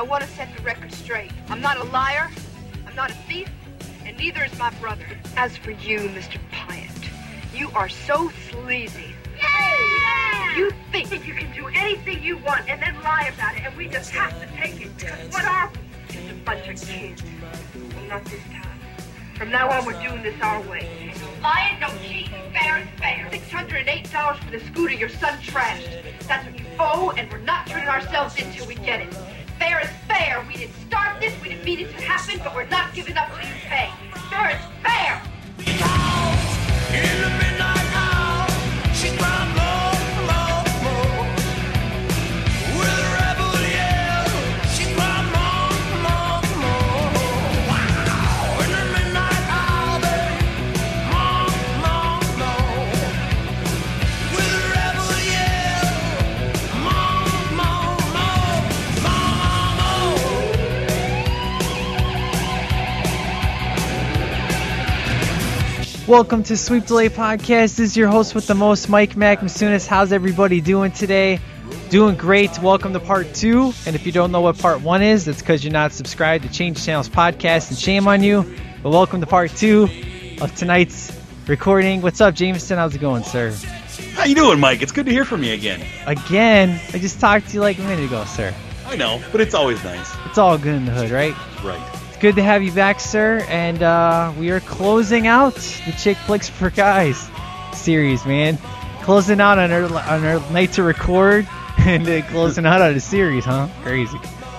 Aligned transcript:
I 0.00 0.02
want 0.02 0.24
to 0.24 0.30
set 0.30 0.48
the 0.56 0.62
record 0.62 0.90
straight. 0.94 1.30
I'm 1.50 1.60
not 1.60 1.76
a 1.76 1.84
liar, 1.84 2.30
I'm 2.86 2.94
not 2.96 3.10
a 3.10 3.14
thief, 3.28 3.50
and 4.06 4.16
neither 4.16 4.42
is 4.42 4.58
my 4.58 4.70
brother. 4.80 5.04
As 5.36 5.58
for 5.58 5.72
you, 5.72 5.98
Mr. 5.98 6.38
Pyatt, 6.50 7.10
you 7.54 7.70
are 7.74 7.90
so 7.90 8.32
sleazy. 8.48 9.12
You 10.56 10.70
think 10.90 11.10
you 11.26 11.34
can 11.34 11.54
do 11.54 11.66
anything 11.66 12.22
you 12.22 12.38
want 12.38 12.66
and 12.66 12.80
then 12.80 12.94
lie 13.02 13.30
about 13.34 13.56
it, 13.56 13.66
and 13.66 13.76
we 13.76 13.88
just 13.88 14.10
have 14.12 14.32
to 14.40 14.46
take 14.56 14.80
it. 14.80 14.96
Because 14.96 15.32
what 15.34 15.44
are 15.44 15.70
we? 15.70 16.14
Just 16.14 16.30
a 16.30 16.34
bunch 16.46 16.66
of 16.66 16.88
kids. 16.88 17.22
Well, 17.74 18.08
not 18.08 18.24
this 18.24 18.42
time. 18.44 18.80
From 19.34 19.50
now 19.50 19.68
on, 19.70 19.84
we're 19.84 20.02
doing 20.02 20.22
this 20.22 20.40
our 20.40 20.62
way. 20.62 21.12
No 21.20 21.42
lying, 21.42 21.78
no 21.78 21.88
cheating, 22.02 22.32
fair 22.58 22.78
is 22.78 22.88
fair. 22.98 23.28
$608 23.30 24.38
for 24.38 24.50
the 24.50 24.60
scooter 24.60 24.94
your 24.94 25.10
son 25.10 25.38
trashed. 25.40 26.02
That's 26.26 26.46
what 26.46 26.58
you 26.58 26.64
owe, 26.78 27.10
and 27.18 27.30
we're 27.30 27.38
not 27.38 27.66
turning 27.66 27.88
ourselves 27.88 28.36
in 28.36 28.50
till 28.50 28.66
we 28.66 28.76
get 28.76 29.00
it. 29.02 29.14
Fair 29.60 29.80
is 29.80 29.90
fair. 30.08 30.42
We 30.48 30.56
didn't 30.56 30.74
start 30.88 31.20
this, 31.20 31.34
we 31.42 31.50
didn't 31.50 31.64
mean 31.64 31.80
it 31.80 31.90
to 31.90 32.02
happen, 32.02 32.40
but 32.42 32.54
we're 32.54 32.64
not 32.68 32.94
giving 32.94 33.16
up 33.18 33.28
till 33.28 33.46
you 33.46 33.54
pay. 33.68 33.90
Fair 34.30 34.50
is 34.50 34.56
fair. 34.82 35.22
Welcome 66.10 66.42
to 66.42 66.56
Sweep 66.56 66.86
Delay 66.86 67.08
Podcast. 67.08 67.76
This 67.76 67.78
is 67.78 67.96
your 67.96 68.08
host 68.08 68.34
with 68.34 68.48
the 68.48 68.54
most, 68.56 68.88
Mike 68.88 69.16
Mac 69.16 69.42
Masunis. 69.42 69.86
How's 69.86 70.12
everybody 70.12 70.60
doing 70.60 70.90
today? 70.90 71.38
Doing 71.88 72.16
great. 72.16 72.58
Welcome 72.58 72.92
to 72.94 72.98
part 72.98 73.32
two. 73.32 73.72
And 73.86 73.94
if 73.94 74.04
you 74.04 74.10
don't 74.10 74.32
know 74.32 74.40
what 74.40 74.58
part 74.58 74.80
one 74.80 75.02
is, 75.02 75.28
it's 75.28 75.38
because 75.38 75.62
you're 75.62 75.72
not 75.72 75.92
subscribed 75.92 76.42
to 76.42 76.50
Change 76.50 76.84
Channels 76.84 77.08
podcast, 77.08 77.70
and 77.70 77.78
shame 77.78 78.08
on 78.08 78.24
you. 78.24 78.42
But 78.82 78.90
welcome 78.90 79.20
to 79.20 79.26
part 79.28 79.52
two 79.52 79.88
of 80.40 80.52
tonight's 80.56 81.16
recording. 81.46 82.02
What's 82.02 82.20
up, 82.20 82.34
Jameson? 82.34 82.76
How's 82.76 82.96
it 82.96 83.00
going, 83.00 83.22
sir? 83.22 83.52
How 84.14 84.24
you 84.24 84.34
doing, 84.34 84.58
Mike? 84.58 84.82
It's 84.82 84.90
good 84.90 85.06
to 85.06 85.12
hear 85.12 85.24
from 85.24 85.44
you 85.44 85.52
again. 85.52 85.80
Again, 86.08 86.80
I 86.92 86.98
just 86.98 87.20
talked 87.20 87.50
to 87.50 87.54
you 87.54 87.60
like 87.60 87.78
a 87.78 87.82
minute 87.82 88.06
ago, 88.06 88.24
sir. 88.24 88.52
I 88.84 88.96
know, 88.96 89.22
but 89.30 89.40
it's 89.40 89.54
always 89.54 89.84
nice. 89.84 90.12
It's 90.26 90.38
all 90.38 90.58
good 90.58 90.74
in 90.74 90.86
the 90.86 90.90
hood, 90.90 91.12
right? 91.12 91.36
Right. 91.62 91.99
Good 92.20 92.36
to 92.36 92.42
have 92.42 92.62
you 92.62 92.70
back, 92.70 93.00
sir. 93.00 93.46
And 93.48 93.82
uh, 93.82 94.34
we 94.38 94.50
are 94.50 94.60
closing 94.60 95.26
out 95.26 95.54
the 95.54 95.92
Chick 95.98 96.18
Flicks 96.18 96.50
for 96.50 96.68
Guys 96.68 97.30
series, 97.72 98.26
man. 98.26 98.58
Closing 99.00 99.40
out 99.40 99.58
on 99.58 99.72
our 99.72 99.84
on 99.84 100.24
our 100.26 100.50
night 100.52 100.72
to 100.72 100.82
record, 100.82 101.48
and 101.78 102.04
then 102.04 102.22
closing 102.24 102.66
out 102.66 102.82
on 102.82 102.94
a 102.94 103.00
series, 103.00 103.46
huh? 103.46 103.68
Crazy. 103.82 104.18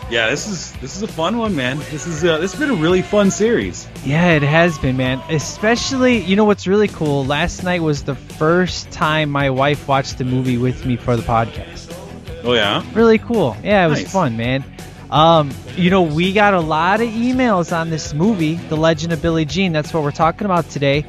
Yeah, 0.09 0.31
this 0.31 0.47
is 0.47 0.71
this 0.81 0.95
is 0.97 1.03
a 1.03 1.07
fun 1.07 1.37
one, 1.37 1.55
man. 1.55 1.77
This 1.91 2.07
is 2.07 2.25
uh, 2.25 2.39
this 2.39 2.51
has 2.53 2.59
been 2.59 2.71
a 2.71 2.81
really 2.81 3.03
fun 3.03 3.29
series. 3.29 3.87
Yeah, 4.03 4.31
it 4.31 4.41
has 4.41 4.79
been, 4.79 4.97
man. 4.97 5.21
Especially, 5.29 6.17
you 6.17 6.35
know 6.35 6.45
what's 6.45 6.65
really 6.65 6.87
cool? 6.87 7.25
Last 7.25 7.63
night 7.63 7.83
was 7.83 8.03
the 8.03 8.15
first 8.15 8.89
time 8.89 9.29
my 9.29 9.51
wife 9.51 9.87
watched 9.87 10.17
the 10.17 10.25
movie 10.25 10.57
with 10.57 10.83
me 10.83 10.95
for 10.95 11.15
the 11.15 11.21
podcast. 11.21 11.95
Oh 12.43 12.53
yeah. 12.53 12.83
Really 12.95 13.19
cool. 13.19 13.55
Yeah, 13.63 13.85
it 13.85 13.89
was 13.89 14.11
fun, 14.11 14.35
man. 14.35 14.63
Um, 15.11 15.51
you 15.75 15.89
know, 15.89 16.03
we 16.03 16.31
got 16.31 16.53
a 16.53 16.59
lot 16.61 17.01
of 17.01 17.09
emails 17.09 17.75
on 17.75 17.89
this 17.89 18.13
movie, 18.13 18.55
The 18.55 18.77
Legend 18.77 19.11
of 19.11 19.21
Billie 19.21 19.45
Jean. 19.45 19.73
That's 19.73 19.93
what 19.93 20.03
we're 20.03 20.11
talking 20.11 20.45
about 20.45 20.69
today. 20.69 21.05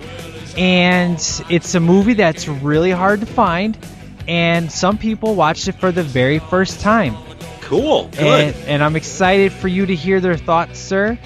And 0.56 1.18
it's 1.48 1.74
a 1.74 1.80
movie 1.80 2.14
that's 2.14 2.48
really 2.48 2.90
hard 2.90 3.20
to 3.20 3.26
find. 3.26 3.78
And 4.26 4.70
some 4.70 4.98
people 4.98 5.34
watched 5.34 5.68
it 5.68 5.76
for 5.76 5.92
the 5.92 6.02
very 6.02 6.40
first 6.40 6.80
time. 6.80 7.16
Cool. 7.60 8.08
Good. 8.08 8.54
And, 8.54 8.56
and 8.68 8.84
I'm 8.84 8.96
excited 8.96 9.52
for 9.52 9.68
you 9.68 9.86
to 9.86 9.94
hear 9.94 10.20
their 10.20 10.36
thoughts, 10.36 10.78
sir. 10.80 11.16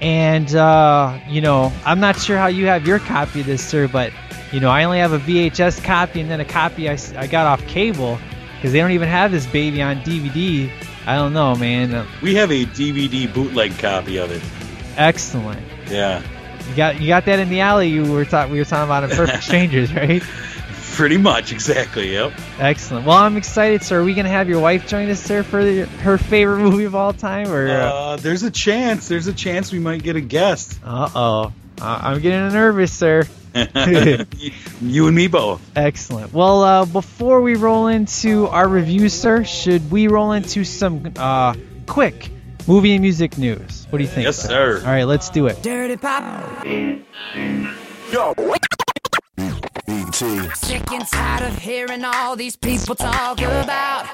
And, 0.00 0.54
uh, 0.54 1.18
you 1.28 1.40
know, 1.40 1.72
I'm 1.84 2.00
not 2.00 2.18
sure 2.18 2.36
how 2.36 2.48
you 2.48 2.66
have 2.66 2.86
your 2.86 2.98
copy 2.98 3.40
of 3.40 3.46
this, 3.46 3.64
sir, 3.64 3.88
but, 3.88 4.12
you 4.52 4.60
know, 4.60 4.70
I 4.70 4.84
only 4.84 4.98
have 4.98 5.12
a 5.12 5.18
VHS 5.20 5.82
copy 5.82 6.20
and 6.20 6.30
then 6.30 6.40
a 6.40 6.44
copy 6.44 6.88
I, 6.90 6.98
I 7.16 7.26
got 7.28 7.46
off 7.46 7.66
cable 7.66 8.18
because 8.56 8.72
they 8.72 8.80
don't 8.80 8.90
even 8.90 9.08
have 9.08 9.30
this 9.30 9.46
baby 9.46 9.80
on 9.80 10.00
DVD. 10.00 10.70
I 11.06 11.14
don't 11.16 11.32
know, 11.32 11.54
man. 11.54 12.06
We 12.20 12.34
have 12.34 12.50
a 12.50 12.64
DVD 12.66 13.32
bootleg 13.32 13.78
copy 13.78 14.18
of 14.18 14.30
it. 14.30 14.42
Excellent. 14.96 15.60
Yeah. 15.88 16.22
You 16.70 16.76
got 16.76 17.00
you 17.00 17.06
got 17.06 17.24
that 17.26 17.38
in 17.38 17.48
the 17.48 17.60
alley 17.60 17.88
you 17.88 18.10
were 18.10 18.24
talking 18.24 18.52
we 18.52 18.58
were 18.58 18.64
talking 18.64 18.84
about 18.84 19.04
in 19.04 19.10
Perfect 19.10 19.42
Strangers, 19.44 19.92
right? 19.94 20.22
Pretty 20.94 21.18
much, 21.18 21.52
exactly. 21.52 22.12
Yep. 22.14 22.32
Excellent. 22.58 23.06
Well, 23.06 23.18
I'm 23.18 23.36
excited, 23.36 23.82
sir. 23.82 24.00
Are 24.00 24.04
we 24.04 24.14
gonna 24.14 24.30
have 24.30 24.48
your 24.48 24.60
wife 24.60 24.88
join 24.88 25.08
us, 25.10 25.20
sir, 25.22 25.42
for 25.42 25.62
the, 25.62 25.84
her 26.00 26.16
favorite 26.18 26.58
movie 26.58 26.84
of 26.84 26.94
all 26.94 27.12
time, 27.12 27.48
or? 27.52 27.68
Uh 27.68 27.92
Uh, 27.92 28.16
there's 28.16 28.42
a 28.42 28.50
chance. 28.50 29.06
There's 29.06 29.26
a 29.26 29.32
chance 29.32 29.70
we 29.70 29.78
might 29.78 30.02
get 30.02 30.16
a 30.16 30.20
guest. 30.20 30.80
Uh 30.84 31.08
oh, 31.14 31.52
I'm 31.80 32.20
getting 32.20 32.52
nervous, 32.52 32.92
sir. 32.92 33.24
you 34.80 35.06
and 35.06 35.16
me 35.16 35.26
both. 35.28 35.60
Excellent. 35.76 36.32
Well, 36.32 36.62
uh, 36.62 36.84
before 36.84 37.40
we 37.40 37.54
roll 37.54 37.86
into 37.86 38.46
our 38.48 38.68
review, 38.68 39.08
sir, 39.08 39.44
should 39.44 39.90
we 39.90 40.08
roll 40.08 40.32
into 40.32 40.64
some 40.64 41.12
uh, 41.16 41.54
quick 41.86 42.30
movie 42.66 42.92
and 42.92 43.02
music 43.02 43.38
news? 43.38 43.86
What 43.90 43.98
do 43.98 44.04
you 44.04 44.10
think? 44.10 44.26
Yes, 44.26 44.38
sir. 44.38 44.80
All 44.80 44.86
right, 44.86 45.04
let's 45.04 45.30
do 45.30 45.46
it. 45.46 45.62
Dirty 45.62 45.96
pop. 45.96 46.64
Sick 50.14 50.92
and 50.92 51.06
tired 51.08 51.42
of 51.42 51.58
hearing 51.58 52.04
all 52.04 52.36
these 52.36 52.56
people 52.56 52.94
talk 52.94 53.38
about 53.38 54.06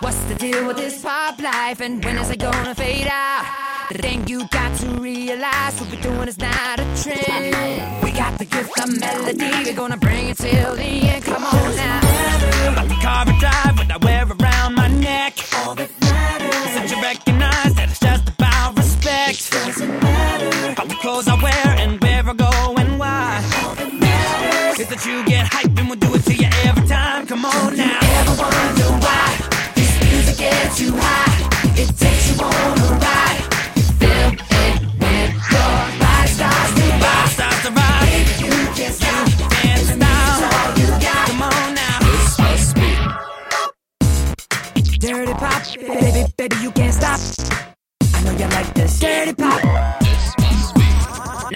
what's 0.00 0.18
the 0.24 0.34
deal 0.34 0.66
with 0.66 0.76
this 0.76 1.02
pop 1.02 1.40
life 1.40 1.80
and 1.80 2.04
when 2.04 2.18
is 2.18 2.30
it 2.30 2.38
gonna 2.38 2.74
fade 2.74 3.06
out? 3.10 3.46
The 3.90 3.98
thing 3.98 4.26
you 4.26 4.46
got 4.48 4.76
to 4.80 4.86
realize 5.00 5.80
what 5.80 5.90
we're 5.90 6.00
doing 6.00 6.28
is 6.28 6.38
not 6.38 6.80
a 6.80 7.02
trend. 7.02 8.05
Got 8.16 8.38
the 8.38 8.46
gift 8.46 8.80
of 8.80 8.98
melody, 8.98 9.50
we're 9.64 9.74
gonna 9.76 9.98
bring 9.98 10.28
it 10.28 10.38
till 10.38 10.74
the 10.74 10.82
end. 10.82 11.22
Come 11.24 11.44
on 11.44 11.76
now. 11.76 12.00
Like 12.74 12.88
the 12.88 12.94
car 13.02 13.24
I 13.26 13.38
drive, 13.38 13.76
what 13.76 13.90
I 13.92 13.98
wear 13.98 14.24
around 14.24 14.74
my 14.74 14.88
neck. 14.88 15.34
All 15.54 15.74
that 15.74 15.90
matters. 16.00 16.72
Since 16.72 16.92
you 16.92 17.02
recognize 17.02 17.74
that 17.74 17.90
it's 17.90 18.00
just 18.00 18.26
about 18.28 18.76
respect. 18.78 19.50
Doesn't 19.52 20.00
matter. 20.00 20.88
The 20.88 20.94
clothes 20.94 21.28
I 21.28 21.34
wear 21.42 21.68
and 21.78 22.00
where 22.02 22.22
I 22.26 22.32
go 22.32 22.74
and 22.78 22.98
why. 22.98 23.44
All 23.62 23.74
that 23.74 23.92
matters. 23.92 24.80
Is 24.80 24.88
that 24.88 25.04
you 25.04 25.22
get 25.26 25.46
hype 25.52 25.76
and 25.78 25.86
we'll 25.88 25.98
do 25.98 26.14
it 26.14 26.24
to 26.24 26.34
you 26.34 26.48
every 26.64 26.86
time. 26.88 27.26
Come 27.26 27.44
on 27.44 27.76
now. 27.76 27.98
Ever 28.00 28.34
wonder 28.40 28.90
why 29.04 29.36
this 29.74 29.92
music 30.02 30.38
gets 30.38 30.80
you 30.80 30.92
high? 30.96 31.48
It 31.76 31.94
takes 31.98 32.30
you 32.30 32.42
on 32.42 32.75
baby, 46.48 46.54
baby, 46.54 46.64
you 46.64 46.70
can't 46.72 46.94
stop. 46.94 47.20
I 48.14 48.22
know 48.24 48.32
you 48.32 48.46
like 48.48 48.74
this. 48.74 48.98
Dirty 48.98 49.34
pop. 49.34 49.64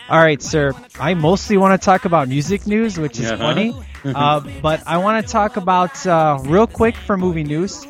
All 0.09 0.19
right, 0.21 0.43
sir. 0.43 0.73
I 0.99 1.15
mostly 1.15 1.57
want 1.57 1.81
to 1.81 1.85
talk 1.85 2.05
about 2.05 2.29
music 2.29 2.67
news, 2.67 2.99
which 2.99 3.19
is 3.21 3.31
Uh-huh. 3.31 3.37
funny, 3.39 3.75
uh, 4.05 4.41
but 4.63 4.83
I 4.87 4.99
want 4.99 5.25
to 5.25 5.33
talk 5.33 5.57
about 5.57 6.05
uh, 6.07 6.39
real 6.43 6.67
quick 6.67 6.97
for 6.97 7.17
movie 7.17 7.45
news. 7.45 7.87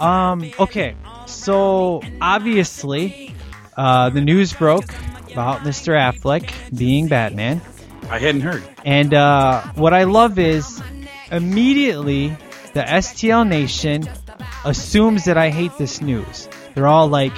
Um, 0.00 0.50
okay, 0.58 0.94
so 1.26 2.02
obviously, 2.20 3.34
uh, 3.76 4.10
the 4.10 4.20
news 4.20 4.52
broke 4.52 4.88
about 5.32 5.60
Mr. 5.60 5.92
Affleck 5.98 6.50
being 6.76 7.08
Batman. 7.08 7.60
I 8.08 8.18
hadn't 8.18 8.40
heard. 8.42 8.62
And 8.84 9.12
uh, 9.12 9.62
what 9.74 9.92
I 9.92 10.04
love 10.04 10.38
is 10.38 10.80
immediately 11.30 12.28
the 12.72 12.80
STL 12.82 13.46
Nation 13.46 14.08
assumes 14.64 15.24
that 15.24 15.36
I 15.36 15.50
hate 15.50 15.76
this 15.78 16.00
news. 16.00 16.48
They're 16.74 16.86
all 16.86 17.08
like, 17.08 17.32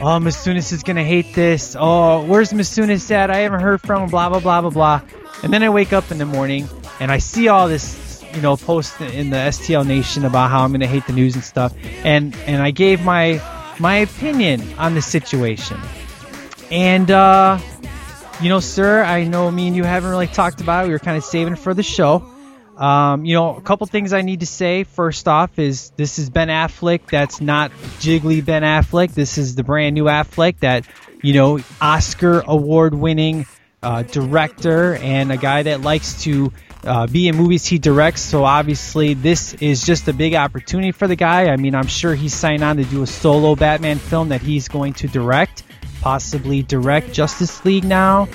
oh, 0.00 0.18
Masunis 0.18 0.72
is 0.72 0.82
going 0.82 0.96
to 0.96 1.04
hate 1.04 1.34
this. 1.34 1.76
Oh, 1.78 2.24
where's 2.24 2.52
Masunis 2.52 3.10
at? 3.10 3.30
I 3.30 3.38
haven't 3.38 3.60
heard 3.60 3.80
from 3.80 4.04
him, 4.04 4.10
blah, 4.10 4.28
blah, 4.28 4.40
blah, 4.40 4.60
blah, 4.60 4.70
blah. 4.70 5.00
And 5.42 5.52
then 5.52 5.62
I 5.62 5.70
wake 5.70 5.92
up 5.92 6.10
in 6.10 6.18
the 6.18 6.26
morning 6.26 6.68
and 7.00 7.10
I 7.10 7.18
see 7.18 7.48
all 7.48 7.68
this, 7.68 8.22
you 8.34 8.42
know, 8.42 8.56
post 8.56 9.00
in 9.00 9.30
the 9.30 9.36
STL 9.36 9.86
Nation 9.86 10.24
about 10.24 10.50
how 10.50 10.62
I'm 10.62 10.70
going 10.70 10.80
to 10.80 10.86
hate 10.86 11.06
the 11.06 11.12
news 11.12 11.34
and 11.34 11.44
stuff. 11.44 11.74
And, 12.04 12.36
and 12.46 12.62
I 12.62 12.70
gave 12.70 13.02
my, 13.02 13.40
my 13.78 13.96
opinion 13.96 14.62
on 14.78 14.94
the 14.94 15.02
situation. 15.02 15.78
And, 16.70 17.10
uh, 17.10 17.58
you 18.40 18.48
know, 18.48 18.60
sir, 18.60 19.02
I 19.02 19.24
know 19.24 19.50
me 19.50 19.66
and 19.66 19.76
you 19.76 19.84
haven't 19.84 20.10
really 20.10 20.26
talked 20.26 20.60
about 20.60 20.84
it. 20.84 20.88
We 20.88 20.92
were 20.92 20.98
kind 20.98 21.16
of 21.16 21.24
saving 21.24 21.56
for 21.56 21.74
the 21.74 21.82
show. 21.82 22.29
Um, 22.80 23.26
you 23.26 23.34
know, 23.34 23.56
a 23.56 23.60
couple 23.60 23.86
things 23.86 24.14
I 24.14 24.22
need 24.22 24.40
to 24.40 24.46
say. 24.46 24.84
First 24.84 25.28
off, 25.28 25.58
is 25.58 25.90
this 25.96 26.18
is 26.18 26.30
Ben 26.30 26.48
Affleck. 26.48 27.02
That's 27.10 27.40
not 27.40 27.70
jiggly 28.00 28.42
Ben 28.42 28.62
Affleck. 28.62 29.12
This 29.12 29.36
is 29.36 29.54
the 29.54 29.62
brand 29.62 29.94
new 29.94 30.04
Affleck 30.04 30.60
that, 30.60 30.86
you 31.22 31.34
know, 31.34 31.60
Oscar 31.80 32.42
award 32.46 32.94
winning 32.94 33.44
uh, 33.82 34.02
director 34.04 34.94
and 34.94 35.30
a 35.30 35.36
guy 35.36 35.62
that 35.64 35.82
likes 35.82 36.22
to 36.22 36.52
uh, 36.84 37.06
be 37.06 37.28
in 37.28 37.36
movies 37.36 37.66
he 37.66 37.78
directs. 37.78 38.22
So 38.22 38.44
obviously, 38.44 39.12
this 39.12 39.52
is 39.54 39.84
just 39.84 40.08
a 40.08 40.14
big 40.14 40.34
opportunity 40.34 40.92
for 40.92 41.06
the 41.06 41.16
guy. 41.16 41.48
I 41.50 41.56
mean, 41.56 41.74
I'm 41.74 41.86
sure 41.86 42.14
he's 42.14 42.34
signed 42.34 42.62
on 42.62 42.78
to 42.78 42.84
do 42.84 43.02
a 43.02 43.06
solo 43.06 43.54
Batman 43.56 43.98
film 43.98 44.30
that 44.30 44.40
he's 44.40 44.68
going 44.68 44.94
to 44.94 45.08
direct, 45.08 45.64
possibly 46.00 46.62
direct 46.62 47.12
Justice 47.12 47.62
League 47.66 47.84
now. 47.84 48.26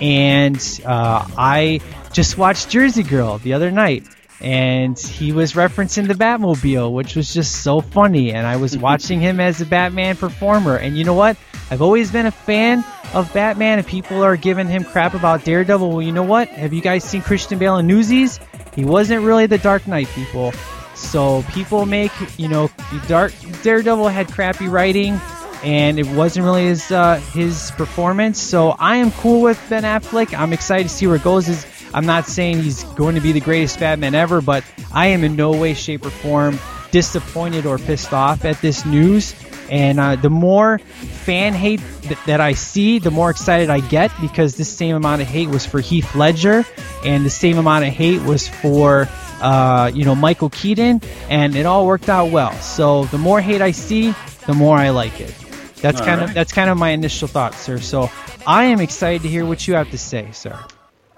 And 0.00 0.80
uh, 0.84 1.26
I 1.36 1.80
just 2.12 2.38
watched 2.38 2.70
Jersey 2.70 3.02
Girl 3.02 3.38
the 3.38 3.54
other 3.54 3.70
night. 3.70 4.06
And 4.40 4.98
he 4.98 5.30
was 5.30 5.52
referencing 5.52 6.08
the 6.08 6.14
Batmobile, 6.14 6.92
which 6.92 7.14
was 7.14 7.32
just 7.32 7.62
so 7.62 7.80
funny. 7.80 8.32
And 8.32 8.44
I 8.44 8.56
was 8.56 8.76
watching 8.88 9.20
him 9.20 9.38
as 9.38 9.60
a 9.60 9.66
Batman 9.66 10.16
performer. 10.16 10.76
And 10.76 10.96
you 10.96 11.04
know 11.04 11.14
what? 11.14 11.36
I've 11.70 11.80
always 11.80 12.10
been 12.10 12.26
a 12.26 12.32
fan 12.32 12.84
of 13.14 13.32
Batman, 13.32 13.78
and 13.78 13.86
people 13.86 14.22
are 14.22 14.36
giving 14.36 14.68
him 14.68 14.84
crap 14.84 15.14
about 15.14 15.44
Daredevil. 15.44 15.88
Well, 15.90 16.02
you 16.02 16.12
know 16.12 16.22
what? 16.22 16.48
Have 16.48 16.72
you 16.72 16.80
guys 16.80 17.04
seen 17.04 17.22
Christian 17.22 17.58
Bale 17.58 17.78
in 17.78 17.86
Newsies? 17.86 18.40
He 18.74 18.84
wasn't 18.84 19.24
really 19.24 19.46
the 19.46 19.58
Dark 19.58 19.86
Knight, 19.86 20.08
people. 20.08 20.52
So 20.94 21.42
people 21.52 21.86
make, 21.86 22.12
you 22.38 22.48
know, 22.48 22.70
Dark 23.06 23.32
Daredevil 23.62 24.08
had 24.08 24.30
crappy 24.30 24.68
writing, 24.68 25.20
and 25.62 25.98
it 25.98 26.06
wasn't 26.06 26.44
really 26.44 26.64
his 26.66 26.90
uh, 26.90 27.16
his 27.32 27.70
performance. 27.72 28.40
So 28.40 28.70
I 28.70 28.96
am 28.96 29.10
cool 29.12 29.42
with 29.42 29.62
Ben 29.68 29.84
Affleck. 29.84 30.36
I'm 30.38 30.52
excited 30.52 30.84
to 30.84 30.88
see 30.88 31.06
where 31.06 31.16
it 31.16 31.22
goes. 31.22 31.48
Is 31.48 31.66
I'm 31.94 32.06
not 32.06 32.26
saying 32.26 32.62
he's 32.62 32.84
going 32.84 33.14
to 33.14 33.20
be 33.20 33.32
the 33.32 33.40
greatest 33.40 33.78
Batman 33.78 34.14
ever, 34.14 34.40
but 34.40 34.64
I 34.92 35.08
am 35.08 35.24
in 35.24 35.36
no 35.36 35.52
way, 35.52 35.74
shape, 35.74 36.04
or 36.04 36.10
form 36.10 36.58
disappointed 36.90 37.66
or 37.66 37.78
pissed 37.78 38.12
off 38.12 38.44
at 38.44 38.60
this 38.60 38.84
news. 38.84 39.34
And 39.70 39.98
uh, 39.98 40.16
the 40.16 40.28
more 40.28 40.78
fan 40.78 41.54
hate 41.54 41.80
th- 42.02 42.18
that 42.26 42.40
I 42.40 42.52
see, 42.52 42.98
the 42.98 43.10
more 43.10 43.30
excited 43.30 43.70
I 43.70 43.80
get 43.80 44.10
because 44.20 44.56
the 44.56 44.64
same 44.64 44.94
amount 44.96 45.22
of 45.22 45.28
hate 45.28 45.48
was 45.48 45.64
for 45.64 45.80
Heath 45.80 46.14
Ledger, 46.14 46.66
and 47.04 47.24
the 47.24 47.30
same 47.30 47.56
amount 47.56 47.86
of 47.86 47.92
hate 47.92 48.20
was 48.22 48.48
for 48.48 49.08
uh, 49.40 49.90
you 49.94 50.04
know 50.04 50.14
Michael 50.14 50.50
Keaton, 50.50 51.00
and 51.30 51.56
it 51.56 51.64
all 51.64 51.86
worked 51.86 52.08
out 52.08 52.30
well. 52.30 52.52
So 52.60 53.04
the 53.06 53.18
more 53.18 53.40
hate 53.40 53.62
I 53.62 53.70
see, 53.70 54.14
the 54.46 54.54
more 54.54 54.76
I 54.76 54.90
like 54.90 55.20
it. 55.20 55.34
That's 55.82 56.00
All 56.00 56.06
kind 56.06 56.20
right. 56.20 56.28
of 56.28 56.34
that's 56.34 56.52
kind 56.52 56.70
of 56.70 56.78
my 56.78 56.90
initial 56.90 57.28
thoughts, 57.28 57.58
sir. 57.58 57.78
So 57.78 58.10
I 58.46 58.64
am 58.64 58.80
excited 58.80 59.22
to 59.22 59.28
hear 59.28 59.44
what 59.44 59.66
you 59.66 59.74
have 59.74 59.90
to 59.90 59.98
say, 59.98 60.30
sir. 60.32 60.58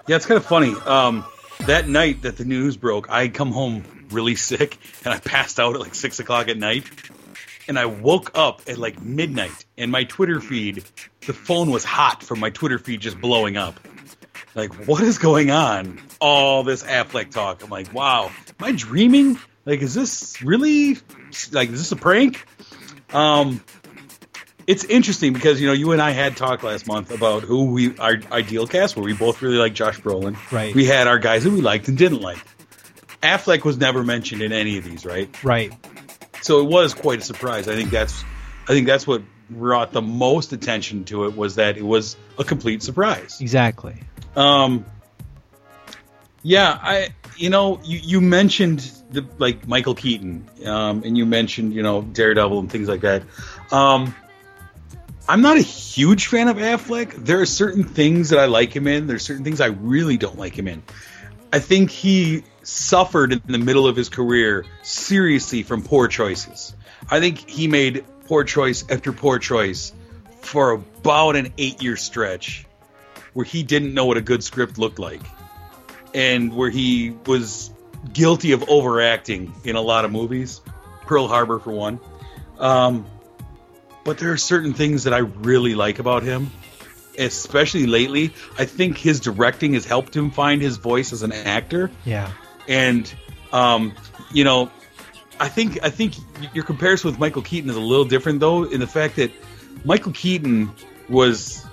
Yeah, 0.07 0.15
it's 0.17 0.25
kind 0.25 0.37
of 0.37 0.45
funny. 0.45 0.73
Um, 0.85 1.23
that 1.61 1.87
night 1.87 2.23
that 2.23 2.37
the 2.37 2.45
news 2.45 2.75
broke, 2.75 3.09
I 3.09 3.27
come 3.29 3.51
home 3.51 3.83
really 4.09 4.35
sick 4.35 4.77
and 5.03 5.13
I 5.13 5.19
passed 5.19 5.59
out 5.59 5.75
at 5.75 5.81
like 5.81 5.95
six 5.95 6.19
o'clock 6.19 6.47
at 6.49 6.57
night. 6.57 6.85
And 7.67 7.79
I 7.79 7.85
woke 7.87 8.37
up 8.37 8.61
at 8.67 8.77
like 8.77 9.01
midnight, 9.01 9.65
and 9.75 9.91
my 9.91 10.03
Twitter 10.03 10.39
feed, 10.39 10.83
the 11.25 11.33
phone 11.33 11.71
was 11.71 11.83
hot 11.83 12.21
from 12.21 12.39
my 12.39 12.51
Twitter 12.51 12.77
feed 12.77 12.99
just 12.99 13.19
blowing 13.19 13.57
up. 13.57 13.79
Like, 14.53 14.87
what 14.87 15.01
is 15.01 15.17
going 15.17 15.49
on? 15.49 15.99
All 16.21 16.63
this 16.63 16.83
Affleck 16.83 17.31
talk. 17.31 17.63
I'm 17.63 17.71
like, 17.71 17.91
wow, 17.91 18.25
am 18.27 18.55
I 18.65 18.71
dreaming? 18.71 19.39
Like, 19.65 19.81
is 19.81 19.95
this 19.95 20.41
really 20.43 20.97
like 21.51 21.69
is 21.69 21.79
this 21.79 21.91
a 21.91 21.95
prank? 21.95 22.45
Um, 23.13 23.63
it's 24.67 24.83
interesting 24.83 25.33
because 25.33 25.61
you 25.61 25.67
know 25.67 25.73
you 25.73 25.91
and 25.91 26.01
I 26.01 26.11
had 26.11 26.37
talked 26.37 26.63
last 26.63 26.87
month 26.87 27.11
about 27.11 27.43
who 27.43 27.65
we 27.65 27.97
our 27.97 28.17
ideal 28.31 28.67
cast 28.67 28.95
were. 28.95 29.03
We 29.03 29.13
both 29.13 29.41
really 29.41 29.57
like 29.57 29.73
Josh 29.73 29.99
Brolin. 29.99 30.35
Right. 30.51 30.73
We 30.73 30.85
had 30.85 31.07
our 31.07 31.19
guys 31.19 31.43
who 31.43 31.51
we 31.51 31.61
liked 31.61 31.87
and 31.87 31.97
didn't 31.97 32.21
like. 32.21 32.39
Affleck 33.21 33.63
was 33.63 33.77
never 33.77 34.03
mentioned 34.03 34.41
in 34.41 34.51
any 34.51 34.77
of 34.77 34.83
these, 34.83 35.05
right? 35.05 35.43
Right. 35.43 35.73
So 36.41 36.61
it 36.61 36.69
was 36.69 36.93
quite 36.93 37.19
a 37.19 37.23
surprise. 37.23 37.67
I 37.67 37.75
think 37.75 37.91
that's 37.91 38.23
I 38.67 38.73
think 38.73 38.87
that's 38.87 39.05
what 39.05 39.21
brought 39.49 39.91
the 39.91 40.01
most 40.01 40.53
attention 40.53 41.05
to 41.05 41.25
it 41.25 41.35
was 41.35 41.55
that 41.55 41.77
it 41.77 41.85
was 41.85 42.17
a 42.39 42.43
complete 42.43 42.81
surprise. 42.81 43.39
Exactly. 43.41 44.01
Um, 44.35 44.85
yeah, 46.41 46.77
I 46.81 47.09
you 47.37 47.49
know 47.49 47.79
you, 47.83 47.99
you 48.01 48.21
mentioned 48.21 48.91
the 49.11 49.25
like 49.37 49.67
Michael 49.67 49.95
Keaton, 49.95 50.49
um, 50.65 51.03
and 51.03 51.17
you 51.17 51.25
mentioned 51.25 51.73
you 51.73 51.83
know 51.83 52.01
Daredevil 52.01 52.59
and 52.59 52.71
things 52.71 52.87
like 52.87 53.01
that. 53.01 53.23
Um, 53.71 54.15
I'm 55.27 55.41
not 55.41 55.57
a 55.57 55.61
huge 55.61 56.27
fan 56.27 56.47
of 56.47 56.57
Affleck. 56.57 57.13
There 57.13 57.41
are 57.41 57.47
certain 57.47 57.83
things 57.83 58.29
that 58.29 58.39
I 58.39 58.45
like 58.45 58.75
him 58.75 58.85
in. 58.85 59.07
There's 59.07 59.23
certain 59.23 59.43
things 59.43 59.59
I 59.59 59.67
really 59.67 60.17
don't 60.17 60.37
like 60.37 60.57
him 60.57 60.67
in. 60.67 60.83
I 61.51 61.59
think 61.59 61.89
he 61.89 62.43
suffered 62.61 63.33
in 63.33 63.41
the 63.47 63.57
middle 63.57 63.87
of 63.87 63.95
his 63.95 64.09
career 64.09 64.65
seriously 64.83 65.63
from 65.63 65.81
poor 65.81 66.07
choices. 66.07 66.75
I 67.09 67.19
think 67.19 67.49
he 67.49 67.67
made 67.67 68.05
poor 68.27 68.43
choice 68.43 68.83
after 68.89 69.11
poor 69.13 69.39
choice 69.39 69.93
for 70.41 70.71
about 70.71 71.35
an 71.35 71.53
eight 71.57 71.81
year 71.81 71.97
stretch 71.97 72.65
where 73.33 73.45
he 73.45 73.63
didn't 73.63 73.93
know 73.93 74.05
what 74.05 74.17
a 74.17 74.21
good 74.21 74.43
script 74.43 74.77
looked 74.77 74.99
like 74.99 75.21
and 76.13 76.55
where 76.55 76.69
he 76.69 77.15
was 77.25 77.71
guilty 78.13 78.51
of 78.51 78.69
overacting 78.69 79.53
in 79.63 79.75
a 79.75 79.81
lot 79.81 80.05
of 80.05 80.11
movies. 80.11 80.61
Pearl 81.01 81.27
Harbor, 81.27 81.59
for 81.59 81.71
one. 81.71 81.99
Um, 82.59 83.05
but 84.05 84.17
there 84.19 84.31
are 84.31 84.37
certain 84.37 84.73
things 84.73 85.03
that 85.03 85.13
I 85.13 85.17
really 85.17 85.75
like 85.75 85.99
about 85.99 86.23
him, 86.23 86.49
especially 87.17 87.85
lately. 87.87 88.33
I 88.57 88.63
think 88.65 88.97
his 88.97 89.19
directing 89.19 89.73
has 89.73 89.85
helped 89.85 90.15
him 90.15 90.31
find 90.31 90.61
his 90.61 90.77
voice 90.77 91.11
as 91.11 91.21
an 91.23 91.31
actor 91.33 91.91
Yeah. 92.05 92.31
and 92.67 93.13
um, 93.51 93.93
you 94.31 94.43
know, 94.43 94.69
I 95.39 95.47
think 95.49 95.83
I 95.83 95.89
think 95.89 96.13
your 96.53 96.63
comparison 96.63 97.09
with 97.11 97.19
Michael 97.19 97.41
Keaton 97.41 97.69
is 97.69 97.75
a 97.75 97.81
little 97.81 98.05
different 98.05 98.39
though, 98.39 98.63
in 98.63 98.79
the 98.79 98.87
fact 98.87 99.15
that 99.17 99.31
Michael 99.83 100.11
Keaton 100.13 100.71
was 101.09 101.65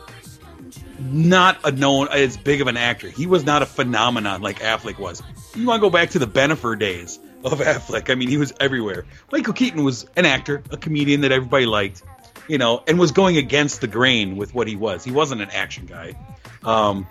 not 1.01 1.59
a 1.65 1.73
known 1.73 2.09
as 2.09 2.37
big 2.37 2.61
of 2.61 2.67
an 2.69 2.77
actor. 2.77 3.09
He 3.09 3.27
was 3.27 3.45
not 3.45 3.63
a 3.63 3.67
phenomenon 3.67 4.43
like 4.43 4.61
Affleck 4.61 4.99
was. 4.99 5.23
You 5.57 5.67
want 5.67 5.81
to 5.81 5.87
go 5.87 5.91
back 5.91 6.11
to 6.11 6.19
the 6.19 6.27
Bennifer 6.27 6.79
days 6.79 7.19
of 7.45 7.53
Affleck? 7.61 8.11
I 8.11 8.15
mean, 8.15 8.29
he 8.29 8.37
was 8.37 8.53
everywhere. 8.61 9.05
Michael 9.33 9.55
Keaton 9.55 9.83
was 9.83 10.07
an 10.17 10.25
actor, 10.27 10.63
a 10.71 10.77
comedian 10.77 11.23
that 11.23 11.33
everybody 11.33 11.67
liked, 11.67 12.03
you 12.49 12.59
know, 12.59 12.83
and 12.87 12.99
was 12.99 13.13
going 13.13 13.37
against 13.37 13.81
the 13.81 13.87
grain 13.87 14.37
with 14.37 14.55
what 14.55 14.69
he 14.69 14.77
was. 14.77 15.05
He 15.05 15.11
wasn't 15.11 15.43
an 15.43 15.51
action 15.51 15.87
guy. 15.87 16.15
Um, 16.65 17.07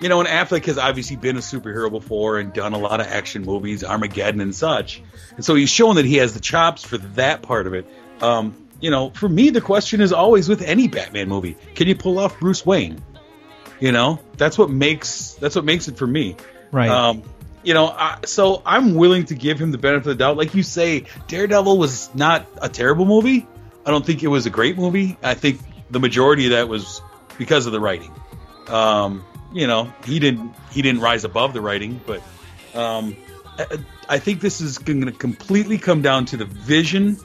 you 0.00 0.08
know, 0.08 0.20
and 0.20 0.28
Affleck 0.28 0.64
has 0.66 0.78
obviously 0.78 1.16
been 1.16 1.36
a 1.36 1.40
superhero 1.40 1.90
before 1.90 2.38
and 2.38 2.52
done 2.52 2.72
a 2.72 2.78
lot 2.78 3.00
of 3.00 3.06
action 3.06 3.42
movies, 3.42 3.84
Armageddon 3.84 4.40
and 4.40 4.54
such. 4.54 5.00
And 5.36 5.44
so 5.44 5.54
he's 5.54 5.70
shown 5.70 5.96
that 5.96 6.04
he 6.04 6.16
has 6.16 6.34
the 6.34 6.40
chops 6.40 6.82
for 6.82 6.98
that 6.98 7.42
part 7.42 7.66
of 7.68 7.74
it. 7.74 7.86
Um, 8.20 8.68
you 8.80 8.90
know, 8.90 9.10
for 9.10 9.28
me, 9.28 9.50
the 9.50 9.60
question 9.60 10.00
is 10.00 10.12
always 10.12 10.48
with 10.48 10.60
any 10.60 10.88
Batman 10.88 11.28
movie: 11.28 11.56
Can 11.76 11.86
you 11.86 11.94
pull 11.94 12.18
off 12.18 12.40
Bruce 12.40 12.66
Wayne? 12.66 13.00
You 13.78 13.92
know, 13.92 14.18
that's 14.36 14.58
what 14.58 14.70
makes 14.70 15.34
that's 15.34 15.54
what 15.54 15.64
makes 15.64 15.86
it 15.86 15.96
for 15.96 16.06
me. 16.06 16.36
Right. 16.72 16.88
Um, 16.88 17.22
you 17.62 17.74
know, 17.74 17.86
I, 17.86 18.18
so 18.24 18.60
I'm 18.66 18.94
willing 18.94 19.26
to 19.26 19.36
give 19.36 19.60
him 19.60 19.70
the 19.70 19.78
benefit 19.78 20.10
of 20.10 20.18
the 20.18 20.24
doubt. 20.24 20.36
Like 20.36 20.54
you 20.54 20.64
say, 20.64 21.04
Daredevil 21.28 21.78
was 21.78 22.12
not 22.12 22.46
a 22.60 22.68
terrible 22.68 23.04
movie. 23.04 23.46
I 23.84 23.90
don't 23.90 24.04
think 24.04 24.22
it 24.22 24.28
was 24.28 24.46
a 24.46 24.50
great 24.50 24.76
movie. 24.76 25.16
I 25.22 25.34
think 25.34 25.60
the 25.90 26.00
majority 26.00 26.46
of 26.46 26.52
that 26.52 26.68
was 26.68 27.02
because 27.38 27.66
of 27.66 27.72
the 27.72 27.80
writing. 27.80 28.12
Um, 28.68 29.24
you 29.52 29.66
know, 29.66 29.92
he 30.04 30.18
didn't 30.18 30.54
he 30.70 30.82
didn't 30.82 31.00
rise 31.00 31.24
above 31.24 31.52
the 31.52 31.60
writing, 31.60 32.00
but 32.06 32.22
um, 32.74 33.16
I, 33.58 33.66
I 34.08 34.18
think 34.18 34.40
this 34.40 34.60
is 34.60 34.78
going 34.78 35.04
to 35.06 35.12
completely 35.12 35.78
come 35.78 36.02
down 36.02 36.26
to 36.26 36.36
the 36.36 36.44
vision 36.44 37.18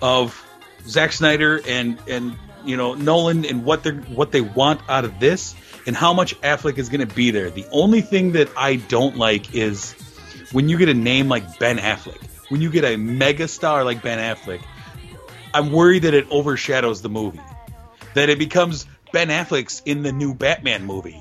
of 0.00 0.44
Zack 0.86 1.12
Snyder 1.12 1.60
and 1.66 1.98
and 2.08 2.36
you 2.64 2.76
know 2.76 2.94
Nolan 2.94 3.44
and 3.44 3.64
what 3.64 3.82
they 3.82 3.90
what 3.90 4.32
they 4.32 4.40
want 4.40 4.80
out 4.88 5.04
of 5.04 5.18
this 5.18 5.54
and 5.86 5.96
how 5.96 6.12
much 6.12 6.38
Affleck 6.42 6.78
is 6.78 6.88
going 6.88 7.06
to 7.06 7.14
be 7.14 7.30
there. 7.30 7.50
The 7.50 7.66
only 7.72 8.02
thing 8.02 8.32
that 8.32 8.48
I 8.56 8.76
don't 8.76 9.16
like 9.16 9.54
is 9.54 9.92
when 10.52 10.68
you 10.68 10.78
get 10.78 10.88
a 10.88 10.94
name 10.94 11.28
like 11.28 11.58
Ben 11.58 11.78
Affleck, 11.78 12.22
when 12.50 12.60
you 12.60 12.70
get 12.70 12.84
a 12.84 12.96
mega 12.96 13.48
star 13.48 13.84
like 13.84 14.02
Ben 14.02 14.18
Affleck, 14.18 14.60
I'm 15.58 15.72
worried 15.72 16.02
that 16.02 16.14
it 16.14 16.28
overshadows 16.30 17.02
the 17.02 17.08
movie, 17.08 17.40
that 18.14 18.28
it 18.28 18.38
becomes 18.38 18.86
Ben 19.12 19.26
Affleck's 19.26 19.82
in 19.84 20.04
the 20.04 20.12
new 20.12 20.32
Batman 20.32 20.86
movie, 20.86 21.20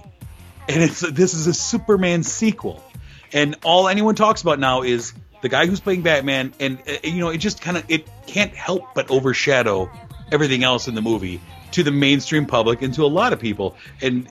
and 0.69 0.83
it's 0.83 0.99
this 0.99 1.33
is 1.33 1.47
a 1.47 1.55
Superman 1.55 2.21
sequel, 2.21 2.83
and 3.33 3.55
all 3.63 3.87
anyone 3.87 4.13
talks 4.13 4.43
about 4.43 4.59
now 4.59 4.83
is 4.83 5.13
the 5.41 5.49
guy 5.49 5.65
who's 5.65 5.79
playing 5.79 6.03
Batman, 6.03 6.53
and 6.59 6.77
uh, 6.87 6.97
you 7.03 7.19
know 7.19 7.29
it 7.29 7.39
just 7.39 7.61
kind 7.61 7.77
of 7.77 7.85
it 7.89 8.07
can't 8.27 8.53
help 8.53 8.93
but 8.93 9.09
overshadow 9.09 9.89
everything 10.31 10.63
else 10.63 10.87
in 10.87 10.93
the 10.93 11.01
movie 11.01 11.41
to 11.71 11.81
the 11.81 11.91
mainstream 11.91 12.45
public 12.45 12.83
and 12.83 12.93
to 12.93 13.05
a 13.05 13.07
lot 13.07 13.33
of 13.33 13.39
people, 13.39 13.75
and. 14.01 14.29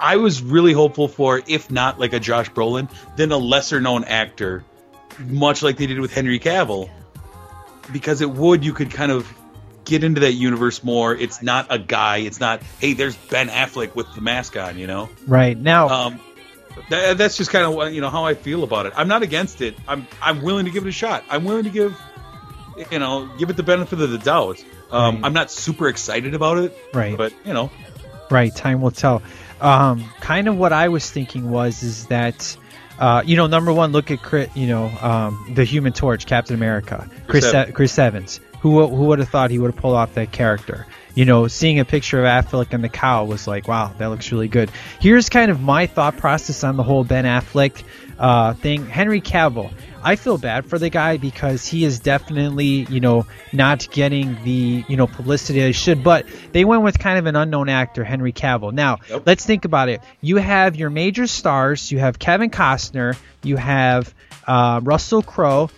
I 0.00 0.16
was 0.16 0.40
really 0.42 0.72
hopeful 0.72 1.08
for, 1.08 1.42
if 1.48 1.72
not 1.72 1.98
like 1.98 2.12
a 2.12 2.20
Josh 2.20 2.50
Brolin, 2.50 2.88
then 3.16 3.32
a 3.32 3.36
lesser 3.36 3.80
known 3.80 4.04
actor, 4.04 4.64
much 5.18 5.60
like 5.60 5.76
they 5.76 5.88
did 5.88 5.98
with 5.98 6.12
Henry 6.12 6.38
Cavill, 6.38 6.88
because 7.92 8.20
it 8.20 8.30
would 8.30 8.64
you 8.64 8.72
could 8.72 8.90
kind 8.90 9.12
of 9.12 9.32
get 9.84 10.04
into 10.04 10.20
that 10.20 10.32
universe 10.32 10.84
more. 10.84 11.14
It's 11.14 11.42
not 11.42 11.66
a 11.70 11.78
guy. 11.78 12.18
It's 12.18 12.40
not 12.40 12.62
hey, 12.80 12.92
there's 12.92 13.16
Ben 13.16 13.48
Affleck 13.48 13.94
with 13.94 14.12
the 14.14 14.20
mask 14.20 14.56
on. 14.56 14.78
You 14.78 14.86
know. 14.86 15.08
right. 15.26 15.56
Now, 15.58 15.88
Um, 15.88 16.20
That, 16.90 17.18
that's 17.18 17.36
just 17.36 17.50
kind 17.50 17.64
of 17.64 17.92
you 17.92 18.00
know 18.00 18.10
how 18.10 18.24
I 18.24 18.34
feel 18.34 18.62
about 18.62 18.86
it. 18.86 18.92
I'm 18.96 19.08
not 19.08 19.22
against 19.22 19.60
it. 19.62 19.76
I'm 19.88 20.06
I'm 20.22 20.42
willing 20.42 20.66
to 20.66 20.70
give 20.70 20.84
it 20.86 20.88
a 20.88 20.92
shot. 20.92 21.24
I'm 21.28 21.44
willing 21.44 21.64
to 21.64 21.70
give 21.70 21.98
you 22.92 22.98
know 22.98 23.28
give 23.38 23.50
it 23.50 23.56
the 23.56 23.62
benefit 23.62 24.00
of 24.00 24.10
the 24.10 24.18
doubt. 24.18 24.62
Um, 24.90 25.16
Right. 25.16 25.24
I'm 25.24 25.32
not 25.32 25.50
super 25.50 25.88
excited 25.88 26.34
about 26.34 26.58
it, 26.58 26.76
Right. 26.94 27.16
But 27.16 27.32
you 27.44 27.52
know, 27.52 27.70
Right, 28.30 28.54
time 28.54 28.80
will 28.82 28.90
tell. 28.90 29.22
Um, 29.60 30.04
kind 30.20 30.46
of 30.48 30.56
what 30.56 30.72
I 30.72 30.88
was 30.88 31.10
thinking 31.10 31.50
was 31.50 31.82
is 31.82 32.06
that, 32.06 32.56
uh, 32.98 33.22
you 33.24 33.36
know, 33.36 33.46
number 33.46 33.72
one, 33.72 33.92
look 33.92 34.10
at 34.10 34.22
Chris, 34.22 34.54
you 34.56 34.66
know, 34.66 34.86
um, 35.00 35.52
the 35.54 35.64
Human 35.64 35.92
Torch, 35.92 36.26
Captain 36.26 36.54
America, 36.54 37.08
Chris 37.08 37.24
Chris 37.26 37.44
Chris, 37.44 37.54
Evans. 37.54 37.76
Chris 37.76 37.98
Evans. 37.98 38.40
Who 38.60 38.86
who 38.88 39.04
would 39.04 39.20
have 39.20 39.28
thought 39.28 39.52
he 39.52 39.58
would 39.60 39.72
have 39.72 39.80
pulled 39.80 39.94
off 39.94 40.14
that 40.14 40.32
character? 40.32 40.86
You 41.14 41.24
know, 41.24 41.46
seeing 41.46 41.78
a 41.78 41.84
picture 41.84 42.24
of 42.24 42.26
Affleck 42.26 42.72
and 42.72 42.82
the 42.82 42.88
cow 42.88 43.24
was 43.24 43.46
like, 43.46 43.68
wow, 43.68 43.92
that 43.98 44.06
looks 44.06 44.32
really 44.32 44.48
good. 44.48 44.70
Here's 45.00 45.28
kind 45.28 45.50
of 45.50 45.60
my 45.60 45.86
thought 45.86 46.16
process 46.16 46.64
on 46.64 46.76
the 46.76 46.82
whole 46.82 47.04
Ben 47.04 47.24
Affleck 47.24 47.82
uh, 48.18 48.54
thing. 48.54 48.86
Henry 48.86 49.20
Cavill. 49.20 49.72
I 50.02 50.14
feel 50.16 50.38
bad 50.38 50.64
for 50.66 50.78
the 50.78 50.90
guy 50.90 51.16
because 51.16 51.66
he 51.66 51.84
is 51.84 51.98
definitely, 52.00 52.86
you 52.88 53.00
know, 53.00 53.26
not 53.52 53.88
getting 53.90 54.42
the, 54.44 54.84
you 54.88 54.96
know, 54.96 55.06
publicity 55.08 55.60
he 55.60 55.72
should. 55.72 56.04
But 56.04 56.24
they 56.52 56.64
went 56.64 56.82
with 56.82 56.98
kind 56.98 57.18
of 57.18 57.26
an 57.26 57.34
unknown 57.36 57.68
actor, 57.68 58.04
Henry 58.04 58.32
Cavill. 58.32 58.72
Now, 58.72 58.98
Yep. 59.10 59.22
let's 59.26 59.44
think 59.44 59.64
about 59.64 59.88
it. 59.88 60.00
You 60.20 60.36
have 60.36 60.76
your 60.76 60.88
major 60.90 61.26
stars. 61.26 61.90
You 61.90 61.98
have 61.98 62.18
Kevin 62.18 62.50
Costner. 62.50 63.16
You 63.42 63.56
have 63.56 64.14
uh, 64.46 64.80
Russell 64.84 65.22
Crowe. 65.22 65.68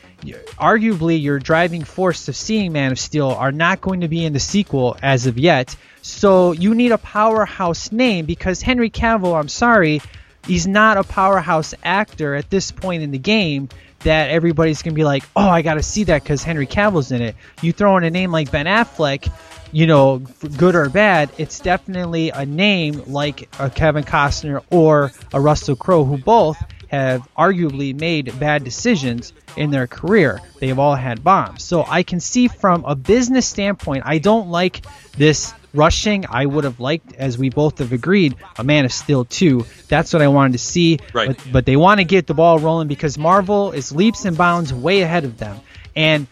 Arguably, 0.59 1.21
your 1.21 1.39
driving 1.39 1.83
force 1.85 2.29
of 2.29 2.37
seeing 2.37 2.73
Man 2.73 2.93
of 2.93 2.99
Steel 2.99 3.29
are 3.31 3.53
not 3.53 3.81
going 3.81 4.03
to 4.03 4.09
be 4.09 4.25
in 4.25 4.33
the 4.35 4.41
sequel 4.41 4.97
as 5.03 5.27
of 5.27 5.39
yet. 5.39 5.75
So 6.03 6.53
you 6.53 6.75
need 6.75 6.93
a 6.93 6.99
powerhouse 6.99 7.91
name 7.91 8.27
because 8.27 8.61
Henry 8.61 8.91
Cavill, 8.91 9.39
I'm 9.39 9.49
sorry, 9.49 10.03
he's 10.47 10.67
not 10.67 10.97
a 10.97 11.05
powerhouse 11.05 11.75
actor 11.83 12.35
at 12.35 12.51
this 12.51 12.71
point 12.71 13.03
in 13.03 13.11
the 13.11 13.19
game 13.19 13.69
that 14.01 14.31
everybody's 14.31 14.83
to 14.83 14.97
be 14.97 15.05
like, 15.05 15.25
oh, 15.37 15.49
I 15.49 15.63
got 15.63 15.75
to 15.75 15.83
see 15.83 16.05
that 16.05 16.23
because 16.23 16.43
Henry 16.43 16.67
Cavill's 16.67 17.13
in 17.13 17.21
it. 17.21 17.37
You 17.63 17.73
throw 17.73 17.97
in 17.97 18.05
a 18.05 18.11
name 18.11 18.33
like 18.33 18.51
Ben 18.51 18.67
Affleck, 18.67 19.31
you 19.73 19.87
know, 19.87 20.19
good 20.57 20.75
or 20.75 20.89
bad, 20.89 21.31
it's 21.39 21.61
definitely 21.61 22.31
a 22.31 22.47
name 22.47 23.03
like 23.07 23.49
a 23.61 23.71
Kevin 23.71 24.05
Costner 24.05 24.65
or 24.71 25.13
a 25.33 25.41
Russell 25.41 25.77
Crowe, 25.77 26.05
who 26.05 26.19
both 26.19 26.57
have 26.89 27.29
arguably 27.39 27.99
made 27.99 28.37
bad 28.41 28.65
decisions 28.65 29.33
in 29.57 29.71
their 29.71 29.87
career. 29.87 30.41
They 30.59 30.69
have 30.69 30.81
all 30.81 30.97
had 30.97 31.23
bombs. 31.23 31.63
So 31.63 31.85
I 31.87 32.03
can 32.03 32.19
see 32.19 32.49
from 32.49 32.85
a 32.85 32.97
business 32.97 33.47
standpoint, 33.47 34.03
I 34.07 34.19
don't 34.19 34.49
like 34.49 34.85
this 35.17 35.55
rushing. 35.75 36.27
I 36.29 36.47
would 36.47 36.65
have 36.65 36.81
liked, 36.81 37.15
as 37.17 37.39
we 37.39 37.51
both 37.51 37.79
have 37.79 37.93
agreed, 37.93 38.37
a 38.59 38.65
Man 38.65 38.85
of 38.85 38.93
Steel 38.93 39.25
2. 39.25 39.65
That's 39.89 40.13
what 40.13 40.23
I 40.23 40.29
wanted 40.29 40.53
to 40.53 40.59
see. 40.59 40.99
Right. 41.13 41.29
But, 41.29 41.53
but 41.53 41.67
they 41.67 41.77
want 41.77 42.01
to 42.01 42.05
get 42.05 42.27
the 42.27 42.35
ball 42.35 42.59
rolling 42.59 42.89
because 42.89 43.19
Marvel 43.19 43.73
is 43.73 43.93
leaps 43.93 44.25
and 44.25 44.37
bounds 44.37 44.73
way 44.73 45.03
ahead 45.03 45.25
of 45.25 45.39
them. 45.39 45.61
And 45.97 46.27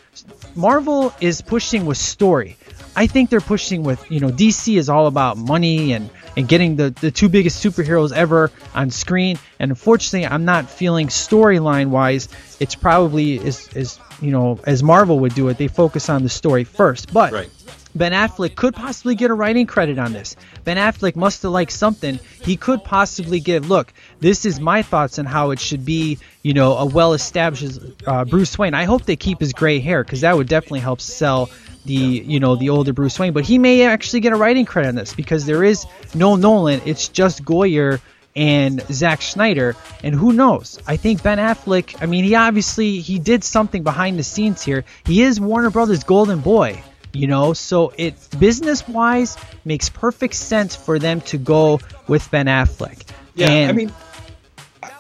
Marvel 0.55 1.13
is 1.21 1.41
pushing 1.41 1.87
with 1.87 1.99
story. 1.99 2.57
I 2.97 3.07
think 3.07 3.31
they're 3.31 3.41
pushing 3.41 3.85
with, 3.85 4.11
you 4.11 4.19
know, 4.19 4.31
DC 4.31 4.77
is 4.77 4.89
all 4.89 5.07
about 5.07 5.37
money 5.37 5.93
and, 5.93 6.11
and 6.37 6.49
getting 6.49 6.75
the, 6.75 6.91
the 6.91 7.13
two 7.13 7.29
biggest 7.29 7.65
superheroes 7.65 8.13
ever 8.13 8.51
on 8.75 8.91
screen. 8.91 9.39
And 9.61 9.71
unfortunately, 9.71 10.27
I'm 10.27 10.45
not 10.45 10.69
feeling 10.69 11.07
storyline 11.07 11.91
wise, 11.91 12.29
it's 12.59 12.75
probably 12.75 13.39
as, 13.39 13.69
as, 13.77 14.01
you 14.21 14.33
know, 14.33 14.59
as 14.67 14.83
Marvel 14.83 15.21
would 15.21 15.35
do 15.35 15.47
it, 15.49 15.59
they 15.59 15.69
focus 15.69 16.09
on 16.09 16.25
the 16.25 16.29
story 16.29 16.65
first. 16.65 17.13
But 17.13 17.33
Right. 17.33 17.51
Ben 17.95 18.13
Affleck 18.13 18.55
could 18.55 18.75
possibly 18.75 19.15
get 19.15 19.31
a 19.31 19.35
writing 19.35 19.67
credit 19.67 19.99
on 19.99 20.13
this. 20.13 20.37
Ben 20.65 20.77
Affleck 20.77 21.17
must 21.17 21.43
have 21.43 21.53
liked 21.53 21.73
something. 21.73 22.19
He 22.43 22.57
could 22.57 22.85
possibly 22.85 23.41
give, 23.41 23.69
look, 23.69 23.93
this 24.21 24.45
is 24.45 24.61
my 24.61 24.83
thoughts 24.83 25.19
on 25.19 25.25
how 25.27 25.51
it 25.51 25.61
should 25.61 25.85
be, 25.85 26.19
you 26.43 26.55
know, 26.55 26.77
a 26.77 26.87
well 26.87 27.15
established 27.15 27.79
uh, 28.07 28.25
Bruce 28.25 28.59
Wayne. 28.59 28.75
I 28.75 28.85
hope 28.85 29.05
they 29.05 29.17
keep 29.17 29.41
his 29.41 29.53
gray 29.53 29.81
hair 29.81 30.05
because 30.05 30.21
that 30.21 30.37
would 30.37 30.49
definitely 30.49 30.81
help 30.81 31.01
sell 31.01 31.51
the, 31.85 31.95
you 31.95 32.39
know, 32.39 32.57
the 32.57 32.71
older 32.71 32.93
Bruce 32.93 33.19
Wayne. 33.19 33.33
But 33.33 33.45
he 33.45 33.59
may 33.59 33.85
actually 33.85 34.21
get 34.21 34.33
a 34.33 34.37
writing 34.37 34.67
credit 34.67 34.89
on 34.89 34.95
this 34.95 35.15
because 35.15 35.47
there 35.47 35.65
is 35.65 35.87
no 36.15 36.37
Nolan. 36.37 36.81
It's 36.85 37.09
just 37.09 37.45
Goyer 37.45 38.01
and 38.37 38.81
Zack 38.93 39.21
Snyder, 39.21 39.75
and 40.05 40.15
who 40.15 40.33
knows? 40.33 40.79
I 40.87 40.97
think 40.97 41.25
Ben 41.25 41.39
Affleck. 41.39 42.01
I 42.01 42.07
mean, 42.07 42.23
he 42.23 42.37
obviously 42.37 43.01
he 43.01 43.19
did 43.19 43.43
something 43.43 43.83
behind 43.83 44.17
the 44.17 44.23
scenes 44.23 44.63
here. 44.63 44.85
He 45.05 45.23
is 45.23 45.41
Warner 45.41 45.71
Brothers' 45.71 46.05
golden 46.05 46.39
boy, 46.39 46.81
you 47.13 47.27
know. 47.27 47.53
So 47.53 47.93
it 47.97 48.15
business 48.39 48.87
wise 48.89 49.37
makes 49.65 49.89
perfect 49.89 50.35
sense 50.35 50.77
for 50.77 50.99
them 50.99 51.21
to 51.23 51.39
go 51.39 51.81
with 52.07 52.31
Ben 52.31 52.47
Affleck. 52.47 53.03
Yeah, 53.35 53.51
And- 53.51 53.71
I 53.71 53.73
mean, 53.73 53.93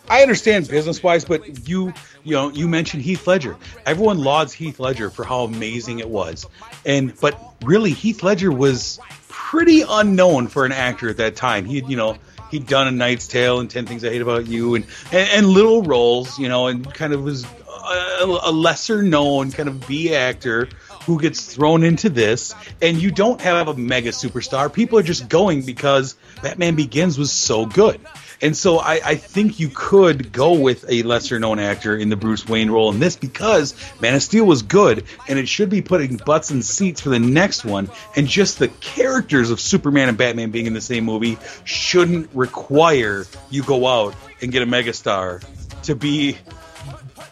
I- 0.09 0.23
understand 0.23 0.69
business 0.69 1.03
wise, 1.03 1.25
but 1.25 1.69
you 1.69 1.93
you 2.25 2.35
know 2.35 2.51
you 2.51 2.67
mentioned 2.69 3.03
Heath 3.03 3.27
Ledger. 3.27 3.57
Everyone 3.85 4.19
lauds 4.19 4.53
Heath 4.53 4.81
Ledger 4.81 5.11
for 5.11 5.25
how 5.25 5.43
amazing 5.45 5.99
it 5.99 6.09
was, 6.09 6.47
and 6.87 7.13
but 7.21 7.39
really 7.65 7.91
Heath 7.93 8.23
Ledger 8.23 8.51
was 8.51 8.99
pretty 9.29 9.83
unknown 9.89 10.49
for 10.49 10.65
an 10.65 10.73
actor 10.73 11.09
at 11.09 11.19
that 11.19 11.37
time. 11.37 11.65
He 11.65 11.83
you 11.87 11.97
know 11.97 12.17
he'd 12.51 12.67
done 12.67 12.87
A 12.87 12.91
Knight's 12.91 13.27
Tale 13.27 13.61
and 13.61 13.71
Ten 13.71 13.85
Things 13.87 14.03
I 14.05 14.09
Hate 14.11 14.23
About 14.23 14.47
You 14.47 14.75
and 14.77 14.87
and, 15.13 15.29
and 15.31 15.47
little 15.47 15.83
roles, 15.83 16.39
you 16.39 16.49
know, 16.49 16.69
and 16.69 16.93
kind 16.95 17.13
of 17.13 17.23
was 17.23 17.45
a, 17.45 18.25
a 18.45 18.53
lesser 18.53 19.03
known 19.03 19.53
kind 19.53 19.69
of 19.69 19.87
B 19.87 20.15
actor 20.15 20.69
who 21.09 21.19
gets 21.19 21.55
thrown 21.55 21.85
into 21.85 22.11
this, 22.11 22.55
and 22.83 23.01
you 23.01 23.11
don't 23.11 23.41
have 23.41 23.67
a 23.67 23.75
mega 23.75 24.11
superstar. 24.11 24.71
People 24.71 24.99
are 24.99 25.03
just 25.03 25.27
going 25.27 25.65
because 25.65 26.17
Batman 26.43 26.75
Begins 26.75 27.19
was 27.19 27.33
so 27.33 27.65
good. 27.65 27.99
And 28.43 28.55
so 28.55 28.79
I, 28.79 29.01
I 29.03 29.15
think 29.15 29.59
you 29.59 29.71
could 29.75 30.33
go 30.33 30.53
with 30.53 30.85
a 30.87 31.03
lesser 31.05 31.41
known 31.41 31.59
actor 31.59 31.97
in 31.97 32.11
the 32.11 32.17
Bruce 32.17 32.47
Wayne 32.47 32.71
role 32.71 32.93
in 32.93 33.01
this 33.01 33.17
because 33.17 33.75
Man 34.03 34.15
of 34.15 34.23
Steel 34.23 34.45
was 34.45 34.61
good 34.61 35.05
and 35.27 35.39
it 35.39 35.49
should 35.49 35.71
be 35.71 35.81
putting 35.81 36.19
butts 36.19 36.51
in 36.51 36.63
seats 36.63 37.01
for 37.01 37.09
the 37.09 37.19
next 37.19 37.65
one. 37.65 37.91
And 38.15 38.29
just 38.29 38.59
the 38.59 38.69
characters 38.69 39.51
of 39.51 39.61
Superman 39.61 40.11
and 40.11 40.19
Batman 40.19 40.51
being 40.51 40.67
in 40.67 40.75
the 40.75 40.83
same 40.83 41.05
movie 41.05 41.39
shouldn't 41.65 42.29
require 42.35 43.25
you 43.49 43.63
go 43.63 43.87
out 43.87 44.15
and 44.43 44.53
get 44.53 44.63
a 44.63 44.67
megastar 44.67 45.43
to 45.85 45.95
be 45.97 46.37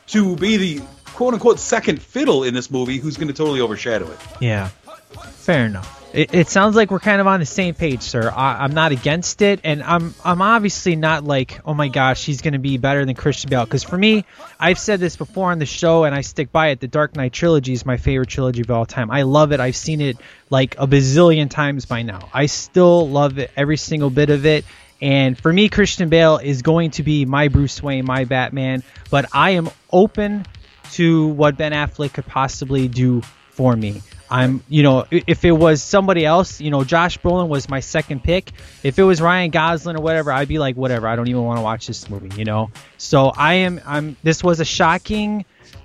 to 0.07 0.35
be 0.35 0.57
the 0.57 0.83
quote 1.17 1.33
unquote 1.33 1.59
second 1.59 2.01
fiddle 2.01 2.45
in 2.45 2.53
this 2.53 2.71
movie 2.71 2.99
who's 2.99 3.17
going 3.17 3.29
to 3.29 3.35
totally 3.35 3.61
overshadow 3.61 4.11
it. 4.11 4.19
Yeah, 4.39 4.69
fair 4.69 5.65
enough. 5.65 6.05
It, 6.13 6.35
it 6.35 6.49
sounds 6.49 6.77
like 6.77 6.91
we're 6.91 6.99
kind 6.99 7.21
of 7.21 7.27
on 7.27 7.41
the 7.41 7.47
same 7.47 7.75
page, 7.75 8.03
sir. 8.03 8.31
I, 8.35 8.65
I'm 8.65 8.73
not 8.73 8.93
against 8.93 9.43
it, 9.43 9.61
and 9.65 9.83
I'm 9.83 10.15
I'm 10.25 10.41
obviously 10.41 10.95
not 10.95 11.25
like, 11.25 11.61
oh 11.65 11.75
my 11.75 11.89
gosh, 11.89 12.25
he's 12.25 12.43
going 12.43 12.53
to 12.53 12.59
be 12.59 12.77
better 12.79 13.05
than 13.05 13.15
Christian 13.15 13.51
Bale. 13.51 13.65
Because 13.65 13.83
for 13.83 13.97
me, 13.97 14.25
I've 14.61 14.79
said 14.79 15.01
this 15.01 15.17
before 15.17 15.51
on 15.51 15.59
the 15.59 15.67
show, 15.67 16.05
and 16.05 16.15
I 16.15 16.21
stick 16.21 16.53
by 16.53 16.69
it. 16.69 16.81
The 16.81 16.89
Dark 16.89 17.17
Knight 17.17 17.33
trilogy 17.33 17.73
is 17.73 17.85
my 17.85 17.97
favorite 17.97 18.29
trilogy 18.29 18.61
of 18.61 18.71
all 18.71 18.87
time. 18.87 19.11
I 19.11 19.23
love 19.23 19.53
it. 19.53 19.61
I've 19.61 19.77
seen 19.77 20.01
it 20.01 20.19
like 20.51 20.77
a 20.79 20.87
bazillion 20.87 21.51
times 21.51 21.87
by 21.87 22.03
now. 22.03 22.29
I 22.33 22.47
still 22.47 23.09
love 23.09 23.39
it, 23.39 23.51
every 23.57 23.79
single 23.79 24.11
bit 24.11 24.31
of 24.31 24.45
it. 24.47 24.65
And 25.01 25.39
for 25.39 25.53
me, 25.53 25.69
Christian 25.69 26.09
Bale 26.09 26.39
is 26.39 26.63
going 26.63 26.93
to 26.93 27.03
be 27.03 27.27
my 27.27 27.49
Bruce 27.49 27.83
Wayne, 27.83 28.07
my 28.07 28.25
Batman. 28.25 28.83
But 29.11 29.27
I 29.33 29.51
am 29.51 29.69
open 29.93 30.47
to 30.93 31.29
what 31.29 31.57
Ben 31.57 31.73
Affleck 31.73 32.13
could 32.13 32.27
possibly 32.27 32.89
do 32.89 33.23
for 33.51 33.75
me. 33.75 34.03
I'm, 34.29 34.63
you 34.69 34.83
know, 34.83 35.07
if 35.11 35.45
it 35.45 35.53
was 35.53 35.83
somebody 35.83 36.25
else, 36.25 36.61
you 36.61 36.71
know, 36.71 36.85
Josh 36.85 37.19
Brolin 37.19 37.49
was 37.49 37.69
my 37.69 37.81
second 37.81 38.25
pick. 38.25 38.51
If 38.83 38.99
it 38.99 39.05
was 39.05 39.21
Ryan 39.21 39.51
Gosling 39.51 39.97
or 39.97 40.03
whatever, 40.03 40.33
I'd 40.33 40.49
be 40.49 40.59
like, 40.59 40.77
whatever. 40.77 41.07
I 41.07 41.17
don't 41.17 41.29
even 41.29 41.43
want 41.43 41.59
to 41.59 41.63
watch 41.63 41.87
this 41.87 42.11
movie, 42.11 42.37
you 42.37 42.45
know. 42.45 42.71
So 42.99 43.33
I 43.37 43.55
am, 43.55 43.81
I'm. 43.87 44.17
This 44.23 44.43
was 44.43 44.59
a 44.59 44.65
shocking, 44.65 45.45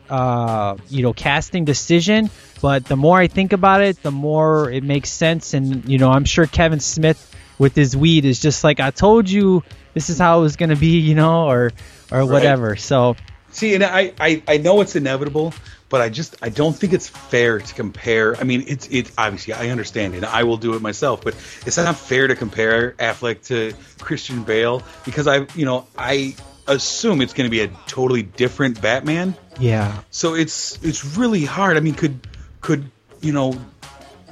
uh, 0.10 0.78
you 0.90 1.04
know, 1.04 1.14
casting 1.14 1.66
decision. 1.66 2.30
But 2.62 2.86
the 2.86 2.96
more 2.96 3.18
I 3.18 3.28
think 3.28 3.54
about 3.54 3.82
it, 3.82 4.02
the 4.02 4.12
more 4.12 4.72
it 4.72 4.84
makes 4.84 5.10
sense. 5.10 5.54
And 5.54 5.88
you 5.88 6.00
know, 6.00 6.10
I'm 6.10 6.26
sure 6.26 6.48
Kevin 6.48 6.80
Smith 6.80 7.36
with 7.60 7.76
his 7.76 7.96
weed 7.96 8.26
is 8.26 8.40
just 8.40 8.64
like, 8.64 8.80
I 8.80 8.90
told 8.90 9.30
you, 9.30 9.64
this 9.94 10.10
is 10.10 10.18
how 10.18 10.40
it 10.40 10.42
was 10.42 10.56
gonna 10.56 10.76
be, 10.76 11.00
you 11.00 11.14
know, 11.14 11.48
or 11.48 11.72
or 12.12 12.26
whatever. 12.26 12.76
So 12.76 13.16
See, 13.52 13.76
and 13.76 13.84
I, 13.84 14.14
I, 14.20 14.44
I 14.48 14.58
know 14.58 14.82
it's 14.82 14.96
inevitable, 14.96 15.54
but 15.90 16.02
I 16.02 16.10
just 16.10 16.36
I 16.42 16.50
don't 16.50 16.74
think 16.74 16.94
it's 16.94 17.10
fair 17.10 17.60
to 17.60 17.74
compare. 17.74 18.36
I 18.38 18.44
mean, 18.44 18.64
it's 18.68 18.88
it's 18.90 19.12
obviously 19.18 19.54
I 19.54 19.70
understand 19.70 20.14
it. 20.14 20.18
and 20.18 20.26
I 20.26 20.44
will 20.44 20.58
do 20.58 20.74
it 20.76 20.82
myself, 20.82 21.24
but 21.24 21.36
it's 21.66 21.78
not 21.78 21.98
fair 21.98 22.28
to 22.28 22.36
compare 22.36 22.94
Affleck 22.94 23.46
to 23.48 23.74
Christian 24.00 24.44
Bale 24.44 24.82
because 25.06 25.28
I 25.28 25.48
you 25.56 25.66
know 25.66 25.86
I 25.98 26.36
assume 26.68 27.22
it's 27.22 27.34
going 27.34 27.48
to 27.48 27.52
be 27.52 27.62
a 27.62 27.68
totally 27.88 28.24
different 28.24 28.82
Batman. 28.82 29.36
yeah, 29.60 30.02
So 30.12 30.34
it's 30.36 30.80
it's 30.84 31.04
really 31.18 31.44
hard. 31.44 31.76
I 31.76 31.82
mean, 31.82 31.96
could 31.96 32.26
could 32.62 32.90
you 33.20 33.34
know 33.34 33.60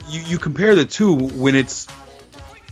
you, 0.08 0.22
you 0.22 0.38
compare 0.38 0.76
the 0.76 0.86
two 0.86 1.14
when 1.14 1.56
it's 1.56 1.88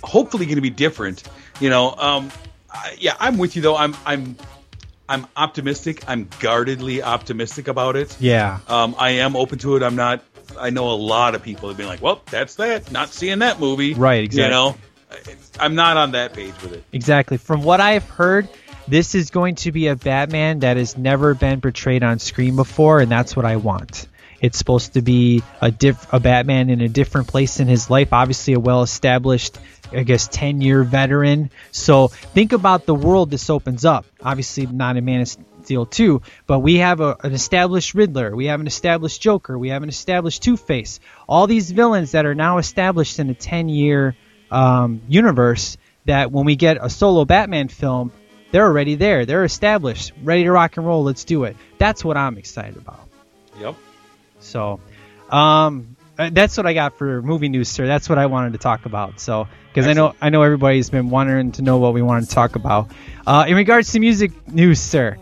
hopefully 0.04 0.46
going 0.46 0.56
to 0.56 0.62
be 0.62 0.70
different. 0.70 1.24
You 1.60 1.70
know, 1.70 1.94
um, 1.98 2.32
I, 2.72 2.96
yeah, 2.98 3.16
I'm 3.20 3.38
with 3.38 3.56
you 3.56 3.62
though. 3.62 3.76
I'm 3.76 3.96
I'm 4.06 4.38
I'm 5.10 5.26
optimistic. 5.36 6.04
I'm 6.08 6.28
guardedly 6.40 7.02
optimistic 7.02 7.68
about 7.68 7.96
it. 7.96 8.16
yeah. 8.20 8.60
Um, 8.68 8.96
I 8.98 9.12
am 9.12 9.36
open 9.36 9.58
to 9.60 9.76
it. 9.76 9.84
I'm 9.84 9.96
not. 9.96 10.24
I 10.60 10.70
know 10.70 10.92
a 10.92 10.96
lot 10.96 11.36
of 11.36 11.44
people 11.44 11.68
have 11.70 11.78
been 11.78 11.88
like, 11.88 12.02
"Well, 12.02 12.22
that's 12.32 12.56
that. 12.56 12.92
Not 12.92 13.10
seeing 13.10 13.40
that 13.40 13.60
movie." 13.60 13.94
Right, 13.94 14.24
exactly. 14.24 14.46
You 14.46 14.50
know, 14.52 14.76
I'm 15.60 15.76
not 15.76 15.98
on 15.98 16.12
that 16.12 16.34
page 16.34 16.54
with 16.62 16.74
it. 16.74 16.84
Exactly. 16.92 17.38
From 17.38 17.64
what 17.64 17.80
I've 17.82 18.08
heard, 18.10 18.48
this 18.88 19.16
is 19.16 19.30
going 19.30 19.56
to 19.56 19.72
be 19.72 19.88
a 19.88 19.96
Batman 19.96 20.60
that 20.60 20.78
has 20.78 20.98
never 20.98 21.34
been 21.34 21.62
portrayed 21.62 22.04
on 22.04 22.20
screen 22.20 22.56
before, 22.56 23.00
and 23.00 23.12
that's 23.12 23.36
what 23.36 23.46
I 23.46 23.58
want. 23.58 24.08
It's 24.40 24.58
supposed 24.58 24.94
to 24.94 25.02
be 25.02 25.42
a 25.62 25.72
diff- 25.72 26.14
a 26.14 26.20
Batman 26.20 26.70
in 26.70 26.80
a 26.82 26.88
different 26.88 27.28
place 27.28 27.60
in 27.60 27.68
his 27.68 27.90
life. 27.90 28.14
Obviously, 28.14 28.54
a 28.54 28.60
well-established, 28.60 29.58
I 29.92 30.04
guess, 30.04 30.28
ten-year 30.28 30.84
veteran. 30.84 31.52
So 31.72 32.08
think 32.08 32.54
about 32.54 32.86
the 32.86 32.96
world 32.96 33.32
this 33.32 33.50
opens 33.50 33.86
up. 33.86 34.06
Obviously, 34.22 34.66
not 34.66 34.98
a 34.98 35.02
Man 35.02 35.22
of 35.22 35.28
Steel 35.64 35.86
2, 35.86 36.22
but 36.46 36.60
we 36.60 36.76
have 36.76 37.02
a, 37.02 37.18
an 37.24 37.34
established 37.34 37.94
Riddler, 37.94 38.36
we 38.36 38.46
have 38.46 38.62
an 38.62 38.68
established 38.68 39.22
Joker, 39.22 39.58
we 39.58 39.70
have 39.70 39.84
an 39.84 39.90
established 39.90 40.44
Two 40.44 40.58
Face. 40.58 41.00
All 41.28 41.48
these 41.48 41.72
villains 41.72 42.12
that 42.12 42.26
are 42.26 42.36
now 42.36 42.58
established 42.58 43.20
in 43.20 43.30
a 43.30 43.34
ten-year 43.34 44.16
um, 44.52 45.02
universe. 45.08 45.78
That 46.06 46.32
when 46.32 46.46
we 46.46 46.56
get 46.56 46.78
a 46.80 46.90
solo 46.90 47.26
Batman 47.26 47.68
film, 47.68 48.14
they're 48.52 48.66
already 48.66 48.96
there. 48.96 49.26
They're 49.26 49.44
established, 49.44 50.14
ready 50.24 50.44
to 50.44 50.52
rock 50.54 50.78
and 50.78 50.86
roll. 50.86 51.04
Let's 51.04 51.26
do 51.26 51.44
it. 51.44 51.58
That's 51.80 52.04
what 52.04 52.16
I'm 52.16 52.38
excited 52.38 52.78
about. 52.78 53.10
Yep. 53.60 53.76
So, 54.40 54.80
um, 55.30 55.97
that's 56.18 56.58
what 56.58 56.66
I 56.66 56.74
got 56.74 56.98
for 56.98 57.22
movie 57.22 57.50
news, 57.50 57.70
sir. 57.70 57.88
That's 57.88 58.10
what 58.10 58.18
I 58.18 58.26
wanted 58.26 58.54
to 58.54 58.60
talk 58.60 58.86
about. 58.86 59.20
So, 59.20 59.48
because 59.70 59.88
I 59.88 59.94
know 59.94 60.16
I 60.22 60.30
know 60.30 60.42
everybody's 60.44 60.90
been 60.90 61.10
wanting 61.10 61.54
to 61.54 61.62
know 61.62 61.78
what 61.78 61.94
we 61.94 62.02
want 62.02 62.28
to 62.28 62.34
talk 62.34 62.56
about. 62.56 62.92
Uh, 63.26 63.46
in 63.48 63.56
regards 63.56 63.92
to 63.92 64.00
music 64.00 64.48
news, 64.48 64.80
sir, 64.80 65.18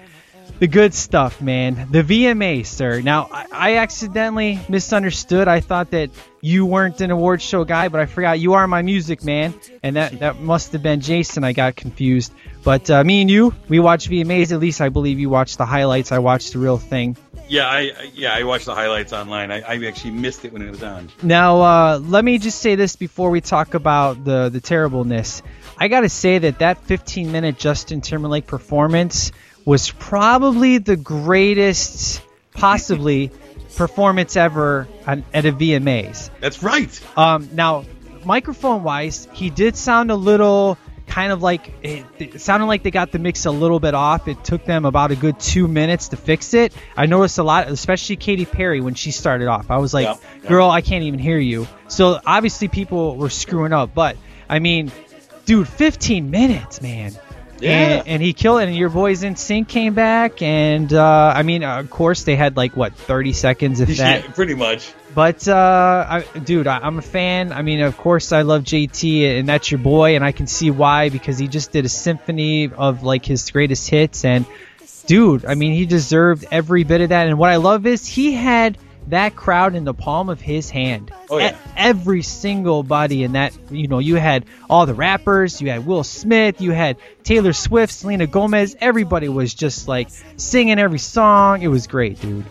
the 0.59 0.67
good 0.67 0.93
stuff, 0.93 1.41
man. 1.41 1.87
The 1.91 2.01
VMA, 2.01 2.65
sir. 2.65 3.01
Now, 3.01 3.27
I, 3.31 3.45
I 3.51 3.77
accidentally 3.77 4.59
misunderstood. 4.69 5.47
I 5.47 5.59
thought 5.59 5.91
that 5.91 6.11
you 6.39 6.65
weren't 6.65 7.01
an 7.01 7.11
award 7.11 7.41
show 7.41 7.65
guy, 7.65 7.89
but 7.89 7.99
I 7.99 8.05
forgot 8.05 8.39
you 8.39 8.53
are 8.53 8.67
my 8.67 8.81
music 8.81 9.23
man, 9.23 9.53
and 9.83 9.97
that 9.97 10.19
that 10.19 10.39
must 10.39 10.71
have 10.71 10.81
been 10.81 11.01
Jason. 11.01 11.43
I 11.43 11.51
got 11.51 11.75
confused. 11.75 12.33
But 12.63 12.89
uh, 12.89 13.03
me 13.03 13.21
and 13.21 13.29
you, 13.29 13.53
we 13.67 13.79
watch 13.79 14.09
VMAs. 14.09 14.51
At 14.51 14.59
least 14.59 14.81
I 14.81 14.89
believe 14.89 15.19
you 15.19 15.29
watched 15.29 15.57
the 15.57 15.65
highlights. 15.65 16.11
I 16.11 16.19
watched 16.19 16.53
the 16.53 16.59
real 16.59 16.77
thing. 16.77 17.17
Yeah, 17.47 17.67
I 17.67 17.79
I- 17.79 18.11
yeah 18.13 18.33
I 18.33 18.43
watched 18.43 18.65
the 18.65 18.75
highlights 18.75 19.13
online. 19.13 19.51
I, 19.51 19.61
I 19.61 19.85
actually 19.85 20.11
missed 20.11 20.45
it 20.45 20.53
when 20.53 20.61
it 20.61 20.69
was 20.69 20.83
on. 20.83 21.09
Now, 21.21 21.61
uh, 21.61 21.99
let 21.99 22.23
me 22.25 22.37
just 22.37 22.59
say 22.59 22.75
this 22.75 22.95
before 22.95 23.29
we 23.29 23.41
talk 23.41 23.73
about 23.73 24.23
the 24.23 24.49
the 24.49 24.61
terribleness. 24.61 25.41
I 25.77 25.87
gotta 25.87 26.09
say 26.09 26.39
that 26.39 26.59
that 26.59 26.77
15 26.85 27.31
minute 27.31 27.57
Justin 27.57 28.01
Timberlake 28.01 28.47
performance 28.47 29.31
was 29.65 29.91
probably 29.91 30.77
the 30.77 30.95
greatest, 30.95 32.21
possibly, 32.53 33.31
performance 33.75 34.35
ever 34.37 34.87
on, 35.07 35.25
at 35.33 35.45
a 35.45 35.51
VMAs. 35.51 36.29
That's 36.39 36.63
right. 36.63 37.17
Um, 37.17 37.49
now, 37.53 37.83
microphone 38.23 38.83
wise, 38.83 39.27
he 39.33 39.49
did 39.49 39.75
sound 39.75 40.11
a 40.11 40.15
little 40.15 40.77
kind 41.07 41.31
of 41.31 41.41
like 41.41 41.71
it, 41.83 42.05
it 42.17 42.41
sounded 42.41 42.65
like 42.65 42.83
they 42.83 42.91
got 42.91 43.11
the 43.11 43.19
mix 43.19 43.45
a 43.45 43.51
little 43.51 43.79
bit 43.79 43.93
off. 43.93 44.27
It 44.27 44.43
took 44.43 44.65
them 44.65 44.85
about 44.85 45.11
a 45.11 45.15
good 45.15 45.39
two 45.39 45.67
minutes 45.67 46.09
to 46.09 46.17
fix 46.17 46.53
it. 46.53 46.73
I 46.97 47.05
noticed 47.05 47.37
a 47.37 47.43
lot, 47.43 47.67
especially 47.67 48.15
Katy 48.15 48.45
Perry 48.45 48.81
when 48.81 48.95
she 48.95 49.11
started 49.11 49.47
off. 49.47 49.71
I 49.71 49.77
was 49.77 49.93
like, 49.93 50.05
Yeah, 50.05 50.15
yeah. 50.43 50.49
"Girl, 50.49 50.69
I 50.69 50.81
can't 50.81 51.03
even 51.03 51.19
hear 51.19 51.37
you." 51.37 51.67
So 51.87 52.19
obviously 52.25 52.67
people 52.67 53.15
were 53.15 53.29
screwing 53.29 53.73
up, 53.73 53.93
but 53.93 54.17
I 54.49 54.59
mean, 54.59 54.91
dude, 55.45 55.67
15 55.67 56.29
minutes, 56.31 56.81
man. 56.81 57.13
Yeah. 57.59 57.71
And, 57.99 58.07
and 58.07 58.21
he 58.21 58.33
killed 58.33 58.59
it. 58.61 58.67
And 58.67 58.75
your 58.75 58.89
boys 58.89 59.23
NSYNC 59.23 59.67
came 59.69 59.93
back, 59.93 60.41
and 60.41 60.91
uh, 60.91 61.33
I 61.35 61.43
mean, 61.43 61.63
of 61.63 61.89
course, 61.89 62.23
they 62.23 62.35
had 62.35 62.57
like 62.57 62.75
what 62.75 62.93
30 62.95 63.31
seconds, 63.31 63.79
if 63.79 63.87
that. 63.97 64.23
yeah, 64.25 64.31
pretty 64.31 64.55
much. 64.55 64.93
But 65.15 65.47
uh, 65.47 66.05
I, 66.09 66.39
dude, 66.39 66.67
I, 66.67 66.79
I'm 66.79 66.99
a 66.99 67.01
fan. 67.01 67.53
I 67.53 67.61
mean, 67.61 67.79
of 67.79 67.95
course, 67.95 68.33
I 68.33 68.41
love 68.41 68.63
JT, 68.63 69.39
and 69.39 69.47
that's 69.47 69.71
your 69.71 69.79
boy, 69.79 70.15
and 70.15 70.25
I 70.25 70.33
can 70.33 70.45
see 70.45 70.71
why 70.71 71.09
because 71.09 71.37
he 71.39 71.47
just 71.47 71.71
did 71.71 71.85
a 71.85 71.89
symphony 71.89 72.69
of 72.71 73.03
like 73.03 73.25
his 73.25 73.49
greatest 73.49 73.89
hits, 73.89 74.25
and 74.25 74.45
dude, 75.07 75.45
I 75.45 75.55
mean, 75.55 75.71
he 75.71 75.85
deserved 75.85 76.45
every 76.51 76.83
bit 76.83 76.99
of 76.99 77.09
that. 77.09 77.27
And 77.27 77.37
what 77.37 77.49
I 77.49 77.55
love 77.55 77.85
is 77.85 78.05
he 78.05 78.33
had 78.33 78.77
that 79.07 79.35
crowd 79.35 79.75
in 79.75 79.83
the 79.83 79.93
palm 79.93 80.29
of 80.29 80.41
his 80.41 80.69
hand. 80.69 81.11
Oh, 81.29 81.37
yeah. 81.37 81.55
Every 81.77 82.21
single 82.23 82.83
body 82.83 83.23
in 83.23 83.33
that, 83.33 83.53
you 83.71 83.87
know, 83.87 83.99
you 83.99 84.15
had 84.15 84.45
all 84.69 84.85
the 84.85 84.93
rappers, 84.93 85.61
you 85.61 85.69
had 85.69 85.85
Will 85.85 86.03
Smith, 86.03 86.59
you 86.59 86.71
had 86.71 86.97
Taylor 87.23 87.53
Swift, 87.53 87.93
Selena 87.93 88.27
Gomez. 88.27 88.75
Everybody 88.81 89.29
was 89.29 89.53
just 89.53 89.87
like 89.87 90.09
singing 90.37 90.79
every 90.79 90.99
song. 90.99 91.61
It 91.61 91.67
was 91.67 91.87
great, 91.87 92.19
dude. 92.19 92.45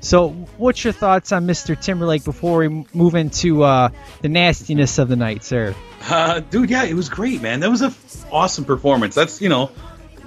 So, 0.00 0.28
what's 0.58 0.84
your 0.84 0.92
thoughts 0.92 1.32
on 1.32 1.46
Mr. 1.46 1.80
Timberlake 1.80 2.24
before 2.24 2.58
we 2.58 2.86
move 2.92 3.14
into 3.14 3.62
uh, 3.64 3.88
the 4.20 4.28
nastiness 4.28 4.98
of 4.98 5.08
the 5.08 5.16
night, 5.16 5.42
sir? 5.42 5.74
Uh, 6.08 6.40
dude, 6.40 6.70
yeah, 6.70 6.84
it 6.84 6.94
was 6.94 7.08
great, 7.08 7.42
man. 7.42 7.60
That 7.60 7.70
was 7.70 7.82
a 7.82 7.86
f- 7.86 8.26
awesome 8.30 8.64
performance. 8.64 9.14
That's 9.14 9.40
you 9.40 9.48
know, 9.48 9.70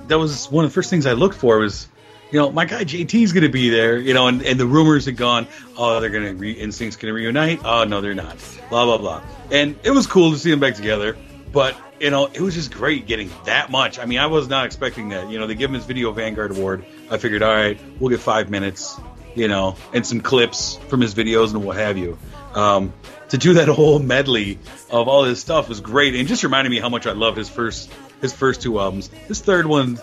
that 0.08 0.18
was 0.20 0.52
one 0.52 0.66
of 0.66 0.72
the 0.72 0.74
first 0.74 0.90
things 0.90 1.06
I 1.06 1.14
looked 1.14 1.36
for 1.36 1.60
was, 1.60 1.88
you 2.32 2.40
know, 2.40 2.52
my 2.52 2.66
guy 2.66 2.84
JT's 2.84 3.32
gonna 3.32 3.48
be 3.48 3.70
there, 3.70 3.98
you 3.98 4.14
know, 4.14 4.28
and, 4.28 4.42
and 4.42 4.60
the 4.60 4.66
rumors 4.66 5.06
had 5.06 5.16
gone, 5.16 5.48
oh, 5.78 6.02
they're 6.02 6.10
gonna 6.10 6.34
re- 6.34 6.60
NSYNC's 6.60 6.98
gonna 6.98 7.14
reunite. 7.14 7.62
Oh 7.64 7.86
no, 7.86 8.02
they're 8.02 8.16
not. 8.16 8.38
Blah 8.70 8.86
blah 8.86 8.98
blah. 8.98 9.22
And 9.52 9.78
it 9.84 9.92
was 9.92 10.08
cool 10.08 10.32
to 10.32 10.38
see 10.38 10.52
them 10.52 10.60
back 10.60 10.76
together, 10.76 11.16
but 11.54 11.78
you 12.00 12.10
know, 12.10 12.26
it 12.26 12.42
was 12.42 12.56
just 12.56 12.72
great 12.74 13.08
getting 13.08 13.30
that 13.46 13.70
much. 13.72 14.00
I 14.00 14.06
mean, 14.06 14.20
I 14.20 14.26
was 14.28 14.48
not 14.48 14.66
expecting 14.66 15.10
that. 15.10 15.30
You 15.30 15.40
know, 15.40 15.48
they 15.48 15.56
give 15.56 15.70
him 15.70 15.76
his 15.76 15.86
Video 15.86 16.12
Vanguard 16.12 16.52
Award. 16.52 16.86
I 17.12 17.18
figured, 17.18 17.44
all 17.44 17.54
right, 17.54 17.80
we'll 18.00 18.10
get 18.10 18.20
five 18.22 18.50
minutes, 18.50 19.00
you 19.40 19.48
know, 19.48 19.76
and 19.94 20.06
some 20.06 20.22
clips 20.22 20.78
from 20.90 21.02
his 21.02 21.16
videos 21.16 21.54
and 21.54 21.64
what 21.64 21.78
have 21.78 21.98
you. 21.98 22.18
Um, 22.54 22.94
to 23.30 23.38
do 23.38 23.54
that 23.56 23.68
whole 23.80 24.00
medley 24.00 24.58
of 24.92 25.08
all 25.08 25.24
his 25.24 25.40
stuff 25.40 25.70
was 25.70 25.82
great, 25.82 26.16
and 26.16 26.28
just 26.28 26.44
reminded 26.44 26.70
me 26.72 26.80
how 26.80 26.90
much 26.90 27.08
I 27.08 27.12
loved 27.14 27.38
his 27.38 27.50
first 27.50 27.92
his 28.22 28.34
first 28.34 28.62
two 28.62 28.80
albums. 28.80 29.08
His 29.28 29.40
third 29.42 29.66
one 29.66 29.98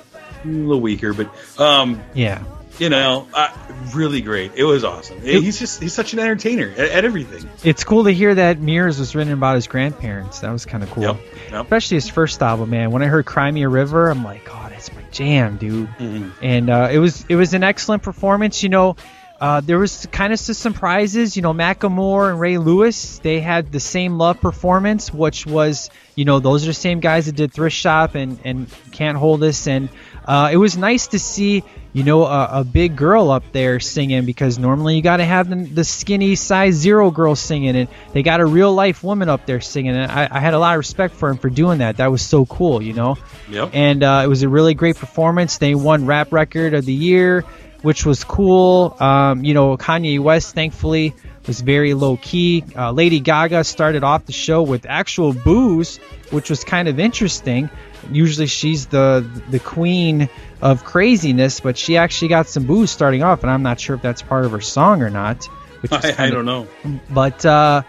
a 0.44 0.49
little 0.49 0.81
weaker, 0.81 1.12
but 1.12 1.29
um, 1.61 2.01
Yeah. 2.14 2.42
you 2.79 2.88
know, 2.88 3.27
uh, 3.35 3.49
really 3.94 4.20
great. 4.22 4.53
It 4.55 4.64
was 4.64 4.85
awesome. 4.85 5.20
He's 5.22 5.59
just 5.59 5.83
he's 5.83 5.92
such 5.92 6.12
an 6.12 6.18
entertainer 6.20 6.70
at, 6.70 6.79
at 6.90 7.05
everything. 7.05 7.49
It's 7.64 7.83
cool 7.85 8.05
to 8.05 8.11
hear 8.12 8.35
that 8.35 8.61
Mirrors 8.61 8.99
was 8.99 9.14
written 9.14 9.33
about 9.33 9.57
his 9.57 9.66
grandparents. 9.66 10.40
That 10.40 10.53
was 10.53 10.64
kind 10.64 10.83
of 10.85 10.90
cool. 10.92 11.03
Yep, 11.03 11.16
yep. 11.51 11.62
Especially 11.64 11.96
his 11.96 12.09
first 12.09 12.40
album, 12.42 12.70
man. 12.70 12.90
When 12.92 13.03
I 13.03 13.07
heard 13.07 13.27
Cry 13.27 13.51
Me 13.51 13.62
a 13.64 13.68
River, 13.68 14.09
I'm 14.09 14.22
like, 14.25 14.49
oh, 14.51 14.66
that's 14.70 14.92
my 14.94 15.03
jam, 15.11 15.57
dude. 15.57 15.88
Mhm. 15.99 16.31
And 16.42 16.70
uh, 16.70 16.88
it 16.92 16.99
was 16.99 17.25
it 17.29 17.35
was 17.37 17.55
an 17.55 17.64
excellent 17.64 18.03
performance. 18.03 18.62
You 18.62 18.68
know, 18.68 18.96
uh, 19.40 19.61
there 19.61 19.79
was 19.79 20.07
kind 20.12 20.33
of 20.33 20.38
some 20.38 20.55
surprises. 20.55 21.37
You 21.37 21.42
know, 21.42 21.53
Macklemore 21.53 22.31
and 22.31 22.40
Ryan 22.40 22.61
Lewis, 22.62 23.18
they 23.18 23.40
had 23.40 23.70
the 23.72 23.81
same 23.81 24.18
love 24.18 24.40
performance, 24.40 25.12
which 25.12 25.46
was, 25.46 25.90
you 26.14 26.25
know, 26.25 26.38
those 26.40 26.64
are 26.64 26.68
the 26.68 26.75
same 26.75 27.01
guys 27.01 27.27
that 27.27 27.37
did 27.37 27.53
Thrift 27.53 27.77
Shop 27.77 28.14
and 28.14 28.38
and 28.44 28.66
Can't 28.92 29.16
Hold 29.18 29.42
Us, 29.42 29.66
and 29.66 29.88
uh, 30.25 30.51
it 30.53 30.57
was 30.57 30.77
nice 30.77 31.09
to 31.09 31.18
see. 31.18 31.64
You 31.92 32.03
know, 32.05 32.25
a, 32.27 32.61
a 32.61 32.64
big 32.64 32.94
girl 32.94 33.31
up 33.31 33.53
there 33.53 33.81
singing 33.81 34.27
because 34.27 34.59
normally 34.59 34.96
you 34.96 35.03
got 35.03 35.16
to 35.16 35.25
have 35.25 35.49
the, 35.49 35.57
the 35.57 35.83
skinny 35.83 36.35
size 36.35 36.75
zero 36.75 37.11
girl 37.11 37.35
singing, 37.35 37.75
and 37.75 37.88
they 38.12 38.22
got 38.22 38.40
a 38.40 38.44
real 38.44 38.75
life 38.75 39.03
woman 39.03 39.31
up 39.31 39.46
there 39.46 39.62
singing. 39.62 39.96
And 39.96 40.12
I, 40.12 40.29
I 40.31 40.40
had 40.40 40.53
a 40.53 40.59
lot 40.59 40.75
of 40.75 40.79
respect 40.79 41.14
for 41.14 41.31
him 41.31 41.38
for 41.38 41.49
doing 41.49 41.79
that. 41.79 41.96
That 41.96 42.11
was 42.11 42.20
so 42.20 42.44
cool, 42.44 42.83
you 42.83 42.92
know 42.92 43.16
Yep. 43.49 43.70
and 43.72 44.03
uh, 44.03 44.20
it 44.25 44.27
was 44.27 44.42
a 44.42 44.49
really 44.51 44.75
great 44.75 44.96
performance. 44.96 45.57
They 45.57 45.75
won 45.75 46.05
Rap 46.05 46.35
Record 46.35 46.75
of 46.75 46.85
the 46.85 46.92
Year, 46.92 47.46
which 47.83 48.05
was 48.07 48.25
cool. 48.25 48.97
Um, 49.01 49.45
you 49.45 49.55
know, 49.55 49.77
Kanye 49.77 50.19
West, 50.21 50.55
thankfully, 50.55 51.15
was 51.47 51.61
very 51.61 51.95
low 51.95 52.17
key. 52.17 52.65
Uh, 52.75 52.91
Lady 52.93 53.21
Gaga 53.21 53.65
started 53.65 54.03
off 54.05 54.27
the 54.27 54.33
show 54.33 54.62
with 54.62 54.87
actual 54.89 55.33
boos, 55.33 55.99
which 56.31 56.51
was 56.51 56.65
kind 56.65 56.89
of 56.89 56.99
interesting. 56.99 57.71
Usually 58.11 58.47
she's 58.47 58.87
the 58.87 59.29
the 59.51 59.59
queen 59.59 60.29
of 60.61 60.85
craziness, 60.85 61.61
but 61.61 61.77
she 61.77 61.97
actually 61.97 62.29
got 62.29 62.47
some 62.49 62.65
boos 62.65 62.91
starting 62.91 63.23
off, 63.23 63.43
and 63.43 63.51
I'm 63.51 63.62
not 63.62 63.81
sure 63.81 63.97
if 63.97 64.03
that's 64.03 64.23
part 64.23 64.45
of 64.45 64.53
her 64.53 64.61
song 64.61 65.03
or 65.03 65.11
not. 65.11 65.45
Which 65.81 65.93
I, 66.19 66.27
I 66.27 66.31
don't 66.31 66.45
know. 66.47 66.69
But 67.11 67.45
uh, 67.45 67.83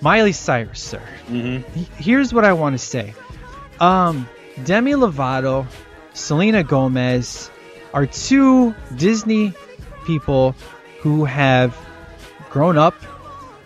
Miley 0.00 0.32
Cyrus, 0.32 0.80
sir. 0.80 1.02
hmm 1.26 1.58
here's 1.96 2.34
what 2.34 2.44
I 2.44 2.52
want 2.54 2.74
to 2.74 2.78
say. 2.78 3.14
Um, 3.80 4.28
Demi 4.64 4.92
Lovato, 4.92 5.66
Selena 6.12 6.62
Gomez 6.64 7.50
are 7.92 8.06
two 8.06 8.74
Disney 8.96 9.54
people 10.04 10.54
who 11.00 11.24
have 11.24 11.76
grown 12.50 12.78
up, 12.78 12.94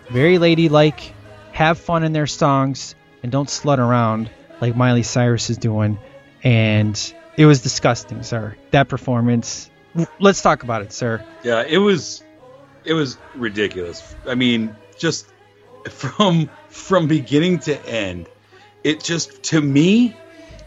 very 0.09 0.37
ladylike, 0.37 1.13
have 1.51 1.77
fun 1.77 2.03
in 2.03 2.13
their 2.13 2.27
songs, 2.27 2.95
and 3.23 3.31
don't 3.31 3.49
slut 3.49 3.79
around 3.79 4.29
like 4.61 4.75
Miley 4.75 5.03
Cyrus 5.03 5.49
is 5.49 5.57
doing. 5.57 5.99
And 6.43 7.13
it 7.35 7.45
was 7.45 7.61
disgusting, 7.61 8.23
sir. 8.23 8.55
That 8.71 8.87
performance. 8.87 9.69
Let's 10.19 10.41
talk 10.41 10.63
about 10.63 10.81
it, 10.81 10.93
sir. 10.93 11.23
Yeah, 11.43 11.63
it 11.67 11.77
was 11.77 12.23
it 12.83 12.93
was 12.93 13.17
ridiculous. 13.35 14.15
I 14.27 14.35
mean, 14.35 14.75
just 14.97 15.27
from 15.89 16.49
from 16.69 17.07
beginning 17.07 17.59
to 17.59 17.85
end, 17.85 18.27
it 18.83 19.03
just 19.03 19.43
to 19.43 19.61
me 19.61 20.15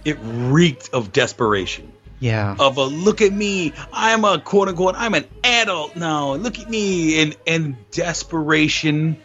it 0.05 0.19
reeked 0.21 0.91
of 0.93 1.13
desperation. 1.13 1.90
Yeah. 2.21 2.55
Of 2.59 2.77
a 2.77 2.85
look 2.85 3.23
at 3.23 3.33
me, 3.33 3.73
I'm 3.93 4.25
a 4.25 4.39
quote 4.39 4.69
unquote, 4.69 4.95
I'm 4.97 5.15
an 5.15 5.25
adult 5.43 5.97
now. 5.97 6.35
Look 6.35 6.59
at 6.59 6.69
me 6.69 7.23
and 7.23 7.37
and 7.47 7.77
desperation 7.91 9.17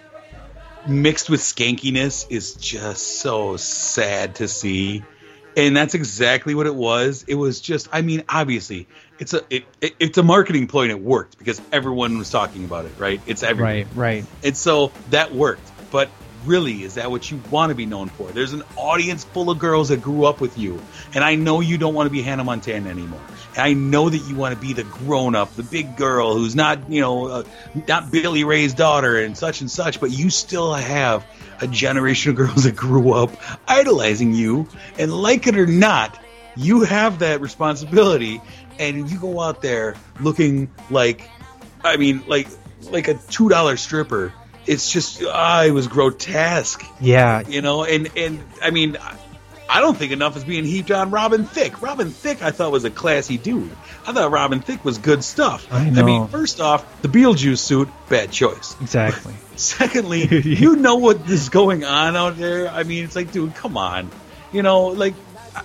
mixed 0.87 1.29
with 1.29 1.41
skankiness 1.41 2.25
is 2.29 2.53
just 2.55 3.19
so 3.19 3.57
sad 3.57 4.35
to 4.35 4.47
see. 4.47 5.03
and 5.57 5.75
that's 5.75 5.93
exactly 5.95 6.53
what 6.55 6.67
it 6.67 6.75
was. 6.75 7.23
It 7.27 7.35
was 7.35 7.61
just, 7.61 7.87
I 7.91 8.01
mean, 8.01 8.23
obviously, 8.29 8.87
it's 9.19 9.33
a 9.33 9.41
it, 9.49 9.63
it, 9.81 9.95
it's 9.99 10.17
a 10.17 10.23
marketing 10.23 10.67
point. 10.67 10.91
It 10.91 10.99
worked 11.01 11.37
because 11.37 11.61
everyone 11.71 12.17
was 12.17 12.29
talking 12.29 12.65
about 12.65 12.85
it, 12.85 12.91
right? 12.97 13.21
It's 13.25 13.41
everywhere, 13.43 13.85
Right, 13.85 13.87
right. 13.95 14.25
and 14.43 14.55
so 14.55 14.91
that 15.09 15.33
worked. 15.33 15.71
But 15.91 16.09
really, 16.45 16.83
is 16.83 16.95
that 16.95 17.11
what 17.11 17.29
you 17.29 17.41
want 17.49 17.69
to 17.69 17.75
be 17.75 17.85
known 17.85 18.09
for? 18.09 18.29
There's 18.31 18.53
an 18.53 18.63
audience 18.75 19.23
full 19.23 19.49
of 19.49 19.59
girls 19.59 19.89
that 19.89 20.01
grew 20.01 20.25
up 20.25 20.41
with 20.41 20.57
you, 20.57 20.81
and 21.13 21.23
I 21.23 21.35
know 21.35 21.61
you 21.61 21.77
don't 21.77 21.93
want 21.93 22.07
to 22.07 22.11
be 22.11 22.21
Hannah 22.21 22.43
Montana 22.43 22.89
anymore. 22.89 23.21
And 23.49 23.59
I 23.59 23.73
know 23.73 24.09
that 24.09 24.17
you 24.17 24.35
want 24.35 24.55
to 24.55 24.61
be 24.61 24.73
the 24.73 24.83
grown 24.83 25.35
up, 25.35 25.55
the 25.55 25.63
big 25.63 25.97
girl 25.97 26.35
who's 26.35 26.55
not, 26.55 26.89
you 26.89 27.01
know, 27.01 27.27
uh, 27.27 27.43
not 27.87 28.11
Billy 28.11 28.43
Ray's 28.43 28.73
daughter 28.73 29.17
and 29.17 29.37
such 29.37 29.61
and 29.61 29.69
such, 29.69 29.99
but 29.99 30.11
you 30.11 30.29
still 30.29 30.73
have 30.73 31.25
a 31.61 31.67
generation 31.67 32.31
of 32.31 32.37
girls 32.37 32.63
that 32.65 32.75
grew 32.75 33.13
up 33.13 33.31
idolizing 33.67 34.33
you, 34.33 34.67
and 34.97 35.11
like 35.13 35.47
it 35.47 35.57
or 35.57 35.67
not, 35.67 36.19
you 36.55 36.83
have 36.83 37.19
that 37.19 37.41
responsibility, 37.41 38.41
and 38.79 39.09
you 39.09 39.19
go 39.19 39.41
out 39.41 39.61
there 39.61 39.95
looking 40.19 40.69
like, 40.89 41.29
I 41.83 41.97
mean, 41.97 42.23
like 42.27 42.47
like 42.91 43.07
a 43.07 43.15
two 43.15 43.49
dollar 43.49 43.77
stripper. 43.77 44.33
It's 44.67 44.91
just, 44.91 45.21
ah, 45.23 45.63
it 45.63 45.71
was 45.71 45.87
grotesque, 45.87 46.83
Yeah, 46.99 47.41
you 47.47 47.61
know, 47.61 47.83
and 47.83 48.09
and 48.17 48.43
I 48.61 48.71
mean. 48.71 48.97
I 49.67 49.81
don't 49.81 49.97
think 49.97 50.11
enough 50.11 50.37
is 50.37 50.43
being 50.43 50.63
heaped 50.63 50.91
on 50.91 51.09
Robin 51.09 51.43
Thicke. 51.43 51.81
Robin 51.81 52.11
Thicke, 52.11 52.43
I 52.43 52.51
thought 52.51 52.71
was 52.71 52.85
a 52.85 52.91
classy 52.91 53.39
dude. 53.39 53.71
I 54.05 54.13
thought 54.13 54.29
Robin 54.29 54.59
Thicke 54.59 54.85
was 54.85 54.99
good 54.99 55.23
stuff. 55.23 55.67
I 55.73 55.87
I 55.87 56.03
mean, 56.03 56.27
first 56.27 56.61
off, 56.61 57.01
the 57.01 57.07
Beetlejuice 57.07 57.57
suit, 57.57 57.89
bad 58.07 58.31
choice. 58.31 58.75
exactly. 58.79 59.33
Secondly, 59.55 60.27
you 60.43 60.75
know 60.75 60.97
what 60.97 61.27
is 61.27 61.49
going 61.49 61.83
on 61.83 62.15
out 62.15 62.37
there. 62.37 62.69
I 62.69 62.83
mean, 62.83 63.05
it's 63.05 63.15
like, 63.15 63.31
dude, 63.31 63.55
come 63.55 63.75
on. 63.75 64.11
You 64.53 64.61
know, 64.61 64.89
like 64.89 65.15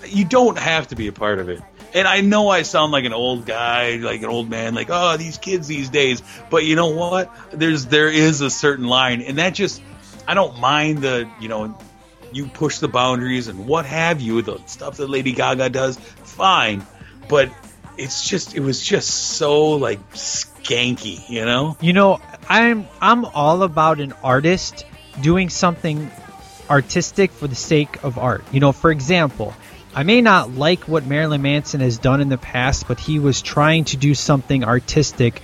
you 0.07 0.25
don't 0.25 0.59
have 0.59 0.89
to 0.89 0.97
be 0.97 1.09
a 1.09 1.13
part 1.13 1.39
of 1.39 1.51
it. 1.51 1.61
And 1.95 2.07
I 2.07 2.21
know 2.21 2.49
I 2.49 2.63
sound 2.63 2.93
like 2.93 3.05
an 3.05 3.13
old 3.13 3.47
guy, 3.47 3.97
like 3.97 4.23
an 4.23 4.29
old 4.29 4.49
man, 4.49 4.75
like 4.75 4.89
oh 4.91 5.17
these 5.17 5.39
kids 5.39 5.67
these 5.67 5.89
days. 5.89 6.23
But 6.51 6.65
you 6.65 6.77
know 6.77 6.89
what? 6.89 7.35
There's 7.53 7.87
there 7.87 8.09
is 8.09 8.41
a 8.41 8.51
certain 8.51 8.87
line, 8.87 9.23
and 9.23 9.39
that 9.39 9.55
just 9.55 9.83
I 10.27 10.35
don't 10.35 10.59
mind 10.61 10.99
the 10.99 11.29
you 11.41 11.49
know 11.49 11.77
you 12.33 12.47
push 12.47 12.79
the 12.79 12.89
boundaries 12.89 13.49
and 13.49 13.67
what 13.67 13.87
have 13.87 14.21
you, 14.21 14.43
the 14.43 14.59
stuff 14.67 14.99
that 14.99 15.11
Lady 15.11 15.33
Gaga 15.33 15.71
does, 15.71 15.99
fine. 15.99 16.87
But 17.29 17.51
it's 17.97 18.29
just 18.29 18.55
it 18.55 18.61
was 18.61 18.81
just 18.85 19.11
so 19.11 19.73
like 19.73 20.01
skanky, 20.13 21.29
you 21.29 21.45
know. 21.45 21.77
You 21.81 21.93
know, 21.93 22.21
I'm 22.49 22.87
I'm 23.01 23.25
all 23.25 23.63
about 23.63 24.01
an 24.01 24.13
artist 24.23 24.85
doing 25.21 25.51
something 25.51 26.11
artistic 26.69 27.31
for 27.33 27.49
the 27.49 27.55
sake 27.55 28.03
of 28.05 28.19
art. 28.19 28.45
You 28.53 28.61
know, 28.61 28.73
for 28.73 28.91
example, 28.91 29.55
I 29.93 30.05
may 30.05 30.21
not 30.21 30.53
like 30.53 30.85
what 30.85 31.05
Marilyn 31.05 31.43
Manson 31.43 31.81
has 31.81 31.99
done 31.99 32.21
in 32.21 32.29
the 32.29 32.39
past, 32.39 32.87
but 32.87 33.01
he 33.01 33.19
was 33.19 33.43
trying 33.43 33.85
to 33.87 33.97
do 33.97 34.15
something 34.15 34.65
artistic, 34.65 35.41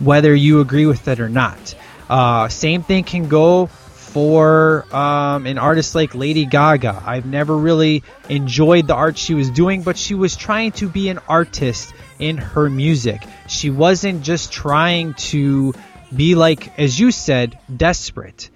whether 0.00 0.34
you 0.34 0.60
agree 0.60 0.86
with 0.86 1.06
it 1.08 1.20
or 1.20 1.28
not. 1.28 1.74
Uh, 2.08 2.48
same 2.48 2.82
thing 2.82 3.04
can 3.04 3.28
go 3.28 3.66
for 3.66 4.86
um, 4.94 5.46
an 5.46 5.58
artist 5.58 5.94
like 5.94 6.14
Lady 6.14 6.46
Gaga. 6.46 7.02
I've 7.04 7.26
never 7.26 7.56
really 7.56 8.04
enjoyed 8.28 8.86
the 8.86 8.94
art 8.94 9.18
she 9.18 9.34
was 9.34 9.50
doing, 9.50 9.82
but 9.82 9.98
she 9.98 10.14
was 10.14 10.36
trying 10.36 10.72
to 10.72 10.88
be 10.88 11.08
an 11.08 11.18
artist 11.28 11.92
in 12.18 12.38
her 12.38 12.70
music. 12.70 13.22
She 13.48 13.70
wasn't 13.70 14.22
just 14.22 14.52
trying 14.52 15.14
to 15.14 15.74
be 16.14 16.36
like, 16.36 16.78
as 16.78 16.98
you 16.98 17.10
said, 17.10 17.58
desperate. 17.74 18.50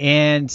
And 0.00 0.50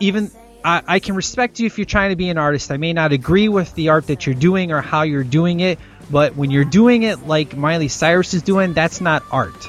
even 0.00 0.30
I, 0.64 0.82
I 0.86 0.98
can 0.98 1.14
respect 1.14 1.60
you 1.60 1.66
if 1.66 1.78
you're 1.78 1.84
trying 1.84 2.10
to 2.10 2.16
be 2.16 2.28
an 2.30 2.38
artist. 2.38 2.70
I 2.70 2.76
may 2.76 2.92
not 2.92 3.12
agree 3.12 3.48
with 3.48 3.74
the 3.74 3.90
art 3.90 4.08
that 4.08 4.26
you're 4.26 4.34
doing 4.34 4.72
or 4.72 4.80
how 4.80 5.02
you're 5.02 5.24
doing 5.24 5.60
it, 5.60 5.78
but 6.10 6.36
when 6.36 6.50
you're 6.50 6.64
doing 6.64 7.02
it 7.02 7.26
like 7.26 7.56
Miley 7.56 7.88
Cyrus 7.88 8.34
is 8.34 8.42
doing, 8.42 8.72
that's 8.72 9.00
not 9.00 9.22
art. 9.30 9.68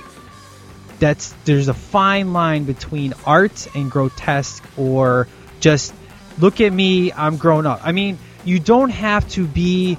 That's 0.99 1.33
there's 1.45 1.67
a 1.67 1.73
fine 1.73 2.33
line 2.33 2.65
between 2.65 3.13
art 3.25 3.67
and 3.75 3.89
grotesque 3.89 4.63
or 4.77 5.27
just 5.59 5.93
look 6.39 6.61
at 6.61 6.71
me 6.71 7.11
i'm 7.13 7.37
grown 7.37 7.65
up. 7.65 7.81
I 7.83 7.93
mean 7.93 8.17
you 8.43 8.59
don't 8.59 8.89
have 8.89 9.27
to 9.29 9.45
be 9.45 9.97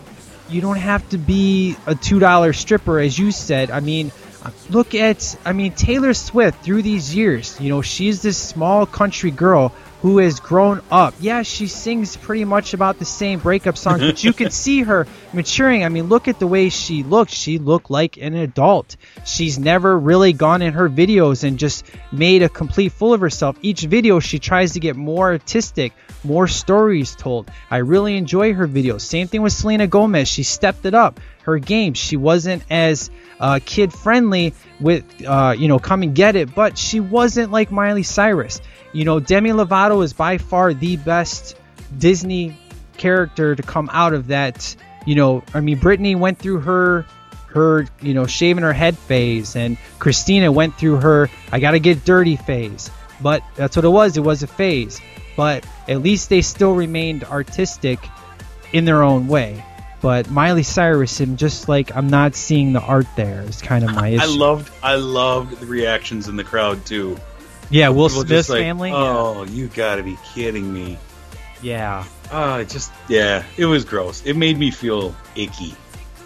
you 0.51 0.61
don't 0.61 0.79
have 0.79 1.09
to 1.11 1.19
be 1.19 1.77
a 1.87 1.95
two 1.95 2.19
dollar 2.19 2.53
stripper 2.53 2.99
as 2.99 3.19
you 3.19 3.31
said. 3.31 3.71
I 3.71 3.81
mean 3.81 4.13
look 4.71 4.95
at 4.95 5.37
i 5.45 5.53
mean 5.53 5.71
taylor 5.73 6.15
swift 6.15 6.65
through 6.65 6.81
these 6.81 7.15
years 7.15 7.61
you 7.61 7.69
know 7.69 7.83
she's 7.83 8.23
this 8.23 8.39
small 8.39 8.87
country 8.87 9.31
girl 9.31 9.75
who 10.03 10.19
has 10.19 10.41
grown 10.41 10.81
up. 10.91 11.15
Yeah 11.21 11.43
she 11.43 11.67
sings 11.67 12.17
pretty 12.17 12.45
much 12.45 12.75
about 12.75 12.99
the 12.99 13.05
same 13.05 13.39
breakup 13.39 13.77
songs 13.77 14.01
but 14.01 14.25
you 14.25 14.33
can 14.33 14.51
see 14.63 14.83
her 14.83 15.07
maturing. 15.33 15.85
I 15.85 15.89
mean 15.89 16.09
look 16.09 16.29
at 16.29 16.39
the 16.39 16.47
way 16.47 16.69
she 16.69 17.03
looks. 17.03 17.33
She 17.33 17.59
looked 17.59 17.91
like 17.91 18.17
an 18.17 18.35
adult. 18.35 18.97
She's 19.25 19.59
never 19.59 19.99
really 19.99 20.33
gone 20.33 20.63
in 20.63 20.75
her 20.75 20.89
videos 20.89 21.45
and 21.45 21.59
just 21.59 21.85
made 22.13 22.43
a 22.43 22.49
complete 22.49 22.93
fool 22.93 23.15
of 23.15 23.21
herself. 23.21 23.57
Each 23.63 23.81
video 23.83 24.21
she 24.21 24.39
tries 24.39 24.73
to 24.73 24.81
get 24.81 24.97
more 24.97 25.33
artistic 25.33 25.93
more 26.25 26.49
stories 26.49 27.15
told. 27.17 27.51
I 27.71 27.79
really 27.79 28.17
enjoy 28.17 28.53
her 28.55 28.69
videos. 28.69 29.03
Same 29.03 29.29
thing 29.29 29.43
with 29.43 29.53
selena 29.53 29.87
gomez. 29.87 30.29
She 30.29 30.43
stepped 30.43 30.85
it 30.85 30.95
up 30.95 31.21
her 31.43 31.59
game. 31.59 31.95
She 31.95 32.17
wasn't 32.17 32.63
as 32.71 33.11
uh, 33.39 33.61
kid 33.65 33.93
friendly 33.93 34.55
with 34.81 35.05
uh, 35.27 35.55
you 35.57 35.69
know 35.69 35.79
come 35.79 36.03
and 36.03 36.15
get 36.15 36.37
it 36.37 36.55
but 36.55 36.77
she 36.77 37.01
wasn't 37.01 37.51
like 37.51 37.71
miley 37.71 38.03
cyrus. 38.03 38.61
You 38.93 39.05
know 39.05 39.21
demi 39.21 39.51
lovato 39.51 40.05
is 40.05 40.13
by 40.13 40.39
far 40.39 40.75
the 40.75 40.97
best 40.97 41.57
disney 41.97 42.57
character 42.97 43.55
to 43.57 43.63
come 43.63 43.89
out 43.93 44.13
of 44.13 44.29
that 44.29 44.77
you 45.07 45.15
know 45.15 45.43
i 45.55 45.61
mean 45.61 45.79
britney 45.79 46.15
went 46.15 46.39
through 46.39 46.61
her 46.61 47.07
her 47.47 47.87
you 48.03 48.13
know 48.13 48.27
shaving 48.27 48.63
her 48.63 48.75
head 48.75 48.97
phase 48.97 49.57
and 49.57 49.79
christina 49.99 50.53
went 50.53 50.77
through 50.77 50.97
her 50.97 51.29
i 51.51 51.59
gotta 51.59 51.79
get 51.79 52.05
dirty 52.05 52.37
phase. 52.37 52.91
But 53.23 53.43
that's 53.55 53.77
what 53.77 53.85
it 53.85 53.89
was. 53.89 54.17
It 54.17 54.21
was 54.21 54.43
a 54.43 54.47
phase. 54.47 55.01
But 55.37 55.67
at 55.89 56.03
least 56.03 56.29
they 56.29 56.43
still 56.43 56.75
remained 56.75 57.25
artistic 57.25 57.99
in 58.73 58.85
their 58.85 59.03
own 59.03 59.27
way 59.27 59.65
but 60.01 60.31
miley 60.31 60.63
cyrus 60.63 61.21
and 61.21 61.39
just 61.39 61.69
like 61.69 61.95
i'm 61.97 62.09
not 62.09 62.35
seeing 62.35 62.73
the 62.73 62.81
art 62.81 63.07
there 63.17 63.43
is 63.43 63.61
kind 63.63 63.85
of 63.85 63.95
my 63.95 64.09
issue 64.09 64.23
I 64.23 64.27
loved 64.27 64.73
I 64.83 64.95
loved 64.97 65.61
the 65.61 65.67
reactions 65.67 66.29
in 66.29 66.37
the 66.37 66.45
crowd 66.45 66.85
too. 66.87 67.19
yeah 67.71 67.89
will 67.91 68.09
People 68.09 68.25
smith's 68.27 68.49
like, 68.49 68.61
family 68.61 68.91
Oh, 68.93 69.45
you 69.45 69.69
got 69.69 69.97
to 69.97 70.03
be 70.03 70.17
kidding 70.35 70.73
me. 70.73 70.99
yeah 71.63 72.05
Oh, 72.33 72.59
it 72.59 72.69
just 72.69 72.93
yeah, 73.09 73.45
it 73.57 73.67
was 73.67 73.85
gross. 73.85 74.25
It 74.25 74.37
made 74.37 74.57
me 74.57 74.71
feel 74.71 75.15
icky. 75.35 75.75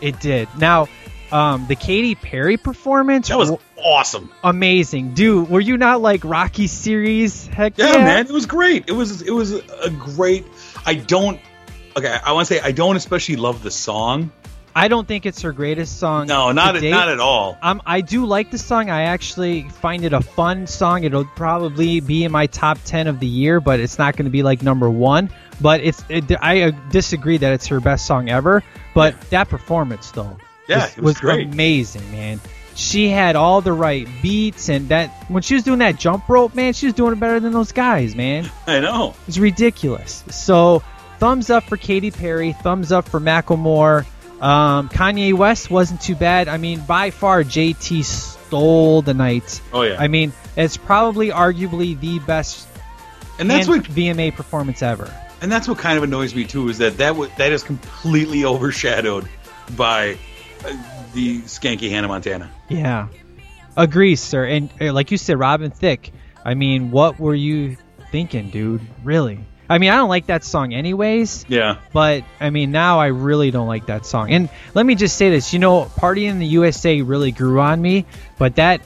it 0.03 0.21
did 0.21 0.49
now 0.59 0.87
um, 1.33 1.67
the 1.67 1.75
Katy 1.75 2.15
Perry 2.15 2.57
performance 2.59 3.29
That 3.29 3.39
was 3.39 3.51
awesome. 3.77 4.31
amazing, 4.45 5.15
dude. 5.15 5.49
Were 5.49 5.61
you 5.61 5.77
not 5.79 6.01
like 6.01 6.23
Rocky 6.25 6.67
series? 6.69 7.47
Heck 7.49 7.77
Yeah, 7.79 7.87
yeah, 7.93 8.05
man, 8.05 8.27
it 8.27 8.31
was 8.33 8.47
great. 8.47 8.85
It 8.89 8.93
was 8.93 9.23
it 9.23 9.33
was 9.33 9.53
a 9.53 9.91
great. 9.91 10.45
I 10.87 10.95
don't. 10.95 11.41
Okay, 11.97 12.17
I 12.25 12.33
want 12.33 12.49
to 12.49 12.55
say 12.55 12.61
I 12.61 12.73
don't 12.73 12.97
especially 12.97 13.37
love 13.37 13.63
the 13.63 13.71
song. 13.71 14.33
I 14.77 14.89
don't 14.89 15.07
think 15.07 15.25
it's 15.25 15.43
her 15.43 15.53
greatest 15.53 16.01
song. 16.01 16.27
No, 16.27 16.51
not 16.51 16.83
not 16.83 17.09
at 17.09 17.21
all. 17.21 17.57
Um, 17.63 17.81
I 17.87 18.01
do 18.01 18.27
like 18.27 18.51
the 18.51 18.59
song. 18.59 18.91
I 18.91 19.03
actually 19.03 19.69
find 19.69 20.05
it 20.05 20.13
a 20.13 20.21
fun 20.21 20.67
song. 20.67 21.05
It'll 21.05 21.25
probably 21.25 22.01
be 22.01 22.25
in 22.25 22.33
my 22.33 22.47
top 22.49 22.79
ten 22.85 23.07
of 23.07 23.21
the 23.21 23.27
year, 23.29 23.61
but 23.61 23.79
it's 23.79 23.99
not 23.99 24.17
going 24.17 24.25
to 24.25 24.31
be 24.33 24.43
like 24.43 24.63
number 24.65 24.91
one. 24.91 25.31
But 25.61 25.81
it's 25.83 26.03
it, 26.09 26.25
I 26.43 26.63
uh, 26.63 26.71
disagree 26.91 27.37
that 27.37 27.53
it's 27.53 27.69
her 27.69 27.79
best 27.79 28.07
song 28.07 28.29
ever. 28.29 28.65
But 28.95 29.21
that 29.31 29.49
performance 29.49 30.11
though, 30.11 30.37
Yeah, 30.69 30.87
it 30.89 30.99
was 31.01 31.19
great. 31.19 31.47
amazing, 31.47 32.11
man. 32.11 32.41
She 32.75 33.09
had 33.09 33.37
all 33.37 33.61
the 33.61 33.73
right 33.73 34.09
beats, 34.21 34.69
and 34.69 34.89
that 34.89 35.11
when 35.31 35.45
she 35.45 35.55
was 35.55 35.63
doing 35.63 35.79
that 35.79 36.01
jump 36.01 36.29
rope, 36.29 36.57
man, 36.57 36.73
she 36.73 36.87
was 36.87 36.95
doing 36.97 37.13
it 37.13 37.21
better 37.21 37.39
than 37.39 37.53
those 37.53 37.71
guys, 37.71 38.17
man. 38.17 38.51
I 38.67 38.81
know. 38.81 39.15
It's 39.29 39.39
ridiculous. 39.39 40.25
So, 40.31 40.83
thumbs 41.19 41.51
up 41.51 41.65
for 41.65 41.77
Katy 41.77 42.11
Perry. 42.11 42.53
Thumbs 42.53 42.93
up 42.93 43.09
for 43.09 43.21
Macklemore. 43.21 44.05
Um, 44.41 44.89
Kanye 44.89 45.33
West 45.33 45.71
wasn't 45.71 46.01
too 46.01 46.15
bad. 46.17 46.49
I 46.49 46.57
mean, 46.59 46.81
by 46.81 47.11
far, 47.11 47.43
JT 47.45 48.05
stole 48.05 49.01
the 49.03 49.15
night. 49.15 49.61
Oh 49.73 49.83
yeah, 49.83 49.97
I 49.99 50.09
mean, 50.09 50.33
it's 50.57 50.77
probably 50.77 51.29
arguably 51.31 51.99
the 51.99 52.19
best 52.21 52.69
and 53.39 53.51
that's 53.51 53.67
what 53.67 53.83
VMA 53.85 54.35
performance 54.35 54.83
ever. 54.83 55.13
and 55.41 55.51
that's 55.51 55.67
what 55.67 55.79
kind 55.79 55.99
of 55.99 56.05
annoys 56.05 56.35
me 56.35 56.45
too 56.45 56.69
is 56.69 56.79
that 56.79 56.99
that 56.99 57.09
w- 57.11 57.31
that 57.37 57.51
is 57.53 57.63
completely 57.65 58.45
overshadowed 58.45 59.29
by 59.77 60.17
uh, 60.65 60.77
the 61.15 61.41
skanky 61.43 61.91
Hannah 61.91 62.07
Montana. 62.09 62.51
Yeah, 62.69 63.09
agree, 63.77 64.15
sir. 64.17 64.45
And 64.45 64.71
uh, 64.81 64.93
like 64.93 65.11
you 65.11 65.17
said, 65.17 65.39
Robin 65.39 65.71
Thicke. 65.71 66.13
I 66.45 66.55
mean, 66.55 66.91
what 66.91 67.19
were 67.19 67.35
you 67.35 67.77
thinking, 68.13 68.51
dude? 68.51 68.83
Really? 69.03 69.41
I 69.69 69.79
mean, 69.79 69.91
I 69.91 69.97
don't 69.97 70.09
like 70.09 70.27
that 70.27 70.45
song, 70.45 70.75
anyways. 70.75 71.47
Yeah, 71.49 71.79
But 71.93 72.25
I 72.41 72.51
mean, 72.51 72.71
now 72.71 73.01
I 73.01 73.07
really 73.07 73.51
don't 73.51 73.67
like 73.67 73.87
that 73.87 74.05
song. 74.05 74.31
And 74.31 74.49
let 74.75 74.85
me 74.85 74.95
just 74.95 75.17
say 75.17 75.31
this: 75.31 75.53
you 75.53 75.59
know, 75.59 75.85
"Party 75.85 76.27
in 76.27 76.39
the 76.39 76.47
USA" 76.47 77.01
really 77.03 77.33
grew 77.33 77.61
on 77.61 77.81
me, 77.81 78.05
but 78.39 78.57
that 78.57 78.83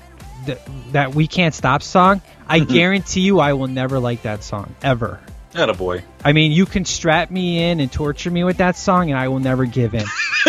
th- 0.47 0.59
that 0.93 1.15
"We 1.15 1.27
Can't 1.27 1.55
Stop" 1.55 1.83
song, 1.83 2.23
I 2.47 2.61
mm-hmm. 2.61 2.73
guarantee 2.73 3.23
you, 3.23 3.41
I 3.41 3.55
will 3.55 3.67
never 3.67 3.99
like 3.99 4.23
that 4.23 4.45
song 4.45 4.75
ever. 4.83 5.21
That 5.53 5.71
a 5.71 5.75
boy. 5.75 6.05
I 6.25 6.33
mean, 6.33 6.53
you 6.53 6.67
can 6.67 6.85
strap 6.85 7.31
me 7.31 7.71
in 7.71 7.81
and 7.81 7.91
torture 7.91 8.31
me 8.31 8.45
with 8.45 8.59
that 8.59 8.77
song, 8.77 9.11
and 9.11 9.19
I 9.19 9.29
will 9.29 9.41
never 9.41 9.65
give 9.65 9.95
in. 9.95 10.05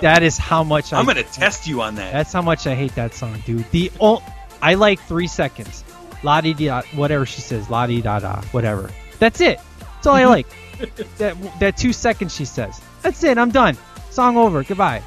that 0.00 0.22
is 0.22 0.38
how 0.38 0.64
much 0.64 0.92
I, 0.92 0.98
I'm 0.98 1.06
gonna 1.06 1.22
test 1.22 1.68
you 1.68 1.82
on 1.82 1.96
that. 1.96 2.12
That's 2.12 2.32
how 2.32 2.42
much 2.42 2.66
I 2.66 2.74
hate 2.74 2.94
that 2.96 3.14
song, 3.14 3.42
dude. 3.46 3.70
The 3.70 3.92
o- 4.00 4.22
I 4.60 4.74
like 4.74 5.00
three 5.00 5.26
seconds. 5.28 5.84
La 6.22 6.40
di 6.40 6.54
da, 6.54 6.82
whatever 6.94 7.26
she 7.26 7.40
says, 7.40 7.68
la 7.68 7.86
di 7.86 8.00
da 8.00 8.20
da, 8.20 8.42
whatever. 8.52 8.90
That's 9.22 9.40
it. 9.40 9.60
That's 9.78 10.06
all 10.08 10.16
I 10.16 10.22
mm-hmm. 10.22 10.30
like. 10.30 11.18
that 11.18 11.60
that 11.60 11.76
two 11.76 11.92
seconds 11.92 12.34
she 12.34 12.44
says. 12.44 12.80
That's 13.02 13.22
it. 13.22 13.38
I'm 13.38 13.52
done. 13.52 13.76
Song 14.10 14.36
over. 14.36 14.64
Goodbye. 14.64 15.00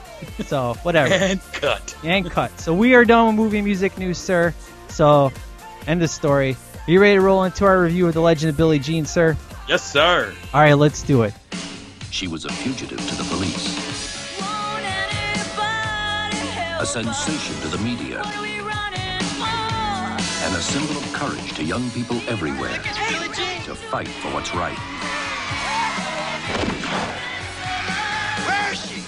So 0.45 0.75
whatever. 0.83 1.13
And 1.13 1.41
cut. 1.51 1.97
and 2.01 2.31
cut. 2.31 2.57
So 2.57 2.73
we 2.73 2.95
are 2.95 3.03
done 3.03 3.27
with 3.27 3.35
movie 3.35 3.61
music 3.61 3.97
news, 3.97 4.17
sir. 4.17 4.53
So 4.87 5.33
end 5.85 6.01
the 6.01 6.07
story. 6.07 6.55
Are 6.87 6.91
you 6.91 7.01
ready 7.01 7.15
to 7.15 7.21
roll 7.21 7.43
into 7.43 7.65
our 7.65 7.81
review 7.81 8.07
of 8.07 8.13
The 8.13 8.21
Legend 8.21 8.51
of 8.51 8.55
Billie 8.55 8.79
Jean, 8.79 9.05
sir? 9.05 9.35
Yes, 9.67 9.83
sir. 9.83 10.33
All 10.53 10.61
right, 10.61 10.75
let's 10.75 11.03
do 11.03 11.23
it. 11.23 11.33
She 12.09 12.29
was 12.29 12.45
a 12.45 12.49
fugitive 12.53 12.99
to 12.99 13.15
the 13.15 13.23
police, 13.25 14.39
a 16.79 16.85
sensation 16.85 17.61
to 17.63 17.67
the 17.67 17.83
media, 17.83 18.23
and 20.45 20.55
a 20.55 20.61
symbol 20.61 20.95
of 20.95 21.11
courage 21.11 21.53
to 21.55 21.63
young 21.63 21.89
people 21.89 22.17
everywhere 22.27 22.77
to 23.63 23.73
fight 23.73 24.07
for 24.07 24.31
what's 24.31 24.53
right. 24.53 24.77
Where 28.45 28.71
is 28.71 28.85
she? 28.85 29.01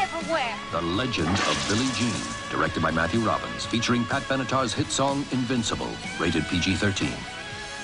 Everywhere. 0.00 0.54
The 0.70 0.82
Legend 0.82 1.28
of 1.28 1.66
Billie 1.68 1.90
Jean, 1.94 2.22
directed 2.52 2.84
by 2.84 2.92
Matthew 2.92 3.18
Robbins, 3.18 3.66
featuring 3.66 4.04
Pat 4.04 4.22
Benatar's 4.22 4.72
hit 4.72 4.86
song 4.86 5.26
Invincible, 5.32 5.90
rated 6.20 6.44
PG-13. 6.44 7.12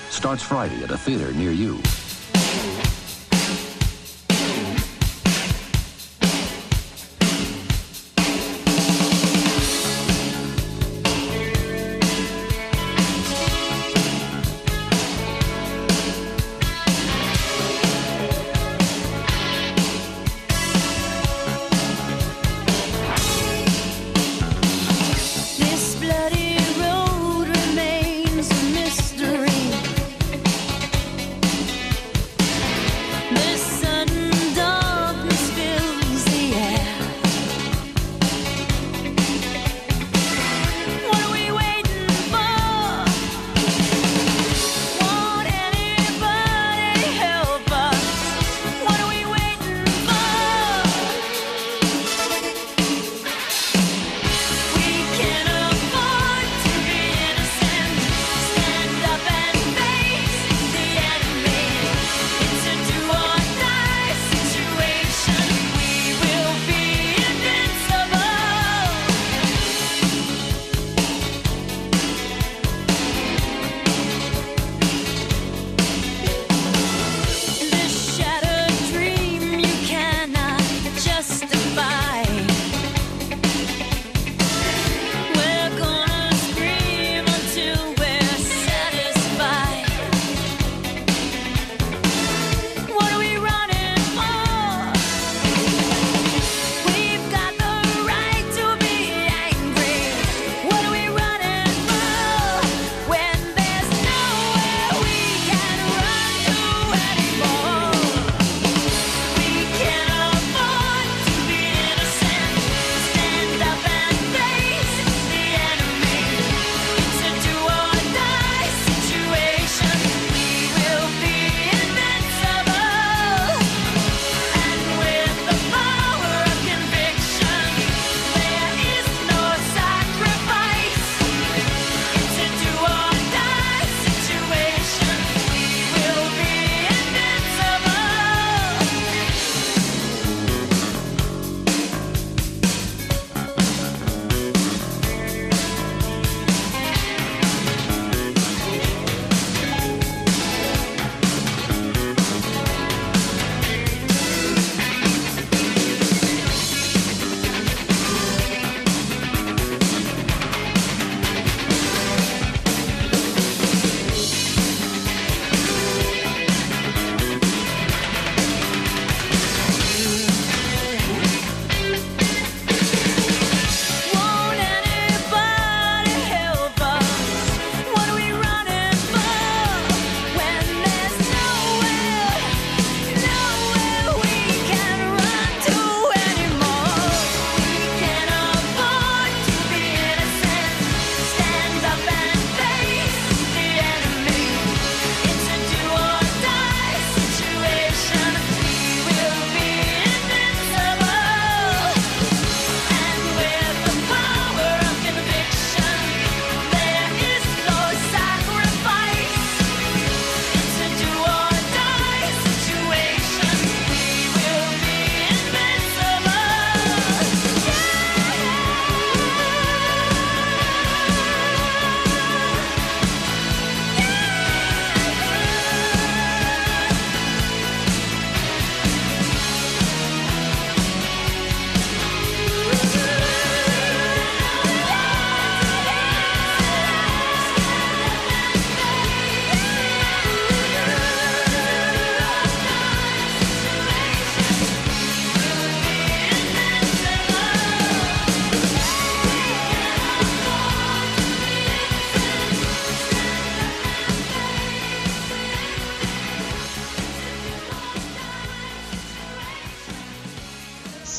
Starts 0.09 0.41
Friday 0.41 0.81
at 0.81 0.91
a 0.91 0.97
theater 0.97 1.33
near 1.33 1.51
you. 1.51 1.81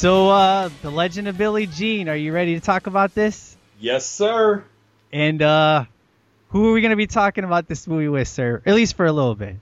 So, 0.04 0.28
uh, 0.28 0.68
The 0.82 0.90
Legend 0.90 1.28
of 1.28 1.38
Billie 1.38 1.66
Jean, 1.66 2.10
are 2.10 2.14
you 2.14 2.34
ready 2.34 2.56
to 2.56 2.60
talk 2.60 2.86
about 2.86 3.14
this? 3.14 3.56
Yes, 3.80 4.04
sir. 4.04 4.62
And, 5.10 5.40
uh, 5.40 5.86
who 6.50 6.68
are 6.68 6.72
we 6.74 6.82
going 6.82 6.90
to 6.90 6.96
be 6.96 7.06
talking 7.06 7.42
about 7.42 7.68
this 7.68 7.86
movie 7.86 8.08
with, 8.08 8.28
sir? 8.28 8.60
At 8.66 8.74
least 8.74 8.98
for 8.98 9.06
a 9.06 9.12
little 9.12 9.34
bit. 9.34 9.56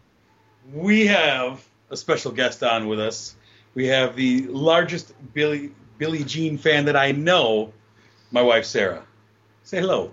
We 0.74 1.06
have 1.06 1.64
a 1.90 1.96
special 1.96 2.32
guest 2.32 2.64
on 2.64 2.88
with 2.88 2.98
us. 2.98 3.36
We 3.76 3.86
have 3.86 4.16
the 4.16 4.48
largest 4.48 5.14
Billy 5.32 5.70
Billie 5.98 6.24
Jean 6.24 6.58
fan 6.58 6.86
that 6.86 6.96
I 6.96 7.12
know, 7.12 7.72
my 8.32 8.42
wife 8.42 8.64
Sarah. 8.64 9.04
Say 9.62 9.78
hello. 9.78 10.10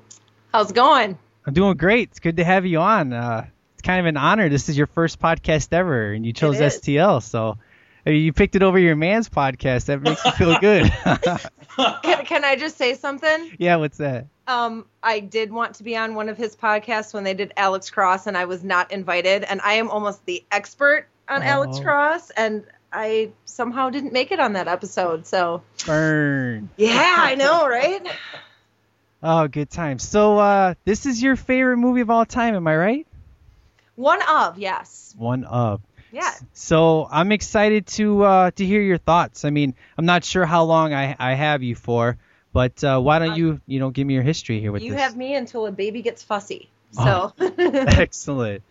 How's 0.54 0.70
it 0.70 0.76
going? 0.76 1.18
I'm 1.48 1.54
doing 1.56 1.76
great. 1.76 2.10
It's 2.10 2.20
good 2.20 2.38
to 2.38 2.44
have 2.44 2.68
you 2.68 2.78
on. 2.78 3.13
Uh, 3.13 3.48
it's 3.74 3.82
kind 3.82 4.00
of 4.00 4.06
an 4.06 4.18
honor. 4.18 4.48
This 4.48 4.70
is 4.70 4.78
your 4.78 4.86
first 4.86 5.20
podcast 5.20 5.74
ever, 5.74 6.13
and 6.13 6.24
you 6.24 6.34
chose. 6.34 6.58
STL, 6.58 7.24
so 7.24 7.39
I 7.39 7.54
mean, 7.54 7.58
you 8.12 8.34
picked 8.34 8.56
it 8.56 8.63
over 8.63 8.78
your 8.80 8.95
man's 8.95 9.30
podcast. 9.30 9.86
That 9.86 10.02
makes 10.02 10.24
me 10.26 10.32
feel 10.32 10.60
good. 10.60 10.91
Can, 12.04 12.26
can 12.26 12.43
I 12.43 12.58
just 12.58 12.78
say 12.78 12.93
something? 12.93 13.52
yeah, 13.58 13.78
what's 13.78 13.98
that? 14.00 14.28
Um, 14.48 14.86
I 15.02 15.22
did 15.22 15.52
want 15.52 15.76
to 15.76 15.84
be 15.84 15.95
on 15.95 16.13
one 16.13 16.28
of 16.28 16.38
his 16.38 16.54
podcasts 16.56 17.13
when 17.13 17.24
they 17.24 17.34
did 17.34 17.54
Alex 17.56 17.89
Cross, 17.89 18.28
and 18.28 18.36
I 18.38 18.45
was 18.45 18.63
not 18.65 18.91
invited. 18.91 19.43
And 19.45 19.62
I 19.62 19.74
am 19.74 19.89
almost 19.89 20.26
the 20.26 20.43
expert 20.52 21.08
on 21.30 21.41
Alex 21.41 21.78
Oh. 21.80 21.84
Cross, 21.84 22.32
and 22.32 22.65
I 22.91 23.30
somehow 23.45 23.89
didn't 23.91 24.12
make 24.12 24.32
it 24.32 24.39
on 24.41 24.54
that 24.54 24.67
episode. 24.67 25.26
So 25.26 25.62
Burn. 25.86 26.69
yeah, 26.76 27.15
I 27.17 27.36
know, 27.36 27.67
right? 27.69 28.06
Oh, 29.24 29.48
good 29.48 29.69
time. 29.69 30.00
So, 30.00 30.38
uh, 30.39 30.74
this 30.86 31.06
is 31.06 31.22
your 31.22 31.36
favorite 31.36 31.78
movie 31.78 32.02
of 32.02 32.10
all 32.10 32.26
time, 32.26 32.56
am 32.56 32.67
I 32.67 32.76
right? 32.76 33.08
One 33.95 34.19
of 34.30 34.58
yes, 34.58 35.13
One 35.17 35.43
of. 35.43 35.82
Yeah. 36.12 36.32
So 36.54 37.08
I'm 37.10 37.32
excited 37.32 37.88
to 37.88 38.24
uh, 38.24 38.52
to 38.52 38.65
hear 38.65 38.82
your 38.82 38.98
thoughts. 38.98 39.45
I 39.45 39.50
mean, 39.50 39.76
I'm 39.98 40.06
not 40.06 40.24
sure 40.24 40.45
how 40.45 40.63
long 40.63 40.93
I, 40.93 41.15
I 41.19 41.34
have 41.34 41.63
you 41.63 41.76
for, 41.76 42.17
but 42.54 42.84
uh, 42.84 43.00
why 43.00 43.19
don't 43.19 43.38
you 43.38 43.62
you 43.67 43.80
know 43.80 43.89
give 43.89 44.06
me 44.08 44.13
your 44.13 44.24
history 44.24 44.60
here 44.60 44.72
with 44.72 44.82
You 44.82 44.93
this? 44.93 45.02
have 45.02 45.15
me 45.15 45.36
until 45.36 45.65
a 45.65 45.72
baby 45.72 46.02
gets 46.02 46.24
fussy. 46.24 46.69
So 46.91 47.34
Excellent. 47.60 48.63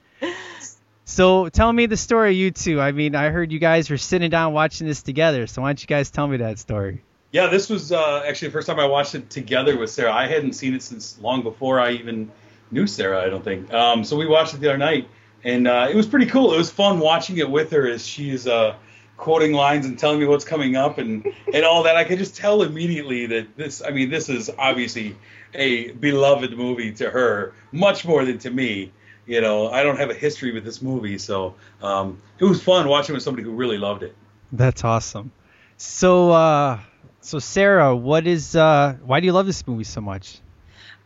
So 1.05 1.49
tell 1.49 1.73
me 1.73 1.87
the 1.87 1.97
story, 1.97 2.35
you 2.35 2.51
two. 2.51 2.81
I 2.81 2.93
mean, 2.93 3.15
I 3.15 3.31
heard 3.31 3.51
you 3.51 3.59
guys 3.59 3.89
were 3.89 3.97
sitting 3.97 4.31
down 4.31 4.53
watching 4.53 4.87
this 4.87 5.03
together. 5.03 5.47
So 5.47 5.63
why 5.63 5.69
don't 5.69 5.81
you 5.81 5.87
guys 5.87 6.11
tell 6.11 6.27
me 6.27 6.39
that 6.39 6.59
story? 6.59 7.03
Yeah, 7.33 7.47
this 7.47 7.69
was 7.71 7.93
uh, 7.93 8.23
actually 8.27 8.49
the 8.49 8.53
first 8.53 8.67
time 8.67 8.79
I 8.79 8.87
watched 8.87 9.15
it 9.15 9.31
together 9.31 9.79
with 9.79 9.91
Sarah. 9.91 10.13
I 10.13 10.27
hadn't 10.27 10.53
seen 10.53 10.75
it 10.75 10.83
since 10.83 11.19
long 11.21 11.43
before 11.43 11.81
I 11.81 11.93
even 11.93 12.31
knew 12.71 12.87
Sarah. 12.87 13.23
I 13.23 13.29
don't 13.31 13.45
think. 13.45 13.73
Um, 13.73 14.05
so 14.05 14.17
we 14.17 14.27
watched 14.27 14.55
it 14.55 14.61
the 14.61 14.69
other 14.69 14.79
night, 14.79 15.09
and 15.45 15.67
uh, 15.69 15.89
it 15.91 15.97
was 15.97 16.07
pretty 16.07 16.27
cool. 16.27 16.53
It 16.55 16.59
was 16.59 16.71
fun 16.71 16.99
watching 16.99 17.39
it 17.39 17.51
with 17.51 17.71
her 17.71 17.89
as 17.89 18.07
she's 18.07 18.47
uh, 18.47 18.75
quoting 19.17 19.53
lines 19.53 19.87
and 19.87 19.99
telling 19.99 20.21
me 20.21 20.27
what's 20.27 20.45
coming 20.45 20.77
up 20.77 20.99
and 20.99 21.27
and 21.55 21.65
all 21.65 21.83
that. 21.85 21.97
I 21.97 22.05
could 22.05 22.19
just 22.19 22.37
tell 22.37 22.63
immediately 22.63 23.27
that 23.27 23.57
this. 23.57 23.83
I 23.83 23.91
mean, 23.91 24.11
this 24.11 24.29
is 24.29 24.51
obviously 24.59 25.17
a 25.55 25.93
beloved 25.93 26.57
movie 26.57 26.93
to 26.93 27.11
her, 27.11 27.55
much 27.73 28.05
more 28.05 28.25
than 28.25 28.39
to 28.39 28.51
me. 28.51 28.93
You 29.27 29.43
know, 29.43 29.69
I 29.69 29.83
don't 29.83 29.99
have 29.99 30.09
a 30.09 30.15
history 30.15 30.53
with 30.53 30.65
this 30.65 30.81
movie, 30.81 31.19
so 31.19 31.55
um, 31.83 32.21
it 32.39 32.45
was 32.45 32.63
fun 32.63 32.89
watching 32.89 33.15
with 33.15 33.23
somebody 33.23 33.43
who 33.43 33.53
really 33.53 33.77
loved 33.77 34.03
it. 34.03 34.15
That's 34.53 34.85
awesome. 34.85 35.33
So, 35.77 36.31
uh, 36.31 36.81
so 37.21 37.39
Sarah, 37.39 37.95
what 37.95 38.27
is 38.27 38.57
uh, 38.57 38.97
why 39.05 39.21
do 39.21 39.27
you 39.27 39.33
love 39.33 39.47
this 39.47 39.67
movie 39.67 39.85
so 39.85 40.01
much? 40.01 40.41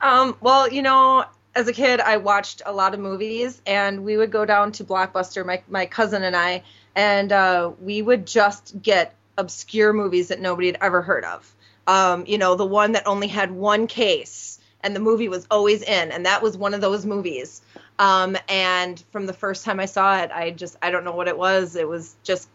Um, 0.01 0.37
well, 0.41 0.69
you 0.73 0.83
know, 0.83 1.25
as 1.55 1.69
a 1.69 1.73
kid, 1.73 2.01
I 2.01 2.17
watched 2.17 2.63
a 2.65 2.73
lot 2.73 2.95
of 2.95 3.01
movies, 3.01 3.61
and 3.67 4.05
we 4.05 4.17
would 4.17 4.31
go 4.31 4.45
down 4.45 4.73
to 4.73 4.85
Blockbuster, 4.85 5.45
my 5.45 5.63
my 5.69 5.87
cousin 5.87 6.23
and 6.23 6.37
I, 6.37 6.63
and 6.95 7.33
uh, 7.33 7.73
we 7.81 8.03
would 8.03 8.27
just 8.27 8.81
get 8.81 9.15
obscure 9.37 9.93
movies 9.93 10.29
that 10.29 10.41
nobody 10.41 10.69
had 10.69 10.79
ever 10.81 11.03
heard 11.03 11.25
of. 11.25 11.55
Um, 11.87 12.25
you 12.27 12.39
know, 12.39 12.55
the 12.55 12.67
one 12.67 12.93
that 12.93 13.07
only 13.07 13.29
had 13.29 13.51
one 13.51 13.87
case, 13.87 14.61
and 14.83 14.97
the 14.97 15.01
movie 15.01 15.29
was 15.29 15.47
always 15.51 15.83
in, 15.83 16.13
and 16.13 16.27
that 16.27 16.43
was 16.43 16.57
one 16.57 16.75
of 16.75 16.81
those 16.81 17.05
movies. 17.05 17.61
Um, 17.99 18.37
and 18.49 19.03
from 19.13 19.27
the 19.27 19.33
first 19.33 19.65
time 19.65 19.79
I 19.79 19.87
saw 19.87 20.23
it, 20.23 20.31
I 20.31 20.51
just 20.51 20.77
I 20.81 20.91
don't 20.91 21.05
know 21.05 21.15
what 21.15 21.29
it 21.29 21.37
was. 21.37 21.77
It 21.77 21.89
was 21.89 22.17
just 22.23 22.49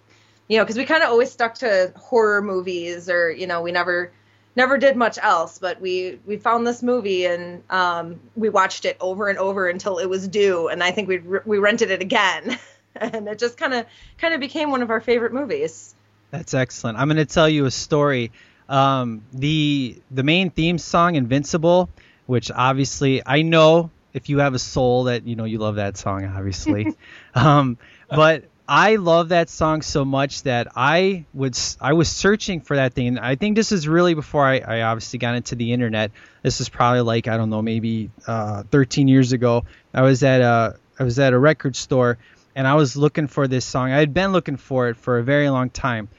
you 0.48 0.58
know, 0.58 0.64
because 0.64 0.78
we 0.78 0.86
kind 0.86 1.04
of 1.04 1.10
always 1.10 1.32
stuck 1.32 1.56
to 1.56 1.92
horror 1.96 2.42
movies, 2.42 3.10
or 3.10 3.30
you 3.30 3.48
know, 3.48 3.62
we 3.62 3.72
never 3.72 4.12
never 4.58 4.78
did 4.78 4.98
much 4.98 5.18
else. 5.22 5.60
But 5.60 5.80
we 5.80 6.20
we 6.26 6.36
found 6.36 6.68
this 6.68 6.84
movie 6.84 7.26
and 7.26 7.64
um, 7.70 8.20
we 8.36 8.50
watched 8.50 8.84
it 8.84 8.98
over 9.00 9.30
and 9.30 9.38
over 9.38 9.70
until 9.70 10.00
it 10.00 10.08
was 10.08 10.28
due, 10.28 10.68
and 10.68 10.84
I 10.84 10.92
think 10.92 11.08
we 11.08 11.20
we 11.46 11.60
rented 11.60 11.92
it 11.92 12.02
again, 12.02 12.60
and 12.96 13.28
it 13.30 13.40
just 13.40 13.56
kind 13.58 13.74
of 13.74 13.86
kind 14.18 14.34
of 14.34 14.42
became 14.42 14.72
one 14.72 14.82
of 14.82 14.90
our 14.90 15.00
favorite 15.00 15.32
movies. 15.32 15.96
That's 16.32 16.54
excellent. 16.54 16.98
I'm 16.98 17.08
going 17.08 17.18
to 17.18 17.26
tell 17.26 17.48
you 17.48 17.66
a 17.66 17.72
story. 17.72 18.32
Um, 18.68 19.24
the 19.32 20.02
the 20.12 20.24
main 20.24 20.50
theme 20.50 20.78
song, 20.78 21.16
Invincible, 21.16 21.90
which 22.26 22.52
obviously 22.52 23.22
I 23.26 23.44
know 23.44 23.92
if 24.14 24.28
you 24.30 24.40
have 24.40 24.54
a 24.56 24.60
soul 24.60 25.06
that 25.06 25.26
you 25.26 25.38
know 25.38 25.46
you 25.46 25.60
love 25.60 25.76
that 25.76 25.96
song, 25.96 26.26
obviously. 26.26 26.94
um, 27.36 27.78
but 28.10 28.46
I 28.68 28.98
love 28.98 29.30
that 29.30 29.50
song 29.50 29.82
so 29.82 30.04
much 30.04 30.44
that 30.44 30.68
I 30.76 31.26
would 31.34 31.58
I 31.80 31.94
was 31.94 32.10
searching 32.10 32.60
for 32.60 32.76
that 32.76 32.94
thing. 32.94 33.08
And 33.08 33.20
I 33.20 33.36
think 33.36 33.56
this 33.56 33.72
is 33.72 33.88
really 33.88 34.14
before 34.14 34.46
I, 34.46 34.60
I 34.60 34.82
obviously 34.82 35.20
got 35.20 35.36
into 35.36 35.56
the 35.56 35.72
internet. 35.72 36.12
This 36.44 36.60
is 36.60 36.68
probably 36.68 37.02
like 37.02 37.28
I 37.28 37.38
don't 37.38 37.50
know 37.50 37.62
maybe 37.62 38.12
uh, 38.28 38.64
13 38.64 39.08
years 39.08 39.32
ago. 39.32 39.64
I 39.94 40.02
was 40.02 40.22
at 40.24 40.42
a 40.42 40.76
I 41.00 41.04
was 41.04 41.18
at 41.18 41.32
a 41.32 41.40
record 41.40 41.78
store 41.78 42.18
and 42.56 42.68
I 42.68 42.74
was 42.74 42.98
looking 42.98 43.28
for 43.28 43.48
this 43.48 43.64
song. 43.64 43.92
I 43.92 44.00
had 44.00 44.14
been 44.14 44.34
looking 44.34 44.58
for 44.58 44.90
it 44.90 44.98
for 44.98 45.18
a 45.18 45.24
very 45.24 45.50
long 45.50 45.70
time. 45.70 46.10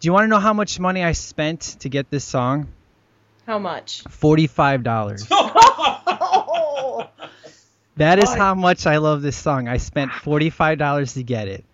Do 0.00 0.06
you 0.06 0.12
want 0.12 0.24
to 0.24 0.28
know 0.28 0.38
how 0.38 0.52
much 0.52 0.78
money 0.78 1.02
I 1.02 1.12
spent 1.12 1.76
to 1.80 1.88
get 1.88 2.10
this 2.10 2.24
song? 2.24 2.68
How 3.46 3.58
much? 3.58 4.02
Forty-five 4.10 4.82
dollars. 4.82 5.26
That 7.96 8.18
is 8.18 8.28
how 8.34 8.54
much 8.54 8.86
I 8.86 8.98
love 8.98 9.22
this 9.22 9.36
song. 9.36 9.68
I 9.68 9.78
spent 9.78 10.12
forty-five 10.12 10.76
dollars 10.76 11.14
to 11.14 11.22
get 11.22 11.48
it. 11.48 11.64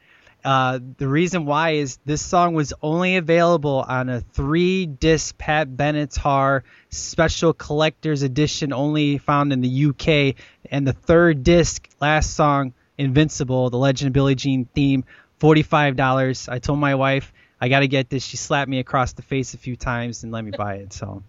Uh, 0.45 0.81
the 0.97 1.07
reason 1.07 1.45
why 1.45 1.71
is 1.71 1.99
this 2.05 2.21
song 2.21 2.55
was 2.55 2.73
only 2.83 3.17
available 3.17 3.85
on 3.87 4.09
a 4.09 4.21
three-disc 4.21 5.39
Pat 5.39 5.69
Benatar 5.69 6.63
special 6.91 7.53
collector's 7.53 8.23
edition, 8.23 8.73
only 8.73 9.19
found 9.19 9.53
in 9.53 9.61
the 9.61 9.87
UK. 9.87 10.35
And 10.71 10.87
the 10.87 10.93
third 10.93 11.45
disc, 11.45 11.89
last 12.01 12.35
song, 12.35 12.75
Invincible, 12.99 13.71
the 13.71 13.79
Legend 13.79 14.09
of 14.09 14.13
Billie 14.13 14.35
Jean 14.35 14.65
theme, 14.75 15.05
forty-five 15.39 15.97
dollars. 15.97 16.49
I 16.49 16.59
told 16.59 16.79
my 16.79 16.95
wife 16.95 17.33
I 17.61 17.69
got 17.69 17.81
to 17.81 17.89
get 17.89 18.11
this. 18.11 18.25
She 18.25 18.37
slapped 18.37 18.69
me 18.69 18.81
across 18.81 19.13
the 19.13 19.23
face 19.23 19.55
a 19.55 19.59
few 19.59 19.77
times 19.77 20.25
and 20.25 20.33
let 20.33 20.45
me 20.45 20.51
buy 20.51 20.77
it. 20.77 20.93
So 20.93 21.23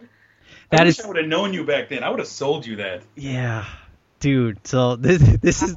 I 0.72 0.84
wish 0.84 0.98
is 0.98 1.04
I 1.04 1.08
would 1.08 1.18
have 1.18 1.26
known 1.26 1.52
you 1.52 1.64
back 1.64 1.88
then. 1.88 2.02
I 2.02 2.10
would 2.10 2.18
have 2.18 2.28
sold 2.28 2.66
you 2.66 2.76
that. 2.76 3.02
Yeah, 3.14 3.66
dude. 4.20 4.66
So 4.66 4.96
this 4.96 5.20
this 5.42 5.62
is 5.62 5.76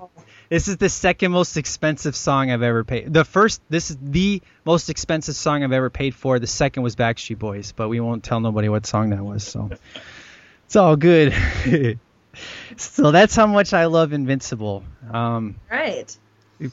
this 0.50 0.68
is 0.68 0.78
the 0.78 0.90
second 0.90 1.32
most 1.32 1.58
expensive 1.58 2.16
song 2.16 2.52
I've 2.52 2.62
ever 2.62 2.84
paid. 2.84 3.14
The 3.14 3.26
first, 3.26 3.62
this 3.70 3.90
is 3.92 3.98
the 4.02 4.42
most 4.66 4.90
expensive 4.90 5.36
song 5.36 5.64
I've 5.64 5.72
ever 5.72 5.90
paid 5.90 6.16
for. 6.16 6.40
The 6.40 6.48
second 6.48 6.84
was 6.84 6.96
Backstreet 6.96 7.40
Boys, 7.40 7.72
but 7.72 7.90
we 7.90 8.00
won't 8.00 8.24
tell 8.24 8.40
nobody 8.40 8.70
what 8.70 8.86
song 8.86 9.10
that 9.12 9.24
was. 9.24 9.44
So 9.44 9.70
it's 10.66 10.76
all 10.76 10.96
good. 10.96 11.34
so 12.78 13.12
that's 13.12 13.36
how 13.36 13.48
much 13.48 13.74
I 13.74 13.86
love 13.86 14.14
Invincible. 14.14 14.84
Um, 15.12 15.56
right. 15.72 16.16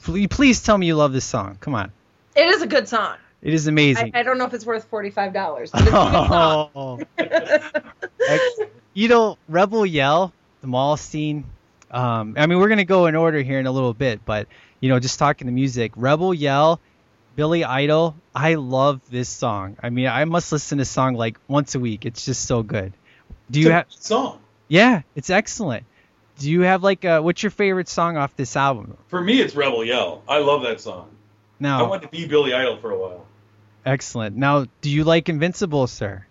pl- 0.03 0.27
please 0.29 0.61
tell 0.61 0.77
me 0.77 0.87
you 0.87 0.95
love 0.95 1.13
this 1.13 1.25
song. 1.25 1.57
Come 1.59 1.75
on, 1.75 1.91
It 2.35 2.47
is 2.47 2.61
a 2.61 2.67
good 2.67 2.87
song. 2.87 3.17
it 3.41 3.53
is 3.53 3.67
amazing. 3.67 4.11
I 4.13 4.23
don't 4.23 4.37
know 4.37 4.45
if 4.45 4.53
it's 4.53 4.65
worth 4.65 4.85
forty 4.85 5.09
five 5.09 5.33
dollars, 5.33 5.71
but 5.71 5.81
it's 5.81 5.91
a. 5.91 6.69
Oh. 6.75 6.99
You 8.97 9.09
know, 9.09 9.37
Rebel 9.49 9.85
Yell, 9.85 10.31
the 10.61 10.67
mall 10.67 10.95
scene. 10.95 11.43
Um, 11.95 12.35
I 12.37 12.45
mean, 12.45 12.59
we're 12.59 12.67
gonna 12.69 12.83
go 12.83 13.05
in 13.05 13.15
order 13.15 13.41
here 13.41 13.59
in 13.59 13.67
a 13.67 13.71
little 13.71 13.93
bit, 13.93 14.25
but 14.25 14.47
you 14.81 14.89
know, 14.89 14.99
just 14.99 15.17
talking 15.17 15.47
the 15.47 15.53
music, 15.53 15.93
Rebel 15.95 16.33
Yell, 16.33 16.81
Billy 17.35 17.63
Idol. 17.63 18.15
I 18.35 18.55
love 18.55 19.01
this 19.09 19.29
song. 19.29 19.77
I 19.81 19.89
mean, 19.89 20.07
I 20.07 20.25
must 20.25 20.51
listen 20.51 20.77
to 20.77 20.81
this 20.81 20.89
song 20.89 21.15
like 21.15 21.37
once 21.47 21.73
a 21.73 21.79
week. 21.79 22.05
It's 22.05 22.25
just 22.25 22.45
so 22.45 22.63
good. 22.63 22.91
Do 23.49 23.61
you 23.61 23.71
have? 23.71 23.85
song? 23.89 24.39
Yeah, 24.67 25.03
it's 25.15 25.29
excellent. 25.29 25.85
Do 26.39 26.51
you 26.51 26.61
have 26.61 26.83
like 26.83 27.05
a, 27.05 27.21
what's 27.21 27.41
your 27.43 27.49
favorite 27.49 27.87
song 27.87 28.17
off 28.17 28.35
this 28.35 28.57
album? 28.57 28.97
For 29.07 29.21
me, 29.21 29.39
it's 29.39 29.55
Rebel 29.55 29.85
Yell. 29.85 30.21
I 30.27 30.39
love 30.39 30.63
that 30.63 30.81
song. 30.81 31.09
Now 31.61 31.85
I 31.85 31.87
wanted 31.87 32.01
to 32.03 32.07
be 32.09 32.27
Billy 32.27 32.53
Idol 32.53 32.75
for 32.77 32.91
a 32.91 32.97
while. 32.97 33.25
excellent. 33.85 34.35
Now, 34.35 34.65
do 34.81 34.89
you 34.89 35.05
like 35.05 35.29
Invincible, 35.29 35.87
sir? 35.87 36.25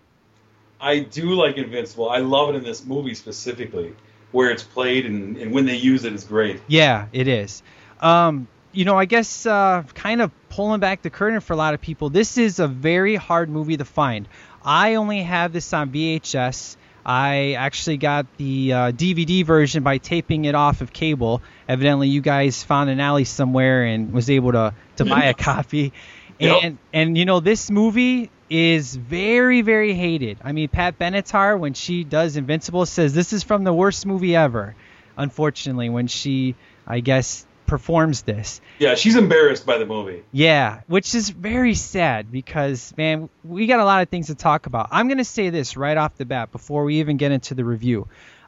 I 0.79 0.99
do 0.99 1.33
like 1.33 1.57
Invincible. 1.57 2.07
I 2.09 2.19
love 2.19 2.49
it 2.49 2.55
in 2.55 2.63
this 2.63 2.85
movie 2.85 3.15
specifically, 3.15 3.95
where 4.35 4.51
it's 4.51 4.63
played 4.63 5.05
and, 5.05 5.37
and 5.37 5.53
when 5.53 5.65
they 5.65 5.77
use 5.77 6.03
it 6.03 6.11
is 6.11 6.25
great. 6.25 6.61
Yeah, 6.67 7.07
it 7.13 7.29
is. 7.29 7.63
Um, 8.01 8.49
you 8.73 8.83
know, 8.83 8.97
I 8.97 9.05
guess 9.05 9.45
uh, 9.45 9.83
kind 9.93 10.21
of 10.21 10.29
pulling 10.49 10.81
back 10.81 11.01
the 11.01 11.09
curtain 11.09 11.39
for 11.39 11.53
a 11.53 11.55
lot 11.55 11.73
of 11.73 11.79
people, 11.79 12.09
this 12.09 12.37
is 12.37 12.59
a 12.59 12.67
very 12.67 13.15
hard 13.15 13.49
movie 13.49 13.77
to 13.77 13.85
find. 13.85 14.27
I 14.61 14.95
only 14.95 15.23
have 15.23 15.53
this 15.53 15.71
on 15.71 15.89
VHS. 15.89 16.75
I 17.05 17.53
actually 17.53 17.95
got 17.95 18.25
the 18.35 18.73
uh, 18.73 18.91
DVD 18.91 19.45
version 19.45 19.83
by 19.83 19.99
taping 19.99 20.43
it 20.43 20.55
off 20.55 20.81
of 20.81 20.91
cable. 20.91 21.41
Evidently, 21.69 22.09
you 22.09 22.19
guys 22.19 22.61
found 22.61 22.89
an 22.89 22.99
alley 22.99 23.23
somewhere 23.23 23.85
and 23.85 24.11
was 24.11 24.29
able 24.29 24.51
to, 24.51 24.73
to 24.97 25.05
buy 25.05 25.25
a 25.25 25.33
copy. 25.49 25.93
Yep. 26.39 26.63
And 26.63 26.77
and 26.93 27.17
you 27.17 27.25
know 27.25 27.39
this 27.39 27.71
movie 27.71 28.29
is 28.49 28.95
very 28.95 29.61
very 29.61 29.93
hated. 29.93 30.37
I 30.43 30.51
mean 30.51 30.69
Pat 30.69 30.99
Benatar 30.99 31.57
when 31.57 31.73
she 31.73 32.03
does 32.03 32.37
Invincible 32.37 32.85
says 32.85 33.13
this 33.13 33.33
is 33.33 33.43
from 33.43 33.63
the 33.63 33.73
worst 33.73 34.05
movie 34.05 34.35
ever. 34.35 34.75
Unfortunately, 35.17 35.89
when 35.89 36.07
she 36.07 36.55
I 36.85 36.99
guess 36.99 37.45
performs 37.65 38.21
this. 38.21 38.61
Yeah, 38.79 38.95
she's 38.95 39.15
embarrassed 39.15 39.65
by 39.65 39.77
the 39.77 39.85
movie. 39.85 40.23
Yeah, 40.31 40.81
which 40.87 41.15
is 41.15 41.29
very 41.29 41.73
sad 41.73 42.31
because 42.31 42.93
man, 42.97 43.29
we 43.43 43.67
got 43.67 43.79
a 43.79 43.85
lot 43.85 44.01
of 44.01 44.09
things 44.09 44.27
to 44.27 44.35
talk 44.35 44.65
about. 44.65 44.89
I'm 44.91 45.07
gonna 45.07 45.23
say 45.23 45.49
this 45.49 45.77
right 45.77 45.97
off 45.97 46.15
the 46.15 46.25
bat 46.25 46.51
before 46.51 46.83
we 46.83 46.99
even 46.99 47.17
get 47.17 47.31
into 47.31 47.55
the 47.55 47.65
review, 47.65 48.07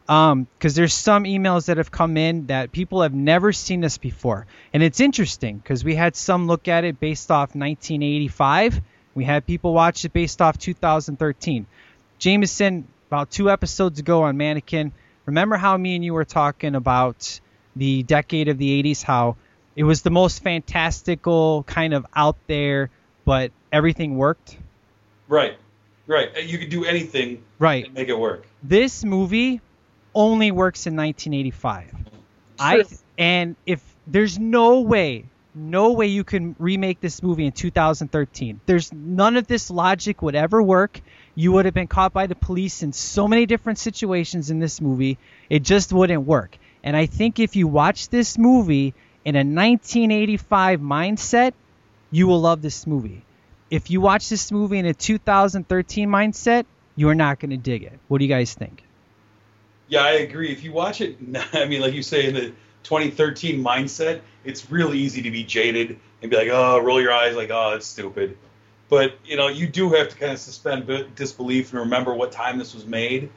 Um, 0.09 0.47
because 0.57 0.73
there's 0.73 0.93
some 0.93 1.25
emails 1.25 1.65
that 1.65 1.77
have 1.77 1.91
come 1.91 2.15
in 2.15 2.47
that 2.47 2.71
people 2.71 3.01
have 3.01 3.13
never 3.13 3.51
seen 3.51 3.81
this 3.81 3.97
before, 3.97 4.45
and 4.73 4.81
it's 4.81 5.01
interesting 5.01 5.57
because 5.57 5.83
we 5.83 5.95
had 5.95 6.15
some 6.15 6.47
look 6.47 6.67
at 6.69 6.85
it 6.85 6.99
based 6.99 7.29
off 7.29 7.55
1985. 7.55 8.81
We 9.15 9.25
had 9.25 9.45
people 9.45 9.73
watch 9.73 10.05
it 10.05 10.13
based 10.13 10.41
off 10.41 10.57
2013. 10.57 11.65
Jameson, 12.19 12.87
about 13.09 13.31
two 13.31 13.49
episodes 13.49 13.99
ago 13.99 14.23
on 14.23 14.37
Mannequin, 14.37 14.93
remember 15.25 15.57
how 15.57 15.75
me 15.75 15.95
and 15.95 16.05
you 16.05 16.13
were 16.13 16.25
talking 16.25 16.75
about 16.75 17.39
the 17.75 18.03
decade 18.03 18.47
of 18.47 18.57
the 18.57 18.81
80s, 18.83 19.03
how 19.03 19.35
it 19.75 19.83
was 19.83 20.03
the 20.03 20.09
most 20.09 20.41
fantastical 20.41 21.63
kind 21.63 21.93
of 21.93 22.05
out 22.15 22.37
there, 22.47 22.89
but 23.25 23.51
everything 23.71 24.17
worked? 24.17 24.57
Right, 25.27 25.57
right. 26.07 26.43
You 26.45 26.57
could 26.57 26.69
do 26.69 26.85
anything 26.85 27.43
Right. 27.59 27.85
and 27.85 27.93
make 27.93 28.07
it 28.07 28.17
work. 28.17 28.47
This 28.63 29.03
movie 29.03 29.61
only 30.17 30.49
works 30.49 30.87
in 30.87 30.95
1985. 30.95 31.93
I 32.59 32.83
and 33.19 33.55
if 33.67 33.83
there's 34.07 34.39
no 34.39 34.81
way, 34.81 35.25
no 35.53 35.91
way 35.93 36.07
you 36.07 36.23
can 36.23 36.55
remake 36.57 36.99
this 36.99 37.21
movie 37.21 37.45
in 37.45 37.51
2013. 37.51 38.59
There's 38.65 38.91
none 38.91 39.37
of 39.37 39.45
this 39.45 39.69
logic 39.69 40.23
would 40.23 40.33
ever 40.33 40.61
work. 40.61 40.99
You 41.35 41.51
would 41.51 41.65
have 41.65 41.75
been 41.75 41.87
caught 41.87 42.13
by 42.13 42.25
the 42.25 42.35
police 42.35 42.81
in 42.81 42.93
so 42.93 43.27
many 43.27 43.45
different 43.45 43.77
situations 43.77 44.49
in 44.49 44.59
this 44.59 44.81
movie. 44.81 45.19
It 45.51 45.61
just 45.61 45.93
wouldn't 45.93 46.23
work. 46.23 46.57
And 46.83 46.97
I 46.97 47.05
think 47.05 47.39
if 47.39 47.55
you 47.55 47.67
watch 47.67 48.09
this 48.09 48.39
movie 48.39 48.95
in 49.23 49.35
a 49.35 49.45
1985 49.45 50.79
mindset, 50.79 51.53
you 52.09 52.25
will 52.25 52.41
love 52.41 52.63
this 52.63 52.87
movie. 52.87 53.23
If 53.69 53.91
you 53.91 54.01
watch 54.01 54.29
this 54.29 54.51
movie 54.51 54.79
in 54.79 54.87
a 54.87 54.95
2013 54.95 56.09
mindset, 56.09 56.65
you 56.95 57.07
are 57.09 57.15
not 57.15 57.39
going 57.39 57.51
to 57.51 57.57
dig 57.57 57.83
it. 57.83 57.99
What 58.07 58.17
do 58.17 58.25
you 58.25 58.29
guys 58.29 58.53
think? 58.55 58.86
Yeah, 59.87 60.03
I 60.03 60.11
agree. 60.11 60.51
If 60.51 60.63
you 60.63 60.71
watch 60.71 61.01
it, 61.01 61.17
I 61.53 61.65
mean, 61.65 61.81
like 61.81 61.93
you 61.93 62.03
say, 62.03 62.27
in 62.27 62.35
the 62.35 62.53
2013 62.83 63.63
mindset, 63.63 64.21
it's 64.43 64.69
really 64.71 64.99
easy 64.99 65.21
to 65.21 65.31
be 65.31 65.43
jaded 65.43 65.99
and 66.21 66.31
be 66.31 66.37
like, 66.37 66.49
oh, 66.49 66.79
roll 66.79 67.01
your 67.01 67.13
eyes, 67.13 67.35
like, 67.35 67.49
oh, 67.51 67.73
it's 67.75 67.85
stupid. 67.85 68.37
But, 68.89 69.17
you 69.25 69.35
know, 69.35 69.49
you 69.49 69.67
do 69.67 69.91
have 69.91 70.09
to 70.09 70.15
kind 70.15 70.31
of 70.31 70.39
suspend 70.39 70.87
disbelief 71.15 71.71
and 71.71 71.81
remember 71.81 72.13
what 72.13 72.31
time 72.31 72.57
this 72.57 72.73
was 72.73 72.85
made. 72.85 73.29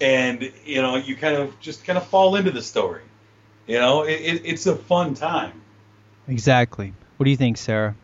And, 0.00 0.52
you 0.64 0.82
know, 0.82 0.96
you 0.96 1.16
kind 1.16 1.36
of 1.36 1.58
just 1.60 1.84
kind 1.84 1.96
of 1.96 2.06
fall 2.06 2.36
into 2.36 2.50
the 2.50 2.62
story. 2.62 3.02
You 3.66 3.78
know, 3.78 4.02
it, 4.02 4.20
it, 4.20 4.42
it's 4.44 4.66
a 4.66 4.76
fun 4.76 5.14
time. 5.14 5.60
Exactly. 6.28 6.92
What 7.16 7.24
do 7.24 7.30
you 7.30 7.36
think, 7.36 7.56
Sarah? 7.56 7.94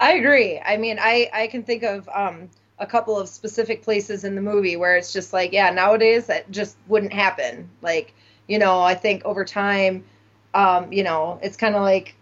I 0.00 0.12
agree. 0.14 0.60
I 0.64 0.76
mean, 0.76 0.98
I 1.00 1.30
I 1.32 1.46
can 1.48 1.62
think 1.62 1.82
of 1.82 2.08
um 2.12 2.48
a 2.78 2.86
couple 2.86 3.18
of 3.18 3.28
specific 3.28 3.82
places 3.82 4.24
in 4.24 4.34
the 4.34 4.40
movie 4.40 4.76
where 4.76 4.96
it's 4.96 5.12
just 5.12 5.32
like, 5.32 5.52
yeah, 5.52 5.70
nowadays 5.70 6.26
that 6.26 6.50
just 6.50 6.76
wouldn't 6.88 7.12
happen. 7.12 7.70
Like, 7.80 8.14
you 8.46 8.58
know, 8.58 8.80
I 8.80 8.94
think 8.94 9.24
over 9.24 9.44
time, 9.44 10.04
um, 10.54 10.92
you 10.92 11.02
know, 11.02 11.38
it's 11.42 11.56
kind 11.56 11.74
of 11.74 11.82
like 11.82 12.14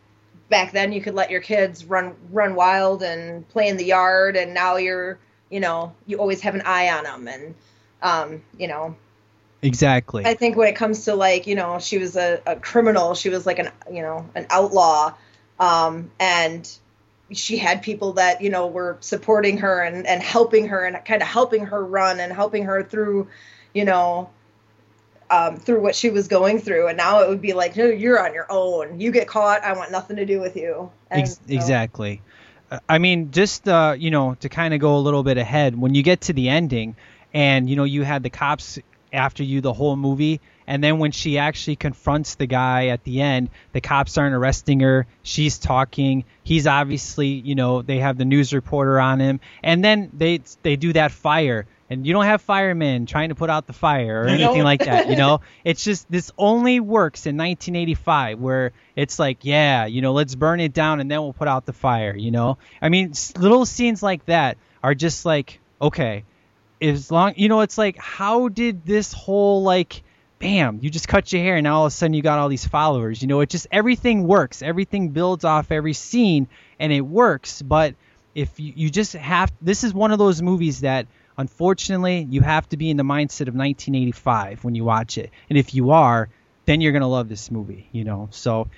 back 0.49 0.73
then 0.73 0.93
you 0.93 1.01
could 1.01 1.15
let 1.15 1.31
your 1.31 1.41
kids 1.41 1.85
run 1.85 2.15
run 2.31 2.55
wild 2.55 3.03
and 3.03 3.49
play 3.49 3.69
in 3.69 3.77
the 3.77 3.85
yard, 3.85 4.37
and 4.37 4.55
now 4.55 4.77
you're, 4.77 5.19
you 5.51 5.61
know, 5.61 5.93
you 6.07 6.19
always 6.19 6.41
have 6.43 6.55
an 6.55 6.63
eye 6.65 6.91
on 6.91 7.05
them, 7.05 7.29
and 7.29 7.55
um, 8.03 8.43
you 8.59 8.69
know, 8.69 8.97
Exactly. 9.65 10.27
I 10.27 10.35
think 10.35 10.57
when 10.57 10.69
it 10.69 10.77
comes 10.77 11.07
to 11.07 11.15
like, 11.15 11.47
you 11.47 11.55
know, 11.55 11.79
she 11.79 11.97
was 11.97 12.17
a, 12.17 12.39
a 12.47 12.57
criminal, 12.57 13.15
she 13.15 13.31
was 13.31 13.47
like 13.47 13.59
an, 13.59 13.71
you 13.91 14.03
know, 14.03 14.29
an 14.35 14.47
outlaw, 14.51 15.15
um, 15.59 16.11
and 16.21 16.71
she 17.35 17.57
had 17.59 17.83
people 17.83 18.15
that, 18.15 18.41
you 18.41 18.51
know, 18.51 18.67
were 18.67 18.97
supporting 19.01 19.59
her 19.59 19.81
and, 19.83 20.07
and 20.07 20.23
helping 20.23 20.69
her 20.69 20.85
and 20.85 21.05
kind 21.05 21.23
of 21.23 21.29
helping 21.29 21.67
her 21.67 21.85
run 21.85 22.21
and 22.21 22.33
helping 22.33 22.65
her 22.65 22.83
through, 22.83 23.29
you 23.73 23.85
know, 23.85 24.31
um, 25.31 25.57
through 25.57 25.81
what 25.81 25.95
she 25.95 26.11
was 26.11 26.29
going 26.29 26.61
through. 26.61 26.89
And 26.89 26.97
now 26.97 27.23
it 27.23 27.29
would 27.29 27.41
be 27.41 27.53
like, 27.53 27.77
no, 27.77 27.87
you're 27.87 28.25
on 28.25 28.35
your 28.35 28.47
own. 28.51 29.01
You 29.01 29.11
get 29.11 29.29
caught. 29.29 29.63
I 29.63 29.73
want 29.73 29.91
nothing 29.91 30.17
to 30.17 30.27
do 30.27 30.41
with 30.41 30.57
you. 30.57 30.91
And 31.11 31.23
Ex- 31.23 31.35
so- 31.35 31.41
exactly. 31.49 32.23
Uh, 32.71 32.81
I 32.89 32.99
mean, 32.99 33.31
just 33.31 33.69
uh, 33.69 33.95
you 33.99 34.11
know, 34.11 34.35
to 34.37 34.49
kind 34.49 34.75
of 34.75 34.81
go 34.81 34.97
a 34.97 35.01
little 35.01 35.23
bit 35.23 35.39
ahead, 35.39 35.79
when 35.79 35.95
you 35.95 36.03
get 36.03 36.23
to 36.23 36.33
the 36.33 36.49
ending, 36.49 36.97
and 37.33 37.69
you 37.69 37.77
know, 37.77 37.85
you 37.85 38.03
had 38.03 38.23
the 38.23 38.31
cops 38.31 38.79
after 39.13 39.43
you 39.43 39.61
the 39.61 39.73
whole 39.73 39.97
movie, 39.97 40.41
and 40.67 40.83
then 40.83 40.99
when 40.99 41.13
she 41.13 41.39
actually 41.39 41.77
confronts 41.77 42.37
the 42.37 42.47
guy 42.47 42.89
at 42.89 43.05
the 43.05 43.21
end, 43.21 43.51
the 43.73 43.81
cops 43.81 44.17
aren't 44.19 44.35
arresting 44.35 44.81
her. 44.81 45.07
She's 45.23 45.59
talking. 45.59 46.25
He's 46.43 46.67
obviously, 46.67 47.29
you 47.29 47.55
know, 47.55 47.83
they 47.83 47.99
have 47.99 48.19
the 48.19 48.25
news 48.25 48.53
reporter 48.53 49.01
on 49.01 49.21
him, 49.21 49.41
and 49.63 49.85
then 49.85 50.11
they 50.13 50.41
they 50.63 50.77
do 50.77 50.93
that 50.95 51.13
fire. 51.13 51.67
And 51.91 52.07
you 52.07 52.15
don't 52.15 52.25
have 52.25 52.41
firemen 52.41 53.05
trying 53.05 53.29
to 53.29 53.35
put 53.35 53.51
out 53.51 53.67
the 53.67 53.75
fire 53.75 54.23
or 54.23 54.27
anything 54.27 54.63
like 54.63 54.85
that, 54.85 55.09
you 55.11 55.17
know? 55.17 55.43
It's 55.65 55.85
just 55.85 56.11
this 56.11 56.33
only 56.39 56.81
works 56.81 57.27
in 57.27 57.37
1985 57.37 58.41
where 58.41 58.73
it's 58.97 59.19
like, 59.19 59.39
yeah, 59.43 59.85
you 59.85 60.01
know, 60.01 60.13
let's 60.13 60.35
burn 60.35 60.61
it 60.61 60.73
down 60.73 61.01
and 61.01 61.11
then 61.11 61.21
we'll 61.21 61.35
put 61.35 61.47
out 61.47 61.67
the 61.67 61.75
fire, 61.75 62.17
you 62.17 62.31
know? 62.31 62.57
I 62.81 62.89
mean, 62.89 63.13
little 63.37 63.67
scenes 63.67 64.03
like 64.03 64.25
that 64.27 64.57
are 64.83 64.95
just 64.95 65.27
like, 65.27 65.61
okay, 65.81 66.25
as 66.81 67.11
long, 67.11 67.35
you 67.37 67.49
know, 67.49 67.61
it's 67.61 67.79
like, 67.79 67.99
how 67.99 68.49
did 68.49 68.85
this 68.87 69.13
whole 69.13 69.63
like, 69.63 70.03
bam, 70.39 70.79
you 70.83 70.91
just 70.91 71.09
cut 71.09 71.33
your 71.33 71.43
hair 71.43 71.57
and 71.57 71.65
now 71.65 71.77
all 71.77 71.87
of 71.87 71.93
a 71.93 71.95
sudden 71.95 72.15
you 72.15 72.23
got 72.23 72.39
all 72.39 72.49
these 72.49 72.67
followers, 72.67 73.23
you 73.23 73.29
know? 73.29 73.41
It 73.41 73.49
just 73.49 73.67
everything 73.71 74.27
works, 74.27 74.63
everything 74.63 75.11
builds 75.11 75.45
off 75.45 75.73
every 75.73 75.93
scene 75.93 76.49
and 76.79 76.93
it 76.93 77.01
works, 77.01 77.63
but 77.63 77.95
if 78.35 78.59
you, 78.59 78.73
you 78.77 78.91
just 78.91 79.13
have, 79.13 79.53
this 79.63 79.85
is 79.85 79.95
one 79.95 80.13
of 80.13 80.19
those 80.19 80.43
movies 80.43 80.81
that 80.81 81.07
unfortunately 81.39 82.27
you 82.29 82.41
have 82.41 82.69
to 82.71 82.77
be 82.77 82.91
in 82.91 82.97
the 82.97 83.03
mindset 83.03 83.49
of 83.49 83.55
1985 83.55 84.65
when 84.65 84.75
you 84.75 84.85
watch 84.85 85.19
it, 85.19 85.31
and 85.49 85.59
if 85.59 85.75
you 85.75 85.91
are, 85.91 86.29
then 86.67 86.81
you're 86.81 86.93
gonna 86.93 87.09
love 87.09 87.29
this 87.29 87.51
movie, 87.51 87.89
you 87.93 88.05
know. 88.05 88.29
So 88.31 88.69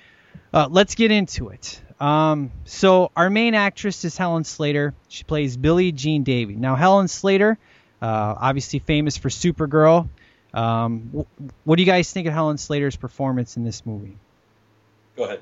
uh, 0.53 0.67
let's 0.69 0.95
get 0.95 1.11
into 1.11 1.49
it. 1.49 1.81
Um, 1.99 2.51
so 2.65 3.11
our 3.15 3.29
main 3.29 3.55
actress 3.55 4.05
is 4.05 4.17
Helen 4.17 4.43
Slater. 4.43 4.93
She 5.07 5.23
plays 5.23 5.57
Billie 5.57 5.91
Jean 5.91 6.23
Davy. 6.23 6.55
Now 6.55 6.75
Helen 6.75 7.07
Slater, 7.07 7.57
uh, 8.01 8.35
obviously 8.37 8.79
famous 8.79 9.17
for 9.17 9.29
Supergirl. 9.29 10.09
Um, 10.53 11.09
wh- 11.13 11.67
what 11.67 11.75
do 11.77 11.83
you 11.83 11.85
guys 11.85 12.11
think 12.11 12.27
of 12.27 12.33
Helen 12.33 12.57
Slater's 12.57 12.95
performance 12.95 13.57
in 13.57 13.63
this 13.63 13.85
movie? 13.85 14.17
Go 15.15 15.25
ahead. 15.25 15.41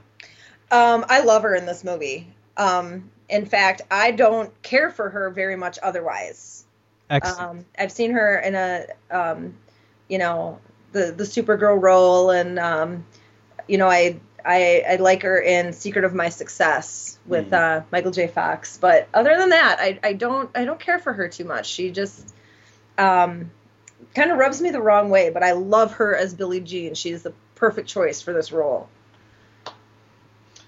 Um, 0.71 1.05
I 1.09 1.21
love 1.21 1.43
her 1.43 1.55
in 1.55 1.65
this 1.65 1.83
movie. 1.83 2.27
Um, 2.57 3.11
in 3.29 3.45
fact, 3.45 3.81
I 3.91 4.11
don't 4.11 4.61
care 4.61 4.89
for 4.89 5.09
her 5.09 5.29
very 5.29 5.55
much 5.55 5.77
otherwise. 5.81 6.65
Excellent. 7.09 7.39
Um, 7.39 7.65
I've 7.77 7.91
seen 7.91 8.11
her 8.11 8.39
in 8.39 8.55
a, 8.55 8.85
um, 9.11 9.55
you 10.07 10.17
know, 10.17 10.59
the 10.91 11.11
the 11.11 11.23
Supergirl 11.23 11.81
role, 11.81 12.31
and 12.31 12.57
um, 12.57 13.05
you 13.67 13.77
know, 13.77 13.87
I, 13.87 14.19
I 14.43 14.83
I 14.89 14.95
like 14.95 15.23
her 15.23 15.39
in 15.39 15.73
Secret 15.73 16.05
of 16.05 16.13
My 16.13 16.29
Success 16.29 17.19
with 17.25 17.51
uh, 17.53 17.81
Michael 17.91 18.11
J. 18.11 18.27
Fox. 18.27 18.77
But 18.77 19.07
other 19.13 19.37
than 19.37 19.49
that, 19.49 19.77
I 19.79 19.99
I 20.03 20.13
don't 20.13 20.49
I 20.55 20.65
don't 20.65 20.79
care 20.79 20.99
for 20.99 21.13
her 21.13 21.27
too 21.27 21.45
much. 21.45 21.67
She 21.67 21.91
just 21.91 22.33
um, 22.97 23.51
kind 24.15 24.31
of 24.31 24.37
rubs 24.37 24.61
me 24.61 24.71
the 24.71 24.81
wrong 24.81 25.09
way. 25.09 25.29
But 25.29 25.43
I 25.43 25.51
love 25.51 25.93
her 25.93 26.15
as 26.15 26.33
Billie 26.33 26.61
Jean. 26.61 26.95
She's 26.95 27.21
the 27.21 27.33
perfect 27.53 27.87
choice 27.87 28.21
for 28.21 28.33
this 28.33 28.51
role. 28.51 28.89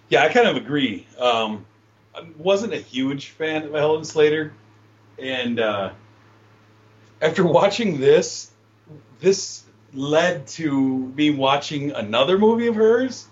Yeah, 0.10 0.24
I 0.24 0.30
kind 0.30 0.48
of 0.48 0.56
agree. 0.56 1.08
Um, 1.18 1.66
I 2.16 2.26
wasn't 2.38 2.74
a 2.74 2.78
huge 2.78 3.30
fan 3.30 3.64
of 3.64 3.74
Helen 3.74 4.06
Slater, 4.06 4.54
and 5.20 5.60
uh, 5.60 5.91
after 7.22 7.45
watching 7.45 8.00
this, 8.00 8.52
this 9.20 9.64
led 9.93 10.48
to 10.48 10.98
me 11.16 11.32
watching 11.32 11.91
another 11.91 12.38
movie 12.38 12.68
of 12.68 12.76
hers, 12.76 13.28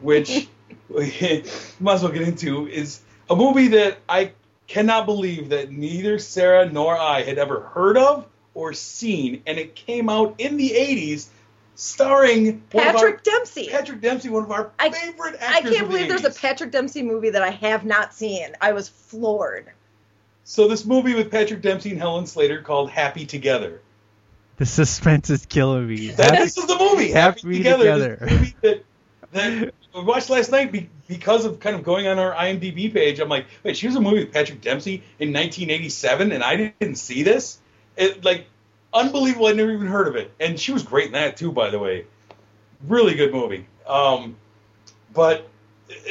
which 0.00 0.48
we 0.88 1.04
might 1.80 1.94
as 1.94 2.02
well 2.02 2.12
get 2.12 2.22
into, 2.22 2.68
is 2.68 3.00
a 3.30 3.36
movie 3.36 3.68
that 3.68 3.98
I 4.08 4.32
cannot 4.66 5.06
believe 5.06 5.48
that 5.48 5.72
neither 5.72 6.18
Sarah 6.18 6.68
nor 6.70 6.96
I 6.96 7.22
had 7.22 7.38
ever 7.38 7.60
heard 7.60 7.96
of 7.96 8.26
or 8.58 8.72
seen, 8.72 9.40
and 9.46 9.56
it 9.56 9.76
came 9.76 10.08
out 10.08 10.34
in 10.38 10.56
the 10.56 10.70
'80s, 10.70 11.28
starring 11.76 12.60
one 12.72 12.88
of 12.88 12.96
our- 12.96 13.02
Patrick 13.02 13.22
Dempsey. 13.22 13.68
Patrick 13.70 14.00
Dempsey, 14.00 14.28
one 14.30 14.42
of 14.42 14.50
our 14.50 14.72
I- 14.80 14.90
favorite 14.90 15.36
actors. 15.40 15.70
I 15.70 15.74
can't 15.74 15.86
the 15.86 15.92
believe 15.92 16.08
there's 16.08 16.24
a 16.24 16.30
Patrick 16.30 16.72
Dempsey 16.72 17.04
movie 17.04 17.30
that 17.30 17.42
I 17.42 17.50
have 17.50 17.84
not 17.84 18.14
seen. 18.14 18.48
I 18.60 18.72
was 18.72 18.88
floored. 18.88 19.70
So 20.42 20.66
this 20.66 20.84
movie 20.84 21.14
with 21.14 21.30
Patrick 21.30 21.62
Dempsey 21.62 21.90
and 21.90 22.00
Helen 22.00 22.26
Slater 22.26 22.62
called 22.62 22.90
Happy 22.90 23.26
Together. 23.26 23.80
The 24.56 24.66
suspense 24.66 25.30
is 25.30 25.46
killing 25.46 25.86
me. 25.86 26.08
That, 26.08 26.32
this 26.32 26.58
is 26.58 26.66
the 26.66 26.76
movie. 26.76 27.12
Happy, 27.12 27.40
Happy 27.40 27.58
Together. 27.58 28.16
Together. 28.16 28.26
Movie 28.28 28.54
that, 28.62 28.84
that 29.30 29.74
I 29.94 30.00
watched 30.00 30.30
last 30.30 30.50
night 30.50 30.72
be, 30.72 30.90
because 31.06 31.44
of 31.44 31.60
kind 31.60 31.76
of 31.76 31.84
going 31.84 32.08
on 32.08 32.18
our 32.18 32.32
IMDb 32.32 32.92
page. 32.92 33.20
I'm 33.20 33.28
like, 33.28 33.46
wait, 33.62 33.76
she 33.76 33.86
was 33.86 33.94
a 33.94 34.00
movie 34.00 34.24
with 34.24 34.32
Patrick 34.32 34.60
Dempsey 34.60 35.04
in 35.20 35.32
1987, 35.32 36.32
and 36.32 36.42
I 36.42 36.72
didn't 36.80 36.96
see 36.96 37.22
this. 37.22 37.60
It 37.98 38.24
like 38.24 38.46
unbelievable. 38.94 39.46
I 39.46 39.52
never 39.52 39.72
even 39.72 39.88
heard 39.88 40.08
of 40.08 40.16
it, 40.16 40.32
and 40.40 40.58
she 40.58 40.72
was 40.72 40.82
great 40.82 41.06
in 41.06 41.12
that 41.12 41.36
too, 41.36 41.52
by 41.52 41.70
the 41.70 41.78
way. 41.78 42.06
Really 42.86 43.14
good 43.14 43.32
movie. 43.32 43.66
Um, 43.86 44.36
but 45.12 45.48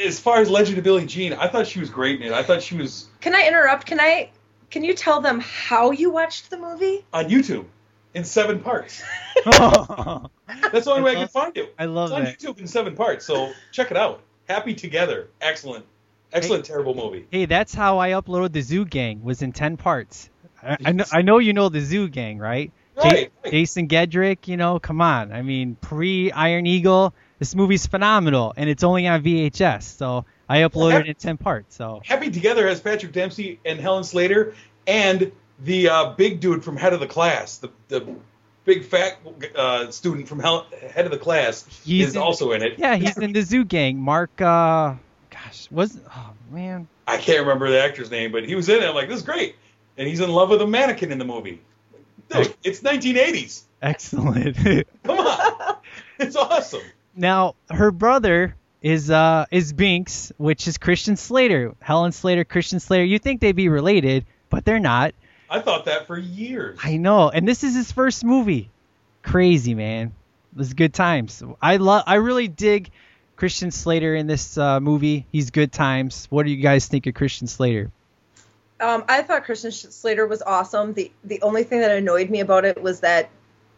as 0.04 0.20
far 0.20 0.40
as 0.40 0.50
Legend 0.50 0.78
of 0.78 0.84
Billie 0.84 1.06
Jean, 1.06 1.32
I 1.32 1.48
thought 1.48 1.66
she 1.66 1.80
was 1.80 1.90
great 1.90 2.20
in 2.20 2.26
it. 2.26 2.32
I 2.32 2.42
thought 2.42 2.62
she 2.62 2.76
was 2.76 3.08
Can 3.20 3.34
I 3.34 3.46
interrupt? 3.48 3.86
Can 3.86 3.98
I? 3.98 4.30
Can 4.70 4.84
you 4.84 4.92
tell 4.92 5.22
them 5.22 5.40
how 5.40 5.92
you 5.92 6.10
watched 6.10 6.50
the 6.50 6.58
movie? 6.58 7.04
on 7.12 7.30
YouTube 7.30 7.64
in 8.14 8.24
seven 8.24 8.60
parts. 8.60 9.02
That's 9.44 10.84
the 10.84 10.90
only 10.90 11.02
way 11.02 11.12
I 11.12 11.14
can 11.14 11.28
find 11.28 11.56
it. 11.56 11.74
I 11.78 11.86
love 11.86 12.10
it's 12.10 12.16
on 12.16 12.24
that. 12.24 12.38
YouTube 12.38 12.58
in 12.58 12.66
seven 12.66 12.94
parts, 12.96 13.24
so 13.24 13.52
check 13.72 13.90
it 13.90 13.96
out. 13.96 14.22
Happy 14.48 14.74
Together, 14.74 15.28
excellent, 15.40 15.84
excellent, 16.32 16.64
terrible 16.64 16.94
movie. 16.94 17.26
Hey, 17.30 17.44
that's 17.46 17.74
how 17.74 17.98
I 17.98 18.10
uploaded 18.10 18.52
the 18.52 18.62
Zoo 18.62 18.84
Gang. 18.84 19.22
Was 19.22 19.42
in 19.42 19.52
ten 19.52 19.76
parts. 19.76 20.30
I, 20.62 20.76
I 20.86 20.92
know. 20.92 21.04
I 21.12 21.22
know 21.22 21.38
you 21.38 21.52
know 21.52 21.68
the 21.68 21.80
Zoo 21.80 22.08
Gang, 22.08 22.38
right? 22.38 22.72
Right, 22.96 23.30
right. 23.44 23.52
Jason 23.52 23.86
Gedrick. 23.88 24.48
You 24.48 24.56
know, 24.56 24.78
come 24.80 25.00
on. 25.00 25.32
I 25.32 25.42
mean, 25.42 25.76
pre 25.80 26.32
Iron 26.32 26.66
Eagle, 26.66 27.14
this 27.38 27.54
movie's 27.54 27.86
phenomenal, 27.86 28.52
and 28.56 28.68
it's 28.68 28.82
only 28.82 29.06
on 29.06 29.22
VHS. 29.22 29.82
So 29.96 30.24
I 30.48 30.58
uploaded 30.60 31.00
it 31.02 31.06
in 31.06 31.14
ten 31.14 31.36
parts. 31.36 31.76
So 31.76 32.02
Happy 32.04 32.30
Together 32.30 32.66
has 32.68 32.80
Patrick 32.80 33.12
Dempsey 33.12 33.60
and 33.64 33.78
Helen 33.78 34.02
Slater, 34.04 34.54
and 34.86 35.30
the 35.62 35.88
uh, 35.90 36.10
big 36.14 36.40
dude 36.40 36.64
from 36.64 36.76
Head 36.76 36.92
of 36.92 37.00
the 37.00 37.06
Class, 37.06 37.58
the 37.58 37.70
the 37.88 38.16
big 38.64 38.84
fat 38.84 39.18
uh, 39.56 39.90
student 39.92 40.28
from 40.28 40.40
Hel- 40.40 40.66
Head 40.92 41.04
of 41.06 41.10
the 41.12 41.18
Class, 41.18 41.64
He's 41.84 42.08
is 42.08 42.16
in- 42.16 42.20
also 42.22 42.50
in 42.52 42.62
it. 42.62 42.78
yeah, 42.78 42.96
he's 42.96 43.16
in 43.16 43.32
the 43.32 43.42
Zoo 43.42 43.64
Gang. 43.64 43.98
Mark. 43.98 44.40
uh 44.40 44.94
Gosh, 45.30 45.70
was 45.70 45.96
oh 46.16 46.30
man. 46.50 46.88
I 47.06 47.16
can't 47.18 47.40
remember 47.40 47.70
the 47.70 47.80
actor's 47.80 48.10
name, 48.10 48.32
but 48.32 48.44
he 48.44 48.54
was 48.56 48.68
in 48.68 48.82
it. 48.82 48.86
I'm 48.88 48.94
like, 48.94 49.08
this 49.08 49.18
is 49.18 49.22
great, 49.24 49.54
and 49.98 50.08
he's 50.08 50.20
in 50.20 50.30
love 50.30 50.48
with 50.48 50.62
a 50.62 50.66
mannequin 50.66 51.12
in 51.12 51.18
the 51.18 51.24
movie. 51.24 51.60
Dude, 52.30 52.54
it's 52.62 52.80
1980s. 52.80 53.62
Excellent. 53.82 54.56
Come 55.04 55.18
on, 55.18 55.76
it's 56.18 56.36
awesome. 56.36 56.82
now 57.14 57.54
her 57.70 57.90
brother 57.90 58.54
is 58.80 59.10
uh 59.10 59.44
is 59.50 59.72
Binks, 59.72 60.32
which 60.38 60.68
is 60.68 60.78
Christian 60.78 61.16
Slater. 61.16 61.74
Helen 61.80 62.12
Slater, 62.12 62.44
Christian 62.44 62.80
Slater. 62.80 63.04
You 63.04 63.18
think 63.18 63.40
they'd 63.40 63.52
be 63.52 63.68
related, 63.68 64.24
but 64.50 64.64
they're 64.64 64.80
not. 64.80 65.14
I 65.50 65.60
thought 65.60 65.86
that 65.86 66.06
for 66.06 66.18
years. 66.18 66.78
I 66.82 66.96
know, 66.98 67.30
and 67.30 67.48
this 67.48 67.64
is 67.64 67.74
his 67.74 67.90
first 67.90 68.24
movie. 68.24 68.70
Crazy 69.22 69.74
man, 69.74 70.12
it 70.52 70.58
was 70.58 70.74
good 70.74 70.94
times. 70.94 71.42
I 71.60 71.76
love. 71.78 72.04
I 72.06 72.16
really 72.16 72.48
dig 72.48 72.90
Christian 73.36 73.70
Slater 73.70 74.14
in 74.14 74.26
this 74.26 74.58
uh, 74.58 74.80
movie. 74.80 75.26
He's 75.32 75.50
good 75.50 75.72
times. 75.72 76.26
What 76.30 76.44
do 76.44 76.52
you 76.52 76.62
guys 76.62 76.86
think 76.86 77.06
of 77.06 77.14
Christian 77.14 77.46
Slater? 77.46 77.90
Um, 78.80 79.04
I 79.08 79.22
thought 79.22 79.44
Christian 79.44 79.72
Slater 79.72 80.26
was 80.26 80.42
awesome. 80.42 80.94
The 80.94 81.10
the 81.24 81.42
only 81.42 81.64
thing 81.64 81.80
that 81.80 81.90
annoyed 81.90 82.30
me 82.30 82.40
about 82.40 82.64
it 82.64 82.80
was 82.80 83.00
that 83.00 83.28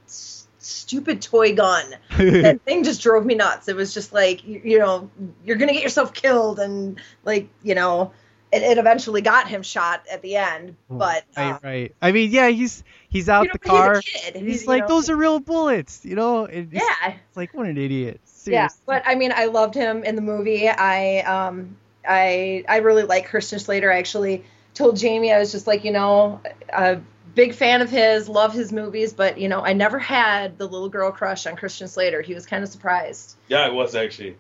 s- 0.07 0.47
stupid 0.59 1.23
toy 1.23 1.55
gun. 1.55 1.85
that 2.19 2.61
thing 2.63 2.85
just 2.85 3.01
drove 3.03 3.25
me 3.25 3.35
nuts. 3.35 3.69
It 3.69 3.77
was 3.77 3.95
just 3.95 4.13
like 4.13 4.47
you, 4.47 4.61
you 4.65 4.79
know 4.79 5.11
you're 5.45 5.57
gonna 5.57 5.73
get 5.73 5.83
yourself 5.83 6.13
killed, 6.13 6.59
and 6.61 7.01
like 7.25 7.49
you 7.63 7.75
know 7.75 8.13
it, 8.53 8.63
it 8.63 8.79
eventually 8.79 9.23
got 9.23 9.49
him 9.49 9.63
shot 9.63 10.05
at 10.11 10.21
the 10.23 10.37
end. 10.37 10.77
But 10.91 11.25
uh, 11.37 11.41
right, 11.41 11.63
right. 11.63 11.95
I 12.03 12.13
mean, 12.13 12.31
yeah, 12.31 12.49
he's 12.49 12.85
he's 13.09 13.29
out 13.29 13.45
you 13.45 13.49
know, 13.49 13.55
the 13.63 13.71
he's 13.71 13.79
car. 13.81 14.03
kid. 14.03 14.37
He's, 14.37 14.61
He's 14.61 14.67
like, 14.67 14.83
know- 14.83 14.89
those 14.89 15.09
are 15.09 15.17
real 15.17 15.41
bullets, 15.41 16.05
you 16.05 16.15
know. 16.17 16.45
It's, 16.45 16.73
yeah, 16.73 17.15
it's 17.29 17.37
like 17.37 17.55
what 17.55 17.67
an 17.67 17.79
idiot. 17.79 18.21
yeah. 18.45 18.69
But 18.87 19.03
I 19.07 19.15
mean, 19.15 19.33
I 19.35 19.47
loved 19.47 19.75
him 19.75 20.03
in 20.05 20.15
the 20.17 20.23
movie. 20.23 20.69
I 20.69 21.21
um 21.21 21.77
I 22.07 22.65
I 22.69 22.79
really 22.79 23.05
like 23.05 23.29
Christian 23.29 23.59
Slater. 23.61 23.91
I 23.91 23.99
actually 23.99 24.45
told 24.75 24.97
Jamie 24.97 25.33
I 25.33 25.39
was 25.39 25.53
just 25.53 25.67
like 25.67 25.85
you 25.85 25.93
know 25.93 26.41
a 26.73 27.01
big 27.35 27.55
fan 27.55 27.81
of 27.81 27.91
his, 27.91 28.29
love 28.29 28.53
his 28.53 28.73
movies, 28.73 29.13
but 29.13 29.39
you 29.39 29.49
know 29.49 29.61
I 29.61 29.73
never 29.73 29.99
had 29.99 30.59
the 30.59 30.67
little 30.67 30.89
girl 30.89 31.11
crush 31.11 31.47
on 31.47 31.57
Christian 31.57 31.89
Slater. 31.89 32.23
He 32.23 32.35
was 32.35 32.47
kind 32.47 32.63
of 32.63 32.71
surprised. 32.71 33.37
Yeah, 33.49 33.67
it 33.67 33.75
was 33.75 33.95
actually. 33.95 34.37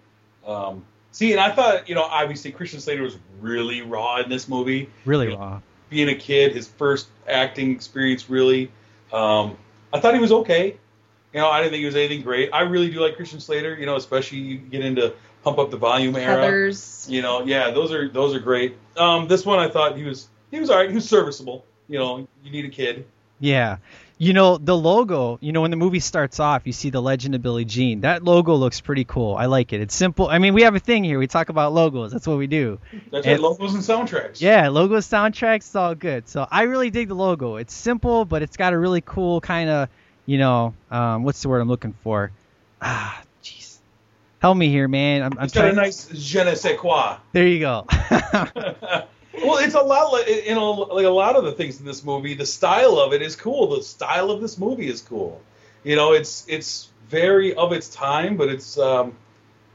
Um, 0.46 0.84
see, 1.12 1.32
and 1.32 1.40
I 1.40 1.52
thought, 1.52 1.88
you 1.88 1.94
know, 1.94 2.02
obviously 2.02 2.52
Christian 2.52 2.80
Slater 2.80 3.02
was 3.02 3.16
really 3.40 3.82
raw 3.82 4.18
in 4.20 4.28
this 4.28 4.48
movie. 4.48 4.88
really 5.04 5.26
you 5.26 5.32
know, 5.32 5.38
raw. 5.38 5.60
Being 5.88 6.08
a 6.08 6.14
kid, 6.14 6.54
his 6.54 6.68
first 6.68 7.08
acting 7.28 7.72
experience, 7.72 8.30
really. 8.30 8.70
Um, 9.12 9.56
I 9.92 10.00
thought 10.00 10.14
he 10.14 10.20
was 10.20 10.32
okay. 10.32 10.76
You 11.32 11.40
know, 11.40 11.48
I 11.48 11.60
didn't 11.60 11.72
think 11.72 11.80
he 11.80 11.86
was 11.86 11.96
anything 11.96 12.22
great. 12.22 12.50
I 12.52 12.62
really 12.62 12.90
do 12.90 13.00
like 13.00 13.16
Christian 13.16 13.40
Slater. 13.40 13.74
You 13.74 13.86
know, 13.86 13.96
especially 13.96 14.38
you 14.38 14.58
get 14.58 14.84
into 14.84 15.14
Pump 15.42 15.58
Up 15.58 15.70
the 15.70 15.76
Volume 15.76 16.16
era. 16.16 16.36
Heathers. 16.44 17.08
You 17.08 17.22
know, 17.22 17.44
yeah, 17.44 17.70
those 17.70 17.92
are 17.92 18.08
those 18.08 18.34
are 18.34 18.40
great. 18.40 18.76
Um, 18.96 19.26
this 19.28 19.44
one 19.46 19.58
I 19.58 19.68
thought 19.70 19.96
he 19.96 20.04
was 20.04 20.28
he 20.50 20.60
was 20.60 20.70
alright. 20.70 20.88
He 20.88 20.94
was 20.94 21.08
serviceable. 21.08 21.64
You 21.88 21.98
know, 21.98 22.28
you 22.44 22.50
need 22.50 22.64
a 22.64 22.68
kid. 22.70 23.06
Yeah. 23.40 23.78
You 24.18 24.34
know, 24.34 24.58
the 24.58 24.76
logo, 24.76 25.38
you 25.40 25.50
know, 25.52 25.62
when 25.62 25.70
the 25.70 25.78
movie 25.78 25.98
starts 25.98 26.38
off, 26.40 26.66
you 26.66 26.74
see 26.74 26.90
the 26.90 27.00
legend 27.00 27.34
of 27.34 27.40
Billie 27.40 27.64
Jean. 27.64 28.02
That 28.02 28.22
logo 28.22 28.54
looks 28.54 28.78
pretty 28.78 29.04
cool. 29.06 29.34
I 29.34 29.46
like 29.46 29.72
it. 29.72 29.80
It's 29.80 29.94
simple. 29.94 30.28
I 30.28 30.38
mean, 30.38 30.52
we 30.52 30.60
have 30.64 30.74
a 30.74 30.78
thing 30.78 31.04
here. 31.04 31.18
We 31.18 31.26
talk 31.26 31.48
about 31.48 31.72
logos. 31.72 32.12
That's 32.12 32.26
what 32.26 32.36
we 32.36 32.46
do. 32.46 32.78
That's 33.10 33.26
And- 33.26 33.32
right, 33.32 33.40
logos 33.40 33.72
and 33.72 33.82
soundtracks. 33.82 34.42
Yeah, 34.42 34.68
logo 34.68 34.98
soundtracks, 34.98 35.56
it's 35.56 35.74
all 35.74 35.94
good. 35.94 36.28
So 36.28 36.46
I 36.50 36.64
really 36.64 36.90
dig 36.90 37.08
the 37.08 37.14
logo. 37.14 37.56
It's 37.56 37.72
simple, 37.72 38.26
but 38.26 38.42
it's 38.42 38.58
got 38.58 38.74
a 38.74 38.78
really 38.78 39.00
cool 39.00 39.40
kind 39.40 39.70
of, 39.70 39.88
you 40.26 40.36
know, 40.36 40.74
um, 40.90 41.22
what's 41.24 41.40
the 41.40 41.48
word 41.48 41.60
I'm 41.60 41.68
looking 41.68 41.94
for? 42.04 42.30
Ah, 42.82 43.22
jeez. 43.22 43.26
Help 44.40 44.56
me 44.56 44.70
here, 44.70 44.88
man. 44.88 45.22
I'm, 45.22 45.38
I'm 45.38 45.44
It's 45.44 45.54
got 45.54 45.68
a 45.68 45.72
nice 45.72 46.08
je 46.08 46.42
ne 46.42 46.54
sais 46.54 46.78
quoi. 46.78 47.18
There 47.32 47.46
you 47.46 47.60
go. 47.60 47.86
well, 48.10 49.58
it's 49.58 49.74
a 49.74 49.82
lot 49.82 50.12
like 50.12 50.46
you 50.46 50.54
know, 50.54 50.70
like 50.70 51.04
a 51.04 51.10
lot 51.10 51.36
of 51.36 51.44
the 51.44 51.52
things 51.52 51.78
in 51.78 51.84
this 51.84 52.02
movie. 52.02 52.32
The 52.34 52.46
style 52.46 52.98
of 52.98 53.12
it 53.12 53.20
is 53.20 53.36
cool. 53.36 53.76
The 53.76 53.82
style 53.82 54.30
of 54.30 54.40
this 54.40 54.56
movie 54.56 54.88
is 54.88 55.02
cool. 55.02 55.42
You 55.84 55.94
know, 55.94 56.14
it's 56.14 56.46
it's 56.48 56.88
very 57.08 57.54
of 57.54 57.72
its 57.72 57.90
time, 57.90 58.38
but 58.38 58.48
it's 58.48 58.78
um, 58.78 59.14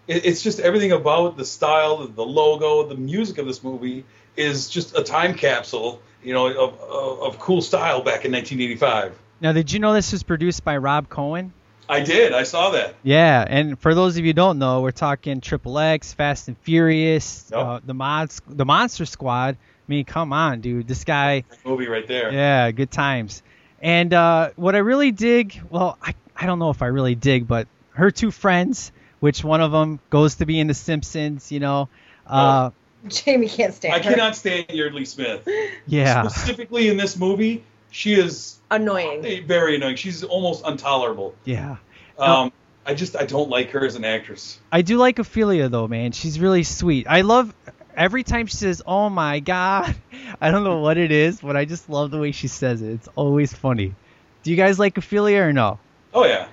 it, 0.07 0.25
it's 0.25 0.41
just 0.41 0.59
everything 0.59 0.93
about 0.93 1.37
the 1.37 1.45
style, 1.45 2.07
the 2.07 2.25
logo, 2.25 2.87
the 2.87 2.95
music 2.95 3.37
of 3.37 3.45
this 3.45 3.63
movie 3.63 4.03
is 4.35 4.67
just 4.67 4.97
a 4.97 5.03
time 5.03 5.35
capsule. 5.35 6.01
You 6.23 6.33
know, 6.33 6.47
of 6.47 6.79
of, 6.81 7.19
of 7.21 7.39
cool 7.39 7.61
style 7.61 7.99
back 7.99 8.25
in 8.25 8.31
1985. 8.31 9.15
now, 9.41 9.51
did 9.51 9.71
you 9.71 9.77
know 9.77 9.93
this 9.93 10.11
was 10.11 10.23
produced 10.23 10.63
by 10.63 10.77
Rob 10.77 11.07
Cohen? 11.07 11.53
I 11.87 11.99
did. 12.01 12.33
I 12.33 12.43
saw 12.43 12.71
that. 12.71 12.95
Yeah, 13.03 13.45
and 13.47 13.79
for 13.79 13.93
those 13.93 14.17
of 14.17 14.23
you 14.25 14.29
who 14.29 14.33
don't 14.33 14.57
know, 14.59 14.81
we're 14.81 14.91
talking 14.91 15.41
Triple 15.41 15.77
X, 15.79 16.13
Fast 16.13 16.47
and 16.47 16.57
Furious, 16.59 17.49
Yep. 17.51 17.59
uh, 17.59 17.79
the 17.85 17.93
mods, 17.93 18.41
the 18.47 18.65
Monster 18.65 19.05
Squad. 19.05 19.55
I 19.55 19.57
mean, 19.87 20.05
come 20.05 20.33
on, 20.33 20.61
dude. 20.61 20.87
This 20.87 21.03
guy, 21.03 21.43
Movie 21.63 21.87
right 21.87 22.07
there. 22.07 22.31
yeah, 22.31 22.71
good 22.71 22.89
times. 22.91 23.43
And 23.81 24.13
uh, 24.13 24.49
what 24.55 24.73
I 24.75 24.79
really 24.79 25.11
dig, 25.11 25.61
well, 25.69 25.97
I, 26.01 26.15
I 26.35 26.47
don't 26.47 26.57
know 26.59 26.71
if 26.71 26.81
I 26.81 26.87
really 26.87 27.13
dig, 27.13 27.47
but 27.47 27.67
her 27.91 28.09
two 28.09 28.31
friends, 28.31 28.91
which 29.19 29.43
one 29.43 29.61
of 29.61 29.71
them 29.71 29.99
goes 30.09 30.35
to 30.35 30.45
be 30.47 30.59
in 30.59 30.65
The 30.67 30.73
Simpsons, 30.73 31.51
you 31.51 31.59
know. 31.59 31.87
Uh, 32.25 32.71
Jamie 33.07 33.47
can't 33.47 33.73
stand 33.75 33.93
I 33.93 33.97
her. 33.99 34.09
cannot 34.15 34.35
stand 34.35 34.65
Yeardley 34.69 35.05
Smith. 35.05 35.47
yeah, 35.87 36.27
Specifically 36.27 36.87
in 36.89 36.97
this 36.97 37.15
movie, 37.15 37.63
she 37.95 38.13
is 38.13 38.59
Annoying. 38.69 39.45
very 39.47 39.75
annoying. 39.77 39.95
She's 39.95 40.23
almost 40.23 40.67
intolerable. 40.67 41.33
yeah. 41.45 41.77
Um, 42.17 42.51
I 42.85 42.93
just 42.93 43.15
I 43.15 43.25
don't 43.25 43.49
like 43.49 43.71
her 43.71 43.85
as 43.85 43.95
an 43.95 44.03
actress. 44.05 44.59
I 44.71 44.81
do 44.81 44.97
like 44.97 45.17
Ophelia 45.19 45.69
though, 45.69 45.87
man. 45.87 46.11
She's 46.11 46.39
really 46.39 46.63
sweet. 46.63 47.07
I 47.09 47.21
love 47.21 47.53
every 47.95 48.23
time 48.23 48.47
she 48.47 48.57
says, 48.57 48.81
"Oh 48.85 49.09
my 49.09 49.39
God." 49.39 49.95
I 50.41 50.51
don't 50.51 50.63
know 50.65 50.79
what 50.79 50.97
it 50.97 51.11
is, 51.11 51.39
but 51.39 51.55
I 51.55 51.65
just 51.65 51.89
love 51.89 52.11
the 52.11 52.19
way 52.19 52.31
she 52.31 52.47
says 52.47 52.81
it. 52.81 52.89
It's 52.91 53.07
always 53.15 53.53
funny. 53.53 53.95
Do 54.43 54.51
you 54.51 54.57
guys 54.57 54.77
like 54.77 54.97
Ophelia 54.97 55.41
or 55.43 55.53
no? 55.53 55.79
Oh 56.13 56.25
yeah, 56.25 56.47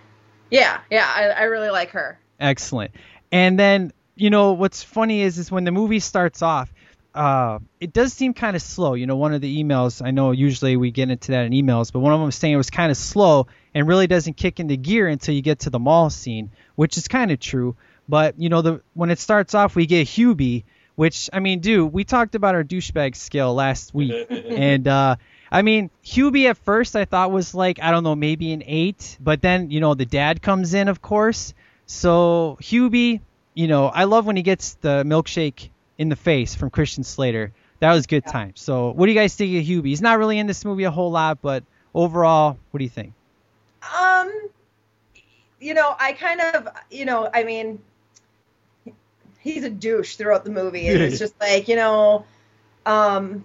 Yeah, 0.50 0.80
yeah, 0.90 1.10
I, 1.14 1.24
I 1.28 1.42
really 1.44 1.70
like 1.70 1.90
her. 1.90 2.18
Excellent. 2.40 2.92
And 3.30 3.58
then, 3.58 3.92
you 4.16 4.30
know, 4.30 4.52
what's 4.52 4.82
funny 4.82 5.22
is 5.22 5.38
is 5.38 5.50
when 5.50 5.64
the 5.64 5.70
movie 5.72 6.00
starts 6.00 6.40
off, 6.42 6.72
uh, 7.14 7.58
it 7.80 7.92
does 7.92 8.12
seem 8.12 8.34
kind 8.34 8.56
of 8.56 8.62
slow. 8.62 8.94
You 8.94 9.06
know, 9.06 9.16
one 9.16 9.34
of 9.34 9.40
the 9.40 9.62
emails, 9.62 10.04
I 10.04 10.10
know 10.10 10.30
usually 10.30 10.76
we 10.76 10.90
get 10.90 11.10
into 11.10 11.32
that 11.32 11.44
in 11.44 11.52
emails, 11.52 11.92
but 11.92 12.00
one 12.00 12.12
of 12.12 12.18
them 12.18 12.26
was 12.26 12.36
saying 12.36 12.54
it 12.54 12.58
was 12.58 12.70
kind 12.70 12.90
of 12.90 12.96
slow 12.96 13.46
and 13.74 13.86
really 13.86 14.06
doesn't 14.06 14.36
kick 14.36 14.60
into 14.60 14.76
gear 14.76 15.08
until 15.08 15.34
you 15.34 15.42
get 15.42 15.60
to 15.60 15.70
the 15.70 15.78
mall 15.78 16.10
scene, 16.10 16.50
which 16.74 16.96
is 16.96 17.08
kind 17.08 17.30
of 17.30 17.40
true. 17.40 17.76
But, 18.08 18.38
you 18.38 18.48
know, 18.48 18.62
the 18.62 18.82
when 18.94 19.10
it 19.10 19.18
starts 19.18 19.54
off, 19.54 19.76
we 19.76 19.86
get 19.86 20.06
Hubie, 20.06 20.64
which, 20.94 21.28
I 21.32 21.40
mean, 21.40 21.60
dude, 21.60 21.92
we 21.92 22.04
talked 22.04 22.34
about 22.34 22.54
our 22.54 22.64
douchebag 22.64 23.14
skill 23.14 23.54
last 23.54 23.94
week. 23.94 24.26
and, 24.30 24.88
uh, 24.88 25.16
I 25.50 25.62
mean, 25.62 25.90
Hubie 26.04 26.48
at 26.48 26.56
first 26.56 26.96
I 26.96 27.04
thought 27.04 27.30
was 27.30 27.54
like, 27.54 27.78
I 27.82 27.90
don't 27.90 28.04
know, 28.04 28.16
maybe 28.16 28.52
an 28.52 28.62
eight, 28.66 29.18
but 29.20 29.42
then, 29.42 29.70
you 29.70 29.80
know, 29.80 29.94
the 29.94 30.06
dad 30.06 30.40
comes 30.40 30.72
in, 30.72 30.88
of 30.88 31.02
course. 31.02 31.52
So 31.84 32.56
Hubie, 32.62 33.20
you 33.54 33.68
know, 33.68 33.86
I 33.86 34.04
love 34.04 34.24
when 34.24 34.36
he 34.36 34.42
gets 34.42 34.74
the 34.74 35.04
milkshake 35.04 35.68
in 36.02 36.08
the 36.08 36.16
face 36.16 36.54
from 36.54 36.68
Christian 36.68 37.04
Slater. 37.04 37.52
That 37.78 37.92
was 37.92 38.06
good 38.06 38.26
time. 38.26 38.52
So 38.56 38.90
what 38.90 39.06
do 39.06 39.12
you 39.12 39.18
guys 39.18 39.34
think 39.34 39.56
of 39.56 39.64
Hubie? 39.64 39.86
He's 39.86 40.02
not 40.02 40.18
really 40.18 40.38
in 40.38 40.46
this 40.46 40.64
movie 40.64 40.84
a 40.84 40.90
whole 40.90 41.10
lot, 41.10 41.40
but 41.40 41.64
overall, 41.94 42.58
what 42.70 42.78
do 42.78 42.84
you 42.84 42.90
think? 42.90 43.14
Um, 43.96 44.30
you 45.60 45.74
know, 45.74 45.94
I 45.98 46.12
kind 46.12 46.40
of, 46.40 46.68
you 46.90 47.04
know, 47.04 47.30
I 47.32 47.44
mean, 47.44 47.80
he's 49.38 49.64
a 49.64 49.70
douche 49.70 50.16
throughout 50.16 50.44
the 50.44 50.50
movie. 50.50 50.88
And 50.88 51.00
it's 51.00 51.18
just 51.20 51.38
like, 51.40 51.68
you 51.68 51.76
know, 51.76 52.24
um, 52.84 53.44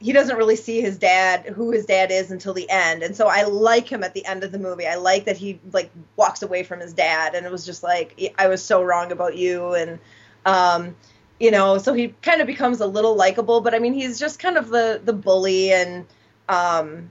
he 0.00 0.12
doesn't 0.12 0.36
really 0.36 0.56
see 0.56 0.80
his 0.80 0.98
dad, 0.98 1.46
who 1.46 1.70
his 1.70 1.86
dad 1.86 2.10
is, 2.10 2.32
until 2.32 2.54
the 2.54 2.68
end. 2.68 3.04
And 3.04 3.16
so 3.16 3.28
I 3.28 3.44
like 3.44 3.86
him 3.86 4.02
at 4.02 4.12
the 4.14 4.26
end 4.26 4.42
of 4.42 4.50
the 4.50 4.58
movie. 4.58 4.86
I 4.86 4.96
like 4.96 5.26
that 5.26 5.36
he 5.36 5.60
like 5.72 5.90
walks 6.16 6.42
away 6.42 6.64
from 6.64 6.80
his 6.80 6.92
dad, 6.92 7.36
and 7.36 7.46
it 7.46 7.52
was 7.52 7.64
just 7.64 7.84
like 7.84 8.20
I 8.36 8.48
was 8.48 8.64
so 8.64 8.82
wrong 8.82 9.12
about 9.12 9.36
you, 9.36 9.74
and 9.74 10.00
um, 10.44 10.96
you 11.42 11.50
know, 11.50 11.76
so 11.76 11.92
he 11.92 12.14
kind 12.22 12.40
of 12.40 12.46
becomes 12.46 12.80
a 12.80 12.86
little 12.86 13.16
likable. 13.16 13.60
But 13.60 13.74
I 13.74 13.80
mean, 13.80 13.94
he's 13.94 14.18
just 14.20 14.38
kind 14.38 14.56
of 14.56 14.68
the 14.68 15.00
the 15.04 15.12
bully, 15.12 15.72
and 15.72 16.06
um, 16.48 17.10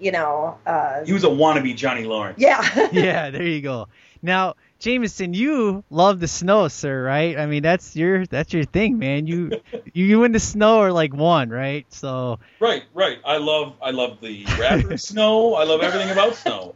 you 0.00 0.12
know, 0.12 0.56
uh, 0.66 1.04
He 1.04 1.12
was 1.12 1.24
a 1.24 1.28
wannabe 1.28 1.76
Johnny 1.76 2.04
Lawrence. 2.04 2.38
yeah, 2.40 2.88
yeah, 2.92 3.28
there 3.30 3.42
you 3.42 3.60
go. 3.60 3.88
Now, 4.22 4.54
Jameson, 4.78 5.34
you 5.34 5.84
love 5.90 6.20
the 6.20 6.26
snow, 6.26 6.68
sir, 6.68 7.04
right? 7.04 7.38
I 7.38 7.44
mean, 7.44 7.62
that's 7.62 7.94
your 7.94 8.24
that's 8.26 8.54
your 8.54 8.64
thing, 8.64 8.98
man. 8.98 9.26
You 9.26 9.60
you, 9.92 10.06
you 10.06 10.24
and 10.24 10.34
the 10.34 10.40
snow 10.40 10.78
are 10.80 10.90
like 10.90 11.14
one, 11.14 11.50
right? 11.50 11.84
So 11.92 12.38
Right, 12.58 12.84
right. 12.94 13.18
I 13.26 13.36
love 13.36 13.74
I 13.82 13.90
love 13.90 14.22
the 14.22 14.46
rapper 14.58 14.96
Snow. 15.10 15.54
I 15.54 15.64
love 15.64 15.82
everything 15.82 16.10
about 16.10 16.34
Snow. 16.34 16.72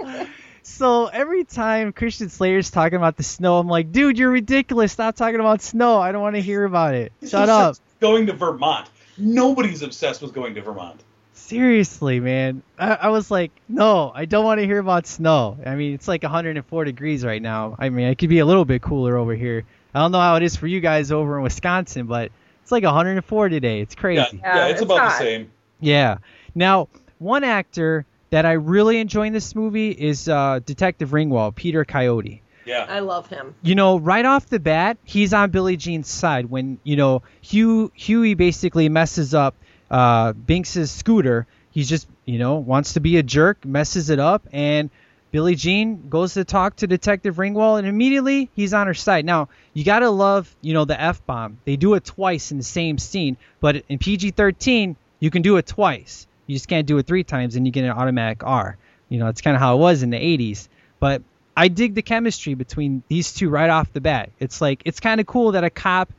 So 0.63 1.07
every 1.07 1.45
time 1.45 1.93
Christian 1.93 2.29
Slater's 2.29 2.71
talking 2.71 2.97
about 2.97 3.17
the 3.17 3.23
snow, 3.23 3.59
I'm 3.59 3.69
like, 3.69 3.93
dude, 3.93 4.19
you're 4.19 4.31
ridiculous. 4.31 4.93
Stop 4.93 5.17
talking 5.17 5.41
about 5.41 5.63
snow. 5.63 5.99
I 6.01 6.13
don't 6.13 6.23
want 6.23 6.37
to 6.37 6.43
hear 6.43 6.65
about 6.65 6.95
it. 6.95 7.13
He's 7.21 7.31
Shut 7.31 7.49
up. 7.49 7.77
Going 8.01 8.27
to 8.27 8.33
Vermont. 8.33 8.89
Nobody's 9.19 9.83
obsessed 9.83 10.23
with 10.23 10.33
going 10.33 10.55
to 10.55 10.63
Vermont. 10.63 11.03
Seriously, 11.35 12.21
man. 12.21 12.63
I, 12.79 12.93
I 12.95 13.09
was 13.09 13.31
like, 13.31 13.51
no, 13.69 14.13
I 14.15 14.25
don't 14.25 14.45
want 14.45 14.61
to 14.61 14.67
hear 14.67 14.79
about 14.79 15.07
snow. 15.07 15.59
I 15.67 15.75
mean, 15.75 15.95
it's 15.95 16.07
like 16.07 16.23
104 16.23 16.85
degrees 16.85 17.25
right 17.25 17.43
now. 17.43 17.75
I 17.79 17.89
mean, 17.89 18.07
it 18.07 18.19
could 18.19 18.29
be 18.29 18.39
a 18.39 18.47
little 18.47 18.65
bit 18.65 18.83
cooler 18.83 19.17
over 19.17 19.35
here. 19.35 19.65
I 19.95 19.99
don't 20.01 20.13
know 20.13 20.21
how 20.21 20.37
it 20.37 20.43
is 20.43 20.55
for 20.57 20.67
you 20.69 20.81
guys 20.81 21.11
over 21.11 21.39
in 21.39 21.43
Wisconsin, 21.43 22.07
but 22.07 22.31
it's 22.63 22.71
like 22.71 22.85
104 22.85 23.49
today. 23.49 23.81
It's 23.81 23.95
Yeah, 23.97 24.01
crazy. 24.01 24.41
yeah, 24.43 24.67
it's, 24.67 24.75
it's 24.75 24.83
about 24.83 25.09
the 25.11 25.19
same. 25.19 25.51
Yeah. 25.81 26.19
Now, 26.55 26.89
one 27.19 27.43
actor 27.43 28.07
that 28.31 28.47
I 28.47 28.53
really 28.53 28.99
enjoy 28.99 29.26
in 29.26 29.33
this 29.33 29.55
movie 29.55 29.91
is 29.91 30.28
uh, 30.28 30.61
Detective 30.64 31.11
Ringwald, 31.11 31.57
Peter 31.57 31.85
Coyote. 31.85 32.43
Yeah. 32.64 32.87
I 32.89 33.01
love 33.01 33.26
him. 33.26 33.55
You 33.62 33.74
know, 33.74 33.99
right 33.99 34.24
off 34.24 34.47
the 34.47 34.61
bat, 34.61 34.99
he's 35.05 35.35
on 35.35 35.51
Billie 35.51 35.76
Jean's 35.76 36.09
side 36.09 36.47
when 36.47 36.78
you 36.85 36.97
know 36.97 37.22
Hugh 37.41 37.91
Huey 37.95 38.35
basically 38.35 38.89
messes 38.89 39.35
up 39.35 39.57
uh, 39.91 40.33
Binks's 40.33 40.91
scooter. 40.91 41.47
He's 41.70 41.89
just 41.89 42.07
you 42.24 42.39
know 42.39 42.57
wants 42.57 42.95
to 42.95 43.01
be 43.01 43.16
a 43.16 43.22
jerk, 43.22 43.64
messes 43.64 44.11
it 44.11 44.20
up, 44.20 44.47
and 44.53 44.91
Billie 45.33 45.55
Jean 45.55 46.09
goes 46.09 46.35
to 46.35 46.45
talk 46.45 46.76
to 46.76 46.87
Detective 46.87 47.37
Ringwald, 47.37 47.78
and 47.78 47.89
immediately 47.89 48.51
he's 48.55 48.74
on 48.74 48.87
her 48.87 48.95
side. 48.95 49.24
Now 49.24 49.49
you 49.72 49.85
gotta 49.85 50.11
love 50.11 50.55
you 50.61 50.74
know 50.74 50.85
the 50.85 51.01
f 51.01 51.24
bomb. 51.26 51.59
They 51.64 51.76
do 51.76 51.95
it 51.95 52.05
twice 52.05 52.53
in 52.53 52.59
the 52.59 52.64
same 52.64 52.99
scene, 52.99 53.37
but 53.61 53.83
in 53.89 53.99
PG-13 53.99 54.97
you 55.18 55.31
can 55.31 55.43
do 55.43 55.57
it 55.57 55.66
twice. 55.66 56.26
You 56.51 56.57
just 56.57 56.66
can't 56.66 56.84
do 56.84 56.98
it 56.98 57.07
three 57.07 57.22
times, 57.22 57.55
and 57.55 57.64
you 57.64 57.70
get 57.70 57.84
an 57.84 57.90
automatic 57.90 58.42
R. 58.42 58.76
You 59.09 59.20
know, 59.20 59.28
it's 59.28 59.40
kind 59.40 59.55
of 59.55 59.61
how 59.61 59.76
it 59.76 59.78
was 59.78 60.03
in 60.03 60.11
the 60.11 60.16
80s. 60.16 60.66
But 60.98 61.22
I 61.57 61.68
dig 61.68 61.94
the 61.94 62.03
chemistry 62.03 62.55
between 62.55 63.05
these 63.07 63.32
two 63.32 63.48
right 63.48 63.70
off 63.70 63.92
the 63.92 64.01
bat. 64.01 64.30
It's 64.40 64.61
like 64.61 64.82
it's 64.84 64.98
kind 64.98 65.20
of 65.20 65.28
cool 65.28 65.53
that 65.53 65.62
a 65.62 65.70
cop 65.70 66.12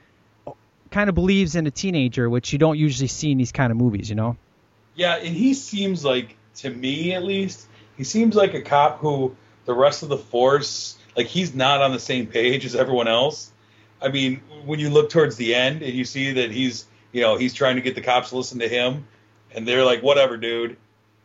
kind 0.89 1.09
of 1.09 1.15
believes 1.15 1.55
in 1.55 1.67
a 1.67 1.71
teenager, 1.71 2.29
which 2.29 2.53
you 2.53 2.59
don't 2.59 2.77
usually 2.77 3.09
see 3.09 3.31
in 3.31 3.39
these 3.39 3.51
kind 3.51 3.71
of 3.71 3.77
movies, 3.77 4.09
you 4.09 4.15
know? 4.15 4.37
Yeah, 4.95 5.15
and 5.15 5.35
he 5.35 5.53
seems 5.53 6.05
like, 6.05 6.37
to 6.57 6.69
me 6.69 7.13
at 7.13 7.25
least, 7.25 7.67
he 7.97 8.05
seems 8.05 8.33
like 8.33 8.53
a 8.53 8.61
cop 8.61 8.99
who 8.99 9.35
the 9.65 9.73
rest 9.73 10.01
of 10.01 10.07
the 10.07 10.17
force, 10.17 10.97
like 11.17 11.27
he's 11.27 11.53
not 11.53 11.81
on 11.81 11.91
the 11.91 11.99
same 11.99 12.25
page 12.25 12.63
as 12.63 12.73
everyone 12.73 13.09
else. 13.09 13.51
I 14.01 14.07
mean, 14.07 14.41
when 14.63 14.79
you 14.79 14.91
look 14.91 15.09
towards 15.09 15.35
the 15.35 15.55
end 15.55 15.81
and 15.81 15.93
you 15.93 16.05
see 16.05 16.31
that 16.31 16.51
he's, 16.51 16.85
you 17.11 17.19
know, 17.21 17.35
he's 17.35 17.53
trying 17.53 17.75
to 17.75 17.81
get 17.81 17.95
the 17.95 18.01
cops 18.01 18.29
to 18.29 18.37
listen 18.37 18.59
to 18.59 18.69
him, 18.69 19.05
and 19.55 19.67
they're 19.67 19.83
like, 19.85 20.01
whatever, 20.01 20.37
dude. 20.37 20.77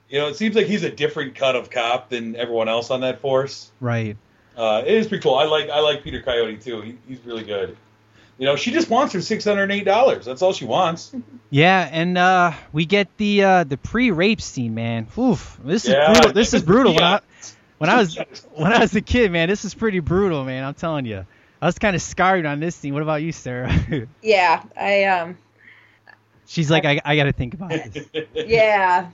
You 0.09 0.21
know, 0.21 0.29
it 0.29 0.37
seems 0.37 0.55
like 0.55 0.67
he's 0.67 0.85
a 0.85 0.91
different 0.91 1.35
cut 1.35 1.57
of 1.57 1.69
cop 1.71 2.11
than 2.11 2.37
everyone 2.37 2.69
else 2.69 2.91
on 2.91 3.01
that 3.01 3.21
force. 3.21 3.71
Right. 3.81 4.17
Uh, 4.57 4.83
it 4.87 4.95
is 4.95 5.09
pretty 5.09 5.23
cool. 5.23 5.35
I 5.35 5.45
like 5.45 5.69
I 5.69 5.81
like 5.81 6.03
Peter 6.05 6.23
Coyote 6.23 6.57
too. 6.59 6.81
He, 6.81 6.99
he's 7.09 7.19
really 7.25 7.45
good. 7.45 7.77
You 8.39 8.47
know, 8.47 8.57
she 8.57 8.71
just 8.71 8.89
wants 8.89 9.15
her 9.15 9.21
six 9.21 9.45
hundred 9.45 9.71
eight 9.73 9.85
dollars. 9.85 10.25
That's 10.25 10.43
all 10.43 10.53
she 10.53 10.65
wants. 10.65 11.13
Yeah, 11.49 11.89
and 11.93 12.19
uh, 12.19 12.53
we 12.73 12.87
get 12.87 13.17
the 13.19 13.45
uh, 13.45 13.65
the 13.65 13.77
pre-rape 13.77 14.41
scene, 14.41 14.75
man. 14.75 15.07
Oof, 15.17 15.59
this 15.65 15.85
is 15.85 15.91
Yeah, 15.91 16.13
brutal. 16.13 16.33
This 16.33 16.53
is 16.55 16.63
brutal. 16.65 16.95
When 16.95 17.05
I 17.05 17.21
when 17.79 17.89
I 17.89 17.97
was 17.99 18.17
when 18.55 18.73
I 18.73 18.81
was 18.81 18.97
a 18.97 19.01
kid, 19.01 19.31
man, 19.31 19.49
this 19.49 19.65
is 19.65 19.73
pretty 19.73 20.01
brutal, 20.01 20.45
man. 20.45 20.65
I'm 20.65 20.75
telling 20.75 21.07
you. 21.07 21.25
I 21.63 21.67
was 21.67 21.79
kind 21.79 21.95
of 21.95 22.03
scarred 22.03 22.47
on 22.47 22.59
this 22.59 22.75
scene. 22.75 22.95
What 22.95 23.03
about 23.05 23.23
you, 23.23 23.31
Sarah? 23.31 23.73
Yeah, 24.23 24.63
I 24.77 25.05
um, 25.05 25.39
She's 26.47 26.71
like, 26.71 26.85
I, 26.85 27.01
I 27.05 27.17
got 27.17 27.25
to 27.25 27.33
think 27.33 27.55
about 27.55 27.71
this. 27.71 28.07
yeah. 28.35 29.11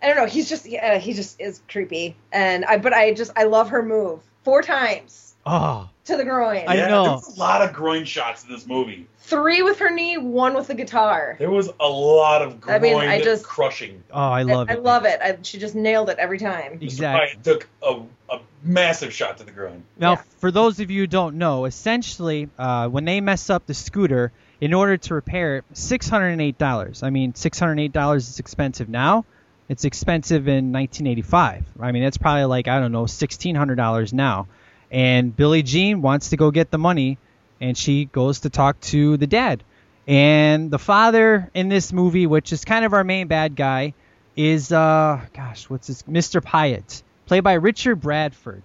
I 0.00 0.06
don't 0.06 0.16
know. 0.16 0.26
He's 0.26 0.48
just 0.48 0.64
yeah, 0.66 0.98
he 0.98 1.12
just 1.12 1.40
is 1.40 1.60
creepy, 1.68 2.14
and 2.32 2.64
I 2.64 2.78
but 2.78 2.92
I 2.92 3.12
just 3.14 3.32
I 3.36 3.44
love 3.44 3.70
her 3.70 3.82
move 3.82 4.20
four 4.44 4.62
times 4.62 5.34
Oh, 5.44 5.88
to 6.04 6.16
the 6.16 6.24
groin, 6.24 6.64
I 6.68 6.76
yeah, 6.76 6.88
know. 6.88 7.02
There 7.04 7.12
was 7.14 7.36
a 7.36 7.40
lot 7.40 7.62
of 7.62 7.72
groin 7.72 8.04
shots 8.04 8.44
in 8.44 8.50
this 8.50 8.66
movie. 8.66 9.06
three 9.20 9.62
with 9.62 9.78
her 9.78 9.90
knee, 9.90 10.16
one 10.18 10.54
with 10.54 10.66
the 10.66 10.74
guitar. 10.74 11.36
There 11.38 11.50
was 11.50 11.70
a 11.80 11.88
lot 11.88 12.42
of 12.42 12.60
groin 12.60 12.76
I 12.76 12.78
mean, 12.78 12.96
I 12.96 13.20
just- 13.22 13.44
crushing. 13.44 14.02
oh, 14.12 14.20
I 14.20 14.42
love 14.42 14.68
I, 14.68 14.74
it. 14.74 14.76
I 14.76 14.80
love 14.80 15.04
it. 15.06 15.20
I, 15.22 15.38
she 15.42 15.58
just 15.58 15.74
nailed 15.74 16.10
it 16.10 16.18
every 16.18 16.38
time. 16.38 16.78
Exactly. 16.80 17.26
Ryan 17.28 17.42
took 17.42 17.68
a, 17.82 18.00
a 18.30 18.40
massive 18.62 19.12
shot 19.12 19.38
to 19.38 19.44
the 19.44 19.50
groin. 19.52 19.82
Now, 19.98 20.12
Yeah. 20.12 20.22
for 20.38 20.50
those 20.50 20.80
of 20.80 20.90
you 20.90 21.00
who 21.02 21.06
don't 21.06 21.36
know, 21.36 21.64
essentially, 21.64 22.48
uh, 22.58 22.88
when 22.88 23.04
they 23.06 23.20
mess 23.20 23.48
up 23.48 23.66
the 23.66 23.74
scooter, 23.74 24.32
in 24.60 24.74
order 24.74 24.96
to 24.96 25.14
repair 25.14 25.58
it, 25.58 25.64
six 25.72 26.08
hundred 26.08 26.28
and 26.28 26.42
eight 26.42 26.58
dollars. 26.58 27.02
I 27.02 27.10
mean, 27.10 27.34
six 27.34 27.58
hundred 27.58 27.80
eight 27.80 27.92
dollars 27.92 28.28
is 28.28 28.38
expensive 28.38 28.88
now. 28.88 29.24
It's 29.68 29.84
expensive 29.84 30.48
in 30.48 30.72
1985. 30.72 31.66
I 31.80 31.92
mean, 31.92 32.02
it's 32.02 32.16
probably 32.16 32.44
like 32.44 32.68
I 32.68 32.80
don't 32.80 32.92
know, 32.92 33.06
sixteen 33.06 33.54
hundred 33.54 33.76
dollars 33.76 34.12
now. 34.12 34.48
And 34.90 35.36
Billie 35.36 35.62
Jean 35.62 36.00
wants 36.00 36.30
to 36.30 36.36
go 36.36 36.50
get 36.50 36.70
the 36.70 36.78
money, 36.78 37.18
and 37.60 37.76
she 37.76 38.06
goes 38.06 38.40
to 38.40 38.50
talk 38.50 38.80
to 38.80 39.16
the 39.16 39.26
dad. 39.26 39.62
And 40.06 40.70
the 40.70 40.78
father 40.78 41.50
in 41.52 41.68
this 41.68 41.92
movie, 41.92 42.26
which 42.26 42.52
is 42.52 42.64
kind 42.64 42.86
of 42.86 42.94
our 42.94 43.04
main 43.04 43.26
bad 43.26 43.54
guy, 43.54 43.92
is 44.36 44.72
uh, 44.72 45.20
gosh, 45.34 45.68
what's 45.68 45.88
his, 45.88 46.02
Mr. 46.04 46.40
Pyatt, 46.40 47.02
played 47.26 47.44
by 47.44 47.54
Richard 47.54 47.96
Bradford. 47.96 48.62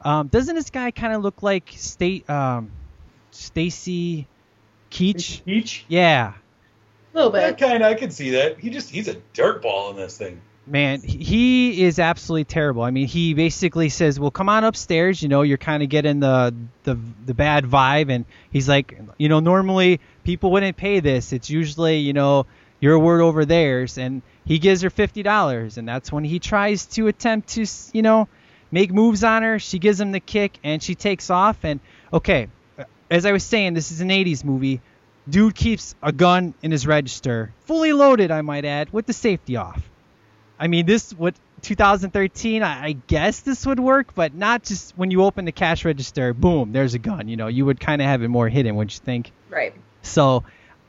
Um, 0.00 0.28
doesn't 0.28 0.54
this 0.54 0.70
guy 0.70 0.90
kind 0.90 1.12
of 1.12 1.22
look 1.22 1.42
like 1.42 1.70
state 1.76 2.28
um, 2.30 2.70
Stacy 3.30 4.26
Keach? 4.96 5.42
Each. 5.46 5.84
Yeah, 5.88 6.32
A 7.14 7.16
little 7.16 7.34
Yeah, 7.38 7.50
bit. 7.50 7.58
kind 7.58 7.82
of. 7.82 7.90
I 7.90 7.94
can 7.94 8.10
see 8.10 8.30
that. 8.30 8.58
He 8.58 8.70
just 8.70 8.90
he's 8.90 9.08
a 9.08 9.16
dirtball 9.34 9.90
in 9.90 9.96
this 9.96 10.16
thing. 10.18 10.40
man, 10.68 11.00
he 11.00 11.82
is 11.84 11.98
absolutely 12.00 12.44
terrible. 12.44 12.82
I 12.82 12.90
mean, 12.90 13.06
he 13.06 13.34
basically 13.34 13.88
says, 13.88 14.18
"Well, 14.18 14.30
come 14.32 14.48
on 14.48 14.64
upstairs. 14.64 15.22
You 15.22 15.28
know, 15.28 15.42
you're 15.42 15.58
kind 15.58 15.82
of 15.82 15.88
getting 15.88 16.20
the 16.20 16.54
the 16.84 16.98
the 17.24 17.34
bad 17.34 17.64
vibe." 17.64 18.10
And 18.10 18.24
he's 18.50 18.68
like, 18.68 18.98
"You 19.18 19.28
know, 19.28 19.40
normally 19.40 20.00
people 20.24 20.50
wouldn't 20.52 20.76
pay 20.76 21.00
this. 21.00 21.32
It's 21.32 21.48
usually, 21.50 21.98
you 21.98 22.12
know, 22.12 22.46
your 22.80 22.98
word 22.98 23.20
over 23.20 23.44
theirs." 23.44 23.96
And 23.98 24.22
he 24.44 24.58
gives 24.58 24.82
her 24.82 24.90
fifty 24.90 25.22
dollars, 25.22 25.78
and 25.78 25.86
that's 25.88 26.10
when 26.10 26.24
he 26.24 26.38
tries 26.40 26.86
to 26.96 27.06
attempt 27.06 27.50
to, 27.50 27.64
you 27.92 28.02
know, 28.02 28.28
make 28.72 28.92
moves 28.92 29.22
on 29.24 29.42
her. 29.42 29.58
She 29.60 29.78
gives 29.78 30.00
him 30.00 30.10
the 30.12 30.20
kick, 30.20 30.58
and 30.64 30.82
she 30.82 30.94
takes 30.96 31.30
off. 31.30 31.64
And 31.64 31.78
okay, 32.12 32.48
uh, 32.78 32.84
as 33.08 33.24
I 33.24 33.30
was 33.32 33.44
saying, 33.44 33.74
this 33.74 33.92
is 33.92 34.00
an 34.00 34.08
'80s 34.10 34.42
movie. 34.44 34.80
Dude 35.28 35.54
keeps 35.54 35.94
a 36.02 36.12
gun 36.12 36.54
in 36.62 36.70
his 36.70 36.86
register, 36.86 37.52
fully 37.64 37.92
loaded, 37.92 38.30
I 38.30 38.42
might 38.42 38.64
add, 38.64 38.92
with 38.92 39.06
the 39.06 39.12
safety 39.12 39.56
off. 39.56 39.82
I 40.58 40.68
mean, 40.68 40.86
this 40.86 41.12
what 41.12 41.34
2013. 41.62 42.62
I, 42.62 42.84
I 42.84 42.92
guess 42.92 43.40
this 43.40 43.66
would 43.66 43.80
work, 43.80 44.14
but 44.14 44.34
not 44.34 44.62
just 44.62 44.96
when 44.96 45.10
you 45.10 45.24
open 45.24 45.44
the 45.44 45.52
cash 45.52 45.84
register. 45.84 46.32
Boom, 46.32 46.72
there's 46.72 46.94
a 46.94 46.98
gun. 46.98 47.28
You 47.28 47.36
know, 47.36 47.48
you 47.48 47.64
would 47.64 47.80
kind 47.80 48.00
of 48.00 48.06
have 48.06 48.22
it 48.22 48.28
more 48.28 48.48
hidden, 48.48 48.76
wouldn't 48.76 48.94
you 48.94 49.04
think? 49.04 49.32
Right. 49.50 49.74
So, 50.02 50.44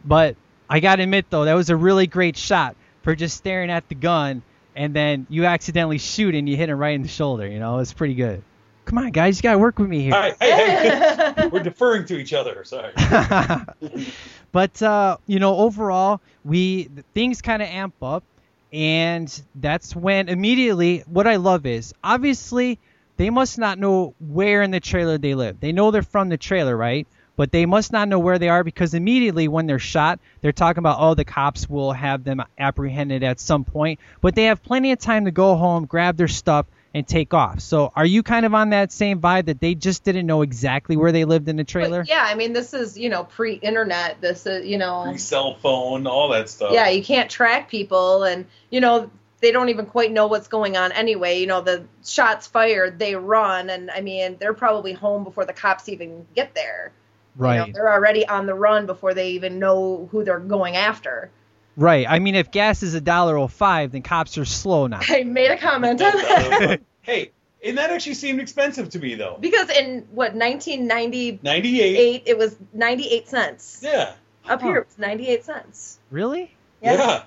but 0.05 0.35
I 0.69 0.79
gotta 0.79 1.03
admit 1.03 1.25
though, 1.29 1.45
that 1.45 1.53
was 1.53 1.69
a 1.69 1.75
really 1.75 2.07
great 2.07 2.37
shot 2.37 2.75
for 3.01 3.15
just 3.15 3.37
staring 3.37 3.69
at 3.69 3.87
the 3.89 3.95
gun, 3.95 4.43
and 4.75 4.93
then 4.93 5.25
you 5.29 5.45
accidentally 5.45 5.97
shoot 5.97 6.35
and 6.35 6.47
you 6.47 6.55
hit 6.55 6.69
him 6.69 6.77
right 6.77 6.95
in 6.95 7.01
the 7.01 7.07
shoulder. 7.07 7.47
You 7.47 7.59
know, 7.59 7.79
it's 7.79 7.93
pretty 7.93 8.15
good. 8.15 8.43
Come 8.87 8.99
on, 8.99 9.11
guys, 9.11 9.37
you 9.37 9.43
gotta 9.43 9.57
work 9.57 9.79
with 9.79 9.89
me 9.89 10.01
here. 10.01 10.13
All 10.13 10.21
right, 10.21 10.35
hey, 10.39 11.33
hey, 11.35 11.47
we're 11.51 11.61
deferring 11.61 12.05
to 12.05 12.17
each 12.17 12.31
other. 12.31 12.63
Sorry. 12.63 12.93
but 14.53 14.81
uh, 14.81 15.17
you 15.27 15.39
know, 15.39 15.57
overall, 15.57 16.21
we 16.45 16.89
things 17.13 17.41
kind 17.41 17.61
of 17.61 17.67
amp 17.67 18.01
up, 18.01 18.23
and 18.71 19.43
that's 19.55 19.93
when 19.93 20.29
immediately 20.29 20.99
what 20.99 21.27
I 21.27 21.35
love 21.35 21.65
is 21.65 21.93
obviously 22.01 22.79
they 23.17 23.29
must 23.29 23.57
not 23.57 23.77
know 23.77 24.15
where 24.25 24.61
in 24.61 24.71
the 24.71 24.79
trailer 24.79 25.17
they 25.17 25.35
live. 25.35 25.59
They 25.59 25.73
know 25.73 25.91
they're 25.91 26.01
from 26.01 26.29
the 26.29 26.37
trailer, 26.37 26.77
right? 26.77 27.05
But 27.35 27.51
they 27.51 27.65
must 27.65 27.91
not 27.91 28.07
know 28.07 28.19
where 28.19 28.39
they 28.39 28.47
are 28.47 28.63
because 28.63 28.93
immediately 28.93 29.49
when 29.49 29.67
they're 29.67 29.79
shot, 29.79 30.21
they're 30.39 30.53
talking 30.53 30.79
about, 30.79 30.97
oh, 31.01 31.13
the 31.13 31.25
cops 31.25 31.69
will 31.69 31.91
have 31.91 32.23
them 32.23 32.41
apprehended 32.57 33.21
at 33.21 33.41
some 33.41 33.65
point. 33.65 33.99
But 34.21 34.33
they 34.33 34.45
have 34.45 34.63
plenty 34.63 34.93
of 34.93 34.99
time 34.99 35.25
to 35.25 35.31
go 35.31 35.55
home, 35.55 35.85
grab 35.85 36.15
their 36.15 36.29
stuff, 36.29 36.65
and 36.93 37.07
take 37.07 37.33
off. 37.33 37.59
So 37.59 37.91
are 37.95 38.05
you 38.05 38.23
kind 38.23 38.45
of 38.45 38.53
on 38.53 38.69
that 38.71 38.91
same 38.91 39.19
vibe 39.21 39.45
that 39.45 39.59
they 39.59 39.75
just 39.75 40.03
didn't 40.03 40.25
know 40.25 40.41
exactly 40.41 40.97
where 40.97 41.11
they 41.11 41.25
lived 41.25 41.49
in 41.49 41.55
the 41.55 41.63
trailer? 41.63 42.01
But 42.01 42.09
yeah, 42.09 42.23
I 42.25 42.35
mean, 42.35 42.53
this 42.53 42.73
is 42.73 42.97
you 42.97 43.09
know 43.09 43.23
pre-internet. 43.25 44.21
This 44.21 44.45
is 44.45 44.65
you 44.65 44.77
know 44.77 45.03
Free 45.05 45.17
cell 45.17 45.55
phone, 45.55 46.07
all 46.07 46.29
that 46.29 46.49
stuff. 46.49 46.71
yeah, 46.73 46.89
you 46.89 47.03
can't 47.03 47.29
track 47.29 47.69
people, 47.69 48.23
and 48.23 48.45
you 48.69 48.81
know 48.81 49.09
they 49.39 49.51
don't 49.51 49.69
even 49.69 49.85
quite 49.85 50.11
know 50.11 50.27
what's 50.27 50.47
going 50.47 50.77
on 50.77 50.91
anyway. 50.93 51.39
You 51.39 51.45
know, 51.47 51.61
the 51.61 51.85
shots 52.03 52.47
fired, 52.47 52.97
they 52.97 53.15
run, 53.15 53.69
and 53.69 53.91
I 53.91 54.01
mean 54.01 54.37
they're 54.39 54.53
probably 54.53 54.93
home 54.93 55.23
before 55.23 55.45
the 55.45 55.53
cops 55.53 55.89
even 55.89 56.25
get 56.35 56.55
there. 56.55 56.91
You 57.39 57.43
know, 57.43 57.47
Right. 57.49 57.73
they're 57.73 57.93
already 57.93 58.27
on 58.27 58.47
the 58.47 58.55
run 58.55 58.87
before 58.87 59.13
they 59.13 59.29
even 59.31 59.59
know 59.59 60.09
who 60.11 60.23
they're 60.23 60.39
going 60.39 60.75
after. 60.75 61.29
Right. 61.77 62.07
I 62.09 62.17
mean, 62.17 62.33
if 62.33 62.49
gas 62.49 62.81
is 62.81 62.95
a 62.95 63.01
dollar 63.01 63.37
oh 63.37 63.47
five, 63.47 63.91
then 63.91 64.01
cops 64.01 64.37
are 64.39 64.45
slow 64.45 64.87
now. 64.87 64.99
I 65.07 65.23
made 65.23 65.51
a 65.51 65.57
comment 65.57 66.01
on 66.01 66.11
that 66.11 66.81
hey, 67.03 67.31
and 67.63 67.77
that 67.77 67.91
actually 67.91 68.15
seemed 68.15 68.39
expensive 68.41 68.89
to 68.89 68.99
me 68.99 69.13
though. 69.13 69.37
because 69.39 69.69
in 69.69 70.07
what 70.11 70.33
1998 70.33 71.43
Ninety-eight. 71.43 72.23
it 72.25 72.37
was 72.37 72.55
98 72.73 73.27
cents. 73.29 73.79
Yeah. 73.83 74.13
Up 74.49 74.61
here 74.61 74.77
it 74.77 74.87
was 74.87 74.97
98 74.97 75.45
cents. 75.45 75.99
Really? 76.09 76.51
Yeah. 76.81 76.93
Yeah. 76.93 77.23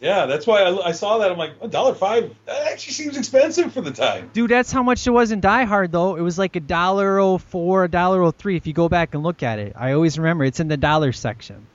Yeah. 0.00 0.26
That's 0.26 0.46
why 0.46 0.62
I, 0.62 0.88
I 0.88 0.92
saw 0.92 1.18
that. 1.18 1.30
I'm 1.30 1.38
like, 1.38 1.52
a 1.60 1.68
dollar 1.68 1.94
five. 1.94 2.34
That 2.46 2.72
actually 2.72 2.94
seems 2.94 3.16
expensive 3.16 3.72
for 3.72 3.80
the 3.80 3.90
time. 3.90 4.30
Dude, 4.32 4.50
that's 4.50 4.72
how 4.72 4.82
much 4.82 5.06
it 5.06 5.10
was 5.10 5.30
in 5.30 5.40
Die 5.40 5.64
Hard, 5.64 5.92
though. 5.92 6.16
It 6.16 6.20
was 6.22 6.38
like 6.38 6.56
a 6.56 6.60
dollar 6.60 7.18
oh 7.18 7.38
four, 7.38 7.84
a 7.84 7.88
dollar 7.88 8.22
oh 8.22 8.30
three. 8.30 8.56
If 8.56 8.66
you 8.66 8.72
go 8.72 8.88
back 8.88 9.14
and 9.14 9.22
look 9.22 9.42
at 9.42 9.58
it, 9.58 9.74
I 9.76 9.92
always 9.92 10.18
remember 10.18 10.44
it's 10.44 10.60
in 10.60 10.68
the 10.68 10.76
dollar 10.76 11.12
section. 11.12 11.66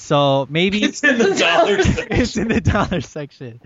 So 0.00 0.46
maybe 0.50 0.82
It's 0.82 1.04
in 1.04 1.18
the 1.18 1.34
dollar 1.34 1.76
it's 1.78 1.94
section. 2.32 2.42
in 2.42 2.48
the 2.48 2.60
dollar 2.60 3.00
section. 3.00 3.60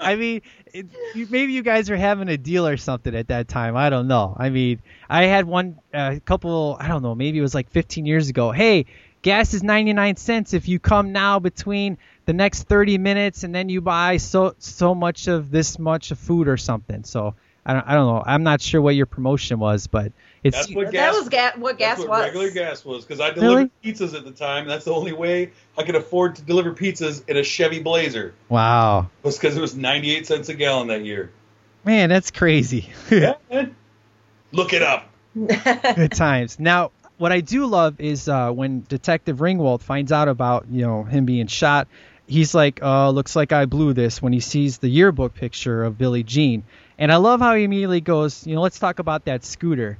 I 0.00 0.16
mean, 0.16 0.42
it, 0.74 0.86
you, 1.14 1.26
maybe 1.30 1.52
you 1.52 1.62
guys 1.62 1.88
are 1.88 1.96
having 1.96 2.28
a 2.28 2.36
deal 2.36 2.66
or 2.66 2.76
something 2.76 3.14
at 3.14 3.28
that 3.28 3.48
time. 3.48 3.76
I 3.76 3.88
don't 3.88 4.08
know. 4.08 4.34
I 4.36 4.50
mean, 4.50 4.82
I 5.08 5.24
had 5.24 5.46
one 5.46 5.78
a 5.94 6.20
couple. 6.20 6.76
I 6.80 6.88
don't 6.88 7.02
know. 7.02 7.14
Maybe 7.14 7.38
it 7.38 7.42
was 7.42 7.54
like 7.54 7.70
15 7.70 8.06
years 8.06 8.28
ago. 8.28 8.50
Hey, 8.50 8.86
gas 9.22 9.54
is 9.54 9.62
99 9.62 10.16
cents 10.16 10.52
if 10.52 10.68
you 10.68 10.78
come 10.78 11.12
now 11.12 11.38
between 11.38 11.96
the 12.26 12.32
next 12.32 12.64
30 12.64 12.98
minutes, 12.98 13.44
and 13.44 13.54
then 13.54 13.68
you 13.68 13.80
buy 13.80 14.16
so 14.18 14.54
so 14.58 14.94
much 14.94 15.28
of 15.28 15.50
this 15.50 15.78
much 15.78 16.10
of 16.10 16.18
food 16.18 16.48
or 16.48 16.56
something. 16.56 17.04
So 17.04 17.34
I 17.64 17.72
don't. 17.72 17.86
I 17.86 17.94
don't 17.94 18.06
know. 18.06 18.22
I'm 18.26 18.42
not 18.42 18.60
sure 18.60 18.82
what 18.82 18.96
your 18.96 19.06
promotion 19.06 19.58
was, 19.60 19.86
but 19.86 20.12
it's 20.44 20.56
That's 20.56 20.74
what 20.74 20.92
that 20.92 21.12
was 21.14 21.28
ga- 21.28 21.52
what 21.56 21.78
gas 21.78 21.96
that's 21.96 22.00
what 22.00 22.08
was. 22.10 22.22
regular 22.24 22.50
gas 22.50 22.84
was 22.84 23.04
because 23.04 23.20
I 23.20 23.30
delivered 23.30 23.70
Really? 23.84 23.92
pizzas 23.94 24.14
at 24.14 24.24
the 24.24 24.30
time. 24.30 24.66
That's 24.68 24.84
the 24.84 24.92
only 24.94 25.12
way 25.12 25.50
I 25.76 25.82
could 25.82 25.94
afford 25.96 26.36
to 26.36 26.42
deliver 26.42 26.72
pizzas 26.72 27.28
in 27.28 27.36
a 27.36 27.42
Chevy 27.42 27.80
Blazer. 27.82 28.34
wow, 28.48 29.08
Was 29.22 29.38
because 29.38 29.56
it 29.56 29.60
was 29.60 29.76
98 29.76 30.26
cents 30.26 30.48
a 30.48 30.54
gallon 30.54 30.88
that 30.88 31.04
year. 31.04 31.30
man, 31.84 32.08
that's 32.08 32.30
crazy. 32.30 32.88
Yeah, 33.10 33.34
man. 33.50 33.74
Look 34.52 34.72
it 34.72 34.82
up. 34.82 35.10
Good 35.34 36.12
times. 36.12 36.58
Now, 36.58 36.90
what 37.18 37.32
I 37.32 37.40
do 37.40 37.66
love 37.66 38.00
is 38.00 38.28
uh, 38.28 38.50
when 38.52 38.84
Detective 38.88 39.38
Ringwald 39.38 39.82
finds 39.82 40.12
out 40.12 40.28
about 40.28 40.66
you 40.70 40.82
know 40.82 41.02
him 41.04 41.24
being 41.26 41.46
shot. 41.48 41.88
He's 42.26 42.54
like, 42.54 42.82
uh, 42.82 43.08
looks 43.08 43.34
like 43.34 43.52
I 43.52 43.64
blew 43.64 43.94
this 43.94 44.20
when 44.20 44.34
he 44.34 44.40
sees 44.40 44.76
the 44.78 44.88
yearbook 44.88 45.34
picture 45.34 45.82
of 45.82 45.96
Billie 45.96 46.22
Jean. 46.22 46.62
And 46.98 47.10
I 47.10 47.16
love 47.16 47.40
how 47.40 47.54
he 47.54 47.64
immediately 47.64 48.02
goes, 48.02 48.46
you 48.46 48.54
know, 48.54 48.60
let's 48.60 48.78
talk 48.78 48.98
about 48.98 49.24
that 49.24 49.46
scooter. 49.46 49.96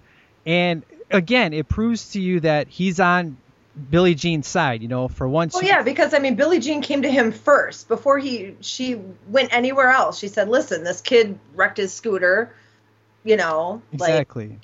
And 0.49 0.83
again, 1.11 1.53
it 1.53 1.69
proves 1.69 2.13
to 2.13 2.21
you 2.21 2.41
that 2.41 2.69
he's 2.69 3.01
on 3.01 3.37
Billie 3.91 4.15
Jean's 4.15 4.49
side. 4.49 4.81
You 4.81 4.89
know, 4.89 5.07
for 5.07 5.29
once. 5.29 5.53
Well, 5.53 5.63
yeah, 5.63 5.83
because 5.83 6.15
I 6.15 6.19
mean, 6.21 6.37
Billie 6.37 6.59
Jean 6.59 6.81
came 6.81 7.03
to 7.03 7.11
him 7.11 7.33
first 7.33 7.87
before 7.87 8.19
he 8.19 8.57
she 8.61 8.99
went 9.29 9.53
anywhere 9.53 9.91
else. 9.91 10.19
She 10.19 10.29
said, 10.29 10.49
"Listen, 10.49 10.85
this 10.85 11.03
kid 11.03 11.39
wrecked 11.55 11.77
his 11.77 11.93
scooter. 11.93 12.51
You 13.25 13.37
know, 13.37 13.83
Exactly. 13.93 14.49
like, 14.49 14.59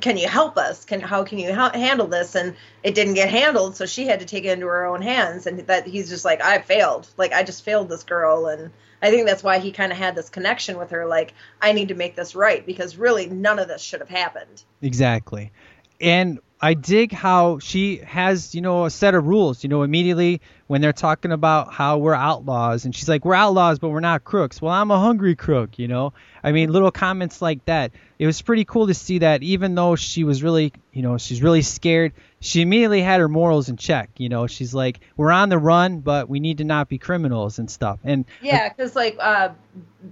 can 0.00 0.16
you 0.16 0.28
help 0.28 0.56
us? 0.56 0.84
Can 0.84 1.00
how 1.00 1.24
can 1.24 1.38
you 1.38 1.54
ha- 1.54 1.72
handle 1.72 2.06
this?" 2.06 2.34
And 2.34 2.54
it 2.82 2.94
didn't 2.94 3.14
get 3.14 3.30
handled, 3.30 3.76
so 3.76 3.86
she 3.86 4.06
had 4.06 4.20
to 4.20 4.26
take 4.26 4.44
it 4.44 4.52
into 4.52 4.66
her 4.66 4.86
own 4.86 5.02
hands. 5.02 5.46
And 5.46 5.60
that 5.66 5.86
he's 5.86 6.08
just 6.08 6.24
like, 6.24 6.42
"I 6.42 6.58
failed. 6.58 7.08
Like 7.16 7.32
I 7.32 7.42
just 7.42 7.64
failed 7.64 7.88
this 7.88 8.02
girl." 8.02 8.46
And 8.46 8.70
I 9.00 9.10
think 9.10 9.26
that's 9.26 9.42
why 9.42 9.58
he 9.58 9.72
kind 9.72 9.92
of 9.92 9.98
had 9.98 10.14
this 10.14 10.28
connection 10.28 10.78
with 10.78 10.90
her. 10.90 11.06
Like, 11.06 11.34
I 11.62 11.72
need 11.72 11.88
to 11.88 11.94
make 11.94 12.16
this 12.16 12.34
right 12.34 12.64
because 12.64 12.96
really 12.96 13.26
none 13.26 13.58
of 13.58 13.68
this 13.68 13.82
should 13.82 14.00
have 14.00 14.08
happened. 14.08 14.62
Exactly. 14.82 15.52
And 16.00 16.40
I 16.60 16.74
dig 16.74 17.12
how 17.12 17.60
she 17.60 17.98
has, 17.98 18.54
you 18.54 18.60
know, 18.60 18.86
a 18.86 18.90
set 18.90 19.14
of 19.14 19.24
rules, 19.26 19.62
you 19.62 19.68
know, 19.68 19.84
immediately 19.84 20.40
when 20.66 20.80
they're 20.80 20.92
talking 20.92 21.30
about 21.30 21.72
how 21.72 21.98
we're 21.98 22.14
outlaws 22.14 22.84
and 22.84 22.94
she's 22.94 23.08
like, 23.08 23.24
We're 23.24 23.34
outlaws, 23.34 23.78
but 23.78 23.90
we're 23.90 24.00
not 24.00 24.24
crooks. 24.24 24.60
Well, 24.60 24.72
I'm 24.72 24.90
a 24.90 24.98
hungry 24.98 25.36
crook, 25.36 25.78
you 25.78 25.86
know? 25.86 26.12
I 26.42 26.50
mean, 26.52 26.72
little 26.72 26.90
comments 26.90 27.40
like 27.40 27.64
that. 27.66 27.92
It 28.18 28.26
was 28.26 28.42
pretty 28.42 28.64
cool 28.64 28.88
to 28.88 28.94
see 28.94 29.18
that 29.18 29.42
even 29.42 29.74
though 29.74 29.94
she 29.94 30.24
was 30.24 30.42
really, 30.42 30.72
you 30.92 31.02
know, 31.02 31.18
she's 31.18 31.40
really 31.40 31.62
scared, 31.62 32.12
she 32.40 32.62
immediately 32.62 33.00
had 33.00 33.20
her 33.20 33.28
morals 33.28 33.68
in 33.68 33.76
check. 33.76 34.10
You 34.16 34.28
know, 34.28 34.46
she's 34.48 34.74
like, 34.74 35.00
We're 35.16 35.30
on 35.30 35.48
the 35.48 35.58
run, 35.58 36.00
but 36.00 36.28
we 36.28 36.40
need 36.40 36.58
to 36.58 36.64
not 36.64 36.88
be 36.88 36.98
criminals 36.98 37.58
and 37.58 37.70
stuff. 37.70 38.00
And 38.02 38.24
Yeah, 38.42 38.68
because 38.68 38.96
like 38.96 39.16
uh, 39.20 39.50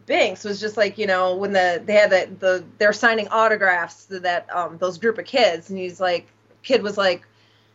Binks 0.06 0.44
was 0.44 0.60
just 0.60 0.76
like 0.76 0.98
you 0.98 1.06
know 1.06 1.36
when 1.36 1.52
the 1.52 1.82
they 1.84 1.94
had 1.94 2.10
the 2.10 2.28
the 2.38 2.64
they're 2.78 2.92
signing 2.92 3.28
autographs 3.28 4.06
to 4.06 4.20
that 4.20 4.54
um 4.54 4.78
those 4.78 4.98
group 4.98 5.18
of 5.18 5.24
kids, 5.24 5.70
and 5.70 5.78
he's 5.78 6.00
like, 6.00 6.28
kid 6.62 6.82
was 6.82 6.96
like, 6.96 7.26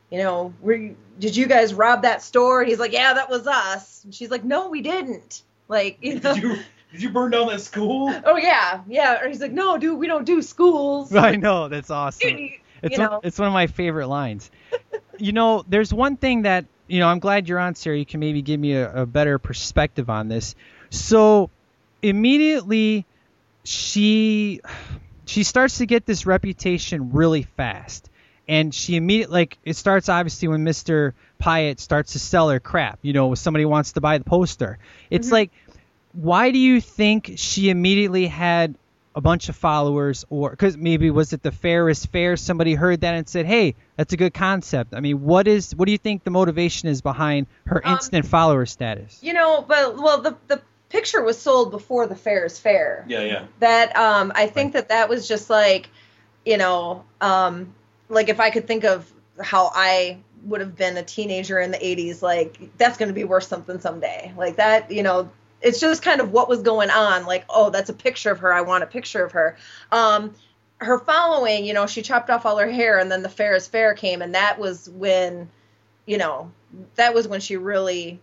you 0.09 0.17
know, 0.17 0.53
were 0.61 0.73
you, 0.73 0.95
did 1.19 1.35
you 1.35 1.47
guys 1.47 1.73
rob 1.73 2.03
that 2.03 2.21
store? 2.21 2.61
And 2.61 2.69
he's 2.69 2.79
like, 2.79 2.93
yeah, 2.93 3.13
that 3.15 3.29
was 3.29 3.47
us. 3.47 4.03
And 4.03 4.13
she's 4.13 4.31
like, 4.31 4.43
no, 4.43 4.69
we 4.69 4.81
didn't. 4.81 5.43
Like 5.67 5.97
you 6.01 6.19
know. 6.19 6.57
Did 6.91 7.01
you 7.01 7.09
burn 7.09 7.31
down 7.31 7.47
that 7.47 7.61
school? 7.61 8.13
Oh 8.25 8.37
yeah, 8.37 8.81
yeah. 8.87 9.21
Or 9.21 9.27
he's 9.27 9.39
like, 9.41 9.51
no, 9.51 9.77
dude, 9.77 9.97
we 9.99 10.07
don't 10.07 10.25
do 10.25 10.41
schools. 10.41 11.13
I 11.15 11.35
know, 11.35 11.67
that's 11.69 11.89
awesome. 11.89 12.37
You- 12.37 12.49
It's 12.83 12.97
you 12.97 13.03
one, 13.03 13.11
know. 13.11 13.19
it's 13.23 13.37
one 13.39 13.47
of 13.47 13.53
my 13.53 13.67
favorite 13.67 14.07
lines. 14.07 14.49
you 15.17 15.31
know, 15.31 15.63
there's 15.67 15.93
one 15.93 16.17
thing 16.17 16.41
that 16.43 16.65
you 16.87 16.99
know. 16.99 17.07
I'm 17.07 17.19
glad 17.19 17.47
you're 17.47 17.59
on, 17.59 17.75
Sarah. 17.75 17.97
You 17.97 18.05
can 18.05 18.19
maybe 18.19 18.41
give 18.41 18.59
me 18.59 18.73
a, 18.73 19.03
a 19.03 19.05
better 19.05 19.37
perspective 19.39 20.09
on 20.09 20.27
this. 20.29 20.55
So 20.89 21.49
immediately, 22.01 23.05
she 23.63 24.61
she 25.25 25.43
starts 25.43 25.77
to 25.77 25.85
get 25.85 26.05
this 26.05 26.25
reputation 26.25 27.11
really 27.11 27.43
fast, 27.43 28.09
and 28.47 28.73
she 28.73 28.95
immediately 28.95 29.33
like 29.33 29.57
it 29.63 29.75
starts 29.75 30.09
obviously 30.09 30.47
when 30.47 30.63
Mister 30.63 31.13
Pyatt 31.41 31.79
starts 31.79 32.13
to 32.13 32.19
sell 32.19 32.49
her 32.49 32.59
crap. 32.59 32.99
You 33.01 33.13
know, 33.13 33.27
when 33.27 33.35
somebody 33.35 33.65
wants 33.65 33.93
to 33.93 34.01
buy 34.01 34.17
the 34.17 34.23
poster, 34.25 34.79
it's 35.09 35.27
Mm-hmm. 35.27 35.33
like, 35.33 35.51
why 36.13 36.51
do 36.51 36.59
you 36.59 36.81
think 36.81 37.33
she 37.35 37.69
immediately 37.69 38.27
had 38.27 38.75
a 39.13 39.19
bunch 39.19 39.49
of 39.49 39.55
followers 39.57 40.23
or 40.29 40.51
because 40.51 40.77
maybe 40.77 41.11
was 41.11 41.33
it 41.33 41.43
the 41.43 41.51
fair 41.51 41.89
is 41.89 42.05
fair? 42.05 42.37
Somebody 42.37 42.75
heard 42.75 43.01
that 43.01 43.13
and 43.13 43.27
said 43.27 43.45
hey 43.45 43.75
that's 43.97 44.13
a 44.13 44.17
good 44.17 44.33
concept. 44.33 44.93
I 44.93 44.99
mean 45.01 45.21
what 45.21 45.47
is 45.47 45.75
what 45.75 45.85
do 45.85 45.91
you 45.91 45.97
think 45.97 46.23
the 46.23 46.31
motivation 46.31 46.87
is 46.87 47.01
behind 47.01 47.47
her 47.65 47.85
Um, 47.85 47.93
instant 47.93 48.25
follower 48.25 48.65
status? 48.65 49.19
You 49.21 49.33
know, 49.33 49.65
but 49.67 49.97
well, 49.97 50.21
the 50.21 50.37
the 50.47 50.61
picture 50.89 51.21
was 51.21 51.37
sold 51.39 51.71
before 51.71 52.07
the 52.07 52.15
fair 52.15 52.45
is 52.45 52.57
fair. 52.59 53.05
Yeah, 53.07 53.21
yeah. 53.21 53.45
that 53.59 53.95
um 53.97 54.31
I 54.35 54.47
think 54.47 54.73
that 54.73 54.89
that 54.89 55.09
was 55.09 55.27
just 55.27 55.49
like 55.49 55.89
you 56.45 56.57
know 56.57 57.03
um 57.19 57.73
like 58.07 58.29
if 58.29 58.39
I 58.39 58.49
could 58.49 58.67
think 58.67 58.85
of 58.85 59.11
how 59.41 59.71
I 59.73 60.19
would 60.45 60.61
have 60.61 60.75
been 60.75 60.97
a 60.97 61.03
teenager 61.03 61.59
in 61.59 61.71
the 61.71 61.77
80s 61.77 62.21
like 62.21 62.77
that's 62.77 62.97
going 62.97 63.09
to 63.09 63.13
be 63.13 63.25
worth 63.25 63.43
something 63.43 63.79
someday. 63.79 64.33
Like 64.37 64.55
that 64.55 64.89
you 64.91 65.03
know 65.03 65.29
it's 65.61 65.79
just 65.79 66.01
kind 66.03 66.21
of 66.21 66.31
what 66.31 66.49
was 66.49 66.61
going 66.61 66.89
on 66.89 67.25
like 67.25 67.45
oh 67.49 67.69
that's 67.69 67.89
a 67.89 67.93
picture 67.93 68.31
of 68.31 68.39
her 68.39 68.51
I 68.53 68.61
want 68.61 68.83
a 68.83 68.87
picture 68.87 69.23
of 69.23 69.31
her 69.33 69.57
um 69.91 70.33
her 70.77 70.99
following 70.99 71.65
you 71.65 71.73
know 71.73 71.85
she 71.87 72.01
chopped 72.01 72.29
off 72.29 72.45
all 72.45 72.57
her 72.57 72.69
hair 72.69 72.97
and 72.99 73.11
then 73.11 73.21
the 73.21 73.29
fair 73.29 73.55
is 73.55 73.67
fair 73.67 73.93
came 73.93 74.21
and 74.21 74.33
that 74.35 74.57
was 74.59 74.89
when 74.89 75.49
you 76.05 76.17
know 76.17 76.51
that 76.95 77.13
was 77.13 77.27
when 77.27 77.39
she 77.41 77.57
really 77.57 78.19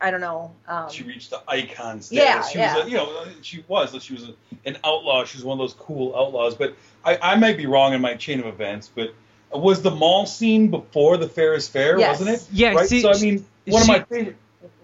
I 0.00 0.10
don't 0.10 0.20
know 0.20 0.52
um 0.68 0.90
She 0.90 1.04
reached 1.04 1.30
the 1.30 1.40
icon 1.48 2.02
status. 2.02 2.10
Yeah, 2.10 2.42
she 2.48 2.58
yeah. 2.58 2.76
was, 2.76 2.86
a, 2.86 2.90
you 2.90 2.96
know, 2.96 3.26
she 3.42 3.64
was. 3.68 4.02
She 4.02 4.12
was 4.12 4.28
a, 4.28 4.34
an 4.66 4.76
outlaw. 4.84 5.24
She 5.24 5.38
was 5.38 5.44
one 5.44 5.58
of 5.58 5.62
those 5.62 5.74
cool 5.74 6.14
outlaws. 6.16 6.56
But 6.56 6.74
I, 7.04 7.16
I 7.22 7.36
might 7.36 7.56
be 7.56 7.66
wrong 7.66 7.94
in 7.94 8.00
my 8.00 8.14
chain 8.14 8.40
of 8.40 8.46
events. 8.46 8.90
But 8.92 9.14
was 9.52 9.82
the 9.82 9.92
mall 9.92 10.26
scene 10.26 10.68
before 10.68 11.16
the 11.16 11.28
fair 11.28 11.54
is 11.54 11.68
fair, 11.68 11.96
Yes. 11.98 12.18
wasn't 12.18 12.36
it? 12.36 12.46
Yeah, 12.52 12.74
Right. 12.74 12.88
see, 12.88 13.02
so 13.02 13.12
I 13.12 13.18
mean, 13.20 13.46
one 13.66 13.84
she- 13.84 13.94
of 13.94 14.00
my 14.00 14.04
favorite 14.16 14.36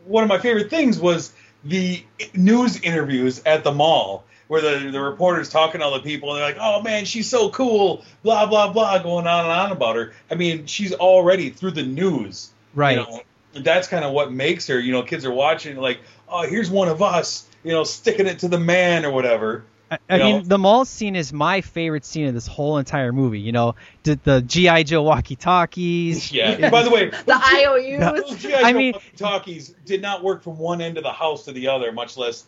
one 0.06 0.22
of 0.22 0.28
my 0.28 0.38
favorite 0.38 0.70
things 0.70 0.98
was 0.98 1.32
the 1.64 2.04
news 2.34 2.80
interviews 2.80 3.42
at 3.44 3.64
the 3.64 3.72
mall. 3.72 4.24
Where 4.48 4.60
the, 4.60 4.90
the 4.90 5.00
reporters 5.00 5.48
talking 5.48 5.80
to 5.80 5.84
all 5.84 5.92
the 5.92 6.00
people, 6.00 6.30
and 6.30 6.40
they're 6.40 6.48
like, 6.48 6.56
"Oh 6.60 6.82
man, 6.82 7.04
she's 7.04 7.30
so 7.30 7.50
cool," 7.50 8.04
blah 8.24 8.46
blah 8.46 8.72
blah, 8.72 8.98
going 8.98 9.28
on 9.28 9.44
and 9.44 9.52
on 9.52 9.70
about 9.70 9.94
her. 9.94 10.12
I 10.28 10.34
mean, 10.34 10.66
she's 10.66 10.92
already 10.92 11.50
through 11.50 11.70
the 11.70 11.84
news, 11.84 12.50
right 12.74 12.98
you 12.98 13.04
know, 13.04 13.22
that's 13.54 13.88
kind 13.88 14.04
of 14.04 14.12
what 14.12 14.32
makes 14.32 14.66
her. 14.66 14.78
You 14.78 14.92
know, 14.92 15.02
kids 15.02 15.24
are 15.24 15.30
watching 15.30 15.76
like, 15.76 16.00
oh, 16.28 16.48
here's 16.48 16.70
one 16.70 16.88
of 16.88 17.02
us. 17.02 17.46
You 17.62 17.72
know, 17.72 17.84
sticking 17.84 18.26
it 18.26 18.40
to 18.40 18.48
the 18.48 18.58
man 18.58 19.04
or 19.04 19.10
whatever. 19.10 19.64
I, 19.90 19.98
I 20.08 20.18
mean, 20.18 20.48
the 20.48 20.56
mall 20.58 20.84
scene 20.84 21.16
is 21.16 21.32
my 21.32 21.62
favorite 21.62 22.04
scene 22.04 22.26
of 22.28 22.34
this 22.34 22.46
whole 22.46 22.78
entire 22.78 23.12
movie. 23.12 23.40
You 23.40 23.50
know, 23.52 23.74
the, 24.04 24.18
the 24.22 24.40
GI 24.42 24.84
Joe 24.84 25.02
walkie-talkies. 25.02 26.32
Yeah. 26.32 26.70
By 26.70 26.82
the 26.82 26.90
way, 26.90 27.10
the 27.10 27.34
IOUs 27.34 28.28
those 28.28 28.38
GI 28.38 28.54
I 28.54 28.72
Joe 28.72 28.78
mean- 28.78 28.94
talkies 29.16 29.74
did 29.84 30.00
not 30.02 30.22
work 30.22 30.42
from 30.42 30.58
one 30.58 30.80
end 30.80 30.96
of 30.96 31.02
the 31.02 31.12
house 31.12 31.44
to 31.46 31.52
the 31.52 31.68
other, 31.68 31.90
much 31.92 32.16
less 32.16 32.46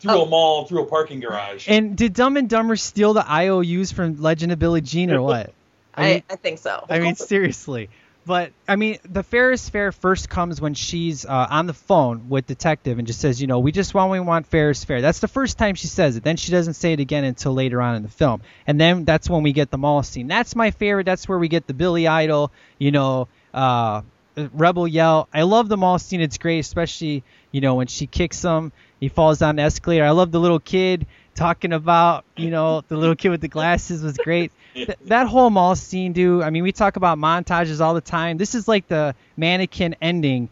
through 0.00 0.12
Oh. 0.12 0.22
a 0.24 0.28
mall, 0.28 0.66
through 0.66 0.82
a 0.82 0.86
parking 0.86 1.20
garage. 1.20 1.66
And 1.68 1.96
did 1.96 2.12
Dumb 2.12 2.36
and 2.36 2.48
Dumber 2.50 2.76
steal 2.76 3.14
the 3.14 3.24
IOUs 3.30 3.92
from 3.92 4.20
Legend 4.20 4.52
of 4.52 4.58
Billie 4.58 4.80
Jean 4.82 5.10
or 5.10 5.22
what? 5.30 5.52
I 5.94 6.02
mean, 6.02 6.22
I, 6.28 6.32
I 6.34 6.36
think 6.36 6.58
so. 6.58 6.84
I 6.90 6.98
mean, 6.98 7.14
seriously. 7.14 7.88
But 8.26 8.52
I 8.66 8.76
mean, 8.76 8.98
the 9.04 9.22
Ferris 9.22 9.68
Fair 9.68 9.92
first 9.92 10.30
comes 10.30 10.60
when 10.60 10.74
she's 10.74 11.26
uh, 11.26 11.46
on 11.50 11.66
the 11.66 11.74
phone 11.74 12.28
with 12.30 12.46
detective 12.46 12.98
and 12.98 13.06
just 13.06 13.20
says, 13.20 13.40
you 13.40 13.46
know, 13.46 13.58
we 13.58 13.70
just 13.70 13.92
want 13.92 14.10
we 14.10 14.20
want 14.20 14.46
Ferris 14.46 14.82
Fair. 14.84 15.02
That's 15.02 15.20
the 15.20 15.28
first 15.28 15.58
time 15.58 15.74
she 15.74 15.88
says 15.88 16.16
it. 16.16 16.24
Then 16.24 16.36
she 16.36 16.50
doesn't 16.50 16.74
say 16.74 16.94
it 16.94 17.00
again 17.00 17.24
until 17.24 17.52
later 17.52 17.82
on 17.82 17.96
in 17.96 18.02
the 18.02 18.08
film. 18.08 18.40
And 18.66 18.80
then 18.80 19.04
that's 19.04 19.28
when 19.28 19.42
we 19.42 19.52
get 19.52 19.70
the 19.70 19.78
mall 19.78 20.02
scene. 20.02 20.26
That's 20.26 20.56
my 20.56 20.70
favorite. 20.70 21.04
That's 21.04 21.28
where 21.28 21.38
we 21.38 21.48
get 21.48 21.66
the 21.66 21.74
Billy 21.74 22.06
Idol, 22.06 22.50
you 22.78 22.92
know, 22.92 23.28
uh, 23.52 24.02
Rebel 24.36 24.88
yell. 24.88 25.28
I 25.32 25.42
love 25.42 25.68
the 25.68 25.76
mall 25.76 25.98
scene. 25.98 26.20
It's 26.20 26.38
great, 26.38 26.60
especially 26.60 27.22
you 27.52 27.60
know 27.60 27.76
when 27.76 27.86
she 27.86 28.06
kicks 28.06 28.42
him, 28.42 28.72
he 29.00 29.08
falls 29.08 29.38
down 29.38 29.56
the 29.56 29.62
escalator. 29.62 30.04
I 30.04 30.10
love 30.10 30.32
the 30.32 30.40
little 30.40 30.60
kid 30.60 31.06
talking 31.34 31.72
about, 31.72 32.24
you 32.36 32.50
know, 32.50 32.82
the 32.88 32.96
little 32.96 33.16
kid 33.16 33.30
with 33.30 33.40
the 33.40 33.48
glasses 33.48 34.02
was 34.02 34.16
great. 34.16 34.52
Th- 34.74 34.88
that 35.06 35.26
whole 35.26 35.50
mall 35.50 35.76
scene, 35.76 36.12
dude. 36.12 36.42
I 36.42 36.50
mean, 36.50 36.62
we 36.62 36.72
talk 36.72 36.96
about 36.96 37.18
montages 37.18 37.80
all 37.80 37.94
the 37.94 38.00
time. 38.00 38.36
This 38.38 38.54
is 38.54 38.66
like 38.68 38.88
the 38.88 39.14
mannequin 39.36 39.96
ending 40.00 40.48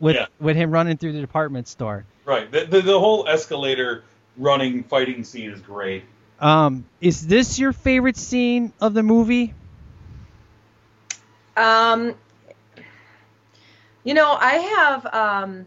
with 0.00 0.16
Yeah. 0.16 0.26
with 0.40 0.56
him 0.56 0.70
running 0.70 0.96
through 0.96 1.12
the 1.12 1.20
department 1.20 1.68
store. 1.68 2.04
right. 2.24 2.50
The, 2.50 2.64
the 2.64 2.80
the 2.82 2.98
whole 2.98 3.26
escalator 3.28 4.04
running 4.36 4.82
fighting 4.84 5.24
scene 5.24 5.50
is 5.50 5.60
great. 5.60 6.04
Um, 6.40 6.84
is 7.00 7.26
this 7.26 7.58
your 7.58 7.72
favorite 7.72 8.16
scene 8.16 8.72
of 8.80 8.92
the 8.94 9.02
movie? 9.02 9.54
Um, 11.56 12.14
you 14.04 14.14
know, 14.14 14.36
I 14.38 14.52
have. 14.54 15.06
Um, 15.14 15.66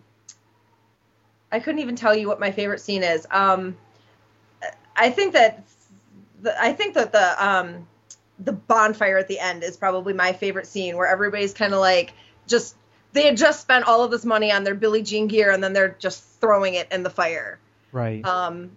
I 1.51 1.59
couldn't 1.59 1.79
even 1.79 1.95
tell 1.95 2.15
you 2.15 2.27
what 2.27 2.39
my 2.39 2.51
favorite 2.51 2.79
scene 2.79 3.01
is. 3.03 3.25
Um, 3.31 3.75
I 4.99 5.09
think 5.09 5.33
that 5.33 5.63
the, 6.41 6.61
I 6.61 6.73
think 6.73 6.93
that 6.95 7.11
the 7.11 7.45
um, 7.47 7.87
the 8.39 8.51
bonfire 8.53 9.17
at 9.17 9.27
the 9.27 9.39
end 9.39 9.63
is 9.63 9.77
probably 9.77 10.13
my 10.13 10.33
favorite 10.33 10.67
scene, 10.67 10.97
where 10.97 11.07
everybody's 11.07 11.53
kind 11.53 11.73
of 11.73 11.79
like 11.79 12.13
just 12.47 12.75
they 13.13 13.23
had 13.25 13.37
just 13.37 13.61
spent 13.61 13.85
all 13.85 14.03
of 14.03 14.11
this 14.11 14.25
money 14.25 14.51
on 14.51 14.63
their 14.63 14.75
Billie 14.75 15.01
Jean 15.03 15.27
gear, 15.27 15.51
and 15.51 15.63
then 15.63 15.73
they're 15.73 15.95
just 15.99 16.23
throwing 16.39 16.75
it 16.75 16.91
in 16.91 17.03
the 17.03 17.09
fire. 17.09 17.57
Right. 17.91 18.23
Um, 18.25 18.71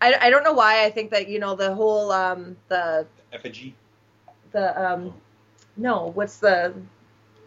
I, 0.00 0.14
I 0.14 0.30
don't 0.30 0.44
know 0.44 0.52
why 0.54 0.84
I 0.84 0.90
think 0.90 1.10
that 1.10 1.28
you 1.28 1.38
know 1.38 1.56
the 1.56 1.74
whole 1.74 2.10
um, 2.12 2.56
the 2.68 3.06
Effigy. 3.32 3.74
the 4.52 4.92
um 4.92 5.12
no 5.76 6.10
what's 6.14 6.38
the 6.38 6.72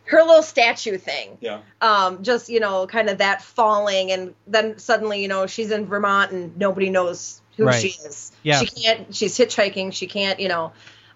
her 0.06 0.22
little 0.22 0.44
statue 0.44 0.98
thing 0.98 1.38
Yeah. 1.42 1.62
um 1.82 2.22
just 2.24 2.50
you 2.50 2.60
know 2.60 2.86
kind 2.86 3.10
of 3.10 3.18
that 3.20 3.42
falling 3.42 4.12
and 4.12 4.36
then 4.46 4.78
suddenly 4.78 5.22
you 5.22 5.28
know 5.28 5.48
she's 5.48 5.72
in 5.72 5.86
vermont 5.88 6.32
and 6.32 6.56
nobody 6.58 6.90
knows 6.90 7.41
who 7.58 7.66
Right. 7.66 7.82
she 7.82 7.90
is 7.90 8.32
Yeah. 8.44 8.60
she 8.60 8.66
can't 8.68 9.14
she's 9.16 9.38
hitchhiking 9.38 9.94
she 9.94 10.08
can't 10.08 10.40
you 10.40 10.48
know 10.48 10.72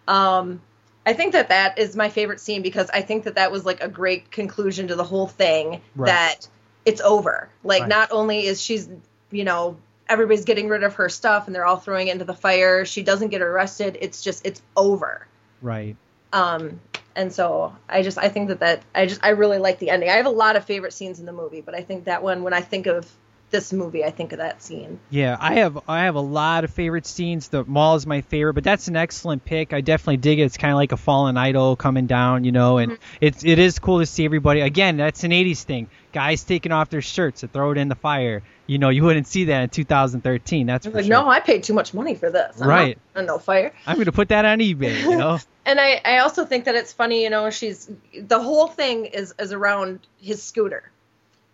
um 0.08 0.62
i 1.06 1.14
think 1.14 1.34
that 1.34 1.50
that 1.50 1.80
is 1.80 1.96
my 1.96 2.10
favorite 2.10 2.40
scene 2.40 2.62
because 2.62 2.90
i 2.92 3.02
think 3.02 3.24
that 3.24 3.36
that 3.36 3.52
was 3.52 3.66
like 3.66 3.82
a 3.82 3.88
great 3.88 4.32
conclusion 4.32 4.88
to 4.90 4.96
the 4.96 5.04
whole 5.04 5.28
thing 5.28 5.82
Right. 5.96 6.08
that 6.08 6.48
it's 6.86 7.02
over 7.02 7.50
like 7.64 7.82
Right. 7.82 7.90
not 7.90 8.12
only 8.12 8.46
is 8.46 8.62
she's 8.62 8.90
you 9.32 9.44
know 9.44 9.78
everybody's 10.08 10.46
getting 10.46 10.68
rid 10.70 10.84
of 10.84 10.96
her 10.96 11.10
stuff 11.10 11.48
and 11.48 11.56
they're 11.56 11.66
all 11.66 11.78
throwing 11.78 12.08
it 12.08 12.12
into 12.12 12.26
the 12.26 12.34
fire 12.36 12.86
she 12.86 13.02
doesn't 13.02 13.30
get 13.30 13.42
arrested 13.42 13.98
it's 14.02 14.22
just 14.22 14.46
it's 14.46 14.62
over 14.76 15.26
right. 15.62 15.96
um, 16.34 16.80
and 17.16 17.32
so 17.32 17.76
I 17.88 18.02
just 18.04 18.18
I 18.18 18.30
think 18.30 18.50
that 18.50 18.60
that 18.60 18.84
I 18.94 19.06
just 19.06 19.24
I 19.24 19.30
really 19.30 19.58
like 19.58 19.80
the 19.80 19.90
ending. 19.90 20.10
I 20.10 20.14
have 20.14 20.26
a 20.26 20.30
lot 20.32 20.56
of 20.58 20.66
favorite 20.66 20.92
scenes 20.94 21.20
in 21.20 21.26
the 21.26 21.32
movie, 21.32 21.62
but 21.62 21.74
I 21.74 21.82
think 21.82 22.06
that 22.06 22.22
one 22.22 22.44
when 22.44 22.54
I 22.54 22.62
think 22.62 22.88
of 22.88 23.10
this 23.52 23.72
movie, 23.72 24.04
I 24.04 24.12
think 24.12 24.32
of 24.32 24.40
that 24.40 24.62
scene. 24.62 25.00
Yeah, 25.10 25.38
I 25.40 25.56
have 25.56 25.80
I 25.88 26.04
have 26.06 26.16
a 26.16 26.22
lot 26.22 26.64
of 26.64 26.72
favorite 26.72 27.06
scenes. 27.06 27.48
The 27.48 27.64
mall 27.64 27.96
is 27.96 28.06
my 28.06 28.22
favorite, 28.22 28.54
but 28.54 28.64
that's 28.64 28.88
an 28.88 28.96
excellent 28.96 29.46
pick. 29.46 29.74
I 29.74 29.82
definitely 29.82 30.18
dig 30.18 30.40
it. 30.40 30.44
It's 30.44 30.58
kind 30.58 30.72
of 30.72 30.78
like 30.78 30.92
a 30.92 30.98
fallen 30.98 31.38
idol 31.38 31.76
coming 31.76 32.06
down, 32.06 32.44
you 32.44 32.52
know, 32.52 32.78
and 32.78 32.94
mm-hmm. 32.94 33.18
it's 33.22 33.46
it 33.46 33.60
is 33.60 33.80
cool 33.80 34.00
to 34.00 34.06
see 34.06 34.26
everybody. 34.26 34.62
Again, 34.62 34.98
that's 34.98 35.24
an 35.24 35.32
'80s 35.32 35.64
thing. 35.64 35.90
Guys 36.12 36.44
taking 36.44 36.72
off 36.72 36.90
their 36.90 37.02
shirts 37.02 37.42
to 37.42 37.48
throw 37.48 37.72
it 37.72 37.78
in 37.78 37.88
the 37.88 37.96
fire. 37.96 38.42
You 38.68 38.78
know, 38.78 38.90
you 38.90 39.04
wouldn't 39.04 39.28
see 39.28 39.46
that 39.46 39.64
in 39.64 39.70
2013. 39.70 40.66
That's 40.66 40.88
for 40.88 40.94
like, 40.94 41.06
sure. 41.06 41.10
no, 41.10 41.30
I 41.30 41.40
paid 41.40 41.64
too 41.64 41.74
much 41.74 41.94
money 41.94 42.16
for 42.16 42.32
this. 42.32 42.62
I'm 42.62 42.68
Right. 42.68 42.98
not- 43.16 43.26
no 43.26 43.38
fire. 43.38 43.74
I'm 43.86 43.98
gonna 43.98 44.12
put 44.12 44.30
that 44.30 44.46
on 44.46 44.60
eBay. 44.60 45.02
You 45.02 45.18
know. 45.18 45.40
And 45.68 45.80
I, 45.80 46.00
I 46.06 46.20
also 46.20 46.46
think 46.46 46.66
that 46.66 46.76
it's 46.76 46.94
funny, 46.94 47.24
you 47.24 47.32
know, 47.32 47.50
she's 47.50 47.90
the 48.16 48.40
whole 48.40 48.68
thing 48.68 49.06
is 49.06 49.34
is 49.40 49.52
around 49.52 50.02
his 50.22 50.44
scooter. 50.44 50.92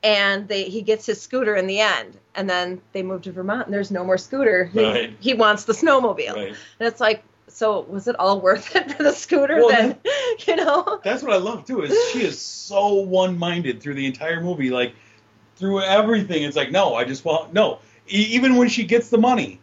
And 0.03 0.47
they 0.47 0.63
he 0.63 0.81
gets 0.81 1.05
his 1.05 1.21
scooter 1.21 1.55
in 1.55 1.67
the 1.67 1.79
end, 1.79 2.17
and 2.33 2.49
then 2.49 2.81
they 2.91 3.03
move 3.03 3.21
to 3.23 3.31
Vermont, 3.31 3.67
and 3.67 3.73
there's 3.73 3.91
no 3.91 4.03
more 4.03 4.17
scooter. 4.17 4.65
He, 4.65 4.83
Right. 4.83 5.15
he 5.19 5.33
wants 5.35 5.65
the 5.65 5.73
snowmobile, 5.73 6.35
Right. 6.35 6.55
and 6.79 6.87
it's 6.87 6.99
like, 6.99 7.23
so 7.47 7.81
was 7.81 8.07
it 8.07 8.15
all 8.17 8.41
worth 8.41 8.75
it 8.75 8.91
for 8.93 9.03
the 9.03 9.11
scooter? 9.11 9.57
Well, 9.57 9.67
then, 9.69 9.97
you 10.47 10.55
know, 10.55 10.99
That's 11.03 11.21
what 11.21 11.33
I 11.33 11.37
love 11.37 11.65
too. 11.65 11.83
Is 11.83 11.95
she 12.11 12.23
is 12.23 12.41
so 12.41 12.93
one-minded 12.95 13.81
through 13.81 13.93
the 13.93 14.07
entire 14.07 14.41
movie, 14.41 14.71
like 14.71 14.95
through 15.57 15.81
everything. 15.81 16.43
It's 16.43 16.55
like, 16.55 16.71
no, 16.71 16.95
I 16.95 17.03
just 17.03 17.23
want 17.23 17.53
no. 17.53 17.77
E- 18.09 18.29
even 18.31 18.55
when 18.55 18.69
she 18.69 18.85
gets 18.85 19.09
the 19.09 19.19
money, 19.19 19.59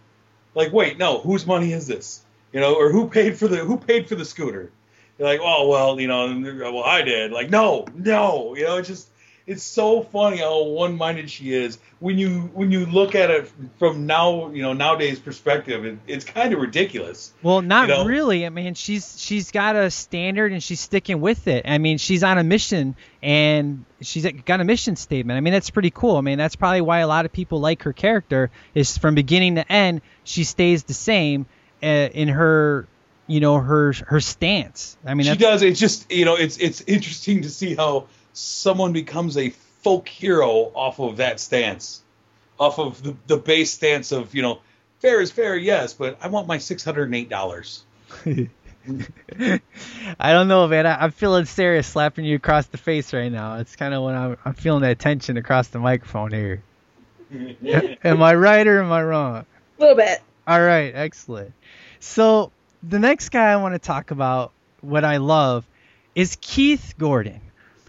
like, 0.54 0.72
wait, 0.72 0.98
no, 0.98 1.18
whose 1.18 1.46
money 1.46 1.72
is 1.72 1.86
this? 1.88 2.22
You 2.52 2.60
know, 2.60 2.74
or 2.76 2.90
who 2.92 3.08
paid 3.08 3.36
for 3.38 3.48
the 3.48 3.56
who 3.56 3.76
paid 3.76 4.08
for 4.08 4.14
the 4.14 4.24
scooter? 4.24 4.70
You're 5.18 5.28
like, 5.28 5.40
oh 5.42 5.66
well, 5.68 6.00
you 6.00 6.06
know, 6.06 6.40
well 6.72 6.84
I 6.84 7.02
did. 7.02 7.32
Like, 7.32 7.50
no, 7.50 7.86
no, 7.94 8.54
you 8.54 8.64
know, 8.64 8.76
it's 8.76 8.86
just 8.88 9.08
it's 9.48 9.62
so 9.62 10.02
funny 10.02 10.36
how 10.36 10.62
one-minded 10.64 11.30
she 11.30 11.54
is 11.54 11.78
when 12.00 12.18
you 12.18 12.50
when 12.52 12.70
you 12.70 12.84
look 12.84 13.14
at 13.14 13.30
it 13.30 13.50
from 13.78 14.06
now, 14.06 14.50
you 14.50 14.60
know, 14.60 14.74
nowadays 14.74 15.18
perspective. 15.18 15.86
It, 15.86 15.98
it's 16.06 16.24
kind 16.24 16.52
of 16.52 16.60
ridiculous. 16.60 17.32
Well, 17.42 17.62
not 17.62 17.88
You 17.88 17.94
know? 17.94 18.04
really. 18.04 18.44
I 18.44 18.50
mean, 18.50 18.74
she's 18.74 19.18
she's 19.18 19.50
got 19.50 19.74
a 19.74 19.90
standard 19.90 20.52
and 20.52 20.62
she's 20.62 20.80
sticking 20.80 21.22
with 21.22 21.48
it. 21.48 21.64
I 21.66 21.78
mean, 21.78 21.96
she's 21.96 22.22
on 22.22 22.36
a 22.36 22.44
mission 22.44 22.94
and 23.22 23.86
she's 24.02 24.30
got 24.44 24.60
a 24.60 24.64
mission 24.64 24.96
statement. 24.96 25.38
I 25.38 25.40
mean, 25.40 25.54
that's 25.54 25.70
pretty 25.70 25.90
cool. 25.90 26.16
I 26.16 26.20
mean, 26.20 26.36
that's 26.36 26.56
probably 26.56 26.82
why 26.82 26.98
a 26.98 27.08
lot 27.08 27.24
of 27.24 27.32
people 27.32 27.58
like 27.58 27.84
her 27.84 27.94
character 27.94 28.50
is 28.74 28.98
from 28.98 29.14
beginning 29.14 29.54
to 29.54 29.72
end 29.72 30.02
she 30.24 30.44
stays 30.44 30.84
the 30.84 30.94
same 30.94 31.46
uh, 31.82 31.86
in 31.86 32.28
her, 32.28 32.86
you 33.26 33.40
know, 33.40 33.58
her 33.58 33.94
her 34.06 34.20
stance. 34.20 34.98
I 35.06 35.14
mean, 35.14 35.26
she 35.26 35.36
does. 35.36 35.62
It's 35.62 35.80
just 35.80 36.12
you 36.12 36.26
know, 36.26 36.34
it's 36.34 36.58
it's 36.58 36.82
interesting 36.82 37.42
to 37.42 37.50
see 37.50 37.74
how 37.74 38.08
someone 38.38 38.92
becomes 38.92 39.36
a 39.36 39.50
folk 39.82 40.08
hero 40.08 40.70
off 40.74 41.00
of 41.00 41.18
that 41.18 41.40
stance, 41.40 42.02
off 42.58 42.78
of 42.78 43.02
the 43.02 43.16
the 43.26 43.36
base 43.36 43.72
stance 43.72 44.12
of 44.12 44.34
you 44.34 44.42
know, 44.42 44.60
fair 45.00 45.20
is 45.20 45.30
fair, 45.30 45.56
yes, 45.56 45.94
but 45.94 46.18
I 46.20 46.28
want 46.28 46.46
my 46.46 46.58
six 46.58 46.84
hundred 46.84 47.04
and 47.04 47.14
eight 47.14 47.28
dollars. 47.28 47.82
I 48.24 50.32
don't 50.32 50.48
know, 50.48 50.66
man. 50.66 50.86
I, 50.86 51.02
I'm 51.02 51.10
feeling 51.10 51.44
serious 51.44 51.86
slapping 51.86 52.24
you 52.24 52.36
across 52.36 52.66
the 52.66 52.78
face 52.78 53.12
right 53.12 53.30
now. 53.30 53.56
It's 53.56 53.76
kind 53.76 53.92
of 53.92 54.02
when 54.02 54.14
I'm, 54.14 54.36
I'm 54.44 54.54
feeling 54.54 54.82
that 54.82 54.98
tension 54.98 55.36
across 55.36 55.68
the 55.68 55.78
microphone 55.78 56.32
here. 56.32 56.62
am 58.04 58.22
I 58.22 58.34
right 58.34 58.66
or 58.66 58.82
am 58.82 58.90
I 58.90 59.02
wrong? 59.02 59.44
a 59.78 59.80
little 59.80 59.96
bit. 59.96 60.22
All 60.46 60.60
right, 60.60 60.92
excellent. 60.94 61.52
So 62.00 62.50
the 62.82 62.98
next 62.98 63.28
guy 63.28 63.52
I 63.52 63.56
want 63.56 63.74
to 63.74 63.78
talk 63.78 64.10
about, 64.10 64.52
what 64.80 65.04
I 65.04 65.18
love, 65.18 65.66
is 66.14 66.38
Keith 66.40 66.94
Gordon. 66.98 67.40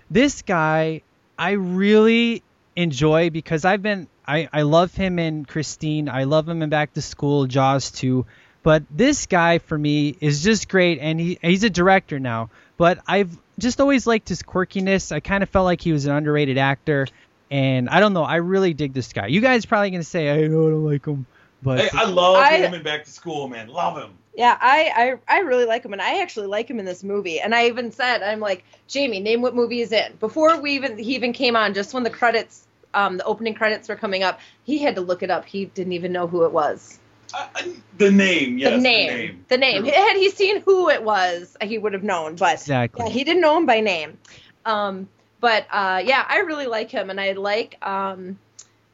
This 0.10 0.42
guy 0.42 1.02
I 1.38 1.52
really 1.52 2.44
enjoy 2.76 3.30
because 3.30 3.66
I've 3.66 3.82
been 3.82 4.08
I, 4.28 4.48
I 4.54 4.62
love 4.62 4.94
him 4.94 5.18
in 5.18 5.46
Christine. 5.46 6.08
I 6.10 6.26
love 6.26 6.48
him 6.48 6.62
in 6.62 6.70
Back 6.70 6.94
to 6.94 7.02
School, 7.02 7.48
Jaws 7.48 7.90
2. 7.92 8.26
But 8.62 8.84
this 8.92 9.26
guy 9.26 9.58
for 9.60 9.78
me 9.78 10.16
is 10.20 10.44
just 10.44 10.70
great, 10.70 11.00
and 11.00 11.20
he 11.20 11.40
he's 11.42 11.64
a 11.64 11.70
director 11.70 12.20
now. 12.20 12.50
But 12.78 13.00
I've 13.08 13.36
just 13.58 13.80
always 13.82 14.06
liked 14.06 14.30
his 14.30 14.44
quirkiness. 14.44 15.12
I 15.12 15.20
kind 15.22 15.44
of 15.44 15.50
felt 15.50 15.66
like 15.66 15.82
he 15.82 15.92
was 15.94 16.06
an 16.06 16.12
underrated 16.16 16.58
actor, 16.58 17.08
and 17.50 17.90
I 17.90 18.00
don't 18.02 18.14
know. 18.14 18.24
I 18.24 18.36
really 18.38 18.74
dig 18.74 18.94
this 18.94 19.14
guy. 19.14 19.28
You 19.28 19.42
guys 19.42 19.66
probably 19.66 19.92
gonna 19.92 20.04
say 20.04 20.30
I 20.30 20.36
I 20.44 20.48
don't 20.48 20.84
like 20.84 21.06
him, 21.06 21.26
but 21.64 21.80
Hey, 21.80 21.90
I 21.94 22.04
love 22.06 22.36
I- 22.36 22.58
him 22.58 22.74
in 22.74 22.84
Back 22.84 23.06
to 23.06 23.12
School, 23.12 23.48
man. 23.48 23.70
Love 23.70 23.98
him. 23.98 24.12
Yeah, 24.40 24.58
I, 24.62 25.18
I 25.28 25.36
I 25.36 25.40
really 25.40 25.66
like 25.66 25.84
him, 25.84 25.92
and 25.92 26.02
I 26.02 26.22
actually 26.22 26.48
like 26.48 26.70
him 26.70 26.80
in 26.80 26.86
this 26.86 27.04
movie. 27.04 27.42
And 27.42 27.54
I 27.54 27.68
even 27.68 27.92
said, 27.92 28.24
I'm 28.24 28.40
like, 28.40 28.64
Jamie, 28.88 29.20
name 29.20 29.42
what 29.42 29.54
movie 29.54 29.80
he's 29.80 29.92
in. 29.92 30.16
Before 30.16 30.62
we 30.62 30.72
even 30.76 30.98
he 30.98 31.16
even 31.16 31.34
came 31.34 31.58
on, 31.58 31.74
just 31.74 31.94
when 31.94 32.04
the 32.04 32.10
credits, 32.10 32.66
um, 32.94 33.18
the 33.18 33.26
opening 33.26 33.54
credits 33.54 33.90
were 33.90 33.98
coming 33.98 34.24
up, 34.24 34.40
he 34.64 34.78
had 34.78 34.96
to 34.96 35.02
look 35.02 35.24
it 35.24 35.30
up. 35.30 35.44
He 35.44 35.66
didn't 35.66 35.92
even 35.92 36.14
know 36.14 36.26
who 36.26 36.46
it 36.46 36.54
was. 36.54 37.00
I, 37.34 37.50
I, 37.54 37.74
the 37.98 38.12
name, 38.12 38.58
yes, 38.58 38.72
the 38.72 38.78
name, 38.78 39.46
the 39.50 39.58
name. 39.58 39.84
True. 39.84 39.92
Had 39.92 40.16
he 40.16 40.30
seen 40.30 40.62
who 40.62 40.90
it 40.90 41.04
was, 41.04 41.58
he 41.62 41.78
would 41.78 41.92
have 41.92 42.04
known. 42.04 42.38
But 42.38 42.54
Exactly. 42.54 43.04
yeah, 43.04 43.12
he 43.12 43.26
didn't 43.26 43.42
know 43.42 43.58
him 43.58 43.66
by 43.66 43.82
name. 43.82 44.18
Um, 44.64 45.10
but 45.42 45.68
uh, 45.70 46.02
yeah, 46.06 46.24
I 46.26 46.40
really 46.48 46.68
like 46.68 46.90
him, 46.92 47.10
and 47.10 47.20
I 47.20 47.34
like, 47.34 47.76
um, 47.86 48.40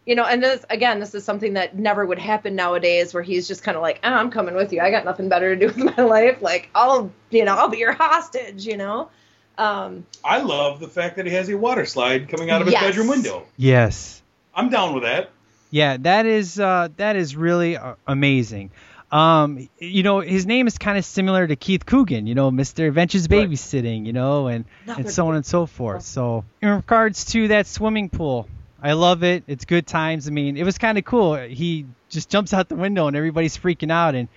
you 0.05 0.15
know, 0.15 0.23
and 0.25 0.41
this 0.43 0.63
again, 0.69 0.99
this 0.99 1.15
is 1.15 1.23
something 1.23 1.53
that 1.53 1.77
never 1.77 2.05
would 2.05 2.19
happen 2.19 2.55
nowadays, 2.55 3.13
where 3.13 3.23
he's 3.23 3.47
just 3.47 3.63
kind 3.63 3.75
of 3.75 3.81
like, 3.81 3.99
oh, 4.03 4.09
I'm 4.11 4.29
coming 4.31 4.55
with 4.55 4.71
you. 4.73 4.81
I 4.81 4.91
got 4.91 5.05
nothing 5.05 5.29
better 5.29 5.55
to 5.55 5.59
do 5.59 5.67
with 5.67 5.77
my 5.97 6.03
life. 6.03 6.41
Like, 6.41 6.69
I'll, 6.75 7.11
you 7.31 7.45
know, 7.45 7.55
I'll 7.55 7.69
be 7.69 7.77
your 7.79 7.93
hostage. 7.93 8.65
You 8.65 8.77
know. 8.77 9.09
Um, 9.57 10.05
I 10.23 10.41
love 10.41 10.79
the 10.81 10.87
fact 10.89 11.15
that 11.15 11.25
he 11.25 11.33
has 11.33 11.49
a 11.49 11.57
water 11.57 11.85
slide 11.85 12.27
coming 12.27 12.49
out 12.49 12.59
of 12.61 12.67
his 12.67 12.73
Yes. 12.73 12.83
bedroom 12.83 13.07
window. 13.07 13.45
yes. 13.57 14.21
I'm 14.53 14.69
down 14.69 14.93
with 14.93 15.03
that. 15.03 15.31
Yeah, 15.71 15.97
that 16.01 16.25
is 16.25 16.59
uh, 16.59 16.87
that 16.97 17.15
is 17.15 17.35
really 17.35 17.75
uh, 17.77 17.95
amazing. 18.07 18.71
Um, 19.11 19.69
you 19.79 20.03
know, 20.03 20.19
his 20.19 20.45
name 20.45 20.67
is 20.67 20.77
kind 20.77 20.97
of 20.97 21.05
similar 21.05 21.45
to 21.47 21.55
Keith 21.55 21.85
Coogan, 21.85 22.27
you 22.27 22.35
know, 22.35 22.51
Mr. 22.51 22.87
Adventures 22.87 23.27
Right. 23.29 23.49
Babysitting, 23.49 24.05
you 24.05 24.13
know, 24.13 24.47
and 24.47 24.65
and 24.87 25.09
so 25.09 25.27
on 25.27 25.35
and 25.35 25.45
so 25.45 25.65
forth. 25.65 26.03
So, 26.03 26.43
in 26.61 26.69
regards 26.69 27.25
to 27.33 27.49
that 27.49 27.67
swimming 27.67 28.09
pool, 28.09 28.47
I 28.85 28.93
love 28.93 29.23
it. 29.23 29.43
It's 29.47 29.65
good 29.65 29.87
times. 29.87 30.27
I 30.27 30.31
mean, 30.31 30.57
it 30.57 30.63
was 30.63 30.77
kind 30.77 30.99
of 30.99 31.05
cool. 31.05 31.35
He 31.35 31.87
just 32.07 32.29
jumps 32.29 32.53
out 32.53 32.69
the 32.69 32.75
window 32.75 33.07
and 33.07 33.17
everybody's 33.17 33.57
freaking 33.57 33.91
out, 33.91 34.13
and 34.13 34.27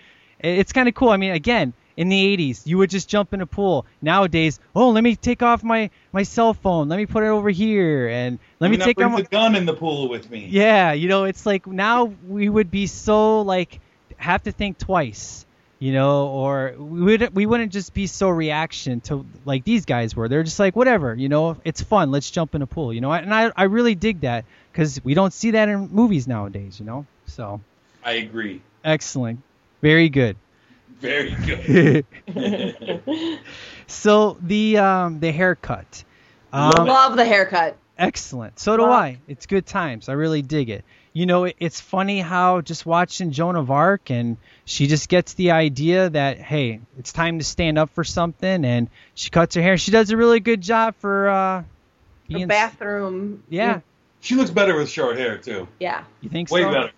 it's 0.40 0.72
kind 0.72 0.88
of 0.88 0.94
cool. 0.94 1.10
I 1.10 1.18
mean, 1.18 1.32
again, 1.32 1.74
in 1.98 2.08
the 2.08 2.36
80s, 2.36 2.66
you 2.66 2.78
would 2.78 2.88
just 2.88 3.10
jump 3.10 3.34
in 3.34 3.42
a 3.42 3.46
pool. 3.46 3.84
Nowadays, 4.00 4.58
oh, 4.74 4.88
let 4.88 5.04
me 5.04 5.16
take 5.16 5.42
off 5.42 5.62
my 5.62 5.90
my 6.12 6.22
cell 6.22 6.54
phone. 6.54 6.88
Let 6.88 6.96
me 6.96 7.04
put 7.04 7.24
it 7.24 7.26
over 7.26 7.50
here, 7.50 8.08
and 8.08 8.38
let 8.58 8.70
me 8.70 8.78
take 8.78 8.98
off 9.02 9.12
my, 9.12 9.20
gun 9.20 9.54
in 9.54 9.66
the 9.66 9.74
pool 9.74 10.08
with 10.08 10.30
me. 10.30 10.46
yeah, 10.50 10.92
you 10.92 11.08
know, 11.08 11.24
it's 11.24 11.44
like 11.44 11.66
now 11.66 12.04
we 12.26 12.48
would 12.48 12.70
be 12.70 12.86
so 12.86 13.42
like 13.42 13.80
have 14.16 14.44
to 14.44 14.52
think 14.52 14.78
twice, 14.78 15.44
you 15.78 15.92
know, 15.92 16.28
or 16.28 16.74
we 16.76 17.16
would 17.16 17.34
we 17.34 17.46
wouldn't 17.46 17.72
just 17.72 17.94
be 17.94 18.06
so 18.06 18.28
reaction 18.28 19.00
to 19.02 19.24
like 19.44 19.64
these 19.64 19.84
guys 19.84 20.16
were. 20.16 20.28
They're 20.28 20.42
just 20.42 20.58
like 20.58 20.74
whatever, 20.76 21.14
you 21.14 21.28
know, 21.28 21.56
it's 21.64 21.82
fun. 21.82 22.10
Let's 22.10 22.30
jump 22.30 22.54
in 22.54 22.62
a 22.62 22.66
pool, 22.66 22.92
you 22.92 23.00
know. 23.00 23.12
And 23.12 23.32
I 23.32 23.52
I 23.56 23.64
really 23.64 23.94
dig 23.94 24.20
that 24.22 24.44
because 24.72 25.02
we 25.04 25.14
don't 25.14 25.32
see 25.32 25.52
that 25.52 25.68
in 25.68 25.88
movies 25.88 26.26
nowadays, 26.26 26.80
you 26.80 26.86
know. 26.86 27.06
So 27.26 27.60
I 28.02 28.12
agree. 28.12 28.62
excellent, 28.84 29.40
very 29.82 30.08
good. 30.08 30.36
Very 31.00 31.36
good. 31.46 32.06
so 33.86 34.38
the 34.42 34.78
um 34.78 35.20
the 35.20 35.30
haircut. 35.32 36.04
Um, 36.52 36.86
Love 36.86 37.16
the 37.16 37.24
haircut. 37.24 37.76
Excellent. 37.98 38.58
So 38.58 38.76
do 38.76 38.84
Wow. 38.84 38.92
I. 38.92 39.18
It's 39.26 39.46
good 39.46 39.66
times. 39.66 40.08
I 40.08 40.12
really 40.12 40.42
dig 40.42 40.70
it. 40.70 40.84
You 41.12 41.26
know, 41.26 41.44
it, 41.44 41.56
it's 41.58 41.80
funny 41.80 42.20
how 42.20 42.60
just 42.60 42.84
watching 42.86 43.30
Joan 43.32 43.56
of 43.56 43.70
Arc 43.70 44.10
and 44.10 44.36
she 44.64 44.86
just 44.86 45.08
gets 45.08 45.34
the 45.34 45.50
idea 45.52 46.10
that 46.10 46.38
hey, 46.38 46.80
it's 46.98 47.12
time 47.12 47.38
to 47.38 47.44
stand 47.44 47.78
up 47.78 47.90
for 47.90 48.04
something, 48.04 48.64
and 48.64 48.88
she 49.14 49.30
cuts 49.30 49.54
her 49.54 49.62
hair. 49.62 49.78
She 49.78 49.90
does 49.90 50.10
a 50.10 50.16
really 50.16 50.40
good 50.40 50.60
job 50.60 50.94
for 50.98 51.28
uh, 51.28 51.34
A 51.60 51.64
being. 52.28 52.46
bathroom. 52.46 53.42
Yeah, 53.48 53.80
She 54.20 54.34
looks 54.34 54.50
better 54.50 54.76
with 54.76 54.90
short 54.90 55.16
hair 55.18 55.38
too. 55.38 55.66
Yeah. 55.80 56.04
you 56.20 56.28
think 56.28 56.50
Way 56.50 56.62
so? 56.62 56.70
better. 56.72 56.90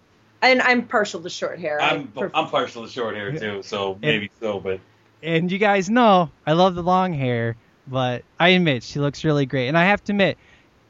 And 0.43 0.63
I'm 0.63 0.87
partial 0.87 1.21
to 1.23 1.31
short 1.31 1.59
hair. 1.59 1.81
I 1.81 1.91
I'm 1.91 2.09
pref- 2.09 2.31
I'm 2.35 2.49
partial 2.49 2.85
to 2.87 2.91
short 2.91 3.15
hair 3.15 3.31
too, 3.37 3.63
so 3.63 3.99
maybe 4.01 4.31
so. 4.41 4.59
But 4.59 4.81
And 5.23 5.51
you 5.53 5.59
guys 5.59 5.89
know 5.91 6.31
I 6.47 6.53
love 6.53 6.75
the 6.75 6.83
long 6.83 7.13
hair, 7.13 7.57
but 7.87 8.25
I 8.39 8.49
admit 8.51 8.83
she 8.83 8.99
looks 9.01 9.23
really 9.25 9.47
great. 9.47 9.69
And 9.69 9.77
I 9.79 9.85
have 9.85 10.03
to 10.05 10.13
admit, 10.13 10.39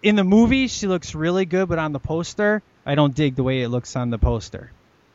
in 0.03 0.15
the 0.17 0.25
movie 0.25 0.69
she 0.69 0.87
looks 0.87 1.15
really 1.15 1.45
good, 1.47 1.69
but 1.69 1.79
on 1.81 1.93
the 1.93 1.99
poster, 1.99 2.63
I 2.91 2.97
don't 2.97 3.15
dig 3.15 3.37
the 3.37 3.45
way 3.45 3.63
it 3.63 3.69
looks 3.69 3.95
on 3.95 4.11
the 4.11 4.19
poster. 4.19 4.73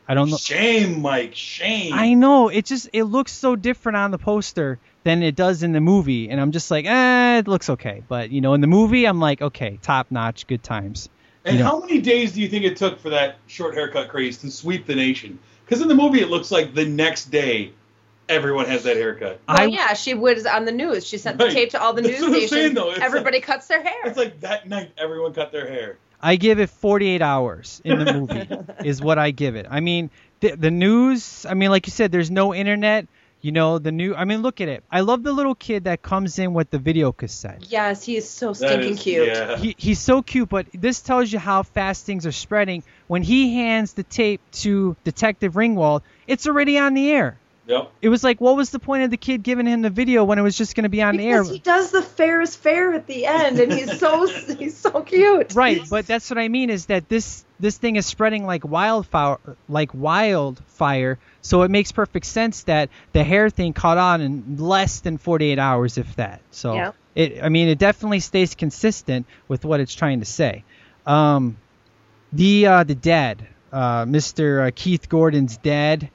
I 0.08 0.14
don't 0.14 0.30
know. 0.30 0.38
shame, 0.38 1.02
Mike, 1.02 1.34
shame. 1.34 1.92
I 1.92 2.14
know 2.14 2.48
it 2.48 2.64
just 2.64 2.88
it 2.94 3.04
looks 3.04 3.32
so 3.32 3.54
different 3.54 3.96
on 3.96 4.12
the 4.12 4.18
poster 4.18 4.78
than 5.04 5.22
it 5.22 5.36
does 5.36 5.62
in 5.62 5.72
the 5.72 5.80
movie, 5.82 6.30
and 6.30 6.40
I'm 6.40 6.52
just 6.52 6.70
like, 6.70 6.86
eh, 6.86 7.36
it 7.40 7.46
looks 7.46 7.68
okay. 7.68 8.02
But 8.08 8.30
you 8.30 8.40
know, 8.40 8.54
in 8.54 8.62
the 8.62 8.66
movie, 8.66 9.04
I'm 9.04 9.20
like, 9.20 9.42
okay, 9.42 9.78
top 9.82 10.10
notch, 10.10 10.46
good 10.46 10.62
times. 10.62 11.10
And 11.44 11.58
you 11.58 11.64
know. 11.64 11.68
how 11.68 11.80
many 11.80 12.00
days 12.00 12.32
do 12.32 12.40
you 12.40 12.48
think 12.48 12.64
it 12.64 12.78
took 12.78 12.98
for 12.98 13.10
that 13.10 13.36
short 13.46 13.74
haircut 13.74 14.08
craze 14.08 14.38
to 14.38 14.50
sweep 14.50 14.86
the 14.86 14.94
nation? 14.94 15.38
Because 15.66 15.82
in 15.82 15.88
the 15.88 15.94
movie, 15.94 16.22
it 16.22 16.30
looks 16.30 16.50
like 16.50 16.72
the 16.72 16.86
next 16.86 17.26
day, 17.26 17.72
everyone 18.26 18.64
has 18.64 18.84
that 18.84 18.96
haircut. 18.96 19.38
Well, 19.46 19.60
I 19.60 19.64
yeah, 19.66 19.92
she 19.92 20.14
was 20.14 20.46
on 20.46 20.64
the 20.64 20.72
news. 20.72 21.06
She 21.06 21.18
sent 21.18 21.36
the 21.36 21.50
tape 21.50 21.72
to 21.72 21.82
all 21.82 21.92
the 21.92 22.00
That's 22.00 22.14
news 22.14 22.22
what 22.22 22.28
I'm 22.30 22.46
stations. 22.46 22.50
saying, 22.52 22.74
though. 22.74 22.92
Everybody 22.92 23.36
like- 23.36 23.44
cuts 23.44 23.66
their 23.66 23.82
hair. 23.82 24.06
It's 24.06 24.16
like 24.16 24.40
that 24.40 24.66
night, 24.66 24.92
everyone 24.96 25.34
cut 25.34 25.52
their 25.52 25.68
hair. 25.68 25.98
I 26.26 26.34
give 26.36 26.58
it 26.58 26.70
48 26.70 27.22
hours 27.22 27.80
in 27.84 27.98
the 28.04 28.12
movie 28.12 28.48
is 28.84 29.00
what 29.00 29.16
I 29.16 29.30
give 29.30 29.54
it. 29.54 29.66
I 29.70 29.78
mean, 29.78 30.10
the, 30.40 30.56
the 30.56 30.72
news. 30.72 31.46
I 31.48 31.54
mean, 31.54 31.70
like 31.70 31.86
you 31.86 31.92
said, 31.92 32.10
there's 32.10 32.30
no 32.32 32.52
internet. 32.52 33.06
You 33.42 33.52
know, 33.52 33.78
the 33.78 33.92
new. 33.92 34.12
I 34.12 34.24
mean, 34.24 34.42
look 34.42 34.60
at 34.60 34.66
it. 34.68 34.82
I 34.90 35.00
love 35.02 35.22
the 35.22 35.32
little 35.32 35.54
kid 35.54 35.84
that 35.84 36.02
comes 36.02 36.40
in 36.40 36.52
with 36.52 36.68
the 36.70 36.78
video 36.80 37.12
cassette. 37.12 37.66
yes, 37.68 38.02
he 38.02 38.16
is 38.16 38.28
so 38.28 38.52
stinking 38.54 38.94
is- 38.94 39.02
cute. 39.02 39.28
Yeah. 39.28 39.56
He, 39.56 39.76
he's 39.78 40.00
so 40.00 40.20
cute, 40.20 40.48
but 40.48 40.66
this 40.74 41.00
tells 41.00 41.32
you 41.32 41.38
how 41.38 41.62
fast 41.62 42.04
things 42.06 42.26
are 42.26 42.32
spreading. 42.32 42.82
When 43.06 43.22
he 43.22 43.54
hands 43.54 43.92
the 43.92 44.02
tape 44.02 44.40
to 44.64 44.96
Detective 45.04 45.52
Ringwald, 45.54 46.02
it's 46.26 46.48
already 46.48 46.76
on 46.76 46.94
the 46.94 47.08
air. 47.08 47.38
Yep. 47.66 47.92
It 48.00 48.08
was 48.08 48.22
like, 48.22 48.40
what 48.40 48.56
was 48.56 48.70
the 48.70 48.78
point 48.78 49.02
of 49.02 49.10
the 49.10 49.16
kid 49.16 49.42
giving 49.42 49.66
him 49.66 49.82
the 49.82 49.90
video 49.90 50.22
when 50.22 50.38
it 50.38 50.42
was 50.42 50.56
just 50.56 50.76
going 50.76 50.84
to 50.84 50.88
be 50.88 51.02
on 51.02 51.16
the 51.16 51.26
air? 51.26 51.42
Because 51.42 51.50
he 51.50 51.58
does 51.58 51.90
the 51.90 52.02
fair 52.02 52.40
is 52.40 52.54
fair 52.54 52.92
at 52.92 53.08
the 53.08 53.26
end, 53.26 53.58
and 53.58 53.72
he's 53.72 53.98
so 53.98 54.26
he's 54.58 54.76
so 54.76 55.02
cute. 55.02 55.54
Right, 55.54 55.82
but 55.90 56.06
that's 56.06 56.30
what 56.30 56.38
I 56.38 56.48
mean 56.48 56.70
is 56.70 56.86
that 56.86 57.08
this 57.08 57.44
this 57.58 57.76
thing 57.76 57.96
is 57.96 58.06
spreading 58.06 58.46
like 58.46 58.64
wildfire, 58.64 59.38
like 59.68 59.92
wildfire. 59.94 61.18
So 61.42 61.62
it 61.62 61.70
makes 61.70 61.90
perfect 61.90 62.26
sense 62.26 62.62
that 62.64 62.90
the 63.12 63.24
hair 63.24 63.50
thing 63.50 63.72
caught 63.72 63.98
on 63.98 64.20
in 64.20 64.56
less 64.58 65.00
than 65.00 65.18
48 65.18 65.58
hours, 65.58 65.98
if 65.98 66.14
that. 66.16 66.42
So 66.52 66.74
Yeah. 66.74 66.92
it, 67.14 67.42
I 67.42 67.48
mean, 67.48 67.68
it 67.68 67.78
definitely 67.78 68.20
stays 68.20 68.54
consistent 68.54 69.26
with 69.48 69.64
what 69.64 69.80
it's 69.80 69.94
trying 69.94 70.20
to 70.20 70.26
say. 70.26 70.62
Um, 71.04 71.56
the 72.32 72.66
uh, 72.66 72.84
the 72.84 72.94
dad, 72.94 73.46
uh, 73.72 74.04
Mr. 74.04 74.68
Uh, 74.68 74.70
Keith 74.74 75.08
Gordon's 75.08 75.56
dad, 75.56 76.10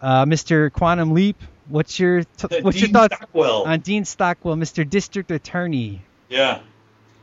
uh, 0.00 0.24
Mr. 0.24 0.72
Quantum 0.72 1.12
Leap. 1.12 1.36
What's 1.68 1.98
your 2.00 2.24
t- 2.24 2.60
what's 2.62 2.80
your 2.80 2.90
thoughts 2.90 3.14
Stockwell. 3.16 3.62
on 3.64 3.80
Dean 3.80 4.04
Stockwell, 4.04 4.56
Mr. 4.56 4.88
District 4.88 5.30
Attorney? 5.30 6.02
yeah. 6.28 6.60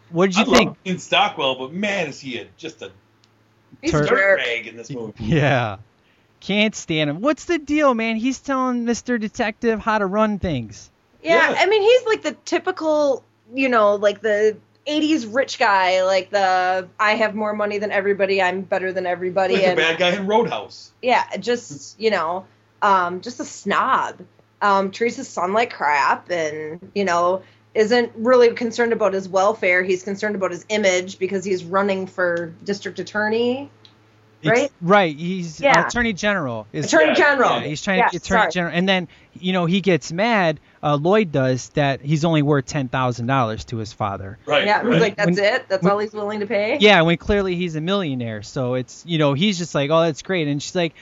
What 0.10 0.28
did 0.28 0.38
you 0.38 0.54
I 0.54 0.58
think? 0.58 0.68
love 0.70 0.78
Dean 0.86 1.00
Stockwell, 1.00 1.56
but 1.56 1.74
man, 1.74 2.08
is 2.08 2.20
he 2.22 2.38
a, 2.40 2.48
just 2.56 2.82
a 2.82 2.92
He's 3.82 3.92
Tur- 3.92 4.06
a 4.06 4.08
dirtbag 4.08 4.68
in 4.68 4.78
this 4.78 4.90
movie. 4.90 5.14
Yeah. 5.20 5.78
Can't 6.40 6.74
stand 6.76 7.10
him. 7.10 7.20
What's 7.20 7.46
the 7.46 7.58
deal, 7.58 7.94
man? 7.94 8.16
He's 8.16 8.40
telling 8.40 8.86
Mr. 8.86 9.20
Detective 9.20 9.80
how 9.82 9.98
to 9.98 10.06
run 10.06 10.40
things. 10.40 10.90
Yeah, 11.22 11.50
Yeah. 11.52 11.56
I 11.60 11.66
mean 11.66 11.82
he's 11.82 12.06
like 12.06 12.22
the 12.22 12.32
typical, 12.46 13.24
you 13.54 13.68
know, 13.68 13.96
like 13.96 14.22
the 14.22 14.56
80s 14.88 15.34
rich 15.36 15.60
guy, 15.60 16.04
like 16.04 16.30
the 16.30 16.88
I 16.98 17.16
have 17.16 17.36
more 17.36 17.54
money 17.54 17.78
than 17.80 17.92
everybody, 17.92 18.42
I'm 18.42 18.62
better 18.62 18.94
than 18.94 19.06
everybody 19.06 19.56
Like 19.56 19.64
the 19.64 19.68
and 19.72 19.78
bad 19.78 19.98
guy 20.00 20.10
in 20.16 20.26
Roadhouse. 20.28 20.92
yeah, 21.02 21.36
just, 21.38 22.00
you 22.00 22.12
know, 22.12 22.46
um 22.82 23.22
just 23.22 23.40
a 23.40 23.46
snob. 23.46 24.22
Um 24.62 24.92
treats 24.92 25.16
his 25.18 25.28
son 25.28 25.54
like 25.54 25.74
crap 25.74 26.30
and, 26.32 26.92
you 26.96 27.06
know, 27.06 27.44
isn't 27.76 28.12
really 28.16 28.54
concerned 28.54 28.94
about 28.94 29.14
his 29.14 29.30
welfare. 29.30 29.84
He's 29.84 30.04
concerned 30.04 30.36
about 30.36 30.52
his 30.52 30.66
image 30.70 31.20
because 31.20 31.44
he's 31.46 31.64
running 31.64 32.08
for 32.08 32.54
district 32.64 33.00
attorney. 33.00 33.70
It's- 34.42 34.60
Right? 34.62 34.72
right. 34.82 35.16
He's 35.16 35.60
Yeah. 35.60 35.88
Attorney 35.88 36.14
General. 36.14 36.68
Is, 36.72 36.86
Attorney 36.94 37.16
General. 37.16 37.60
Yeah, 37.60 37.68
he's 37.68 37.82
trying 37.82 38.00
Yeah, 38.00 38.08
to 38.08 38.12
get 38.14 38.24
Attorney 38.24 38.40
sorry. 38.42 38.52
General. 38.52 38.74
And 38.78 38.88
then, 38.90 39.08
you 39.34 39.52
know, 39.52 39.66
he 39.66 39.82
gets 39.82 40.12
mad, 40.12 40.60
uh, 40.84 40.96
Lloyd 40.96 41.32
does, 41.32 41.70
that 41.70 42.02
he's 42.02 42.24
only 42.24 42.44
worth 42.44 42.66
$10,000 42.68 43.64
to 43.66 43.78
his 43.78 43.94
father. 43.94 44.38
Right. 44.46 44.66
Yeah, 44.66 44.84
he's 44.88 45.02
like, 45.02 45.16
that's 45.16 45.36
When- 45.38 45.44
it? 45.44 45.66
That's 45.70 45.82
when- 45.84 45.92
all 45.92 45.98
he's 46.00 46.14
willing 46.14 46.40
to 46.42 46.46
pay? 46.48 46.78
Yeah, 46.80 47.02
when 47.02 47.18
clearly 47.18 47.56
he's 47.56 47.76
a 47.76 47.82
millionaire. 47.82 48.44
So 48.44 48.76
it's, 48.76 49.04
you 49.08 49.18
know, 49.18 49.34
he's 49.34 49.58
just 49.58 49.74
like, 49.74 49.90
oh, 49.90 50.02
that's 50.02 50.22
great. 50.22 50.48
And 50.48 50.62
she's 50.62 50.76
like, 50.76 50.94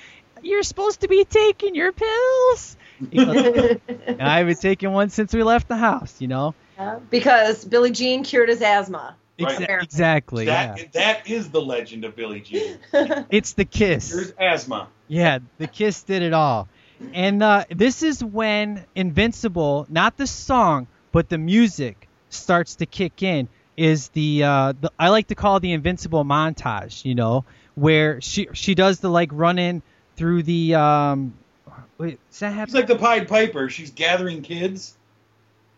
you're 0.45 0.63
supposed 0.63 1.01
to 1.01 1.07
be 1.07 1.25
taking 1.25 1.75
your 1.75 1.91
pills. 1.91 2.77
You 3.11 3.25
know, 3.25 3.77
I've 4.19 4.47
been 4.47 4.55
taking 4.55 4.91
one 4.91 5.09
since 5.09 5.33
we 5.33 5.43
left 5.43 5.67
the 5.67 5.75
house, 5.75 6.21
you 6.21 6.27
know? 6.27 6.55
Yeah, 6.77 6.99
because 7.09 7.65
Billie 7.65 7.91
Jean 7.91 8.23
cured 8.23 8.49
his 8.49 8.61
asthma. 8.61 9.15
Right. 9.37 9.69
Exactly. 9.81 10.45
that, 10.45 10.77
yeah. 10.77 10.85
that 10.93 11.29
is 11.29 11.49
the 11.49 11.61
legend 11.61 12.05
of 12.05 12.15
Billie 12.15 12.39
Jean. 12.39 12.77
It's 13.29 13.53
the 13.53 13.65
kiss. 13.65 14.09
There's 14.09 14.31
asthma. 14.39 14.87
Yeah, 15.07 15.39
the 15.57 15.67
Kiss 15.67 16.03
did 16.03 16.21
it 16.21 16.33
all. 16.33 16.67
And 17.13 17.43
uh, 17.43 17.65
this 17.69 18.01
is 18.01 18.23
when 18.23 18.85
Invincible, 18.95 19.85
not 19.89 20.15
the 20.17 20.25
song, 20.25 20.87
but 21.11 21.27
the 21.27 21.37
music 21.37 22.07
starts 22.29 22.77
to 22.77 22.85
kick 22.85 23.21
in. 23.21 23.49
Is 23.75 24.07
the, 24.09 24.43
uh, 24.43 24.73
the 24.79 24.89
I 24.97 25.09
like 25.09 25.27
to 25.27 25.35
call 25.35 25.59
the 25.59 25.73
Invincible 25.73 26.23
montage, 26.23 27.03
you 27.03 27.13
know, 27.13 27.43
where 27.75 28.21
she 28.21 28.47
she 28.53 28.73
does 28.73 29.01
the 29.01 29.09
like 29.09 29.29
running 29.33 29.81
through 30.15 30.43
the 30.43 30.75
um. 30.75 31.33
Wait, 31.97 32.19
does 32.29 32.39
that 32.39 32.49
happen? 32.53 32.63
It's 32.63 32.73
like 32.73 32.87
the 32.87 32.97
Pied 32.97 33.27
Piper. 33.27 33.69
She's 33.69 33.91
gathering 33.91 34.41
kids. 34.41 34.95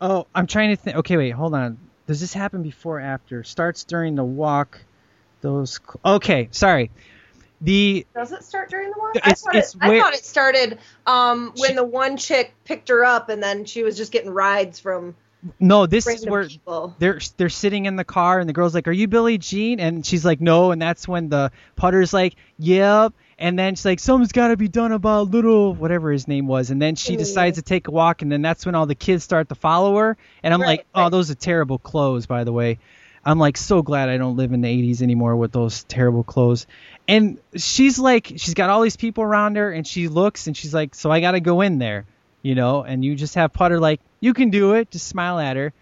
oh, 0.02 0.26
I'm 0.34 0.48
trying 0.48 0.70
to 0.70 0.76
think. 0.76 0.98
Okay, 0.98 1.18
wait, 1.18 1.32
hold 1.32 1.54
on. 1.54 1.78
Does 2.08 2.22
this 2.22 2.34
happen 2.34 2.64
before 2.64 2.98
or 2.98 3.02
after? 3.02 3.44
Starts 3.44 3.84
during 3.84 4.16
the 4.16 4.24
walk. 4.24 4.80
Those. 5.42 5.80
cl- 5.80 6.16
Okay, 6.16 6.48
sorry. 6.52 6.90
The 7.62 8.06
Does 8.16 8.32
it 8.32 8.44
start 8.44 8.70
during 8.70 8.92
the 8.92 8.98
walk? 8.98 9.16
It's- 9.16 9.44
I, 9.44 9.52
thought 9.52 9.56
it's 9.56 9.76
it, 9.76 9.82
I 9.82 10.00
thought 10.00 10.14
it 10.14 10.24
started 10.26 10.78
um, 11.06 11.54
when 11.58 11.70
She- 11.72 11.76
the 11.76 11.84
one 11.84 12.18
chick 12.18 12.54
picked 12.66 12.90
her 12.90 13.04
up 13.04 13.30
and 13.30 13.42
then 13.42 13.66
she 13.66 13.84
was 13.84 13.98
just 13.98 14.12
getting 14.12 14.30
rides 14.30 14.80
from 14.80 15.16
no, 15.60 15.86
this 15.86 16.08
is 16.08 16.26
where 16.26 16.48
people. 16.48 16.96
they're 16.98 17.20
they're 17.38 17.50
sitting 17.50 17.86
in 17.86 17.96
the 17.96 18.04
car 18.04 18.40
and 18.40 18.50
the 18.50 18.54
girl's 18.54 18.74
like, 18.74 18.88
"Are 18.88 18.92
you 18.92 19.08
Billie 19.08 19.38
Jean?" 19.38 19.80
And 19.80 20.04
she's 20.06 20.26
like, 20.26 20.42
"No." 20.42 20.72
And 20.72 20.82
that's 20.82 21.08
when 21.08 21.30
the 21.30 21.52
putter's 21.76 22.12
like, 22.12 22.36
"Yep." 22.58 23.14
And 23.40 23.58
then 23.58 23.76
she's 23.76 23.86
like, 23.86 24.00
"Something's 24.00 24.32
got 24.32 24.48
to 24.48 24.58
be 24.58 24.68
done 24.68 24.92
about 24.92 25.30
little 25.30 25.74
whatever 25.74 26.12
his 26.12 26.28
name 26.28 26.48
was." 26.48 26.72
And 26.72 26.82
then 26.82 26.96
she 26.96 27.14
Yeah. 27.14 27.20
decides 27.20 27.58
to 27.58 27.62
take 27.62 27.88
a 27.88 27.92
walk, 27.92 28.22
and 28.24 28.32
then 28.32 28.42
that's 28.42 28.66
when 28.66 28.74
all 28.76 28.86
the 28.88 28.96
kids 28.96 29.24
start 29.24 29.50
to 29.50 29.56
follow 29.56 29.96
her. 29.98 30.18
And 30.44 30.54
I'm 30.54 30.62
Right, 30.62 30.68
like, 30.80 30.88
"Oh, 30.96 31.04
right. 31.04 31.12
those 31.12 31.30
are 31.30 31.36
terrible 31.36 31.78
clothes, 31.78 32.26
by 32.26 32.44
the 32.44 32.52
way." 32.54 32.80
I'm 33.26 33.40
like 33.40 33.58
so 33.58 33.82
glad 33.82 34.08
I 34.08 34.18
don't 34.18 34.38
live 34.38 34.54
in 34.54 34.62
the 34.62 34.70
80s 34.70 35.02
anymore 35.02 35.36
with 35.36 35.52
those 35.52 35.84
terrible 35.84 36.24
clothes. 36.24 36.66
And 37.10 37.40
she's 37.58 38.00
like, 38.00 38.28
she's 38.38 38.54
got 38.54 38.70
all 38.70 38.82
these 38.82 38.96
people 38.96 39.22
around 39.24 39.58
her, 39.58 39.70
and 39.70 39.86
she 39.86 40.08
looks 40.08 40.48
and 40.48 40.56
she's 40.56 40.74
like, 40.74 40.96
so 40.96 41.12
I 41.12 41.20
got 41.20 41.32
to 41.32 41.42
go 41.42 41.60
in 41.60 41.78
there, 41.78 42.06
you 42.42 42.56
know. 42.56 42.84
And 42.84 43.04
you 43.04 43.16
just 43.16 43.36
have 43.36 43.52
Putter 43.52 43.82
like, 43.82 44.00
you 44.22 44.34
can 44.34 44.50
do 44.50 44.76
it, 44.76 44.92
just 44.92 45.08
smile 45.10 45.40
at 45.40 45.58
her, 45.58 45.74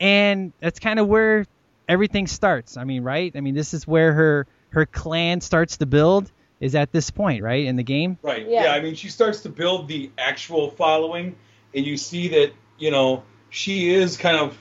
and 0.00 0.52
that's 0.60 0.78
kind 0.78 1.00
of 1.00 1.08
where 1.08 1.44
everything 1.88 2.28
starts. 2.28 2.76
I 2.76 2.84
mean, 2.84 3.02
right? 3.02 3.32
I 3.34 3.40
mean, 3.40 3.54
this 3.56 3.74
is 3.74 3.86
where 3.86 4.12
her 4.12 4.46
her 4.70 4.86
clan 4.86 5.40
starts 5.40 5.78
to 5.78 5.86
build. 5.86 6.30
Is 6.62 6.76
at 6.76 6.92
this 6.92 7.10
point, 7.10 7.42
right, 7.42 7.64
in 7.64 7.74
the 7.74 7.82
game? 7.82 8.18
Right. 8.22 8.46
Yeah. 8.48 8.64
Yeah. 8.64 8.72
I 8.72 8.80
mean, 8.80 8.94
she 8.94 9.08
starts 9.08 9.40
to 9.40 9.48
build 9.48 9.88
the 9.88 10.12
actual 10.16 10.70
following, 10.70 11.34
and 11.74 11.84
you 11.84 11.96
see 11.96 12.28
that 12.28 12.52
you 12.78 12.92
know 12.92 13.24
she 13.50 13.92
is 13.92 14.16
kind 14.16 14.36
of 14.36 14.56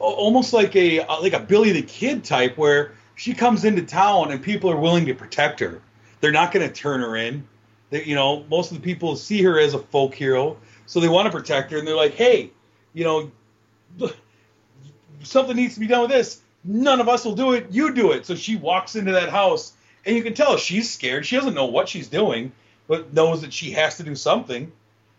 almost 0.00 0.52
like 0.52 0.74
a 0.74 1.06
like 1.22 1.34
a 1.34 1.38
Billy 1.38 1.70
the 1.70 1.82
Kid 1.82 2.24
type, 2.24 2.58
where 2.58 2.94
she 3.14 3.32
comes 3.32 3.64
into 3.64 3.82
town 3.82 4.32
and 4.32 4.42
people 4.42 4.70
are 4.72 4.76
willing 4.76 5.06
to 5.06 5.14
protect 5.14 5.60
her. 5.60 5.80
They're 6.20 6.32
not 6.32 6.50
going 6.50 6.66
to 6.66 6.74
turn 6.74 7.00
her 7.00 7.16
in. 7.16 7.46
They, 7.90 8.02
you 8.02 8.16
know, 8.16 8.44
most 8.50 8.72
of 8.72 8.78
the 8.78 8.82
people 8.82 9.14
see 9.14 9.40
her 9.44 9.60
as 9.60 9.72
a 9.72 9.78
folk 9.78 10.16
hero, 10.16 10.56
so 10.86 10.98
they 10.98 11.08
want 11.08 11.26
to 11.26 11.30
protect 11.30 11.70
her, 11.70 11.78
and 11.78 11.86
they're 11.86 11.94
like, 11.94 12.14
hey, 12.14 12.50
you 12.92 13.04
know, 13.04 14.10
something 15.22 15.54
needs 15.54 15.74
to 15.74 15.80
be 15.80 15.86
done 15.86 16.00
with 16.00 16.10
this. 16.10 16.40
None 16.64 17.00
of 17.00 17.08
us 17.08 17.24
will 17.24 17.36
do 17.36 17.52
it. 17.52 17.68
You 17.70 17.94
do 17.94 18.10
it. 18.10 18.26
So 18.26 18.34
she 18.34 18.56
walks 18.56 18.96
into 18.96 19.12
that 19.12 19.28
house, 19.28 19.74
and 20.06 20.16
you 20.16 20.22
can 20.22 20.34
tell 20.34 20.56
she's 20.56 20.90
scared. 20.90 21.26
She 21.26 21.36
doesn't 21.36 21.54
know 21.54 21.66
what 21.66 21.88
she's 21.88 22.08
doing, 22.08 22.52
but 22.88 23.12
knows 23.12 23.42
that 23.42 23.52
she 23.52 23.72
has 23.72 23.96
to 23.98 24.04
do 24.04 24.14
something. 24.14 24.70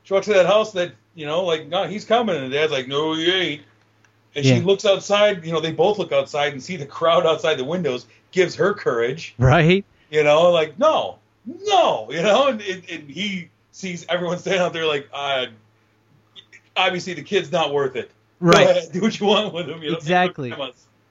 She 0.03 0.13
walks 0.13 0.25
to 0.27 0.33
that 0.33 0.45
house 0.45 0.71
that, 0.71 0.93
you 1.15 1.25
know, 1.25 1.43
like, 1.43 1.67
no, 1.67 1.85
he's 1.85 2.05
coming. 2.05 2.35
And 2.38 2.51
dad's 2.51 2.71
like, 2.71 2.88
no, 2.88 3.13
he 3.13 3.29
ain't. 3.31 3.61
And 4.35 4.45
Yeah. 4.45 4.55
she 4.55 4.61
looks 4.61 4.85
outside. 4.85 5.45
You 5.45 5.51
know, 5.51 5.59
they 5.59 5.73
both 5.73 5.99
look 5.99 6.11
outside 6.13 6.53
and 6.53 6.63
see 6.63 6.77
the 6.77 6.85
crowd 6.85 7.25
outside 7.25 7.55
the 7.55 7.65
windows. 7.65 8.05
Gives 8.31 8.55
her 8.55 8.73
courage. 8.73 9.35
Right? 9.38 9.83
You 10.09 10.23
know, 10.23 10.51
like, 10.51 10.79
no, 10.79 11.17
no, 11.65 12.07
you 12.11 12.21
know, 12.21 12.47
and, 12.47 12.61
and, 12.61 12.83
and 12.89 13.09
he 13.09 13.49
sees 13.71 14.05
everyone 14.07 14.38
standing 14.39 14.61
out 14.61 14.73
there 14.73 14.85
like, 14.85 15.09
uh, 15.13 15.47
obviously 16.75 17.13
the 17.13 17.23
kid's 17.23 17.51
not 17.51 17.73
worth 17.73 17.95
it. 17.95 18.11
Go 18.41 18.47
Right. 18.47 18.69
ahead, 18.69 18.91
do 18.91 19.01
what 19.01 19.19
you 19.19 19.25
want 19.25 19.53
with 19.53 19.67
him. 19.67 19.81
You 19.81 19.91
know, 19.91 19.97
Exactly. 19.97 20.53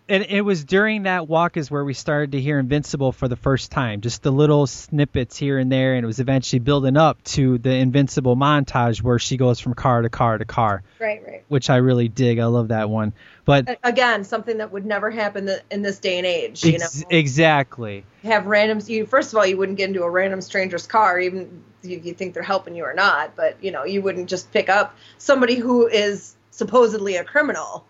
And 0.08 0.24
it 0.28 0.42
was 0.42 0.64
during 0.64 1.02
that 1.02 1.26
walk 1.28 1.56
is 1.56 1.68
where 1.70 1.84
we 1.84 1.92
started 1.92 2.32
to 2.32 2.40
hear 2.40 2.60
Invincible 2.60 3.10
for 3.10 3.26
the 3.26 3.34
first 3.34 3.72
time. 3.72 4.02
Just 4.02 4.22
the 4.22 4.30
little 4.30 4.66
snippets 4.68 5.36
here 5.36 5.58
and 5.58 5.70
there, 5.70 5.94
and 5.94 6.04
it 6.04 6.06
was 6.06 6.20
eventually 6.20 6.60
building 6.60 6.96
up 6.96 7.22
to 7.24 7.58
the 7.58 7.70
Invincible 7.74 8.36
montage 8.36 9.02
where 9.02 9.18
she 9.18 9.36
goes 9.36 9.58
from 9.58 9.74
car 9.74 10.02
to 10.02 10.08
car 10.08 10.38
to 10.38 10.44
car, 10.44 10.84
Right, 11.00 11.20
right. 11.26 11.44
which 11.48 11.70
I 11.70 11.76
really 11.76 12.08
dig. 12.08 12.38
I 12.38 12.44
love 12.46 12.68
that 12.68 12.88
one. 12.88 13.14
But 13.44 13.78
Again, 13.82 14.22
something 14.22 14.58
that 14.58 14.70
would 14.72 14.86
never 14.86 15.10
happen 15.10 15.50
in 15.70 15.82
this 15.82 15.98
day 15.98 16.18
and 16.18 16.26
age. 16.26 16.64
You 16.64 16.74
ex- 16.74 17.00
know, 17.00 17.06
exactly. 17.10 18.04
have 18.22 18.44
randoms. 18.44 18.88
You 18.88 19.06
first 19.06 19.32
of 19.32 19.38
all, 19.38 19.46
you 19.46 19.56
wouldn't 19.56 19.78
get 19.78 19.88
into 19.88 20.02
a 20.04 20.10
random 20.10 20.40
stranger's 20.40 20.86
car, 20.86 21.18
even 21.18 21.64
if 21.82 22.04
you 22.06 22.14
think 22.14 22.34
they're 22.34 22.42
helping 22.44 22.76
you 22.76 22.84
or 22.84 22.94
not. 22.94 23.34
But 23.34 23.56
you 23.62 23.72
know, 23.72 23.84
you 23.84 24.02
wouldn't 24.02 24.28
just 24.28 24.52
pick 24.52 24.68
up 24.68 24.96
somebody 25.18 25.56
who 25.56 25.86
is 25.88 26.34
supposedly 26.50 27.16
a 27.16 27.24
criminal, 27.24 27.84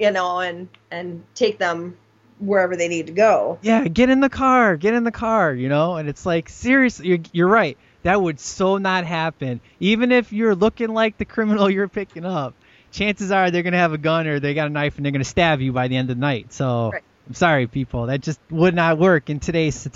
you 0.00 0.10
know, 0.10 0.40
and 0.40 0.68
and 0.90 1.22
take 1.34 1.58
them 1.58 1.96
wherever 2.40 2.74
they 2.76 2.88
need 2.88 3.06
to 3.06 3.12
go. 3.12 3.58
Yeah, 3.62 3.86
get 3.86 4.08
in 4.08 4.20
the 4.20 4.30
car, 4.30 4.76
get 4.76 4.94
in 4.94 5.04
the 5.04 5.12
car, 5.12 5.54
you 5.54 5.68
know? 5.68 5.96
And 5.96 6.08
it's 6.08 6.24
like, 6.24 6.48
seriously, 6.48 7.08
you're, 7.08 7.18
you're 7.32 7.48
right. 7.48 7.76
That 8.02 8.20
would 8.20 8.40
so 8.40 8.78
not 8.78 9.04
happen. 9.04 9.60
Even 9.78 10.10
if 10.10 10.32
you're 10.32 10.54
looking 10.54 10.88
like 10.88 11.18
the 11.18 11.26
criminal 11.26 11.68
you're 11.70 11.88
picking 11.88 12.24
up, 12.24 12.54
chances 12.90 13.30
are 13.30 13.50
they're 13.50 13.62
going 13.62 13.74
to 13.74 13.78
have 13.78 13.92
a 13.92 13.98
gun 13.98 14.26
or 14.26 14.40
they 14.40 14.54
got 14.54 14.68
a 14.68 14.70
knife 14.70 14.96
and 14.96 15.04
they're 15.04 15.12
going 15.12 15.22
to 15.22 15.28
stab 15.28 15.60
you 15.60 15.72
by 15.72 15.88
the 15.88 15.96
end 15.96 16.10
of 16.10 16.16
the 16.16 16.20
night. 16.20 16.52
So 16.52 16.90
Right. 16.92 17.02
I'm 17.26 17.34
sorry, 17.34 17.66
people. 17.66 18.06
That 18.06 18.22
just 18.22 18.40
would 18.50 18.74
not 18.74 18.98
work 18.98 19.30
in 19.30 19.38
today's 19.38 19.86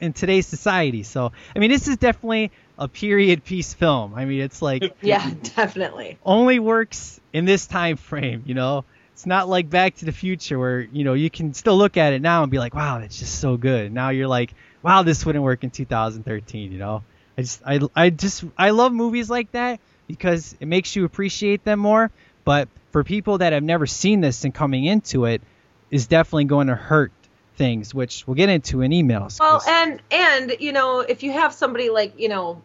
in 0.00 0.12
today's 0.12 0.46
society. 0.46 1.02
So 1.04 1.32
I 1.54 1.58
mean, 1.58 1.70
this 1.70 1.88
is 1.88 1.96
definitely 1.96 2.50
a 2.76 2.88
period 2.88 3.44
piece 3.44 3.72
film. 3.72 4.14
I 4.14 4.24
mean, 4.24 4.40
it's 4.40 4.60
like 4.60 4.82
Yeah, 5.02 5.30
definitely. 5.54 6.18
only 6.24 6.58
works 6.58 7.20
in 7.32 7.44
this 7.44 7.66
time 7.66 7.96
frame, 7.96 8.42
you 8.44 8.54
know. 8.54 8.84
It's 9.14 9.26
not 9.26 9.48
like 9.48 9.70
Back 9.70 9.96
to 9.96 10.04
the 10.04 10.12
Future 10.12 10.58
where, 10.58 10.80
you 10.80 11.04
know, 11.04 11.14
you 11.14 11.30
can 11.30 11.54
still 11.54 11.78
look 11.78 11.96
at 11.96 12.12
it 12.12 12.20
now 12.20 12.42
and 12.42 12.50
be 12.50 12.58
like, 12.58 12.74
wow, 12.74 12.98
that's 12.98 13.18
just 13.18 13.38
so 13.38 13.56
good. 13.56 13.92
Now 13.92 14.10
you're 14.10 14.28
like, 14.28 14.52
wow, 14.82 15.04
this 15.04 15.24
wouldn't 15.24 15.44
work 15.44 15.62
in 15.62 15.70
2013, 15.70 16.72
you 16.72 16.78
know. 16.78 17.04
I 17.38 17.42
just 17.42 17.62
I 17.64 17.80
I 17.94 18.10
just 18.10 18.44
I 18.58 18.70
love 18.70 18.92
movies 18.92 19.30
like 19.30 19.50
that 19.52 19.80
because 20.08 20.56
it 20.60 20.66
makes 20.66 20.94
you 20.94 21.04
appreciate 21.04 21.64
them 21.64 21.78
more, 21.78 22.10
but 22.44 22.68
for 22.90 23.04
people 23.04 23.38
that 23.38 23.52
have 23.52 23.62
never 23.62 23.86
seen 23.86 24.20
this 24.20 24.44
and 24.44 24.52
coming 24.52 24.84
into 24.84 25.24
it 25.24 25.42
is 25.90 26.06
definitely 26.06 26.44
going 26.44 26.66
to 26.66 26.74
hurt 26.74 27.12
things, 27.56 27.94
which 27.94 28.26
we'll 28.26 28.34
get 28.34 28.48
into 28.48 28.80
in 28.82 28.90
emails. 28.90 29.38
Well, 29.38 29.62
and 29.66 30.02
and 30.10 30.56
you 30.58 30.72
know, 30.72 31.00
if 31.00 31.22
you 31.22 31.32
have 31.32 31.52
somebody 31.52 31.88
like 31.88 32.18
you 32.18 32.28
know, 32.28 32.62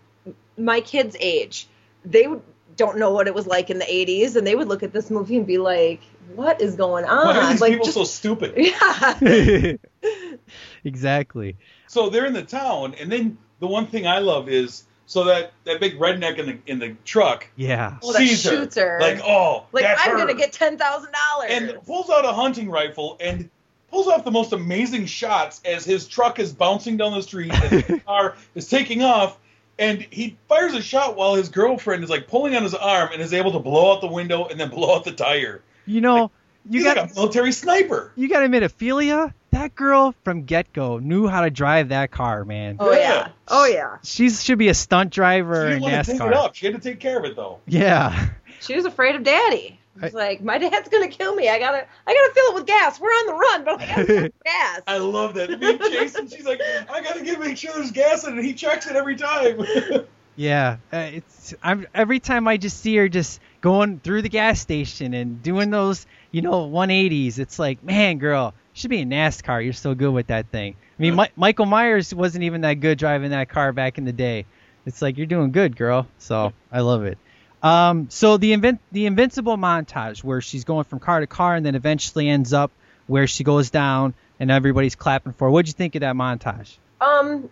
my 0.57 0.81
kids' 0.81 1.15
age, 1.19 1.67
they 2.03 2.27
don't 2.75 2.97
know 2.97 3.11
what 3.11 3.27
it 3.27 3.35
was 3.35 3.45
like 3.45 3.69
in 3.69 3.77
the 3.77 3.85
80s, 3.85 4.35
and 4.35 4.47
they 4.47 4.55
would 4.55 4.67
look 4.67 4.83
at 4.83 4.93
this 4.93 5.11
movie 5.11 5.37
and 5.37 5.45
be 5.45 5.57
like, 5.57 6.01
"What 6.35 6.61
is 6.61 6.75
going 6.75 7.05
on?" 7.05 7.27
Why 7.27 7.37
are 7.37 7.51
these 7.51 7.61
like, 7.61 7.71
people 7.73 7.85
just- 7.85 7.97
so 7.97 8.03
stupid? 8.03 8.53
yeah, 8.57 9.75
exactly. 10.83 11.57
So 11.87 12.09
they're 12.09 12.25
in 12.25 12.33
the 12.33 12.43
town, 12.43 12.95
and 12.99 13.11
then 13.11 13.37
the 13.59 13.67
one 13.67 13.87
thing 13.87 14.07
I 14.07 14.19
love 14.19 14.49
is 14.49 14.83
so 15.05 15.23
that 15.25 15.53
that 15.65 15.79
big 15.79 15.97
redneck 15.99 16.37
in 16.37 16.45
the 16.45 16.57
in 16.67 16.79
the 16.79 16.95
truck 17.03 17.47
Yeah. 17.55 17.97
Well, 18.01 18.13
that 18.13 18.19
sees 18.19 18.41
shoots 18.41 18.75
her. 18.77 18.99
like 19.01 19.19
oh 19.23 19.65
like 19.71 19.83
that's 19.83 20.01
I'm 20.05 20.11
her. 20.11 20.17
gonna 20.17 20.35
get 20.35 20.53
ten 20.53 20.77
thousand 20.77 21.11
dollars. 21.11 21.49
and 21.51 21.83
pulls 21.85 22.09
out 22.11 22.25
a 22.25 22.31
hunting 22.31 22.69
rifle 22.69 23.17
and 23.19 23.49
pulls 23.89 24.07
off 24.07 24.23
the 24.23 24.29
most 24.31 24.53
amazing 24.53 25.07
shots 25.07 25.61
as 25.65 25.83
his 25.83 26.07
truck 26.07 26.37
is 26.37 26.53
bouncing 26.53 26.95
down 26.95 27.11
the 27.13 27.23
street 27.23 27.51
and 27.51 27.83
the 27.83 27.99
car 28.05 28.35
is 28.53 28.67
taking 28.69 29.01
off 29.01 29.39
and 29.79 30.05
he 30.11 30.37
fires 30.47 30.75
a 30.75 30.81
shot 30.81 31.15
while 31.15 31.33
his 31.33 31.49
girlfriend 31.49 32.03
is 32.03 32.09
like 32.11 32.27
pulling 32.27 32.55
on 32.55 32.61
his 32.61 32.75
arm 32.75 33.09
and 33.11 33.19
is 33.19 33.33
able 33.33 33.51
to 33.53 33.59
blow 33.59 33.93
out 33.95 34.01
the 34.01 34.07
window 34.07 34.45
and 34.45 34.59
then 34.59 34.69
blow 34.69 34.95
out 34.95 35.05
the 35.05 35.11
tire. 35.11 35.61
You 35.89 36.01
know, 36.01 36.31
you 36.69 36.79
He's 36.79 36.83
got 36.83 36.97
like 36.97 37.11
a 37.11 37.15
military 37.15 37.51
sniper. 37.51 38.11
you 38.15 38.29
got 38.29 38.39
to 38.39 38.45
admit, 38.45 38.63
Ophelia, 38.63 39.33
that 39.51 39.75
girl 39.75 40.13
from 40.23 40.43
get 40.43 40.71
go 40.71 40.99
knew 40.99 41.27
how 41.27 41.41
to 41.41 41.49
drive 41.49 41.89
that 41.89 42.11
car, 42.11 42.45
man. 42.45 42.77
oh 42.79 42.91
yeah. 42.91 42.99
Yeah. 42.99 43.27
oh 43.47 43.65
yeah, 43.65 43.97
She 44.03 44.29
should 44.29 44.59
be 44.59 44.67
a 44.69 44.73
stunt 44.73 45.11
driver 45.11 45.55
She 45.55 45.61
in 45.75 45.81
didn't 45.81 45.81
want 45.93 46.05
to 46.05 46.11
take 46.11 46.21
it 46.21 46.33
up. 46.33 46.55
She 46.55 46.65
had 46.67 46.75
to 46.75 46.81
take 46.81 46.99
care 46.99 47.17
of 47.17 47.25
it 47.25 47.35
though. 47.35 47.59
Yeah. 47.65 48.29
she 48.61 48.75
was 48.75 48.85
afraid 48.85 49.15
of 49.15 49.23
daddy. 49.23 49.79
She's 50.01 50.13
like, 50.13 50.41
my 50.41 50.57
dad's 50.59 50.87
gonna 50.87 51.09
kill 51.09 51.35
me. 51.35 51.49
I 51.49 51.59
gotta, 51.59 51.85
I 52.07 52.13
gotta 52.13 52.33
fill 52.33 52.51
it 52.51 52.55
with 52.55 52.65
gas. 52.67 53.01
We're 53.01 53.09
on 53.09 53.25
the 53.25 53.33
run, 53.33 53.63
but 53.65 53.81
I 53.81 53.85
gotta 53.85 54.05
fill 54.05 54.23
it 54.25 54.35
gas. 54.45 54.81
I 54.87 54.97
love 54.99 55.33
that. 55.33 55.59
Me 55.59 55.71
and 55.71 55.79
Jason, 55.81 56.29
she's 56.29 56.45
like, 56.45 56.61
I 56.89 57.01
gotta 57.01 57.21
get 57.21 57.37
make 57.39 57.57
sure 57.57 57.73
there's 57.73 57.91
gas 57.91 58.25
in 58.25 58.37
it. 58.37 58.45
He 58.45 58.53
checks 58.53 58.87
it 58.87 58.95
every 58.95 59.15
time. 59.15 59.59
Yeah, 60.35 60.77
uh, 60.93 61.09
it's 61.11 61.53
I'm 61.61 61.85
every 61.93 62.21
time 62.21 62.47
I 62.47 62.55
just 62.55 62.79
see 62.79 62.95
her 62.95 63.09
just 63.09 63.41
going 63.61 63.99
through 63.99 64.21
the 64.21 64.29
gas 64.29 64.59
station 64.59 65.13
and 65.13 65.41
doing 65.43 65.69
those, 65.69 66.05
you 66.31 66.41
know, 66.41 66.69
180s. 66.69 67.39
It's 67.39 67.59
like, 67.59 67.83
man, 67.83 68.17
girl, 68.17 68.53
you 68.73 68.79
should 68.79 68.89
be 68.89 68.99
in 69.01 69.09
NASCAR. 69.09 69.63
You're 69.63 69.73
so 69.73 69.93
good 69.95 70.11
with 70.11 70.27
that 70.27 70.47
thing. 70.47 70.75
I 70.97 71.01
mean, 71.01 71.15
Mi- 71.15 71.31
Michael 71.35 71.65
Myers 71.65 72.13
wasn't 72.13 72.43
even 72.43 72.61
that 72.61 72.75
good 72.75 72.97
driving 72.97 73.31
that 73.31 73.49
car 73.49 73.71
back 73.73 73.97
in 73.97 74.05
the 74.05 74.13
day. 74.13 74.45
It's 74.85 75.01
like 75.01 75.17
you're 75.17 75.27
doing 75.27 75.51
good, 75.51 75.75
girl. 75.75 76.07
So 76.17 76.53
I 76.71 76.81
love 76.81 77.03
it. 77.05 77.17
Um, 77.61 78.09
so 78.09 78.37
the 78.37 78.53
invin- 78.53 78.79
the 78.91 79.05
invincible 79.05 79.57
montage 79.57 80.23
where 80.23 80.39
she's 80.41 80.63
going 80.63 80.85
from 80.85 80.99
car 80.99 81.19
to 81.19 81.27
car 81.27 81.55
and 81.55 81.65
then 81.65 81.75
eventually 81.75 82.29
ends 82.29 82.53
up 82.53 82.71
where 83.07 83.27
she 83.27 83.43
goes 83.43 83.69
down 83.69 84.13
and 84.39 84.49
everybody's 84.49 84.95
clapping 84.95 85.33
for. 85.33 85.45
her. 85.45 85.51
What'd 85.51 85.67
you 85.67 85.73
think 85.73 85.95
of 85.95 86.01
that 86.01 86.15
montage? 86.15 86.77
Um, 87.01 87.49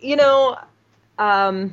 you 0.00 0.16
know, 0.16 0.58
um, 1.18 1.72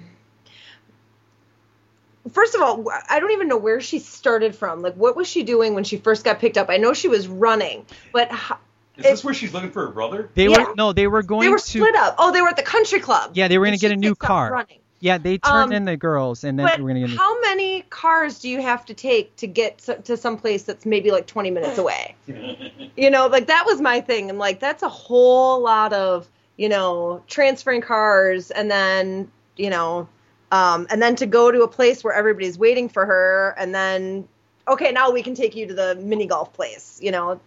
first 2.32 2.56
of 2.56 2.62
all, 2.62 2.86
I 3.10 3.20
don't 3.20 3.32
even 3.32 3.48
know 3.48 3.58
where 3.58 3.82
she 3.82 4.00
started 4.00 4.56
from. 4.56 4.82
Like, 4.82 4.96
what 4.96 5.16
was 5.16 5.28
she 5.28 5.44
doing 5.44 5.74
when 5.74 5.84
she 5.84 5.98
first 5.98 6.24
got 6.24 6.40
picked 6.40 6.58
up? 6.58 6.70
I 6.70 6.78
know 6.78 6.94
she 6.94 7.08
was 7.08 7.28
running, 7.28 7.86
but 8.12 8.32
ho- 8.32 8.58
Is 8.98 9.04
this 9.06 9.24
where 9.24 9.34
she's 9.34 9.54
looking 9.54 9.72
for 9.72 9.86
her 9.88 9.92
brother? 9.92 10.30
They 10.36 10.48
Yeah. 10.48 10.68
were 10.70 10.76
no, 10.76 10.94
they 10.94 11.08
were 11.08 11.24
going 11.24 11.42
they 11.42 11.50
were 11.50 11.58
to 11.58 11.64
split 11.64 11.96
up. 11.96 12.16
Oh, 12.18 12.32
they 12.32 12.42
were 12.42 12.50
at 12.50 12.56
the 12.58 12.64
country 12.64 13.00
club. 13.00 13.32
Yeah, 13.34 13.48
they 13.48 13.58
were 13.58 13.66
gonna 13.66 13.78
get 13.78 13.92
a 13.92 13.96
new 13.96 14.16
car. 14.16 14.52
Running. 14.52 14.80
Yeah, 15.00 15.18
they 15.18 15.38
turned 15.38 15.66
Um, 15.66 15.74
in 15.74 15.84
the 15.86 15.98
girls, 15.98 16.46
and 16.46 16.58
then 16.58 16.66
But 16.66 16.80
we're 16.80 16.88
gonna 16.94 17.08
get. 17.08 17.18
how 17.18 17.42
many 17.42 17.82
cars 17.90 18.40
do 18.40 18.48
you 18.50 18.62
have 18.62 18.86
to 18.86 18.94
take 18.94 19.36
to 19.38 19.48
get 19.48 19.80
to, 19.80 19.96
to 20.04 20.16
some 20.16 20.38
place 20.38 20.64
that's 20.64 20.86
maybe 20.86 21.12
like 21.12 21.28
20 21.28 21.52
minutes 21.52 21.78
away? 21.78 22.16
you 22.96 23.10
know, 23.10 23.28
like 23.28 23.48
that 23.48 23.66
was 23.66 23.82
my 23.82 24.00
thing. 24.00 24.30
I'm 24.30 24.38
like, 24.38 24.62
that's 24.62 24.82
a 24.82 24.88
whole 24.88 25.60
lot 25.60 25.92
of, 25.92 26.30
you 26.56 26.70
know, 26.70 27.22
transferring 27.28 27.82
cars 27.82 28.50
and 28.52 28.72
then, 28.72 29.30
you 29.58 29.70
know, 29.70 30.08
um, 30.54 30.86
and 30.92 31.02
then 31.02 31.16
to 31.16 31.26
go 31.26 31.52
to 31.52 31.64
a 31.64 31.68
place 31.68 32.04
where 32.04 32.14
everybody's 32.14 32.60
waiting 32.60 32.88
for 32.88 33.04
her 33.06 33.56
and 33.58 33.74
then, 33.74 34.28
okay, 34.68 34.92
now 34.92 35.10
we 35.10 35.24
can 35.24 35.34
take 35.34 35.56
you 35.56 35.66
to 35.68 35.74
the 35.74 35.96
mini 35.96 36.28
golf 36.28 36.54
place, 36.54 37.00
you 37.02 37.10
know. 37.10 37.40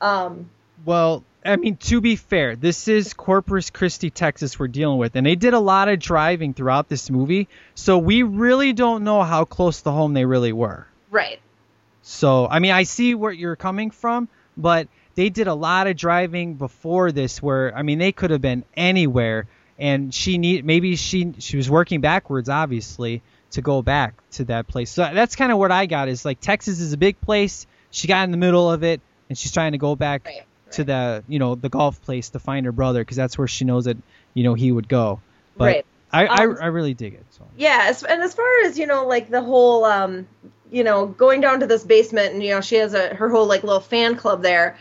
Um, 0.00 0.48
Well, 0.84 1.24
I 1.44 1.56
mean, 1.56 1.76
to 1.76 2.00
be 2.00 2.14
fair, 2.14 2.54
this 2.54 2.86
is 2.86 3.12
Corpus 3.12 3.70
Christi, 3.70 4.10
Texas, 4.10 4.56
we're 4.56 4.68
dealing 4.68 4.98
with, 4.98 5.16
and 5.16 5.26
they 5.26 5.34
did 5.34 5.52
a 5.52 5.58
lot 5.58 5.88
of 5.88 5.98
driving 5.98 6.54
throughout 6.54 6.88
this 6.88 7.10
movie, 7.10 7.48
so 7.74 7.98
we 7.98 8.22
really 8.22 8.72
don't 8.72 9.02
know 9.02 9.24
how 9.24 9.44
close 9.44 9.82
to 9.82 9.90
home 9.90 10.14
they 10.14 10.24
really 10.24 10.52
were. 10.52 10.86
right. 11.10 11.40
So, 12.02 12.46
I 12.46 12.60
mean, 12.60 12.70
I 12.70 12.84
see 12.84 13.14
where 13.14 13.32
you're 13.32 13.56
coming 13.56 13.90
from, 13.90 14.28
but 14.56 14.86
they 15.16 15.28
did 15.28 15.48
a 15.48 15.54
lot 15.54 15.88
of 15.88 15.96
driving 15.96 16.54
before 16.54 17.10
this, 17.10 17.42
where 17.42 17.76
I 17.76 17.82
mean 17.82 17.98
they 17.98 18.12
could 18.12 18.30
have 18.30 18.40
been 18.40 18.64
anywhere, 18.76 19.46
and 19.78 20.12
she 20.12 20.38
need 20.38 20.64
maybe 20.64 20.96
she 20.96 21.32
she 21.38 21.56
was 21.56 21.70
working 21.70 22.00
backwards, 22.00 22.48
obviously, 22.48 23.22
to 23.52 23.62
go 23.62 23.82
back 23.82 24.14
to 24.32 24.44
that 24.44 24.66
place. 24.66 24.90
So 24.90 25.08
that's 25.12 25.36
kind 25.36 25.52
of 25.52 25.58
what 25.58 25.72
I 25.72 25.86
got 25.86 26.08
is 26.08 26.24
like 26.24 26.40
Texas 26.40 26.80
is 26.80 26.92
a 26.92 26.96
big 26.96 27.20
place. 27.20 27.66
She 27.90 28.08
got 28.08 28.24
in 28.24 28.30
the 28.30 28.36
middle 28.36 28.70
of 28.70 28.82
it, 28.82 29.00
and 29.28 29.38
she's 29.38 29.52
trying 29.52 29.72
to 29.72 29.78
go 29.78 29.96
back 29.96 30.26
Right, 30.26 30.44
to 30.72 30.84
the 30.84 31.24
you 31.28 31.38
know 31.38 31.54
the 31.54 31.68
golf 31.68 32.02
place 32.02 32.30
to 32.30 32.38
find 32.38 32.66
her 32.66 32.72
brother 32.72 33.00
because 33.00 33.16
that's 33.16 33.38
where 33.38 33.48
she 33.48 33.64
knows 33.64 33.84
that 33.84 33.96
you 34.34 34.44
know 34.44 34.54
he 34.54 34.72
would 34.72 34.88
go. 34.88 35.20
But 35.56 35.64
Right. 35.64 35.86
I, 36.10 36.26
Um, 36.26 36.56
I 36.60 36.64
I 36.64 36.66
really 36.68 36.94
dig 36.94 37.14
it. 37.14 37.24
So. 37.30 37.44
Yeah, 37.56 37.92
and 38.08 38.22
as 38.22 38.34
far 38.34 38.46
as 38.64 38.78
you 38.78 38.86
know, 38.86 39.06
like 39.06 39.28
the 39.28 39.42
whole, 39.42 39.84
um, 39.84 40.26
you 40.70 40.82
know, 40.82 41.06
going 41.06 41.40
down 41.40 41.60
to 41.60 41.66
this 41.66 41.84
basement, 41.84 42.32
and 42.32 42.42
you 42.42 42.50
know, 42.50 42.60
she 42.60 42.76
has 42.76 42.94
a 42.94 43.14
her 43.14 43.28
whole 43.28 43.46
like 43.46 43.62
little 43.62 43.80
fan 43.80 44.16
club 44.16 44.42
there. 44.42 44.76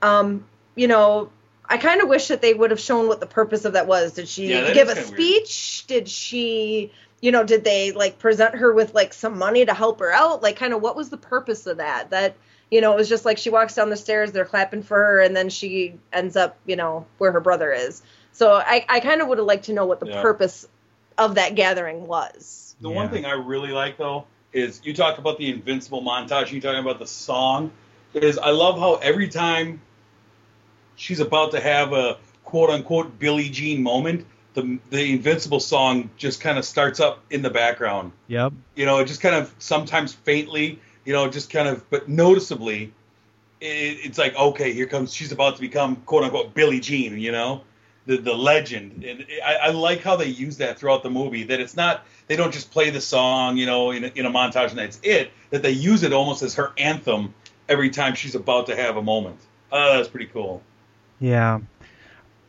Um, 0.00 0.44
you 0.74 0.88
know, 0.88 1.30
I 1.72 1.78
kind 1.78 2.02
of 2.02 2.08
wish 2.10 2.28
that 2.28 2.42
they 2.42 2.52
would 2.52 2.70
have 2.70 2.80
shown 2.80 3.08
what 3.08 3.20
the 3.20 3.26
purpose 3.26 3.64
of 3.64 3.72
that 3.72 3.86
was. 3.86 4.12
Did 4.12 4.28
she 4.28 4.48
Yeah, 4.48 4.74
give 4.74 4.88
a 4.90 4.94
kinda 4.94 5.08
weird. 5.10 5.46
speech? 5.46 5.84
Did 5.86 6.06
she, 6.06 6.92
you 7.22 7.32
know, 7.32 7.44
did 7.44 7.64
they 7.64 7.92
like 7.92 8.18
present 8.18 8.56
her 8.56 8.74
with 8.74 8.92
like 8.94 9.14
some 9.14 9.38
money 9.38 9.64
to 9.64 9.72
help 9.72 10.00
her 10.00 10.12
out? 10.12 10.42
Like, 10.42 10.56
kind 10.56 10.74
of, 10.74 10.82
what 10.82 10.96
was 10.96 11.08
the 11.08 11.16
purpose 11.16 11.66
of 11.66 11.78
that? 11.78 12.10
That 12.10 12.36
you 12.70 12.82
know, 12.82 12.92
it 12.92 12.96
was 12.96 13.08
just 13.08 13.24
like 13.24 13.38
she 13.38 13.48
walks 13.48 13.74
down 13.74 13.88
the 13.88 13.96
stairs, 13.96 14.32
they're 14.32 14.44
clapping 14.44 14.82
for 14.82 14.96
her, 14.98 15.20
and 15.20 15.34
then 15.34 15.48
she 15.48 15.94
ends 16.12 16.36
up, 16.36 16.58
you 16.66 16.76
know, 16.76 17.06
where 17.16 17.32
her 17.32 17.40
brother 17.40 17.72
is. 17.72 18.02
So 18.32 18.52
I, 18.52 18.84
I 18.88 19.00
kind 19.00 19.22
of 19.22 19.28
would 19.28 19.38
have 19.38 19.46
liked 19.46 19.64
to 19.64 19.72
know 19.72 19.86
what 19.86 20.00
the 20.00 20.06
Yeah. 20.06 20.20
purpose 20.20 20.68
of 21.16 21.36
that 21.36 21.54
gathering 21.54 22.06
was. 22.06 22.76
The 22.82 22.90
Yeah. 22.90 22.96
one 22.96 23.08
thing 23.10 23.24
I 23.24 23.32
really 23.32 23.72
like 23.72 23.96
though 23.96 24.26
is 24.52 24.82
you 24.84 24.92
talk 24.92 25.16
about 25.18 25.38
the 25.38 25.48
Invincible 25.50 26.02
montage. 26.02 26.50
You 26.52 26.60
talking 26.60 26.80
about 26.80 26.98
the 26.98 27.06
song 27.06 27.72
is 28.12 28.36
I 28.36 28.50
love 28.50 28.78
how 28.78 28.96
every 28.96 29.28
time 29.28 29.80
she's 30.96 31.20
about 31.20 31.52
to 31.52 31.60
have 31.60 31.92
a 31.92 32.18
quote 32.44 32.70
unquote 32.70 33.18
Billie 33.18 33.48
Jean 33.48 33.82
moment, 33.82 34.26
the 34.54 34.78
the 34.90 35.12
Invincible 35.12 35.60
song 35.60 36.10
just 36.16 36.40
kind 36.40 36.58
of 36.58 36.64
starts 36.64 37.00
up 37.00 37.20
in 37.30 37.42
the 37.42 37.50
background. 37.50 38.12
Yep. 38.28 38.52
You 38.74 38.86
know, 38.86 38.98
it 38.98 39.06
just 39.06 39.20
kind 39.20 39.34
of 39.34 39.54
sometimes 39.58 40.12
faintly, 40.12 40.78
you 41.04 41.12
know, 41.12 41.28
just 41.28 41.50
kind 41.50 41.68
of 41.68 41.88
but 41.90 42.08
noticeably. 42.08 42.92
It, 43.60 43.98
it's 44.04 44.18
like 44.18 44.36
okay, 44.36 44.72
here 44.72 44.86
comes 44.86 45.14
she's 45.14 45.32
about 45.32 45.56
to 45.56 45.60
become 45.60 45.96
quote 45.96 46.24
unquote 46.24 46.54
Billie 46.54 46.80
Jean. 46.80 47.18
You 47.18 47.32
know, 47.32 47.62
the 48.06 48.16
the 48.16 48.34
legend, 48.34 49.04
and 49.04 49.24
I, 49.44 49.54
I 49.54 49.70
like 49.70 50.02
how 50.02 50.16
they 50.16 50.26
use 50.26 50.58
that 50.58 50.78
throughout 50.78 51.02
the 51.02 51.10
movie. 51.10 51.44
That 51.44 51.60
it's 51.60 51.76
not 51.76 52.04
they 52.26 52.36
don't 52.36 52.52
just 52.52 52.70
play 52.70 52.90
the 52.90 53.00
song, 53.00 53.56
you 53.56 53.66
know, 53.66 53.90
in 53.92 54.04
a, 54.04 54.08
in 54.08 54.26
a 54.26 54.30
montage 54.30 54.70
and 54.70 54.78
that's 54.78 54.98
it. 55.02 55.30
That 55.50 55.62
they 55.62 55.70
use 55.70 56.02
it 56.02 56.12
almost 56.12 56.42
as 56.42 56.54
her 56.56 56.72
anthem 56.76 57.34
every 57.68 57.90
time 57.90 58.14
she's 58.14 58.34
about 58.34 58.66
to 58.66 58.76
have 58.76 58.96
a 58.96 59.02
moment. 59.02 59.38
Oh, 59.70 59.96
that's 59.96 60.08
pretty 60.08 60.26
cool. 60.26 60.62
Yeah. 61.22 61.60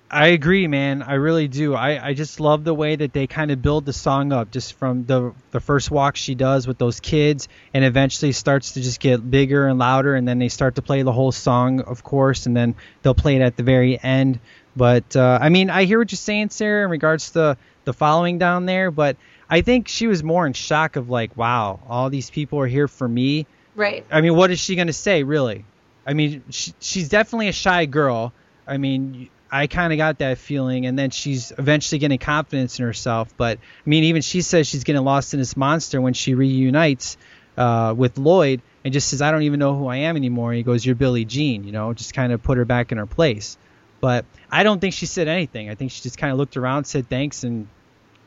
I 0.09 0.27
agree, 0.27 0.67
man. 0.67 1.01
I 1.01 1.15
really 1.15 1.47
do. 1.47 1.73
I, 1.73 2.09
I 2.09 2.13
just 2.13 2.39
love 2.39 2.63
the 2.63 2.73
way 2.73 2.95
that 2.95 3.13
they 3.13 3.25
kind 3.25 3.49
of 3.49 3.61
build 3.61 3.85
the 3.85 3.93
song 3.93 4.31
up 4.31 4.51
just 4.51 4.73
from 4.73 5.05
the 5.05 5.33
the 5.49 5.59
first 5.59 5.89
walk 5.89 6.15
she 6.15 6.35
does 6.35 6.67
with 6.67 6.77
those 6.77 6.99
kids 6.99 7.47
and 7.73 7.83
eventually 7.83 8.31
starts 8.31 8.73
to 8.73 8.81
just 8.81 8.99
get 8.99 9.31
bigger 9.31 9.67
and 9.67 9.79
louder 9.79 10.13
and 10.13 10.27
then 10.27 10.37
they 10.37 10.49
start 10.49 10.75
to 10.75 10.83
play 10.83 11.01
the 11.01 11.11
whole 11.11 11.31
song, 11.31 11.81
of 11.81 12.03
course, 12.03 12.45
and 12.45 12.55
then 12.55 12.75
they'll 13.01 13.15
play 13.15 13.35
it 13.35 13.41
at 13.41 13.57
the 13.57 13.63
very 13.63 14.01
end. 14.03 14.39
But 14.75 15.15
uh, 15.15 15.39
I 15.41 15.49
mean, 15.49 15.71
I 15.71 15.85
hear 15.85 15.97
what 15.97 16.11
you're 16.11 16.17
saying, 16.17 16.49
Sarah, 16.49 16.85
in 16.85 16.91
regards 16.91 17.31
to 17.31 17.57
the 17.85 17.93
following 17.93 18.37
down 18.37 18.65
there, 18.67 18.91
but 18.91 19.17
I 19.49 19.61
think 19.61 19.87
she 19.87 20.05
was 20.05 20.23
more 20.23 20.45
in 20.45 20.53
shock 20.53 20.95
of 20.95 21.09
like, 21.09 21.35
wow, 21.37 21.79
all 21.87 22.09
these 22.09 22.29
people 22.29 22.59
are 22.59 22.67
here 22.67 22.87
for 22.87 23.07
me. 23.07 23.47
Right. 23.75 24.05
I 24.11 24.21
mean, 24.21 24.35
what 24.35 24.51
is 24.51 24.59
she 24.59 24.75
going 24.75 24.87
to 24.87 24.93
say, 24.93 25.23
really? 25.23 25.65
I 26.05 26.13
mean, 26.13 26.43
she, 26.49 26.73
she's 26.79 27.09
definitely 27.09 27.47
a 27.47 27.53
shy 27.53 27.85
girl. 27.85 28.33
I 28.67 28.77
mean, 28.77 29.29
I 29.51 29.67
kind 29.67 29.93
of 29.93 29.97
got 29.97 30.19
that 30.19 30.37
feeling, 30.37 30.85
and 30.85 30.97
then 30.97 31.09
she's 31.11 31.51
eventually 31.57 31.99
getting 31.99 32.17
confidence 32.17 32.79
in 32.79 32.85
herself. 32.85 33.33
But 33.37 33.59
I 33.59 33.89
mean, 33.89 34.05
even 34.05 34.21
she 34.21 34.41
says 34.41 34.67
she's 34.67 34.83
getting 34.83 35.03
lost 35.03 35.33
in 35.33 35.39
this 35.39 35.55
monster 35.55 36.01
when 36.01 36.13
she 36.13 36.33
reunites 36.33 37.17
uh, 37.57 37.93
with 37.95 38.17
Lloyd 38.17 38.61
and 38.83 38.93
just 38.93 39.09
says, 39.09 39.21
"I 39.21 39.31
don't 39.31 39.43
even 39.43 39.59
know 39.59 39.75
who 39.75 39.87
I 39.87 39.97
am 39.97 40.15
anymore." 40.15 40.51
And 40.51 40.57
he 40.57 40.63
goes, 40.63 40.85
"You're 40.85 40.95
Billie 40.95 41.25
Jean," 41.25 41.63
you 41.65 41.71
know, 41.71 41.93
just 41.93 42.13
kind 42.13 42.31
of 42.33 42.41
put 42.41 42.57
her 42.57 42.65
back 42.65 42.91
in 42.91 42.97
her 42.97 43.05
place. 43.05 43.57
But 44.01 44.25
I 44.51 44.63
don't 44.63 44.79
think 44.79 44.93
she 44.93 45.05
said 45.05 45.27
anything. 45.27 45.69
I 45.69 45.75
think 45.75 45.91
she 45.91 46.01
just 46.01 46.17
kind 46.17 46.31
of 46.31 46.37
looked 46.37 46.57
around, 46.57 46.85
said 46.85 47.07
thanks, 47.09 47.43
and 47.43 47.67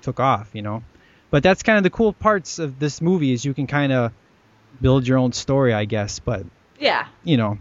took 0.03 0.21
off, 0.21 0.51
you 0.53 0.63
know. 0.63 0.83
But 1.31 1.43
that's 1.43 1.63
kind 1.63 1.77
of 1.77 1.83
the 1.83 1.91
cool 1.91 2.13
parts 2.13 2.59
of 2.59 2.79
this 2.79 3.03
movie 3.03 3.33
is 3.33 3.45
you 3.45 3.53
can 3.53 3.67
kind 3.67 3.93
of 3.93 4.13
build 4.81 5.07
your 5.09 5.19
own 5.19 5.33
story, 5.33 5.75
I 5.75 5.85
guess. 5.85 6.19
But 6.21 6.47
Yeah. 6.79 7.07
you 7.25 7.37
know, 7.37 7.59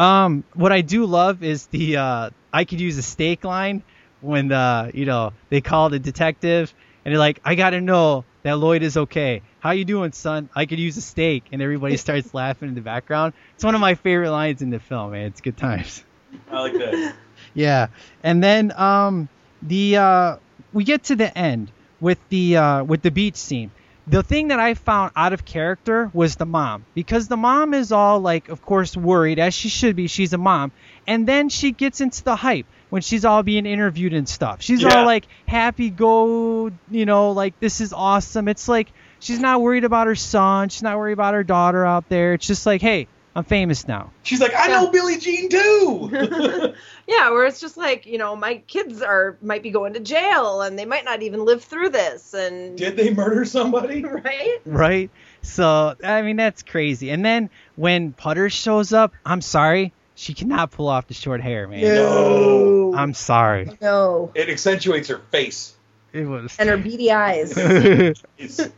um, 0.00 0.44
what 0.54 0.72
I 0.72 0.80
do 0.80 1.04
love 1.04 1.42
is 1.42 1.66
the 1.66 1.98
uh, 1.98 2.30
I 2.52 2.64
could 2.64 2.80
use 2.80 2.96
a 2.96 3.02
steak 3.02 3.44
line 3.44 3.82
when 4.22 4.48
the 4.48 4.90
you 4.94 5.04
know 5.04 5.32
they 5.50 5.60
call 5.60 5.90
the 5.90 5.98
detective 5.98 6.72
and 7.04 7.12
they're 7.12 7.18
like, 7.18 7.40
I 7.44 7.54
gotta 7.54 7.80
know 7.80 8.24
that 8.42 8.54
Lloyd 8.58 8.82
is 8.82 8.96
okay. 8.96 9.42
How 9.60 9.72
you 9.72 9.84
doing, 9.84 10.12
son? 10.12 10.48
I 10.54 10.64
could 10.64 10.78
use 10.78 10.96
a 10.96 11.02
steak, 11.02 11.44
and 11.52 11.60
everybody 11.60 11.96
starts 12.06 12.32
laughing 12.32 12.68
in 12.70 12.74
the 12.74 12.80
background. 12.80 13.34
It's 13.54 13.64
one 13.64 13.74
of 13.74 13.80
my 13.82 13.94
favorite 13.94 14.30
lines 14.30 14.62
in 14.62 14.70
the 14.70 14.80
film, 14.80 15.12
man. 15.12 15.26
It's 15.26 15.42
good 15.42 15.58
times. 15.58 16.02
I 16.50 16.60
like 16.60 16.72
that. 16.74 17.14
Yeah, 17.52 17.88
and 18.22 18.44
then 18.44 18.70
um, 18.76 19.28
the 19.60 19.96
uh, 19.96 20.36
we 20.72 20.84
get 20.84 21.04
to 21.04 21.16
the 21.16 21.36
end 21.36 21.72
with 21.98 22.18
the 22.28 22.56
uh, 22.58 22.84
with 22.84 23.02
the 23.02 23.10
beach 23.10 23.34
scene. 23.36 23.72
The 24.10 24.24
thing 24.24 24.48
that 24.48 24.58
I 24.58 24.74
found 24.74 25.12
out 25.14 25.32
of 25.32 25.44
character 25.44 26.10
was 26.12 26.34
the 26.34 26.44
mom 26.44 26.84
because 26.94 27.28
the 27.28 27.36
mom 27.36 27.74
is 27.74 27.92
all 27.92 28.18
like, 28.18 28.48
of 28.48 28.60
course, 28.60 28.96
worried 28.96 29.38
as 29.38 29.54
she 29.54 29.68
should 29.68 29.94
be. 29.94 30.08
She's 30.08 30.32
a 30.32 30.38
mom, 30.38 30.72
and 31.06 31.28
then 31.28 31.48
she 31.48 31.70
gets 31.70 32.00
into 32.00 32.24
the 32.24 32.34
hype 32.34 32.66
when 32.88 33.02
she's 33.02 33.24
all 33.24 33.44
being 33.44 33.66
interviewed 33.66 34.12
and 34.12 34.28
stuff. 34.28 34.62
She's 34.62 34.82
Yeah. 34.82 34.98
all 34.98 35.06
like 35.06 35.26
happy, 35.46 35.90
go, 35.90 36.72
you 36.90 37.06
know, 37.06 37.30
like 37.30 37.60
this 37.60 37.80
is 37.80 37.92
awesome. 37.92 38.48
It's 38.48 38.66
like 38.66 38.92
she's 39.20 39.38
not 39.38 39.60
worried 39.60 39.84
about 39.84 40.08
her 40.08 40.16
son. 40.16 40.70
She's 40.70 40.82
not 40.82 40.98
worried 40.98 41.12
about 41.12 41.34
her 41.34 41.44
daughter 41.44 41.86
out 41.86 42.08
there. 42.08 42.34
It's 42.34 42.46
just 42.48 42.66
like, 42.66 42.82
hey, 42.82 43.06
I'm 43.34 43.44
famous 43.44 43.86
now. 43.86 44.10
She's 44.22 44.40
like, 44.40 44.52
I 44.56 44.68
know 44.68 44.90
Billie 44.90 45.18
Jean 45.18 45.48
too. 45.48 46.74
Yeah, 47.10 47.30
where 47.30 47.44
it's 47.44 47.58
just 47.58 47.76
like, 47.76 48.06
you 48.06 48.18
know, 48.18 48.36
my 48.36 48.58
kids 48.68 49.02
are 49.02 49.36
might 49.42 49.64
be 49.64 49.70
going 49.70 49.94
to 49.94 50.00
jail 50.00 50.62
and 50.62 50.78
they 50.78 50.84
might 50.84 51.04
not 51.04 51.22
even 51.22 51.44
live 51.44 51.64
through 51.64 51.88
this 51.88 52.34
and 52.34 52.78
Did 52.78 52.96
they 52.96 53.12
murder 53.12 53.44
somebody? 53.44 54.04
right? 54.04 54.58
right? 54.64 55.10
So 55.42 55.96
I 56.04 56.22
mean 56.22 56.36
that's 56.36 56.62
crazy. 56.62 57.10
And 57.10 57.24
then 57.24 57.50
when 57.74 58.12
Putter 58.12 58.48
shows 58.48 58.92
up, 58.92 59.12
I'm 59.26 59.40
sorry, 59.40 59.92
she 60.14 60.34
cannot 60.34 60.70
pull 60.70 60.86
off 60.86 61.08
the 61.08 61.14
short 61.14 61.40
hair, 61.40 61.66
man. 61.66 61.82
No. 61.82 62.94
I'm 62.94 63.12
sorry. 63.12 63.76
No. 63.82 64.30
It 64.36 64.48
accentuates 64.48 65.08
her 65.08 65.18
face. 65.32 65.74
It 66.12 66.26
was 66.26 66.54
And 66.60 66.68
her 66.68 66.76
beady 66.76 67.10
eyes. 67.10 67.52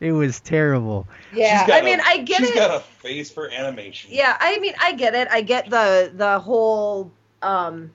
It's, 0.00 0.08
it 0.08 0.12
was 0.12 0.40
terrible. 0.40 1.06
Yeah. 1.34 1.64
she's 1.64 1.74
I 1.74 1.82
mean, 1.82 2.00
a- 2.00 2.04
I 2.04 2.18
get 2.18 2.38
she's 2.38 2.48
it. 2.48 2.52
She's 2.52 2.60
got 2.60 2.76
a 2.76 2.80
face 2.80 3.30
for 3.30 3.50
animation. 3.50 4.10
Yeah, 4.12 4.36
I 4.38 4.58
mean, 4.58 4.74
I 4.80 4.92
get 4.92 5.14
it. 5.14 5.28
I 5.30 5.40
get 5.42 5.70
the 5.70 6.12
the 6.14 6.38
whole 6.38 7.10
um 7.42 7.92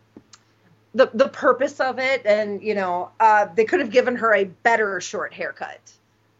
the 0.93 1.09
the 1.13 1.29
purpose 1.29 1.79
of 1.79 1.99
it, 1.99 2.25
and 2.25 2.61
you 2.61 2.75
know, 2.75 3.09
uh, 3.19 3.47
they 3.55 3.65
could 3.65 3.79
have 3.79 3.91
given 3.91 4.15
her 4.17 4.33
a 4.33 4.43
better 4.45 4.99
short 5.01 5.33
haircut. 5.33 5.79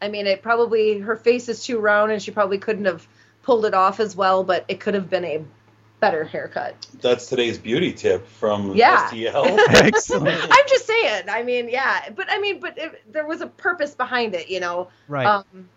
I 0.02 0.10
mean, 0.10 0.28
it 0.28 0.42
probably 0.42 1.00
her 1.00 1.16
face 1.16 1.48
is 1.48 1.64
too 1.64 1.80
round, 1.80 2.12
and 2.12 2.22
she 2.22 2.32
probably 2.32 2.58
couldn't 2.58 2.86
have 2.86 3.08
pulled 3.44 3.66
it 3.66 3.74
off 3.74 4.00
as 4.00 4.16
well. 4.16 4.44
But 4.44 4.66
it 4.68 4.80
could 4.80 4.94
have 4.94 5.10
been 5.10 5.26
a 5.26 5.44
better 6.02 6.26
haircut. 6.26 6.76
That's 7.02 7.28
today's 7.28 7.58
beauty 7.58 7.94
tip 7.94 8.28
from 8.28 8.76
Yeah. 8.76 9.08
STL. 9.08 9.58
Excellent. 9.70 10.38
I'm 10.52 10.66
just 10.68 10.86
saying. 10.86 11.24
I 11.30 11.44
mean, 11.44 11.70
yeah, 11.70 12.10
but 12.14 12.28
I 12.30 12.40
mean, 12.40 12.60
but 12.60 12.78
it, 12.78 13.14
there 13.14 13.26
was 13.26 13.40
a 13.40 13.48
purpose 13.48 13.96
behind 13.96 14.36
it. 14.36 14.50
You 14.50 14.60
know, 14.60 14.90
Right. 15.08 15.28
um, 15.28 15.70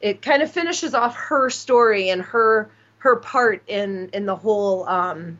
it 0.00 0.22
kind 0.22 0.42
of 0.42 0.50
finishes 0.52 0.94
off 0.94 1.16
her 1.16 1.50
story 1.50 2.10
and 2.10 2.22
her 2.22 2.70
her 2.98 3.16
part 3.16 3.62
in 3.66 4.10
in 4.12 4.26
the 4.26 4.36
whole 4.36 4.86
um 4.88 5.38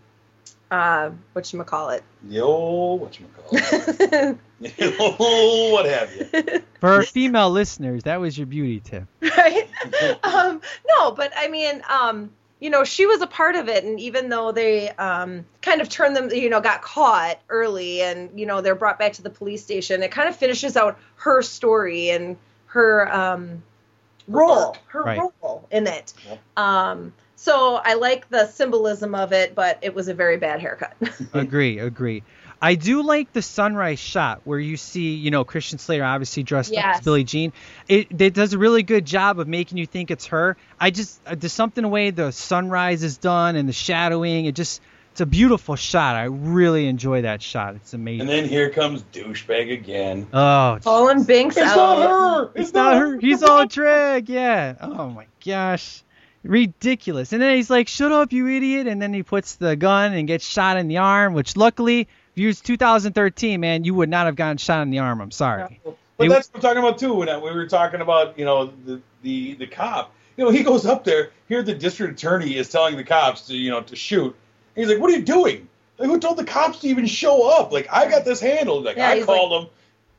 uh 0.70 1.10
what 1.34 1.52
you 1.52 1.62
call 1.64 1.90
it 1.90 2.02
Yo, 2.28 2.94
what 2.94 3.18
you 3.20 3.26
whatchamacallit. 3.50 4.38
Yo, 4.60 5.70
what 5.72 5.86
have 5.86 6.14
you? 6.14 6.60
For 6.80 6.88
our 6.90 7.02
female 7.02 7.50
listeners, 7.50 8.04
that 8.04 8.20
was 8.20 8.36
your 8.36 8.46
beauty 8.46 8.80
tip. 8.80 9.04
right 9.22 9.68
um 10.24 10.60
no 10.88 11.10
but 11.12 11.32
i 11.36 11.48
mean 11.48 11.82
um 11.90 12.30
you 12.60 12.70
know 12.70 12.84
she 12.84 13.06
was 13.06 13.20
a 13.22 13.26
part 13.26 13.56
of 13.56 13.68
it 13.68 13.84
and 13.84 13.98
even 13.98 14.28
though 14.28 14.52
they 14.52 14.90
um 14.90 15.44
kind 15.62 15.80
of 15.80 15.88
turned 15.88 16.14
them 16.14 16.30
you 16.30 16.48
know 16.50 16.60
got 16.60 16.82
caught 16.82 17.38
early 17.48 18.02
and 18.02 18.38
you 18.38 18.46
know 18.46 18.60
they're 18.60 18.74
brought 18.74 18.98
back 18.98 19.12
to 19.14 19.22
the 19.22 19.30
police 19.30 19.62
station 19.62 20.02
it 20.02 20.10
kind 20.10 20.28
of 20.28 20.36
finishes 20.36 20.76
out 20.76 20.98
her 21.16 21.42
story 21.42 22.10
and 22.10 22.36
her 22.66 23.12
um 23.12 23.62
role 24.28 24.76
her 24.88 25.02
Right. 25.02 25.18
role 25.42 25.66
in 25.70 25.86
it 25.86 26.12
Yep. 26.28 26.40
um 26.56 27.12
so 27.36 27.80
i 27.84 27.94
like 27.94 28.28
the 28.28 28.46
symbolism 28.46 29.14
of 29.14 29.32
it 29.32 29.54
but 29.54 29.78
it 29.82 29.94
was 29.94 30.08
a 30.08 30.14
very 30.14 30.36
bad 30.36 30.60
haircut 30.60 30.94
agree, 31.34 31.78
agree. 31.78 32.22
I 32.62 32.74
do 32.74 33.02
like 33.02 33.32
the 33.32 33.40
sunrise 33.42 33.98
shot 33.98 34.42
where 34.44 34.58
you 34.58 34.76
see, 34.76 35.14
you 35.14 35.30
know, 35.30 35.44
Christian 35.44 35.78
Slater 35.78 36.04
obviously 36.04 36.42
dressed 36.42 36.74
up 36.74 36.84
as 36.96 37.00
Billie 37.00 37.24
Jean. 37.24 37.52
It, 37.88 38.08
it 38.20 38.34
does 38.34 38.52
a 38.52 38.58
really 38.58 38.82
good 38.82 39.06
job 39.06 39.40
of 39.40 39.48
making 39.48 39.78
you 39.78 39.86
think 39.86 40.10
it's 40.10 40.26
her. 40.26 40.56
I 40.78 40.90
just 40.90 41.20
uh, 41.26 41.34
there's 41.34 41.52
something 41.54 41.82
the 41.82 41.88
way 41.88 42.10
the 42.10 42.32
sunrise 42.32 43.02
is 43.02 43.16
done 43.16 43.56
and 43.56 43.68
the 43.68 43.72
shadowing. 43.72 44.44
It 44.44 44.54
just 44.54 44.82
it's 45.12 45.20
a 45.22 45.26
beautiful 45.26 45.74
shot. 45.74 46.16
I 46.16 46.24
really 46.24 46.86
enjoy 46.86 47.22
that 47.22 47.40
shot. 47.42 47.76
It's 47.76 47.94
amazing. 47.94 48.20
And 48.20 48.28
then 48.28 48.44
here 48.48 48.70
comes 48.70 49.02
douchebag 49.12 49.72
again. 49.72 50.28
oh, 50.32 50.78
Colin 50.84 51.24
Binks 51.24 51.56
It's 51.56 51.66
out. 51.66 51.76
not 51.76 51.98
her. 52.10 52.50
it's 52.54 52.72
not 52.74 52.96
her. 52.96 53.18
He's 53.18 53.42
all 53.42 53.66
drag. 53.66 54.28
Yeah. 54.28 54.74
Oh 54.80 55.08
my 55.08 55.26
gosh. 55.44 56.02
Ridiculous. 56.44 57.32
And 57.32 57.40
then 57.42 57.56
he's 57.56 57.68
like, 57.70 57.88
"Shut 57.88 58.12
up, 58.12 58.32
you 58.32 58.48
idiot!" 58.48 58.86
And 58.86 59.00
then 59.00 59.12
he 59.12 59.22
puts 59.22 59.56
the 59.56 59.76
gun 59.76 60.14
and 60.14 60.26
gets 60.26 60.46
shot 60.46 60.76
in 60.78 60.88
the 60.88 60.98
arm. 60.98 61.34
Which 61.34 61.56
luckily, 61.56 62.08
if 62.34 62.38
you 62.40 62.46
was 62.48 62.60
2013, 62.60 63.60
man, 63.60 63.84
you 63.84 63.94
would 63.94 64.08
not 64.08 64.26
have 64.26 64.36
gotten 64.36 64.56
shot 64.56 64.82
in 64.82 64.90
the 64.90 64.98
arm. 65.00 65.20
I'm 65.20 65.30
sorry. 65.30 65.80
But 65.84 65.96
They- 66.18 66.28
that's 66.28 66.48
what 66.48 66.56
I'm 66.56 66.62
talking 66.62 66.78
about 66.78 66.98
too. 66.98 67.14
When 67.14 67.28
we 67.42 67.50
were 67.50 67.66
talking 67.66 68.00
about, 68.00 68.38
you 68.38 68.44
know, 68.44 68.72
the 68.84 69.00
the 69.22 69.54
the 69.54 69.66
cop. 69.66 70.12
You 70.36 70.44
know, 70.44 70.50
he 70.50 70.62
goes 70.62 70.86
up 70.86 71.04
there. 71.04 71.30
Here, 71.48 71.62
the 71.62 71.74
district 71.74 72.18
attorney 72.18 72.56
is 72.56 72.68
telling 72.70 72.96
the 72.96 73.04
cops 73.04 73.48
to, 73.48 73.54
you 73.56 73.70
know, 73.70 73.82
to 73.82 73.96
shoot. 73.96 74.34
And 74.76 74.84
he's 74.84 74.88
like, 74.88 74.98
"What 74.98 75.10
are 75.10 75.16
you 75.16 75.22
doing? 75.22 75.68
Like, 75.98 76.08
who 76.08 76.18
told 76.18 76.38
the 76.38 76.44
cops 76.44 76.78
to 76.80 76.88
even 76.88 77.04
show 77.06 77.46
up? 77.46 77.72
Like, 77.72 77.88
I 77.92 78.08
got 78.08 78.24
this 78.24 78.40
handled. 78.40 78.84
Like, 78.84 78.96
Yeah, 78.96 79.08
I 79.10 79.16
he's 79.16 79.26
called 79.26 79.52
them." 79.52 79.70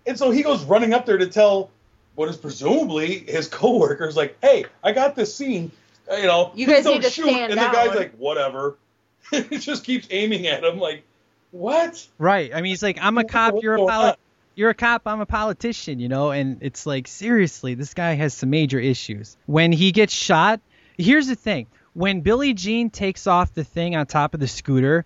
And 0.05 0.17
so 0.19 0.29
he 0.29 0.43
goes 0.43 0.63
running 0.65 0.93
up 0.93 1.05
there 1.07 1.17
to 1.17 1.25
tell 1.27 1.71
what 2.15 2.29
is 2.29 2.37
presumably 2.37 3.19
his 3.19 3.47
coworkers, 3.59 4.15
like, 4.15 4.37
"Hey, 4.41 4.65
I 4.83 4.91
got 4.91 5.15
this 5.15 5.33
scene. 5.33 5.71
Uh, 6.11 6.15
You 6.17 6.27
know, 6.27 6.51
You 6.53 6.67
guys 6.67 6.83
don't 6.83 6.95
need 6.95 7.03
to 7.03 7.09
shoot." 7.09 7.23
stand 7.29 7.51
and 7.53 7.59
the 7.61 7.65
guy's 7.65 7.87
down. 7.87 7.95
like, 7.95 8.13
"Whatever." 8.17 8.77
he 9.31 9.57
just 9.57 9.83
keeps 9.83 10.07
aiming 10.11 10.45
at 10.45 10.63
him. 10.63 10.77
Like, 10.77 11.03
what? 11.51 12.07
Right. 12.17 12.51
I 12.53 12.61
mean, 12.61 12.69
he's 12.69 12.83
like, 12.83 12.97
"I'm 13.01 13.17
a 13.17 13.23
cop. 13.23 13.55
You're 13.61 13.75
a 13.75 13.81
What's 13.81 13.93
poli- 13.95 14.13
You're 14.55 14.69
a 14.71 14.73
cop. 14.75 15.03
I'm 15.05 15.21
a 15.21 15.25
politician." 15.25 15.99
You 15.99 16.09
know. 16.09 16.31
And 16.31 16.57
it's 16.61 16.85
like, 16.85 17.07
seriously, 17.07 17.73
this 17.75 17.93
guy 17.93 18.13
has 18.13 18.33
some 18.33 18.49
major 18.49 18.79
issues. 18.79 19.37
When 19.45 19.71
he 19.71 19.91
gets 19.91 20.13
shot, 20.13 20.61
here's 20.97 21.27
the 21.27 21.35
thing: 21.35 21.67
when 21.93 22.21
Billie 22.21 22.53
Jean 22.53 22.89
takes 22.89 23.27
off 23.27 23.53
the 23.53 23.63
thing 23.63 23.95
on 23.95 24.05
top 24.05 24.33
of 24.33 24.39
the 24.39 24.47
scooter, 24.47 25.05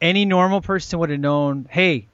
any 0.00 0.24
normal 0.24 0.60
person 0.60 0.98
would 0.98 1.10
have 1.10 1.20
known, 1.20 1.66
"Hey, 1.70 2.08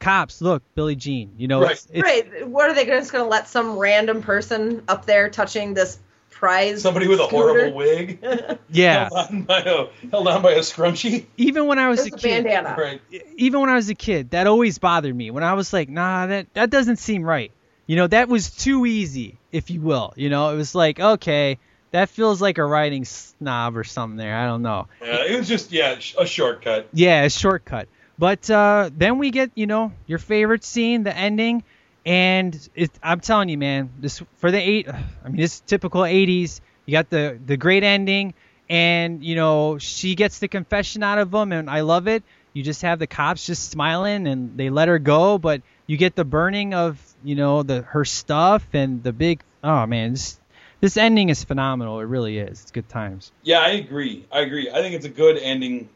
cops, 0.00 0.40
look, 0.40 0.62
Billie 0.74 0.96
Jean." 0.96 1.32
You 1.38 1.48
know, 1.48 1.62
Right. 1.62 1.72
it's, 1.72 1.86
it's, 1.92 2.02
Right. 2.02 2.48
What 2.48 2.70
are 2.70 2.74
they 2.74 2.86
just 2.86 3.12
going 3.12 3.24
to 3.24 3.28
let 3.30 3.48
some 3.48 3.78
random 3.78 4.22
person 4.22 4.82
up 4.88 5.06
there 5.06 5.28
touching 5.30 5.74
this 5.74 5.98
prize? 6.38 6.82
Somebody 6.82 7.08
with 7.08 7.20
a 7.20 7.24
scooter? 7.26 7.52
horrible 7.52 7.76
wig. 7.76 8.24
Yeah. 8.70 9.08
held 9.14 9.28
on 9.30 9.42
by 9.42 9.58
a 9.60 9.86
held 10.10 10.28
on 10.28 10.42
by 10.42 10.52
a 10.52 10.60
scrunchie. 10.60 11.26
Even 11.36 11.66
when 11.66 11.78
I 11.78 11.88
was 11.88 12.04
Just 12.04 12.12
a 12.12 12.14
a 12.14 12.18
kid, 12.18 12.44
bandana. 12.44 12.76
Right. 12.78 13.00
even 13.36 13.60
when 13.60 13.70
I 13.70 13.74
was 13.74 13.88
a 13.90 13.94
kid, 13.94 14.30
that 14.30 14.46
always 14.46 14.78
bothered 14.78 15.14
me. 15.14 15.30
When 15.30 15.42
I 15.42 15.54
was 15.54 15.72
like, 15.72 15.88
nah, 15.88 16.26
that 16.26 16.54
that 16.54 16.70
doesn't 16.70 16.96
seem 16.96 17.22
right. 17.24 17.52
You 17.86 17.96
know, 17.96 18.06
that 18.06 18.28
was 18.28 18.50
too 18.50 18.86
easy, 18.86 19.38
if 19.50 19.70
you 19.70 19.80
will. 19.80 20.12
You 20.16 20.28
know, 20.28 20.50
it 20.50 20.56
was 20.56 20.74
like, 20.74 21.00
okay, 21.00 21.58
that 21.90 22.10
feels 22.10 22.40
like 22.40 22.58
a 22.58 22.64
writing 22.64 23.04
snob 23.04 23.76
or 23.76 23.84
something 23.84 24.16
there. 24.16 24.36
I 24.36 24.46
don't 24.46 24.62
know. 24.62 24.88
Yeah, 25.00 25.24
it 25.24 25.38
was 25.38 25.48
just 25.48 25.72
yeah 25.72 25.98
a 26.18 26.26
shortcut. 26.26 26.88
Yeah, 26.92 27.24
a 27.24 27.30
shortcut. 27.30 27.88
But 28.18 28.50
uh, 28.50 28.90
then 28.96 29.18
we 29.18 29.30
get, 29.30 29.52
you 29.54 29.66
know, 29.66 29.92
your 30.06 30.18
favorite 30.18 30.64
scene, 30.64 31.04
the 31.04 31.16
ending, 31.16 31.62
and 32.08 32.68
it, 32.74 32.90
I'm 33.02 33.20
telling 33.20 33.50
you, 33.50 33.58
man, 33.58 33.90
this 33.98 34.22
for 34.38 34.50
the 34.50 34.58
eight. 34.58 34.88
I 34.88 35.28
mean, 35.28 35.36
this 35.36 35.60
typical 35.60 36.00
'80s. 36.00 36.60
You 36.86 36.92
got 36.92 37.10
the 37.10 37.38
the 37.44 37.58
great 37.58 37.84
ending, 37.84 38.32
and 38.70 39.22
you 39.22 39.36
know 39.36 39.76
she 39.76 40.14
gets 40.14 40.38
the 40.38 40.48
confession 40.48 41.02
out 41.02 41.18
of 41.18 41.32
him, 41.32 41.52
and 41.52 41.68
I 41.68 41.82
love 41.82 42.08
it. 42.08 42.22
You 42.54 42.62
just 42.62 42.80
have 42.80 42.98
the 42.98 43.06
cops 43.06 43.44
just 43.44 43.70
smiling, 43.70 44.26
and 44.26 44.56
they 44.56 44.70
let 44.70 44.88
her 44.88 44.98
go, 44.98 45.36
but 45.36 45.60
you 45.86 45.98
get 45.98 46.16
the 46.16 46.24
burning 46.24 46.72
of 46.72 46.98
you 47.22 47.34
know 47.34 47.62
the 47.62 47.82
her 47.82 48.06
stuff 48.06 48.66
and 48.72 49.02
the 49.02 49.12
big. 49.12 49.42
Oh 49.62 49.84
man, 49.84 50.12
this 50.12 50.40
this 50.80 50.96
ending 50.96 51.28
is 51.28 51.44
phenomenal. 51.44 52.00
It 52.00 52.04
really 52.04 52.38
is. 52.38 52.62
It's 52.62 52.70
good 52.70 52.88
times. 52.88 53.32
Yeah, 53.42 53.58
I 53.58 53.72
agree. 53.72 54.26
I 54.32 54.40
agree. 54.40 54.70
I 54.70 54.80
think 54.80 54.94
it's 54.94 55.04
a 55.04 55.10
good 55.10 55.36
ending 55.36 55.90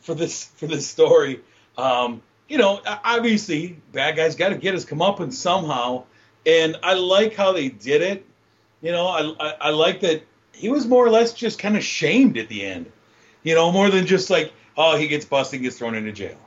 for 0.00 0.14
this 0.14 0.44
for 0.56 0.66
this 0.66 0.86
story. 0.86 1.40
Um, 1.78 2.20
you 2.48 2.58
know, 2.58 2.80
obviously, 2.86 3.80
bad 3.92 4.16
guys 4.16 4.36
got 4.36 4.50
to 4.50 4.56
get 4.56 4.74
his 4.74 4.84
comeuppance 4.84 5.34
somehow, 5.34 6.04
and 6.44 6.76
I 6.82 6.94
like 6.94 7.34
how 7.34 7.52
they 7.52 7.68
did 7.68 8.02
it. 8.02 8.26
You 8.82 8.92
know, 8.92 9.06
I, 9.06 9.48
I 9.48 9.54
I 9.62 9.70
like 9.70 10.00
that 10.00 10.22
he 10.52 10.68
was 10.68 10.86
more 10.86 11.04
or 11.04 11.10
less 11.10 11.32
just 11.32 11.58
kind 11.58 11.76
of 11.76 11.84
shamed 11.84 12.38
at 12.38 12.48
the 12.48 12.64
end. 12.64 12.90
You 13.42 13.54
know, 13.54 13.70
more 13.72 13.90
than 13.90 14.06
just 14.06 14.30
like, 14.30 14.52
oh, 14.76 14.96
he 14.96 15.08
gets 15.08 15.24
busted, 15.24 15.62
gets 15.62 15.78
thrown 15.78 15.94
into 15.94 16.12
jail. 16.12 16.38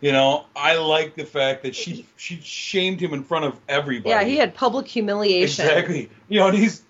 You 0.00 0.12
know, 0.12 0.46
I 0.56 0.76
like 0.76 1.14
the 1.14 1.26
fact 1.26 1.62
that 1.64 1.74
she 1.76 2.06
she 2.16 2.40
shamed 2.40 3.00
him 3.00 3.12
in 3.12 3.22
front 3.22 3.44
of 3.44 3.60
everybody. 3.68 4.10
Yeah, 4.10 4.24
he 4.24 4.36
had 4.36 4.54
public 4.54 4.88
humiliation. 4.88 5.66
Exactly. 5.66 6.10
You 6.28 6.40
know, 6.40 6.48
and 6.48 6.56
he's 6.56 6.82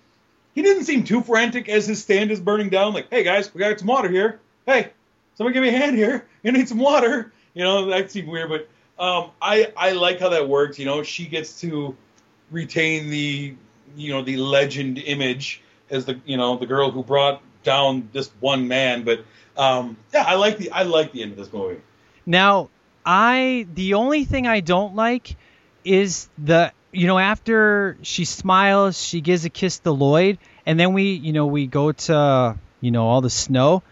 he 0.55 0.62
didn't 0.62 0.85
seem 0.85 1.05
too 1.05 1.23
frantic 1.23 1.69
as 1.69 1.87
his 1.87 2.03
stand 2.03 2.31
is 2.31 2.41
burning 2.41 2.69
down. 2.69 2.93
Like, 2.95 3.09
hey 3.11 3.24
guys, 3.24 3.53
we 3.53 3.59
got 3.59 3.78
some 3.78 3.89
water 3.89 4.09
here. 4.09 4.41
Hey, 4.65 4.91
somebody 5.35 5.55
give 5.55 5.62
me 5.62 5.70
a 5.70 5.78
hand 5.78 5.97
here. 5.97 6.27
You 6.43 6.53
need 6.53 6.69
some 6.69 6.78
water. 6.78 7.32
You 7.55 7.64
know, 7.64 7.86
that 7.86 8.10
seemed 8.10 8.28
weird, 8.28 8.48
but 8.48 8.68
um, 9.02 9.31
I 9.40 9.72
I 9.77 9.93
like 9.93 10.20
how 10.20 10.28
that 10.28 10.48
works. 10.48 10.78
You 10.78 10.86
know, 10.86 11.02
she 11.02 11.27
gets 11.27 11.60
to 11.62 11.97
retain 12.51 13.10
the 13.10 13.55
you 13.97 14.12
know 14.12 14.22
the 14.22 14.36
legend 14.36 14.98
image 14.98 15.62
as 15.90 16.05
the 16.05 16.20
you 16.24 16.36
know 16.36 16.56
the 16.56 16.66
girl 16.66 16.90
who 16.90 17.02
brought 17.02 17.43
down 17.62 18.09
this 18.12 18.31
one 18.40 18.68
man. 18.68 19.05
But 19.05 19.24
um, 19.56 19.97
yeah, 20.12 20.24
I 20.27 20.35
like 20.35 20.59
the 20.59 20.70
I 20.70 20.82
like 20.82 21.12
the 21.12 21.22
end 21.22 21.32
of 21.32 21.39
this 21.39 21.52
movie. 21.52 21.81
Now, 22.27 22.70
I 23.05 23.66
the 23.74 23.94
only 23.94 24.24
thing 24.24 24.47
I 24.47 24.60
don't 24.60 24.94
like 24.94 25.36
is 25.85 26.28
the 26.39 26.72
you 26.93 27.06
know 27.06 27.18
after 27.18 27.97
she 28.02 28.24
smiles, 28.24 29.01
she 29.01 29.20
gives 29.20 29.44
a 29.44 29.51
kiss 29.51 29.78
to 29.81 29.90
Lloyd, 29.93 30.39
and 30.66 30.78
then 30.78 30.93
we 30.93 31.12
you 31.12 31.32
know 31.32 31.47
we 31.47 31.66
go 31.66 31.93
to 31.93 32.56
you 32.81 32.90
know 32.90 33.06
all 33.06 33.20
the 33.20 33.31
snow. 33.31 33.82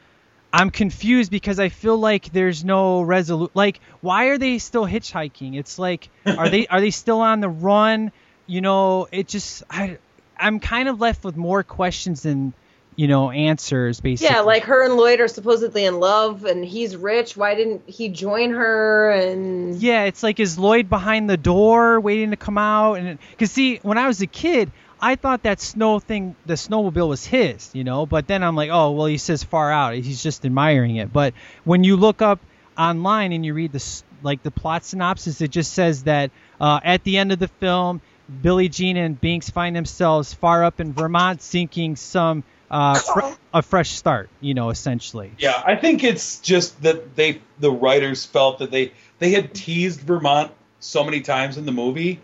I'm 0.52 0.70
confused 0.70 1.30
because 1.30 1.58
I 1.58 1.68
feel 1.68 1.98
like 1.98 2.32
there's 2.32 2.64
no 2.64 3.02
resolute. 3.02 3.50
Like, 3.54 3.80
why 4.00 4.26
are 4.26 4.38
they 4.38 4.58
still 4.58 4.86
hitchhiking? 4.86 5.56
It's 5.56 5.78
like, 5.78 6.08
are 6.26 6.48
they 6.48 6.66
are 6.70 6.80
they 6.80 6.90
still 6.90 7.20
on 7.20 7.40
the 7.40 7.48
run? 7.48 8.12
You 8.46 8.60
know, 8.60 9.08
it 9.12 9.28
just 9.28 9.62
I 9.70 9.98
I'm 10.38 10.60
kind 10.60 10.88
of 10.88 11.00
left 11.00 11.24
with 11.24 11.36
more 11.36 11.62
questions 11.62 12.22
than 12.22 12.54
you 12.96 13.08
know 13.08 13.30
answers. 13.30 14.00
Basically, 14.00 14.34
Yeah, 14.34 14.40
like 14.40 14.64
her 14.64 14.84
and 14.84 14.94
Lloyd 14.94 15.20
are 15.20 15.28
supposedly 15.28 15.84
in 15.84 16.00
love, 16.00 16.44
and 16.44 16.64
he's 16.64 16.96
rich. 16.96 17.36
Why 17.36 17.54
didn't 17.54 17.82
he 17.86 18.08
join 18.08 18.50
her? 18.52 19.10
And 19.10 19.76
Yeah, 19.76 20.04
it's 20.04 20.22
like 20.22 20.40
is 20.40 20.58
Lloyd 20.58 20.88
behind 20.88 21.28
the 21.28 21.36
door 21.36 22.00
waiting 22.00 22.30
to 22.30 22.36
come 22.36 22.56
out? 22.56 22.94
And 22.94 23.18
because 23.32 23.52
see, 23.52 23.80
when 23.82 23.98
I 23.98 24.06
was 24.06 24.22
a 24.22 24.26
kid, 24.26 24.72
I 25.00 25.16
thought 25.16 25.44
that 25.44 25.60
snow 25.60 26.00
thing, 26.00 26.34
the 26.46 26.54
snowmobile 26.54 27.08
was 27.08 27.24
his, 27.24 27.70
you 27.74 27.84
know. 27.84 28.06
But 28.06 28.26
then 28.26 28.42
I'm 28.42 28.56
like, 28.56 28.70
oh 28.70 28.92
well, 28.92 29.06
he 29.06 29.18
says 29.18 29.42
far 29.42 29.70
out. 29.70 29.94
He's 29.94 30.22
just 30.22 30.44
admiring 30.44 30.96
it. 30.96 31.12
But 31.12 31.34
when 31.64 31.84
you 31.84 31.96
look 31.96 32.22
up 32.22 32.40
online 32.76 33.32
and 33.32 33.44
you 33.44 33.54
read 33.54 33.72
the 33.72 34.02
like 34.22 34.42
the 34.42 34.50
plot 34.50 34.84
synopsis, 34.84 35.40
it 35.40 35.50
just 35.50 35.72
says 35.72 36.04
that 36.04 36.30
uh, 36.60 36.80
at 36.82 37.04
the 37.04 37.18
end 37.18 37.32
of 37.32 37.38
the 37.38 37.48
film, 37.48 38.00
Billie 38.42 38.68
Jean 38.68 38.96
and 38.96 39.20
Binks 39.20 39.50
find 39.50 39.74
themselves 39.74 40.34
far 40.34 40.64
up 40.64 40.80
in 40.80 40.92
Vermont, 40.92 41.42
seeking 41.42 41.96
some 41.96 42.42
uh, 42.70 42.98
fr- 42.98 43.34
a 43.54 43.62
fresh 43.62 43.90
start. 43.90 44.28
You 44.40 44.54
know, 44.54 44.70
essentially. 44.70 45.32
Yeah, 45.38 45.62
I 45.64 45.76
think 45.76 46.02
it's 46.02 46.40
just 46.40 46.82
that 46.82 47.14
they 47.14 47.40
the 47.60 47.70
writers 47.70 48.24
felt 48.24 48.58
that 48.58 48.72
they 48.72 48.92
they 49.20 49.30
had 49.30 49.54
teased 49.54 50.00
Vermont 50.00 50.50
so 50.80 51.04
many 51.04 51.20
times 51.20 51.56
in 51.56 51.66
the 51.66 51.72
movie 51.72 52.20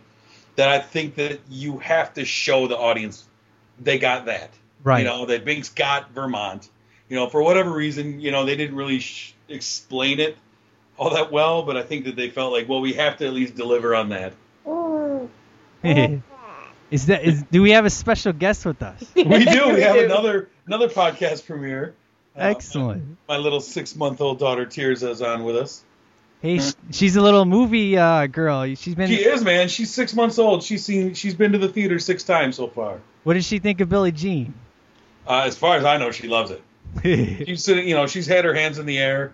that 0.56 0.68
I 0.68 0.78
think 0.78 1.16
that 1.16 1.40
you 1.48 1.78
have 1.78 2.14
to 2.14 2.24
show 2.24 2.66
the 2.66 2.76
audience 2.76 3.24
they 3.80 3.98
got 3.98 4.26
that. 4.26 4.50
Right. 4.82 5.00
You 5.00 5.04
know, 5.04 5.26
that 5.26 5.44
Binks 5.44 5.70
got 5.70 6.12
Vermont. 6.12 6.68
You 7.08 7.16
know, 7.16 7.28
for 7.28 7.42
whatever 7.42 7.70
reason, 7.70 8.20
you 8.20 8.30
know, 8.30 8.44
they 8.44 8.56
didn't 8.56 8.76
really 8.76 9.00
sh- 9.00 9.34
explain 9.48 10.20
it 10.20 10.36
all 10.96 11.10
that 11.10 11.32
well, 11.32 11.62
but 11.62 11.76
I 11.76 11.82
think 11.82 12.04
that 12.04 12.16
they 12.16 12.30
felt 12.30 12.52
like, 12.52 12.68
well, 12.68 12.80
we 12.80 12.94
have 12.94 13.16
to 13.18 13.26
at 13.26 13.32
least 13.32 13.54
deliver 13.54 13.94
on 13.94 14.10
that. 14.10 14.32
is 16.90 17.06
that 17.06 17.24
is? 17.24 17.42
Do 17.50 17.62
we 17.62 17.72
have 17.72 17.84
a 17.84 17.90
special 17.90 18.32
guest 18.32 18.64
with 18.64 18.82
us? 18.82 19.04
We 19.14 19.44
do. 19.44 19.74
We 19.74 19.82
have 19.82 19.96
another 19.96 20.48
another 20.66 20.88
podcast 20.88 21.46
premiere. 21.46 21.94
Uh, 22.36 22.40
Excellent. 22.40 23.18
My 23.28 23.36
little 23.36 23.60
six 23.60 23.94
month 23.94 24.20
old 24.20 24.38
daughter 24.38 24.64
Tirza 24.64 25.10
is 25.10 25.20
on 25.20 25.44
with 25.44 25.56
us. 25.56 25.84
Hey, 26.44 26.60
she's 26.90 27.16
a 27.16 27.22
little 27.22 27.46
movie 27.46 27.96
uh, 27.96 28.26
girl. 28.26 28.66
She's 28.74 28.94
been. 28.94 29.08
She 29.08 29.24
is, 29.24 29.42
man. 29.42 29.66
She's 29.68 29.90
six 29.90 30.12
months 30.12 30.38
old. 30.38 30.62
She's 30.62 30.84
seen. 30.84 31.14
She's 31.14 31.34
been 31.34 31.52
to 31.52 31.58
the 31.58 31.70
theater 31.70 31.98
six 31.98 32.22
times 32.22 32.56
so 32.56 32.68
far. 32.68 33.00
What 33.22 33.32
does 33.32 33.46
she 33.46 33.60
think 33.60 33.80
of 33.80 33.88
Billie 33.88 34.12
Jean? 34.12 34.52
Uh, 35.26 35.44
as 35.46 35.56
far 35.56 35.78
as 35.78 35.86
I 35.86 35.96
know, 35.96 36.10
she 36.10 36.28
loves 36.28 36.50
it. 36.50 36.62
She's 37.02 37.64
sitting. 37.64 37.88
You 37.88 37.94
know, 37.94 38.06
she's 38.06 38.26
had 38.26 38.44
her 38.44 38.52
hands 38.52 38.78
in 38.78 38.84
the 38.84 38.98
air. 38.98 39.32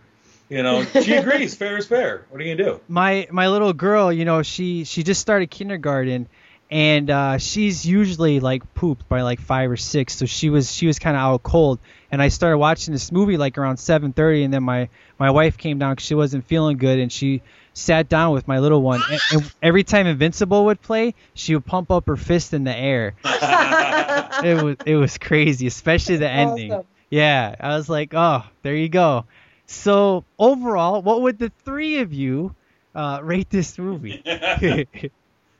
You 0.48 0.62
know, 0.62 0.84
she 0.84 1.14
agrees. 1.14 1.56
fair 1.56 1.78
is 1.78 1.88
fair. 1.88 2.26
What 2.30 2.40
are 2.40 2.44
you 2.44 2.54
gonna 2.54 2.70
do? 2.70 2.80
my 2.86 3.26
my 3.32 3.48
little 3.48 3.72
girl, 3.72 4.12
you 4.12 4.24
know, 4.24 4.44
she 4.44 4.84
she 4.84 5.02
just 5.02 5.20
started 5.20 5.50
kindergarten, 5.50 6.28
and 6.70 7.10
uh, 7.10 7.38
she's 7.38 7.84
usually 7.84 8.38
like 8.38 8.72
pooped 8.74 9.08
by 9.08 9.22
like 9.22 9.40
five 9.40 9.68
or 9.68 9.76
six, 9.76 10.14
so 10.14 10.26
she 10.26 10.48
was 10.48 10.72
she 10.72 10.86
was 10.86 11.00
kind 11.00 11.16
of 11.16 11.22
out 11.22 11.42
cold. 11.42 11.80
And 12.12 12.20
I 12.20 12.28
started 12.28 12.58
watching 12.58 12.92
this 12.92 13.12
movie 13.12 13.36
like 13.36 13.56
around 13.58 13.76
7:30, 13.78 14.44
and 14.44 14.52
then 14.52 14.62
my 14.62 14.88
my 15.18 15.30
wife 15.30 15.56
came 15.58 15.78
down 15.78 15.92
because 15.94 16.06
she 16.06 16.14
wasn't 16.14 16.44
feeling 16.44 16.76
good, 16.76 16.98
and 16.98 17.10
she 17.12 17.42
sat 17.72 18.08
down 18.08 18.32
with 18.32 18.48
my 18.48 18.58
little 18.58 18.82
one. 18.82 19.00
And, 19.10 19.20
and 19.32 19.50
every 19.62 19.84
time 19.84 20.06
Invincible 20.06 20.64
would 20.66 20.80
play, 20.82 21.14
she 21.34 21.54
would 21.54 21.64
pump 21.64 21.90
up 21.90 22.06
her 22.08 22.16
fist 22.16 22.52
in 22.52 22.64
the 22.64 22.74
air. 22.76 23.14
it 23.24 24.62
was 24.62 24.76
it 24.84 24.96
was 24.96 25.18
crazy, 25.18 25.66
especially 25.66 26.16
the 26.16 26.28
ending. 26.28 26.72
Awesome. 26.72 26.86
Yeah, 27.10 27.54
I 27.58 27.76
was 27.76 27.88
like, 27.88 28.12
oh, 28.14 28.44
there 28.62 28.74
you 28.74 28.88
go. 28.88 29.26
So 29.66 30.24
overall, 30.38 31.02
what 31.02 31.22
would 31.22 31.38
the 31.38 31.52
three 31.64 31.98
of 32.00 32.12
you 32.12 32.54
uh, 32.94 33.20
rate 33.22 33.50
this 33.50 33.78
movie? 33.78 34.22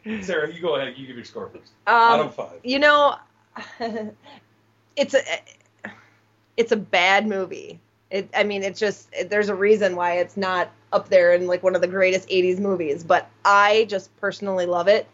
Sarah, 0.22 0.52
you 0.52 0.60
go 0.60 0.76
ahead. 0.76 0.94
You 0.96 1.06
give 1.06 1.16
your 1.16 1.24
score 1.24 1.48
first. 1.48 1.72
Out 1.86 2.20
Um, 2.20 2.26
of 2.26 2.34
five. 2.34 2.60
you 2.64 2.78
know, 2.78 3.16
it's 4.96 5.14
a 5.14 5.20
it's 6.60 6.72
a 6.72 6.76
bad 6.76 7.26
movie. 7.26 7.80
It, 8.10 8.28
I 8.36 8.44
mean, 8.44 8.62
it's 8.62 8.78
just 8.78 9.08
there's 9.28 9.48
a 9.48 9.54
reason 9.54 9.96
why 9.96 10.18
it's 10.18 10.36
not 10.36 10.70
up 10.92 11.08
there 11.08 11.32
in 11.32 11.46
like 11.46 11.62
one 11.62 11.74
of 11.74 11.80
the 11.80 11.88
greatest 11.88 12.28
'80s 12.28 12.58
movies. 12.58 13.02
But 13.02 13.28
I 13.44 13.86
just 13.88 14.14
personally 14.18 14.66
love 14.66 14.88
it. 14.88 15.08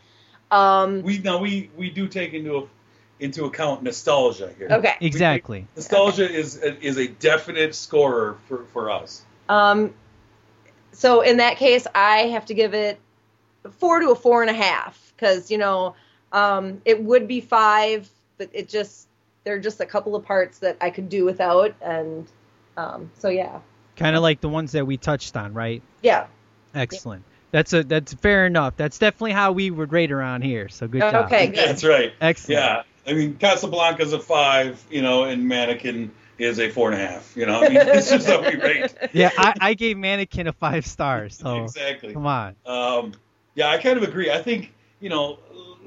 Um, 0.51 1.03
We 1.03 1.19
now 1.19 1.39
we 1.39 1.71
we 1.77 1.91
do 1.91 2.09
take 2.09 2.35
into 2.35 2.69
into 3.21 3.45
account 3.45 3.83
nostalgia 3.83 4.53
here. 4.59 4.69
okay. 4.71 4.97
exactly. 5.01 5.67
Nostalgia 5.77 6.29
is 6.29 6.57
is 6.57 6.99
a 6.99 7.07
definite 7.07 7.75
scorer 7.75 8.39
for 8.49 8.65
for 8.73 8.91
us. 8.91 9.25
Um, 9.49 9.95
so 10.91 11.21
in 11.21 11.37
that 11.37 11.59
case, 11.59 11.87
I 11.95 12.29
have 12.29 12.47
to 12.47 12.55
give 12.55 12.75
it 12.75 12.99
four 13.79 14.01
to 14.01 14.11
a 14.11 14.17
four 14.17 14.43
and 14.43 14.51
a 14.51 14.55
half 14.55 15.13
because 15.15 15.51
you 15.51 15.59
know 15.59 15.95
um, 16.33 16.81
it 16.85 17.03
would 17.05 17.29
be 17.29 17.41
five, 17.41 18.09
but 18.37 18.51
it 18.53 18.69
just 18.69 19.06
there 19.47 19.55
are 19.55 19.61
just 19.61 19.81
a 19.81 19.87
couple 19.87 20.17
of 20.17 20.25
parts 20.25 20.59
that 20.59 20.77
I 20.81 20.91
could 20.91 21.09
do 21.09 21.25
without, 21.25 21.73
and 21.81 22.27
um, 22.77 23.13
so 23.17 23.29
yeah, 23.29 23.61
Kind 23.95 24.17
of 24.17 24.21
like 24.21 24.43
the 24.43 24.49
ones 24.49 24.73
that 24.73 24.87
we 24.87 24.99
touched 24.99 25.37
on, 25.37 25.55
right? 25.55 25.83
yeah. 26.03 26.27
Excellent. 26.75 27.25
That's 27.53 27.73
a 27.73 27.85
that's 27.85 28.13
fair 28.13 28.45
enough. 28.45 28.77
That's 28.77 28.99
definitely 28.99 29.33
how 29.33 29.53
we 29.53 29.71
would 29.71 29.93
rate 29.93 30.13
around 30.13 30.43
here. 30.43 30.69
So 30.69 30.87
good 30.87 31.01
job. 31.01 31.27
Okay, 31.27 31.47
good. 31.47 31.57
That's 31.57 31.85
right. 31.85 32.13
Excellent. 32.21 32.61
Yeah, 32.61 32.83
I 33.07 33.15
mean 33.15 33.37
Casablanca's 33.37 34.13
a 34.13 34.19
five, 34.19 34.85
you 34.91 35.01
know, 35.01 35.25
and 35.25 35.49
Mannequin 35.49 36.11
is 36.37 36.59
a 36.59 36.69
four 36.69 36.93
and 36.93 37.01
a 37.01 37.07
half. 37.07 37.35
You 37.35 37.47
know, 37.47 37.63
I 37.63 37.69
mean 37.69 37.79
it's 37.79 38.11
just 38.11 38.27
how 38.27 38.43
we 38.43 38.57
rate. 38.63 38.95
Yeah, 39.15 39.31
I, 39.39 39.55
I 39.59 39.75
gave 39.75 39.97
Mannequin 39.97 40.49
a 40.49 40.53
five 40.53 40.85
stars. 40.85 41.39
So 41.39 41.63
exactly. 41.63 42.13
come 42.13 42.27
on. 42.27 42.57
Um, 42.67 43.13
yeah, 43.55 43.69
I 43.69 43.79
kind 43.79 43.97
of 43.97 44.03
agree. 44.03 44.31
I 44.31 44.43
think 44.43 44.75
you 45.01 45.09
know, 45.09 45.39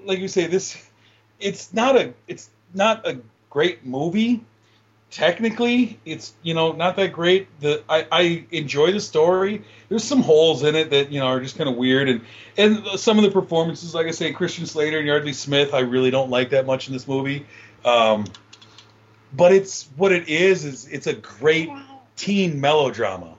like 0.06 0.18
you 0.18 0.30
say, 0.30 0.48
this 0.48 0.90
it's 1.40 1.72
not 1.72 1.95
a 1.95 2.14
it's 2.27 2.49
not 2.73 3.07
a 3.07 3.19
great 3.49 3.85
movie. 3.85 4.43
Technically, 5.11 5.99
it's 6.05 6.34
you 6.43 6.53
know 6.53 6.71
not 6.71 6.95
that 6.97 7.13
great. 7.13 7.47
The 7.61 7.84
I, 7.89 8.05
I 8.11 8.45
enjoy 8.51 8.91
the 8.91 8.99
story. 8.99 9.63
There's 9.89 10.03
some 10.03 10.21
holes 10.21 10.63
in 10.63 10.76
it 10.76 10.91
that 10.91 11.11
you 11.11 11.19
know 11.19 11.26
are 11.26 11.39
just 11.39 11.57
kind 11.57 11.67
of 11.67 11.76
weird, 11.76 12.09
and 12.09 12.21
and 12.57 12.85
some 12.99 13.17
of 13.17 13.23
the 13.23 13.31
performances, 13.31 13.95
like 13.95 14.05
I 14.05 14.11
say, 14.11 14.31
Christian 14.34 14.67
Slater 14.67 14.99
and 14.99 15.07
Yeardley 15.07 15.34
Smith, 15.34 15.73
I 15.73 15.80
really 15.80 16.11
don't 16.11 16.30
like 16.30 16.51
that 16.51 16.67
much 16.67 16.88
in 16.88 16.93
this 16.93 17.07
movie. 17.07 17.47
Um, 17.84 18.26
but 19.34 19.51
it's 19.51 19.89
what 19.95 20.11
it 20.11 20.30
is. 20.30 20.63
Is 20.63 20.88
it's 20.88 21.07
a 21.07 21.13
great 21.13 21.69
teen 22.15 22.61
melodrama. 22.61 23.34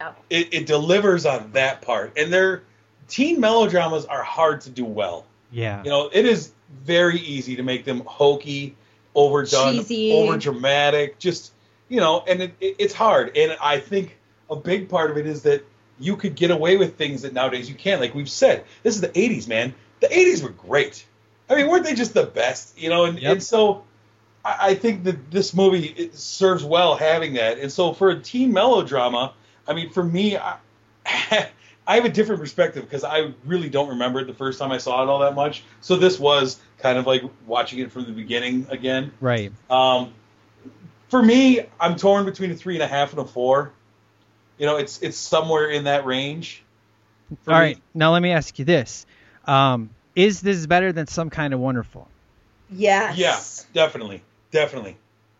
Oh. 0.00 0.14
It, 0.28 0.52
it 0.52 0.66
delivers 0.66 1.24
on 1.24 1.52
that 1.52 1.80
part, 1.80 2.18
and 2.18 2.30
they're 2.30 2.62
teen 3.08 3.40
melodramas 3.40 4.04
are 4.04 4.22
hard 4.22 4.60
to 4.62 4.70
do 4.70 4.84
well. 4.84 5.24
Yeah. 5.50 5.82
You 5.82 5.90
know, 5.90 6.10
it 6.12 6.26
is 6.26 6.52
very 6.84 7.18
easy 7.18 7.56
to 7.56 7.62
make 7.62 7.84
them 7.84 8.02
hokey, 8.04 8.76
overdone, 9.16 9.74
Cheesy. 9.74 10.12
over 10.12 10.36
dramatic. 10.38 11.18
Just 11.18 11.52
you 11.88 11.98
know, 12.00 12.22
and 12.28 12.42
it, 12.42 12.54
it, 12.60 12.76
it's 12.78 12.94
hard. 12.94 13.36
And 13.36 13.56
I 13.60 13.80
think 13.80 14.16
a 14.48 14.54
big 14.56 14.88
part 14.88 15.10
of 15.10 15.16
it 15.16 15.26
is 15.26 15.42
that 15.42 15.64
you 15.98 16.16
could 16.16 16.34
get 16.36 16.50
away 16.50 16.76
with 16.76 16.96
things 16.96 17.22
that 17.22 17.32
nowadays 17.32 17.68
you 17.68 17.74
can't. 17.74 18.00
Like 18.00 18.14
we've 18.14 18.30
said, 18.30 18.64
this 18.84 18.94
is 18.94 19.00
the 19.00 19.08
'80s, 19.08 19.48
man. 19.48 19.74
The 20.00 20.08
'80s 20.08 20.42
were 20.42 20.50
great. 20.50 21.04
I 21.48 21.54
mean, 21.56 21.68
weren't 21.68 21.84
they 21.84 21.94
just 21.94 22.12
the 22.14 22.26
best? 22.26 22.78
You 22.78 22.90
know, 22.90 23.04
and, 23.06 23.18
Yep. 23.18 23.32
and 23.32 23.42
so 23.42 23.84
I, 24.44 24.56
I 24.60 24.74
think 24.74 25.04
that 25.04 25.30
this 25.30 25.54
movie 25.54 25.86
it 25.86 26.14
serves 26.16 26.62
well 26.64 26.96
having 26.96 27.34
that. 27.34 27.58
And 27.58 27.72
so 27.72 27.92
for 27.92 28.10
a 28.10 28.20
teen 28.20 28.52
melodrama, 28.52 29.32
I 29.66 29.72
mean, 29.74 29.90
for 29.90 30.04
me, 30.04 30.36
I, 30.36 30.58
I 31.86 31.94
have 31.96 32.04
a 32.04 32.10
different 32.10 32.40
perspective 32.40 32.82
because 32.84 33.04
I 33.04 33.32
really 33.44 33.68
don't 33.68 33.90
remember 33.90 34.20
it 34.20 34.26
the 34.26 34.34
first 34.34 34.58
time 34.58 34.72
I 34.72 34.78
saw 34.78 35.02
it 35.02 35.08
all 35.08 35.20
that 35.20 35.34
much. 35.34 35.62
So 35.80 35.96
this 35.96 36.18
was 36.18 36.58
kind 36.78 36.98
of 36.98 37.06
like 37.06 37.22
watching 37.46 37.78
it 37.78 37.92
from 37.92 38.06
the 38.06 38.12
beginning 38.12 38.66
again. 38.70 39.12
Right. 39.20 39.52
Um, 39.70 40.12
for 41.08 41.22
me, 41.22 41.60
I'm 41.78 41.96
torn 41.96 42.24
between 42.24 42.50
a 42.50 42.54
three 42.54 42.74
and 42.74 42.82
a 42.82 42.88
half 42.88 43.12
and 43.12 43.20
a 43.20 43.24
four. 43.24 43.72
You 44.58 44.66
know, 44.66 44.76
it's 44.76 45.00
it's 45.02 45.16
somewhere 45.16 45.68
in 45.68 45.84
that 45.84 46.06
range. 46.06 46.62
For 47.44 47.52
All 47.52 47.60
me. 47.60 47.66
right. 47.66 47.82
Now 47.94 48.12
let 48.12 48.22
me 48.22 48.32
ask 48.32 48.58
you 48.58 48.64
this: 48.64 49.06
um, 49.46 49.90
Is 50.14 50.40
this 50.40 50.66
better 50.66 50.92
than 50.92 51.06
some 51.06 51.30
kind 51.30 51.54
of 51.54 51.60
wonderful? 51.60 52.08
Yes. 52.70 53.16
Yeah, 53.16 53.40
definitely, 53.84 54.22
definitely. 54.50 54.96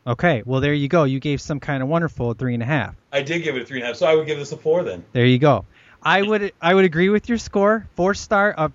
Okay. 0.06 0.43
Well, 0.47 0.60
there 0.60 0.74
you 0.74 0.86
go. 0.86 1.02
You 1.05 1.18
gave 1.18 1.40
some 1.40 1.59
kind 1.59 1.82
of 1.82 1.89
wonderful 1.89 2.31
a 2.31 2.35
three 2.35 2.55
and 2.55 2.62
a 2.62 2.66
half. 2.66 2.94
I 3.12 3.23
did 3.23 3.43
give 3.43 3.56
it 3.56 3.62
a 3.62 3.64
three 3.64 3.78
and 3.78 3.85
a 3.85 3.86
half, 3.89 3.97
so 3.97 4.06
I 4.06 4.14
would 4.14 4.27
give 4.27 4.39
this 4.39 4.52
a 4.52 4.56
four 4.56 4.85
then. 4.85 5.05
There 5.12 5.27
you 5.27 5.39
go. 5.39 5.64
I 6.06 6.22
would 6.22 6.52
I 6.62 6.72
would 6.72 6.84
agree 6.84 7.08
with 7.08 7.28
your 7.28 7.38
score. 7.38 7.88
Four 7.96 8.14
star, 8.14 8.54
a 8.56 8.70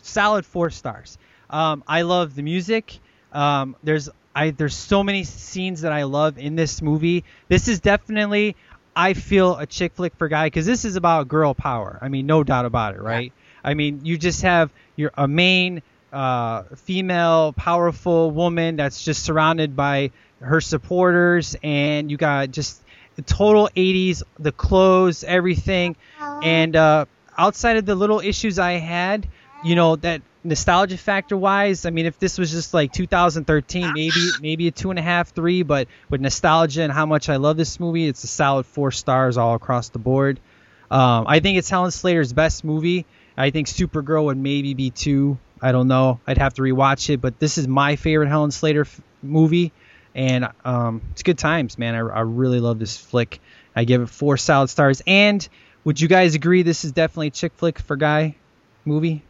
solid 0.00 0.46
four 0.46 0.70
stars. 0.70 1.18
Um, 1.50 1.84
I 1.86 2.02
love 2.02 2.34
the 2.34 2.42
music. 2.42 2.98
Um, 3.32 3.76
there's 3.82 4.08
I 4.34 4.50
there's 4.50 4.74
so 4.74 5.02
many 5.02 5.24
scenes 5.24 5.82
that 5.82 5.92
I 5.92 6.04
love 6.04 6.38
in 6.38 6.56
this 6.56 6.80
movie. 6.80 7.24
This 7.48 7.68
is 7.68 7.80
definitely 7.80 8.56
I 8.96 9.12
feel 9.12 9.58
a 9.58 9.66
chick 9.66 9.92
flick 9.94 10.16
for 10.16 10.28
guy 10.28 10.46
because 10.46 10.64
this 10.64 10.86
is 10.86 10.96
about 10.96 11.28
girl 11.28 11.52
power. 11.52 11.98
I 12.00 12.08
mean, 12.08 12.24
no 12.24 12.42
doubt 12.42 12.64
about 12.64 12.94
it, 12.94 13.02
right? 13.02 13.32
I 13.62 13.74
mean, 13.74 14.00
you 14.06 14.16
just 14.16 14.40
have 14.40 14.70
your 14.96 15.10
a 15.18 15.28
main 15.28 15.82
uh, 16.14 16.62
female 16.76 17.52
powerful 17.52 18.30
woman 18.30 18.76
that's 18.76 19.04
just 19.04 19.22
surrounded 19.22 19.76
by 19.76 20.12
her 20.40 20.62
supporters, 20.62 21.56
and 21.62 22.10
you 22.10 22.16
got 22.16 22.50
just 22.50 22.82
the 23.20 23.34
total 23.34 23.68
80s, 23.76 24.22
the 24.38 24.52
clothes, 24.52 25.24
everything, 25.24 25.96
and 26.42 26.74
uh, 26.74 27.04
outside 27.36 27.76
of 27.76 27.84
the 27.84 27.94
little 27.94 28.20
issues 28.20 28.58
I 28.58 28.72
had, 28.72 29.28
you 29.62 29.74
know 29.74 29.96
that 29.96 30.22
nostalgia 30.42 30.96
factor 30.96 31.36
wise, 31.36 31.84
I 31.84 31.90
mean, 31.90 32.06
if 32.06 32.18
this 32.18 32.38
was 32.38 32.50
just 32.50 32.72
like 32.72 32.92
2013, 32.92 33.92
maybe 33.94 34.30
maybe 34.40 34.68
a 34.68 34.70
two 34.70 34.88
and 34.90 34.98
a 34.98 35.02
half, 35.02 35.34
three, 35.34 35.62
but 35.62 35.88
with 36.08 36.22
nostalgia 36.22 36.82
and 36.82 36.92
how 36.92 37.04
much 37.04 37.28
I 37.28 37.36
love 37.36 37.56
this 37.58 37.78
movie, 37.78 38.08
it's 38.08 38.24
a 38.24 38.26
solid 38.26 38.64
four 38.64 38.90
stars 38.90 39.36
all 39.36 39.54
across 39.54 39.90
the 39.90 39.98
board. 39.98 40.40
Um, 40.90 41.26
I 41.28 41.40
think 41.40 41.58
it's 41.58 41.68
Helen 41.68 41.90
Slater's 41.90 42.32
best 42.32 42.64
movie. 42.64 43.04
I 43.36 43.50
think 43.50 43.68
Supergirl 43.68 44.24
would 44.24 44.38
maybe 44.38 44.74
be 44.74 44.90
two. 44.90 45.38
I 45.62 45.72
don't 45.72 45.88
know. 45.88 46.20
I'd 46.26 46.38
have 46.38 46.54
to 46.54 46.62
rewatch 46.62 47.10
it, 47.10 47.20
but 47.20 47.38
this 47.38 47.58
is 47.58 47.68
my 47.68 47.96
favorite 47.96 48.28
Helen 48.28 48.50
Slater 48.50 48.82
f- 48.82 49.00
movie, 49.22 49.72
and 50.14 50.48
um, 50.64 51.02
it's 51.12 51.22
good 51.22 51.38
times, 51.38 51.78
man. 51.78 51.94
I, 51.94 51.98
I 51.98 52.20
really 52.20 52.60
love 52.60 52.78
this 52.78 52.96
flick. 52.96 53.40
I 53.74 53.84
give 53.84 54.02
it 54.02 54.08
four 54.08 54.36
solid 54.36 54.68
stars. 54.68 55.02
And 55.06 55.46
would 55.84 56.00
you 56.00 56.08
guys 56.08 56.34
agree 56.34 56.62
this 56.62 56.84
is 56.84 56.92
definitely 56.92 57.28
a 57.28 57.32
chick 57.32 57.52
flick 57.56 57.78
for 57.78 57.96
guy 57.96 58.36
movie? 58.84 59.22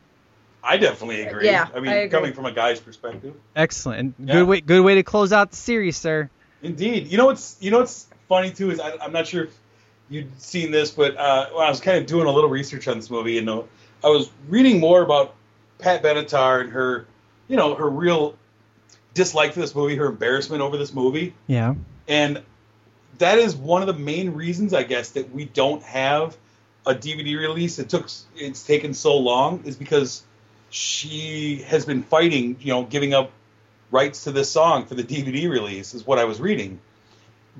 I 0.62 0.76
definitely 0.76 1.22
agree. 1.22 1.46
Yeah, 1.46 1.68
I 1.74 1.80
mean, 1.80 1.90
I 1.90 1.94
agree. 1.96 2.10
coming 2.10 2.32
from 2.34 2.46
a 2.46 2.52
guy's 2.52 2.80
perspective. 2.80 3.34
Excellent. 3.56 4.14
Yeah. 4.18 4.34
Good 4.34 4.48
way. 4.48 4.60
Good 4.60 4.82
way 4.82 4.96
to 4.96 5.02
close 5.02 5.32
out 5.32 5.50
the 5.50 5.56
series, 5.56 5.96
sir. 5.96 6.28
Indeed. 6.62 7.08
You 7.08 7.16
know 7.16 7.26
what's 7.26 7.56
you 7.60 7.70
know 7.70 7.78
what's 7.78 8.06
funny 8.28 8.50
too 8.50 8.70
is 8.70 8.78
I, 8.78 8.96
I'm 9.00 9.12
not 9.12 9.26
sure 9.26 9.44
if 9.44 9.58
you'd 10.10 10.40
seen 10.40 10.70
this, 10.70 10.90
but 10.90 11.16
uh, 11.16 11.48
when 11.50 11.66
I 11.66 11.70
was 11.70 11.80
kind 11.80 11.98
of 11.98 12.06
doing 12.06 12.26
a 12.26 12.30
little 12.30 12.50
research 12.50 12.88
on 12.88 12.96
this 12.96 13.10
movie, 13.10 13.38
and 13.38 13.48
uh, 13.48 13.62
I 14.04 14.08
was 14.08 14.30
reading 14.48 14.80
more 14.80 15.02
about 15.02 15.34
Pat 15.78 16.02
Benatar 16.02 16.60
and 16.60 16.70
her, 16.72 17.06
you 17.48 17.56
know, 17.56 17.74
her 17.74 17.88
real 17.88 18.34
dislike 19.14 19.52
for 19.54 19.60
this 19.60 19.74
movie, 19.74 19.96
her 19.96 20.06
embarrassment 20.06 20.62
over 20.62 20.76
this 20.76 20.92
movie, 20.94 21.34
Yeah. 21.46 21.74
and 22.08 22.42
that 23.18 23.38
is 23.38 23.54
one 23.54 23.82
of 23.82 23.86
the 23.86 23.94
main 24.02 24.32
reasons, 24.34 24.72
I 24.72 24.82
guess, 24.82 25.10
that 25.10 25.30
we 25.32 25.44
don't 25.44 25.82
have 25.82 26.36
a 26.86 26.94
DVD 26.94 27.36
release. 27.38 27.78
It 27.78 27.88
took 27.90 28.08
it's 28.36 28.62
taken 28.64 28.94
so 28.94 29.16
long 29.18 29.62
is 29.64 29.76
because 29.76 30.22
she 30.70 31.62
has 31.66 31.84
been 31.84 32.02
fighting, 32.02 32.56
you 32.60 32.72
know, 32.72 32.84
giving 32.84 33.12
up 33.12 33.30
rights 33.90 34.24
to 34.24 34.32
this 34.32 34.50
song 34.50 34.86
for 34.86 34.94
the 34.94 35.02
DVD 35.04 35.50
release 35.50 35.92
is 35.94 36.06
what 36.06 36.18
I 36.18 36.24
was 36.24 36.40
reading. 36.40 36.80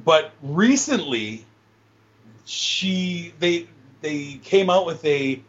But 0.03 0.31
recently, 0.43 1.45
she 2.47 3.35
they 3.39 3.67
they 4.01 4.41
came 4.43 4.71
out 4.71 4.87
with 4.87 5.05
a 5.05 5.43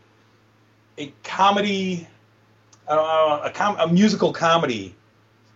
a 0.97 1.13
comedy, 1.23 2.07
uh, 2.87 3.41
a, 3.45 3.51
com- 3.51 3.77
a 3.79 3.87
musical 3.87 4.33
comedy 4.33 4.93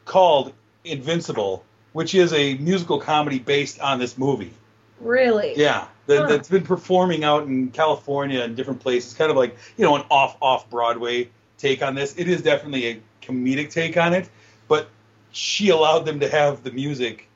called 0.05 0.53
Invincible, 0.83 1.63
which 1.93 2.15
is 2.15 2.31
a 2.33 2.55
musical 2.55 2.99
comedy 2.99 3.39
based 3.39 3.79
on 3.79 3.99
this 3.99 4.17
movie. 4.17 4.53
Really? 4.99 5.53
Yeah, 5.57 5.87
that, 6.07 6.21
Huh. 6.21 6.27
that's 6.27 6.47
been 6.49 6.63
performing 6.63 7.23
out 7.23 7.43
in 7.47 7.71
California 7.71 8.41
and 8.41 8.55
different 8.55 8.79
places. 8.79 9.13
Kind 9.13 9.29
of 9.31 9.37
like 9.37 9.57
you 9.77 9.83
know 9.85 9.95
an 9.95 10.03
off 10.09 10.37
off 10.41 10.69
Broadway 10.69 11.29
take 11.57 11.81
on 11.81 11.95
this. 11.95 12.15
It 12.17 12.27
is 12.29 12.41
definitely 12.41 12.87
a 12.87 13.01
comedic 13.21 13.71
take 13.71 13.97
on 13.97 14.13
it, 14.13 14.29
but 14.67 14.89
she 15.31 15.69
allowed 15.69 16.05
them 16.05 16.19
to 16.21 16.29
have 16.29 16.63
the 16.63 16.71
music 16.71 17.27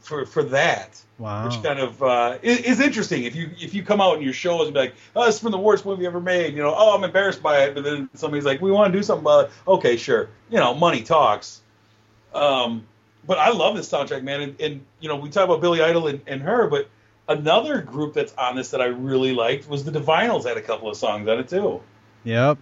for 0.00 0.24
for 0.26 0.44
that, 0.44 1.00
Wow. 1.18 1.44
which 1.44 1.60
kind 1.62 1.80
of 1.80 2.00
uh, 2.02 2.38
is, 2.42 2.60
is 2.60 2.80
interesting. 2.80 3.24
If 3.24 3.34
you 3.34 3.50
if 3.60 3.74
you 3.74 3.82
come 3.82 4.00
out 4.00 4.16
in 4.16 4.22
your 4.22 4.32
shows 4.32 4.66
and 4.66 4.74
be 4.74 4.80
like, 4.80 4.94
"Oh, 5.16 5.26
it's 5.26 5.40
from 5.40 5.50
the 5.50 5.58
worst 5.58 5.84
movie 5.84 6.06
ever 6.06 6.20
made," 6.20 6.54
you 6.54 6.62
know, 6.62 6.74
"Oh, 6.76 6.94
I'm 6.94 7.02
embarrassed 7.02 7.42
by 7.42 7.64
it," 7.64 7.74
but 7.74 7.82
then 7.82 8.08
somebody's 8.14 8.44
like, 8.44 8.60
"We 8.60 8.70
want 8.70 8.92
to 8.92 8.98
do 8.98 9.02
something 9.02 9.24
about 9.24 9.46
it." 9.46 9.50
Okay, 9.66 9.96
sure. 9.96 10.28
You 10.50 10.58
know, 10.58 10.74
money 10.74 11.02
talks. 11.02 11.62
Um, 12.36 12.86
but 13.26 13.38
I 13.38 13.50
love 13.50 13.76
this 13.76 13.88
soundtrack, 13.90 14.22
man. 14.22 14.40
And, 14.40 14.60
and 14.60 14.84
you 15.00 15.08
know, 15.08 15.16
we 15.16 15.30
talk 15.30 15.44
about 15.44 15.60
Billy 15.60 15.82
Idol 15.82 16.06
and, 16.06 16.20
and 16.26 16.42
her, 16.42 16.68
but 16.68 16.88
Another 17.28 17.80
group 17.80 18.14
that's 18.14 18.32
on 18.34 18.54
this 18.54 18.70
that 18.70 18.80
I 18.80 18.86
really 18.86 19.34
liked 19.34 19.68
was 19.68 19.84
the 19.84 19.90
Divinyls. 19.90 20.46
Had 20.46 20.56
a 20.56 20.62
couple 20.62 20.88
of 20.88 20.96
songs 20.96 21.28
on 21.28 21.40
it 21.40 21.48
too. 21.48 21.82
Yep. 22.22 22.58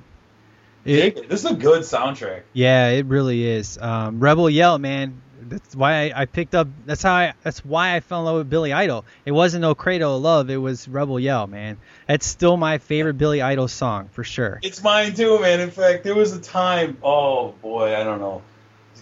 Dig 0.85 1.19
it. 1.19 1.29
This 1.29 1.45
is 1.45 1.51
a 1.51 1.55
good 1.55 1.83
soundtrack. 1.83 2.43
Yeah, 2.55 2.89
it 2.89 3.07
really 3.07 3.47
is. 3.47 3.79
Um, 3.79 4.21
Rebel 4.21 4.49
Yell, 4.49 4.79
man. 4.79 5.21
That's 5.43 5.77
why 5.77 6.11
I, 6.11 6.23
I 6.23 6.25
picked 6.25 6.55
up. 6.55 6.69
That's 6.87 7.03
how 7.03 7.13
I. 7.13 7.35
That's 7.43 7.63
why 7.63 7.95
I 7.95 8.01
fell 8.01 8.21
in 8.21 8.25
love 8.25 8.37
with 8.39 8.49
Billy 8.49 8.73
Idol. 8.73 9.05
It 9.27 9.33
wasn't 9.33 9.61
no 9.61 9.75
Cradle 9.75 10.17
of 10.17 10.23
Love. 10.23 10.49
It 10.49 10.57
was 10.57 10.89
Rebel 10.89 11.21
Yell, 11.21 11.47
man. 11.47 11.77
That's 12.07 12.25
still 12.25 12.57
my 12.57 12.79
favorite 12.79 13.19
Billy 13.19 13.43
Idol 13.43 13.69
song 13.69 14.09
for 14.13 14.25
sure. 14.25 14.61
It's 14.63 14.83
mine 14.83 15.13
too, 15.13 15.41
man. 15.41 15.61
In 15.61 15.71
fact, 15.71 16.05
there 16.05 16.15
was 16.15 16.33
a 16.33 16.41
time, 16.41 16.97
oh 17.03 17.53
boy, 17.61 17.95
I 17.95 18.03
don't 18.03 18.21
know, 18.21 18.41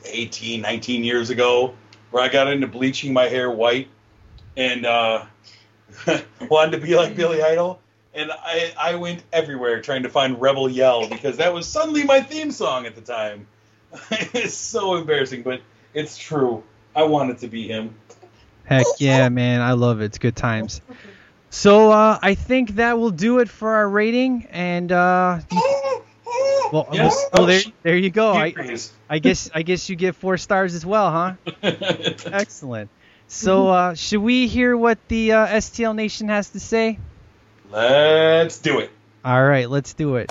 18, 0.05 0.61
19 0.61 1.05
years 1.05 1.31
ago, 1.31 1.75
where 2.11 2.23
I 2.23 2.29
got 2.29 2.49
into 2.49 2.67
bleaching 2.67 3.13
my 3.13 3.25
hair 3.25 3.51
white 3.51 3.89
and 4.57 4.87
uh, 4.87 5.25
wanted 6.49 6.73
to 6.73 6.79
be 6.79 6.95
like 6.95 7.17
Billy 7.17 7.43
Idol. 7.43 7.81
And 8.15 8.31
I, 8.31 8.73
I 8.79 8.95
went 8.97 9.23
everywhere 9.33 9.81
trying 9.81 10.03
to 10.03 10.11
find 10.11 10.41
Rebel 10.41 10.69
Yell 10.69 11.09
because 11.09 11.39
that 11.39 11.55
was 11.55 11.67
suddenly 11.67 12.05
my 12.05 12.21
theme 12.21 12.51
song 12.51 12.85
at 12.85 12.95
the 12.95 13.01
time. 13.01 13.47
it's 14.11 14.55
so 14.55 14.97
embarrassing, 14.97 15.43
but 15.43 15.63
it's 15.95 16.19
true. 16.19 16.63
I 16.95 17.05
wanted 17.05 17.39
to 17.39 17.49
be 17.49 17.69
him. 17.69 17.95
Heck 18.65 18.87
yeah, 18.99 19.29
man. 19.29 19.61
I 19.61 19.73
love 19.73 20.01
it. 20.01 20.07
It's 20.07 20.19
good 20.19 20.37
times. 20.37 20.81
So 21.51 21.91
uh, 21.91 22.19
I 22.23 22.35
think 22.35 22.77
that 22.77 22.99
will 22.99 23.11
do 23.11 23.41
it 23.41 23.49
for 23.49 23.75
our 23.75 23.89
rating. 23.89 24.47
And 24.51 24.91
uh, 24.91 25.41
well, 26.73 26.89
Yes. 26.93 27.29
well, 27.33 27.47
there, 27.47 27.63
there 27.83 27.97
you 27.97 28.11
go. 28.11 28.33
I, 28.33 28.55
I 29.09 29.19
guess 29.19 29.51
I 29.55 29.63
guess 29.63 29.89
you 29.89 29.97
get 29.97 30.17
four 30.17 30.39
stars 30.39 30.75
as 30.75 30.85
well, 30.85 31.11
huh? 31.11 31.35
Excellent. 32.33 32.91
So 33.29 33.69
uh, 33.69 33.95
should 33.95 34.21
we 34.21 34.47
hear 34.47 34.77
what 34.77 34.99
the 35.09 35.33
uh, 35.33 35.47
STL 35.47 35.95
Nation 35.95 36.29
has 36.29 36.51
to 36.51 36.61
say? 36.61 36.99
Let's 37.71 38.59
do 38.59 38.81
it. 38.81 38.91
All 39.25 39.45
right, 39.45 39.71
let's 39.71 39.95
do 39.95 40.17
it. 40.17 40.31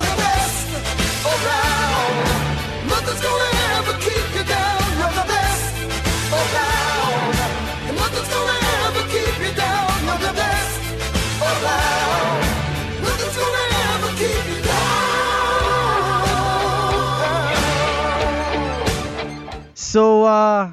So 19.92 20.24
uh, 20.24 20.70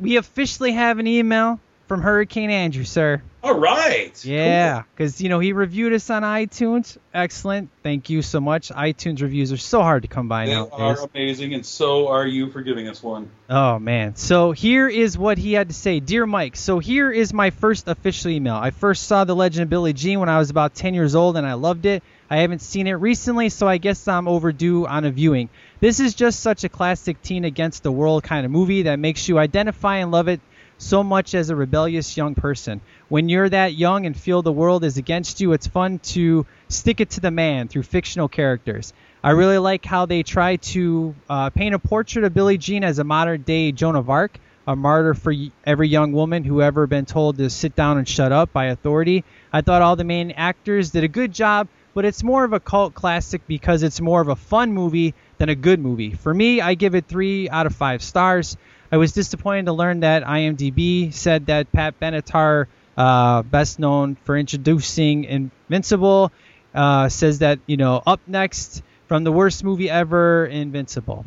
we 0.00 0.16
officially 0.16 0.72
have 0.72 0.98
an 0.98 1.06
email 1.06 1.60
from 1.86 2.00
Hurricane 2.00 2.48
Andrew, 2.48 2.84
sir. 2.84 3.20
All 3.42 3.58
right. 3.58 4.24
Yeah, 4.24 4.84
because 4.94 5.20
you 5.20 5.28
know 5.28 5.38
he 5.38 5.52
reviewed 5.52 5.92
us 5.92 6.08
on 6.08 6.22
iTunes. 6.22 6.96
Excellent. 7.12 7.68
Thank 7.82 8.08
you 8.08 8.22
so 8.22 8.40
much. 8.40 8.70
iTunes 8.70 9.20
reviews 9.20 9.52
are 9.52 9.58
so 9.58 9.82
hard 9.82 10.00
to 10.00 10.08
come 10.08 10.28
by 10.28 10.46
now. 10.46 10.64
They 10.64 10.78
nowadays. 10.78 11.00
are 11.02 11.10
amazing, 11.14 11.52
and 11.52 11.66
so 11.66 12.08
are 12.08 12.26
you 12.26 12.50
for 12.50 12.62
giving 12.62 12.88
us 12.88 13.02
one. 13.02 13.30
Oh 13.50 13.78
man. 13.78 14.16
So 14.16 14.52
here 14.52 14.88
is 14.88 15.18
what 15.18 15.36
he 15.36 15.52
had 15.52 15.68
to 15.68 15.74
say. 15.74 16.00
Dear 16.00 16.24
Mike, 16.24 16.56
so 16.56 16.78
here 16.78 17.12
is 17.12 17.34
my 17.34 17.50
first 17.50 17.86
official 17.86 18.30
email. 18.30 18.54
I 18.54 18.70
first 18.70 19.04
saw 19.04 19.24
The 19.24 19.36
Legend 19.36 19.64
of 19.64 19.68
Billie 19.68 19.92
Jean 19.92 20.20
when 20.20 20.30
I 20.30 20.38
was 20.38 20.48
about 20.48 20.74
10 20.74 20.94
years 20.94 21.14
old 21.14 21.36
and 21.36 21.46
I 21.46 21.52
loved 21.52 21.84
it. 21.84 22.02
I 22.30 22.38
haven't 22.38 22.60
seen 22.60 22.86
it 22.86 22.92
recently, 22.92 23.48
so 23.48 23.66
I 23.66 23.78
guess 23.78 24.06
I'm 24.06 24.28
overdue 24.28 24.86
on 24.86 25.04
a 25.04 25.10
viewing. 25.10 25.48
This 25.80 25.98
is 25.98 26.14
just 26.14 26.40
such 26.40 26.62
a 26.62 26.68
classic 26.68 27.22
teen 27.22 27.44
against 27.44 27.82
the 27.82 27.92
world 27.92 28.22
kind 28.22 28.44
of 28.44 28.52
movie 28.52 28.82
that 28.82 28.98
makes 28.98 29.28
you 29.28 29.38
identify 29.38 29.96
and 29.98 30.10
love 30.10 30.28
it 30.28 30.40
so 30.76 31.02
much 31.02 31.34
as 31.34 31.48
a 31.48 31.56
rebellious 31.56 32.16
young 32.16 32.34
person. 32.34 32.82
When 33.08 33.30
you're 33.30 33.48
that 33.48 33.74
young 33.74 34.04
and 34.04 34.14
feel 34.14 34.42
the 34.42 34.52
world 34.52 34.84
is 34.84 34.98
against 34.98 35.40
you, 35.40 35.52
it's 35.52 35.66
fun 35.66 36.00
to 36.00 36.44
stick 36.68 37.00
it 37.00 37.10
to 37.10 37.20
the 37.20 37.30
man 37.30 37.66
through 37.68 37.84
fictional 37.84 38.28
characters. 38.28 38.92
I 39.24 39.30
really 39.30 39.58
like 39.58 39.84
how 39.84 40.06
they 40.06 40.22
try 40.22 40.56
to 40.56 41.14
uh, 41.28 41.50
paint 41.50 41.74
a 41.74 41.78
portrait 41.78 42.24
of 42.24 42.34
Billie 42.34 42.58
Jean 42.58 42.84
as 42.84 42.98
a 42.98 43.04
modern 43.04 43.42
day 43.42 43.72
Joan 43.72 43.96
of 43.96 44.10
Arc, 44.10 44.38
a 44.66 44.76
martyr 44.76 45.14
for 45.14 45.32
every 45.64 45.88
young 45.88 46.12
woman 46.12 46.44
who 46.44 46.60
ever 46.60 46.86
been 46.86 47.06
told 47.06 47.38
to 47.38 47.48
sit 47.48 47.74
down 47.74 47.96
and 47.96 48.06
shut 48.06 48.32
up 48.32 48.52
by 48.52 48.66
authority. 48.66 49.24
I 49.50 49.62
thought 49.62 49.82
all 49.82 49.96
the 49.96 50.04
main 50.04 50.30
actors 50.32 50.90
did 50.90 51.04
a 51.04 51.08
good 51.08 51.32
job, 51.32 51.68
but 51.94 52.04
it's 52.04 52.22
more 52.22 52.44
of 52.44 52.52
a 52.52 52.60
cult 52.60 52.94
classic 52.94 53.42
because 53.46 53.82
it's 53.82 54.00
more 54.00 54.20
of 54.20 54.28
a 54.28 54.36
fun 54.36 54.72
movie 54.72 55.14
than 55.38 55.48
a 55.48 55.54
good 55.54 55.80
movie. 55.80 56.12
For 56.12 56.32
me, 56.32 56.60
I 56.60 56.74
give 56.74 56.94
it 56.94 57.06
three 57.06 57.48
out 57.48 57.66
of 57.66 57.74
five 57.74 58.02
stars. 58.02 58.56
I 58.90 58.96
was 58.96 59.12
disappointed 59.12 59.66
to 59.66 59.72
learn 59.72 60.00
that 60.00 60.24
IMDb 60.24 61.12
said 61.12 61.46
that 61.46 61.70
Pat 61.72 61.98
Benatar, 62.00 62.66
uh, 62.96 63.42
best 63.42 63.78
known 63.78 64.16
for 64.24 64.36
introducing 64.36 65.24
Invincible, 65.24 66.32
uh, 66.74 67.08
says 67.08 67.40
that 67.40 67.58
you 67.66 67.76
know 67.76 68.02
up 68.06 68.20
next 68.26 68.82
from 69.06 69.24
the 69.24 69.32
worst 69.32 69.64
movie 69.64 69.90
ever, 69.90 70.46
Invincible, 70.46 71.24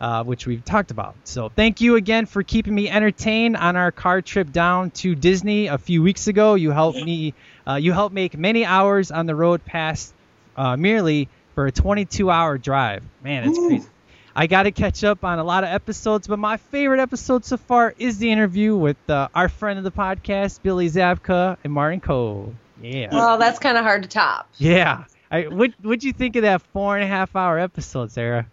uh, 0.00 0.24
which 0.24 0.46
we've 0.46 0.64
talked 0.64 0.90
about. 0.90 1.14
So 1.24 1.48
thank 1.48 1.80
you 1.80 1.96
again 1.96 2.26
for 2.26 2.42
keeping 2.42 2.74
me 2.74 2.88
entertained 2.88 3.56
on 3.56 3.76
our 3.76 3.92
car 3.92 4.22
trip 4.22 4.52
down 4.52 4.90
to 4.92 5.14
Disney 5.14 5.68
a 5.68 5.78
few 5.78 6.02
weeks 6.02 6.26
ago. 6.26 6.54
You 6.54 6.70
helped 6.70 7.02
me. 7.02 7.34
Uh, 7.66 7.74
you 7.74 7.92
helped 7.92 8.14
make 8.14 8.36
many 8.36 8.64
hours 8.64 9.10
on 9.10 9.26
the 9.26 9.34
road 9.34 9.64
pass 9.64 10.12
uh, 10.56 10.76
merely 10.76 11.28
for 11.54 11.66
a 11.66 11.72
22-hour 11.72 12.58
drive. 12.58 13.04
Man, 13.22 13.48
it's 13.48 13.58
crazy. 13.58 13.88
I 14.34 14.46
got 14.46 14.62
to 14.62 14.70
catch 14.70 15.02
up 15.02 15.24
on 15.24 15.38
a 15.38 15.44
lot 15.44 15.64
of 15.64 15.70
episodes, 15.70 16.26
but 16.26 16.38
my 16.38 16.56
favorite 16.56 17.00
episode 17.00 17.44
so 17.44 17.56
far 17.56 17.94
is 17.98 18.18
the 18.18 18.30
interview 18.30 18.76
with 18.76 18.96
uh, 19.10 19.28
our 19.34 19.48
friend 19.48 19.78
of 19.78 19.84
the 19.84 19.90
podcast, 19.90 20.62
Billy 20.62 20.88
Zabka 20.88 21.56
and 21.64 21.72
Martin 21.72 22.00
Kove. 22.00 22.54
Yeah. 22.80 23.08
Well, 23.12 23.38
that's 23.38 23.58
kind 23.58 23.76
of 23.76 23.84
hard 23.84 24.04
to 24.04 24.08
top. 24.08 24.48
Yeah. 24.56 25.04
I, 25.30 25.48
what 25.48 25.72
what'd 25.82 26.02
you 26.02 26.12
think 26.12 26.36
of 26.36 26.42
that 26.42 26.62
four 26.62 26.96
and 26.96 27.04
a 27.04 27.06
half 27.06 27.36
hour 27.36 27.58
episode, 27.58 28.10
Sarah? 28.10 28.46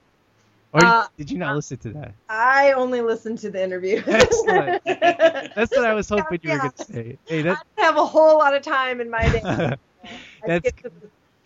Or 0.74 0.84
Uh, 0.84 1.08
did 1.18 1.32
you 1.32 1.38
not 1.38 1.56
listen 1.56 1.78
to 1.80 1.90
that? 1.94 2.14
I 2.30 2.74
only 2.74 3.02
listened 3.02 3.40
to 3.40 3.50
the 3.50 3.64
interview. 3.64 4.04
Excellent. 4.08 4.82
That's 4.86 5.76
what 5.76 5.86
I 5.86 5.94
was 5.94 6.10
hoping 6.10 6.40
you 6.44 6.50
were 6.50 6.56
Yeah. 6.56 6.62
going 6.62 6.72
to 6.72 6.84
say. 6.84 7.18
Hey, 7.30 7.40
I 7.40 7.44
that 7.44 7.60
don't 7.78 7.86
have 7.86 7.98
a 7.98 8.06
whole 8.06 8.38
lot 8.38 8.54
of 8.56 8.62
time 8.64 9.02
in 9.02 9.10
my 9.10 9.30
day. 9.30 9.42
That's 10.46 10.72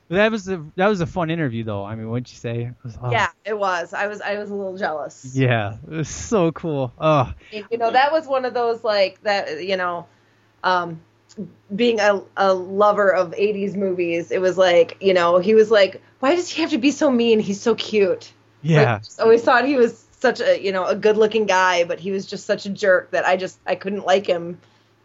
that 0.10 0.32
was 0.32 0.48
a 0.50 0.66
that 0.76 0.88
was 0.88 1.02
a 1.02 1.06
fun 1.06 1.30
interview 1.30 1.64
though. 1.64 1.84
I 1.86 1.96
mean, 1.96 2.10
what'd 2.10 2.30
you 2.30 2.38
say? 2.38 2.64
It 2.64 2.74
was, 2.84 2.98
oh, 3.02 3.12
Yeah, 3.12 3.28
it 3.46 3.58
was. 3.58 3.94
I 3.94 4.08
was 4.08 4.22
I 4.22 4.38
was 4.38 4.50
a 4.50 4.56
little 4.56 4.78
jealous. 4.78 5.32
Yeah, 5.34 5.78
it 5.90 5.90
was 5.90 6.10
so 6.10 6.52
cool. 6.52 6.92
Oh, 7.00 7.32
You 7.52 7.78
know, 7.78 7.92
that 7.92 8.12
was 8.12 8.28
one 8.28 8.46
of 8.46 8.54
those 8.54 8.84
like 8.84 9.22
that. 9.24 9.64
You 9.64 9.78
know, 9.78 10.08
um, 10.64 11.00
being 11.74 12.00
a, 12.00 12.22
a 12.36 12.54
lover 12.54 13.14
of 13.14 13.34
80s 13.34 13.76
movies, 13.76 14.32
it 14.32 14.42
was 14.42 14.58
like, 14.58 14.98
you 15.00 15.14
know, 15.14 15.38
he 15.40 15.56
was 15.56 15.72
like, 15.72 16.02
why 16.20 16.36
does 16.36 16.50
he 16.50 16.62
have 16.62 16.72
to 16.72 16.78
be 16.78 16.92
so 16.92 17.10
mean? 17.10 17.40
He's 17.40 17.62
so 17.62 17.76
cute. 17.76 18.34
Yeah. 18.62 18.94
Like, 18.94 19.04
always 19.20 19.44
thought 19.44 19.66
he 19.66 19.76
was 19.76 20.06
such 20.20 20.40
a, 20.40 20.62
you 20.62 20.72
know, 20.72 20.86
a 20.86 20.96
good 20.96 21.18
looking 21.18 21.46
guy, 21.46 21.84
but 21.84 22.00
he 22.00 22.12
was 22.12 22.26
just 22.26 22.46
such 22.46 22.66
a 22.66 22.70
jerk 22.70 23.12
that 23.12 23.26
I 23.26 23.38
just, 23.38 23.60
I 23.66 23.76
couldn't 23.76 24.06
like 24.06 24.28
him. 24.28 24.60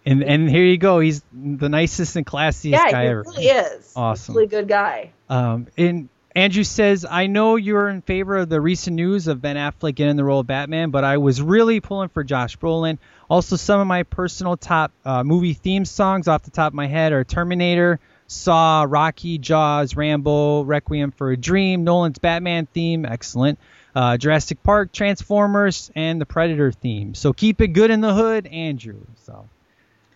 And 0.05 0.23
and 0.23 0.49
here 0.49 0.65
you 0.65 0.79
go. 0.79 1.01
He's 1.01 1.23
the 1.33 1.69
nicest 1.69 2.15
and 2.15 2.25
classiest 2.25 2.71
yeah, 2.71 2.93
guy 2.93 3.03
he 3.03 3.09
ever. 3.09 3.23
really 3.23 3.47
is. 3.47 3.93
Awesome. 3.97 4.37
Really 4.37 4.47
good 4.47 4.69
guy. 4.69 5.11
Um, 5.29 5.67
and 5.77 6.09
Andrew 6.37 6.63
says, 6.63 7.05
I 7.09 7.27
know 7.27 7.57
you're 7.57 7.89
in 7.89 8.03
favor 8.03 8.37
of 8.37 8.49
the 8.49 8.61
recent 8.61 8.95
news 8.95 9.27
of 9.27 9.41
Ben 9.43 9.57
Affleck 9.57 9.95
getting 9.95 10.17
the 10.17 10.23
role 10.23 10.41
of 10.41 10.47
Batman, 10.47 10.91
but 10.91 11.03
I 11.03 11.17
was 11.17 11.43
really 11.43 11.81
pulling 11.81 12.11
for 12.11 12.23
Josh 12.23 12.57
Brolin. 12.59 12.99
Also, 13.29 13.57
some 13.57 13.81
of 13.81 13.87
my 13.87 14.05
personal 14.05 14.57
top 14.57 14.93
uh, 15.05 15.25
movie 15.25 15.55
theme 15.55 15.85
songs 15.85 16.29
off 16.29 16.43
the 16.43 16.51
top 16.51 16.69
of 16.69 16.75
my 16.75 16.87
head 16.87 17.13
are 17.13 17.25
Terminator, 17.25 17.99
Saw, 18.29 18.85
Rocky, 18.89 19.39
Jaws, 19.39 19.97
Rambo, 19.97 20.63
Requiem 20.63 21.13
for 21.13 21.31
a 21.31 21.37
Dream, 21.37 21.85
Nolan's 21.85 22.19
Batman 22.19 22.67
theme, 22.67 23.05
excellent. 23.05 23.59
Uh, 23.95 24.17
Jurassic 24.19 24.63
Park, 24.63 24.93
Transformers, 24.93 25.91
and 25.95 26.21
the 26.21 26.27
Predator 26.27 26.71
theme. 26.71 27.15
So 27.15 27.33
keep 27.33 27.61
it 27.61 27.69
good 27.69 27.91
in 27.91 28.01
the 28.01 28.13
hood, 28.13 28.47
Andrew. 28.47 29.01
So 29.25 29.49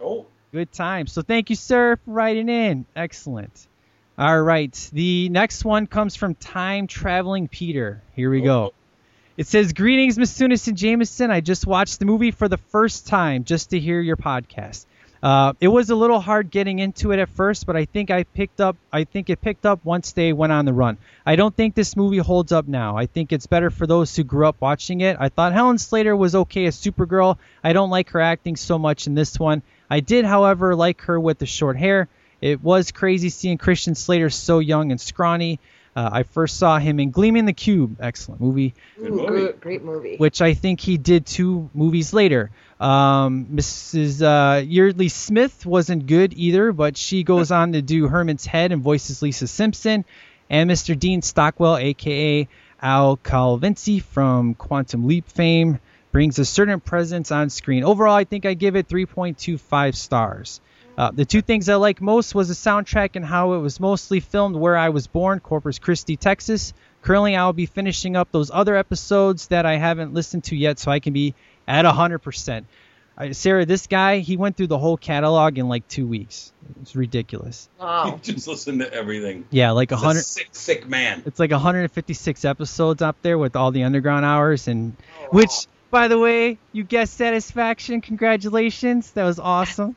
Oh, 0.00 0.26
Good 0.52 0.72
time. 0.72 1.06
So 1.06 1.22
thank 1.22 1.48
you, 1.50 1.56
sir, 1.56 1.96
for 2.04 2.10
writing 2.10 2.48
in. 2.48 2.84
Excellent. 2.96 3.68
All 4.18 4.42
right. 4.42 4.90
The 4.92 5.28
next 5.28 5.64
one 5.64 5.86
comes 5.86 6.16
from 6.16 6.34
Time 6.34 6.86
Traveling 6.88 7.48
Peter. 7.48 8.02
Here 8.16 8.30
we 8.30 8.40
go. 8.40 8.74
It 9.36 9.46
says, 9.46 9.72
Greetings, 9.72 10.18
Miss 10.18 10.36
Sunis 10.36 10.66
and 10.68 10.76
Jameson. 10.76 11.30
I 11.30 11.40
just 11.40 11.66
watched 11.66 12.00
the 12.00 12.04
movie 12.04 12.32
for 12.32 12.48
the 12.48 12.58
first 12.58 13.06
time 13.06 13.44
just 13.44 13.70
to 13.70 13.78
hear 13.78 14.00
your 14.00 14.16
podcast. 14.16 14.84
Uh, 15.22 15.52
it 15.60 15.68
was 15.68 15.90
a 15.90 15.94
little 15.94 16.18
hard 16.18 16.50
getting 16.50 16.78
into 16.78 17.12
it 17.12 17.18
at 17.18 17.28
first, 17.28 17.66
but 17.66 17.76
I 17.76 17.84
think 17.84 18.10
I 18.10 18.24
picked 18.24 18.60
up. 18.60 18.76
I 18.90 19.04
think 19.04 19.28
it 19.28 19.40
picked 19.40 19.66
up 19.66 19.84
once 19.84 20.12
they 20.12 20.32
went 20.32 20.52
on 20.52 20.64
the 20.64 20.72
run. 20.72 20.96
I 21.26 21.36
don't 21.36 21.54
think 21.54 21.74
this 21.74 21.94
movie 21.94 22.18
holds 22.18 22.52
up 22.52 22.66
now. 22.66 22.96
I 22.96 23.04
think 23.06 23.32
it's 23.32 23.46
better 23.46 23.70
for 23.70 23.86
those 23.86 24.16
who 24.16 24.24
grew 24.24 24.46
up 24.46 24.56
watching 24.60 25.02
it. 25.02 25.18
I 25.20 25.28
thought 25.28 25.52
Helen 25.52 25.76
Slater 25.78 26.16
was 26.16 26.34
okay 26.34 26.64
as 26.66 26.76
Supergirl. 26.76 27.36
I 27.62 27.74
don't 27.74 27.90
like 27.90 28.10
her 28.10 28.20
acting 28.20 28.56
so 28.56 28.78
much 28.78 29.06
in 29.06 29.14
this 29.14 29.38
one. 29.38 29.62
I 29.90 30.00
did, 30.00 30.24
however, 30.24 30.74
like 30.74 31.02
her 31.02 31.20
with 31.20 31.38
the 31.38 31.46
short 31.46 31.76
hair. 31.76 32.08
It 32.40 32.62
was 32.62 32.90
crazy 32.90 33.28
seeing 33.28 33.58
Christian 33.58 33.94
Slater 33.94 34.30
so 34.30 34.60
young 34.60 34.90
and 34.90 35.00
scrawny. 35.00 35.60
Uh, 36.00 36.08
I 36.12 36.22
first 36.22 36.56
saw 36.56 36.78
him 36.78 36.98
in 36.98 37.10
Gleaming 37.10 37.44
the 37.44 37.52
Cube, 37.52 37.98
excellent 38.00 38.40
movie, 38.40 38.72
Ooh, 38.98 39.10
movie. 39.10 39.26
good- 39.26 39.60
great 39.60 39.84
movie. 39.84 40.16
which 40.16 40.40
I 40.40 40.54
think 40.54 40.80
he 40.80 40.96
did 40.96 41.26
two 41.26 41.68
movies 41.74 42.14
later. 42.14 42.50
Um, 42.80 43.46
Mrs. 43.52 44.22
Uh, 44.22 44.62
Yeardley 44.66 45.10
Smith 45.10 45.66
wasn't 45.66 46.06
good 46.06 46.32
either, 46.32 46.72
but 46.72 46.96
she 46.96 47.22
goes 47.22 47.50
on 47.60 47.72
to 47.72 47.82
do 47.82 48.08
Herman's 48.08 48.46
Head 48.46 48.72
and 48.72 48.82
voices 48.82 49.20
Lisa 49.20 49.46
Simpson. 49.46 50.06
And 50.48 50.70
Mr. 50.70 50.98
Dean 50.98 51.20
Stockwell, 51.20 51.76
aka 51.76 52.48
Al 52.80 53.18
Calavicci 53.18 54.00
from 54.02 54.54
Quantum 54.54 55.06
Leap 55.06 55.28
fame, 55.28 55.80
brings 56.12 56.38
a 56.38 56.44
certain 56.46 56.80
presence 56.80 57.30
on 57.30 57.50
screen. 57.50 57.84
Overall, 57.84 58.14
I 58.16 58.24
think 58.24 58.46
I 58.46 58.54
give 58.54 58.74
it 58.74 58.88
3.25 58.88 59.94
stars. 59.94 60.60
Uh, 60.98 61.10
the 61.12 61.24
two 61.24 61.40
things 61.40 61.68
I 61.68 61.76
like 61.76 62.00
most 62.00 62.34
was 62.34 62.48
the 62.48 62.54
soundtrack 62.54 63.16
and 63.16 63.24
how 63.24 63.54
it 63.54 63.58
was 63.60 63.80
mostly 63.80 64.20
filmed 64.20 64.56
where 64.56 64.76
I 64.76 64.90
was 64.90 65.06
born, 65.06 65.40
Corpus 65.40 65.78
Christi, 65.78 66.16
Texas. 66.16 66.74
Currently, 67.02 67.36
I'll 67.36 67.54
be 67.54 67.66
finishing 67.66 68.16
up 68.16 68.30
those 68.32 68.50
other 68.52 68.76
episodes 68.76 69.46
that 69.48 69.64
I 69.64 69.76
haven't 69.76 70.12
listened 70.12 70.44
to 70.44 70.56
yet, 70.56 70.78
so 70.78 70.90
I 70.90 71.00
can 71.00 71.14
be 71.14 71.34
at 71.66 71.86
100%. 71.86 72.64
Uh, 73.16 73.32
Sarah, 73.32 73.64
this 73.64 73.86
guy, 73.86 74.18
he 74.18 74.36
went 74.36 74.56
through 74.56 74.66
the 74.66 74.78
whole 74.78 74.96
catalog 74.96 75.56
in 75.58 75.68
like 75.68 75.86
two 75.88 76.06
weeks. 76.06 76.52
It's 76.82 76.94
ridiculous. 76.94 77.68
wow. 77.78 78.18
Just 78.22 78.46
listen 78.46 78.78
to 78.80 78.92
everything. 78.92 79.46
Yeah, 79.50 79.70
like 79.70 79.92
a 79.92 79.96
He's 79.96 80.02
a 80.02 80.06
100. 80.06 80.22
sick, 80.24 80.48
sick 80.52 80.88
man. 80.88 81.22
It's 81.24 81.38
like 81.40 81.50
156 81.50 82.44
episodes 82.44 83.00
up 83.00 83.16
there 83.22 83.38
with 83.38 83.56
all 83.56 83.70
the 83.70 83.84
underground 83.84 84.24
hours, 84.26 84.68
and 84.68 84.94
which, 85.30 85.50
by 85.90 86.08
the 86.08 86.18
way, 86.18 86.58
you 86.72 86.84
guessed 86.84 87.14
Satisfaction. 87.16 88.00
Congratulations, 88.00 89.10
that 89.12 89.24
was 89.24 89.38
awesome. 89.38 89.96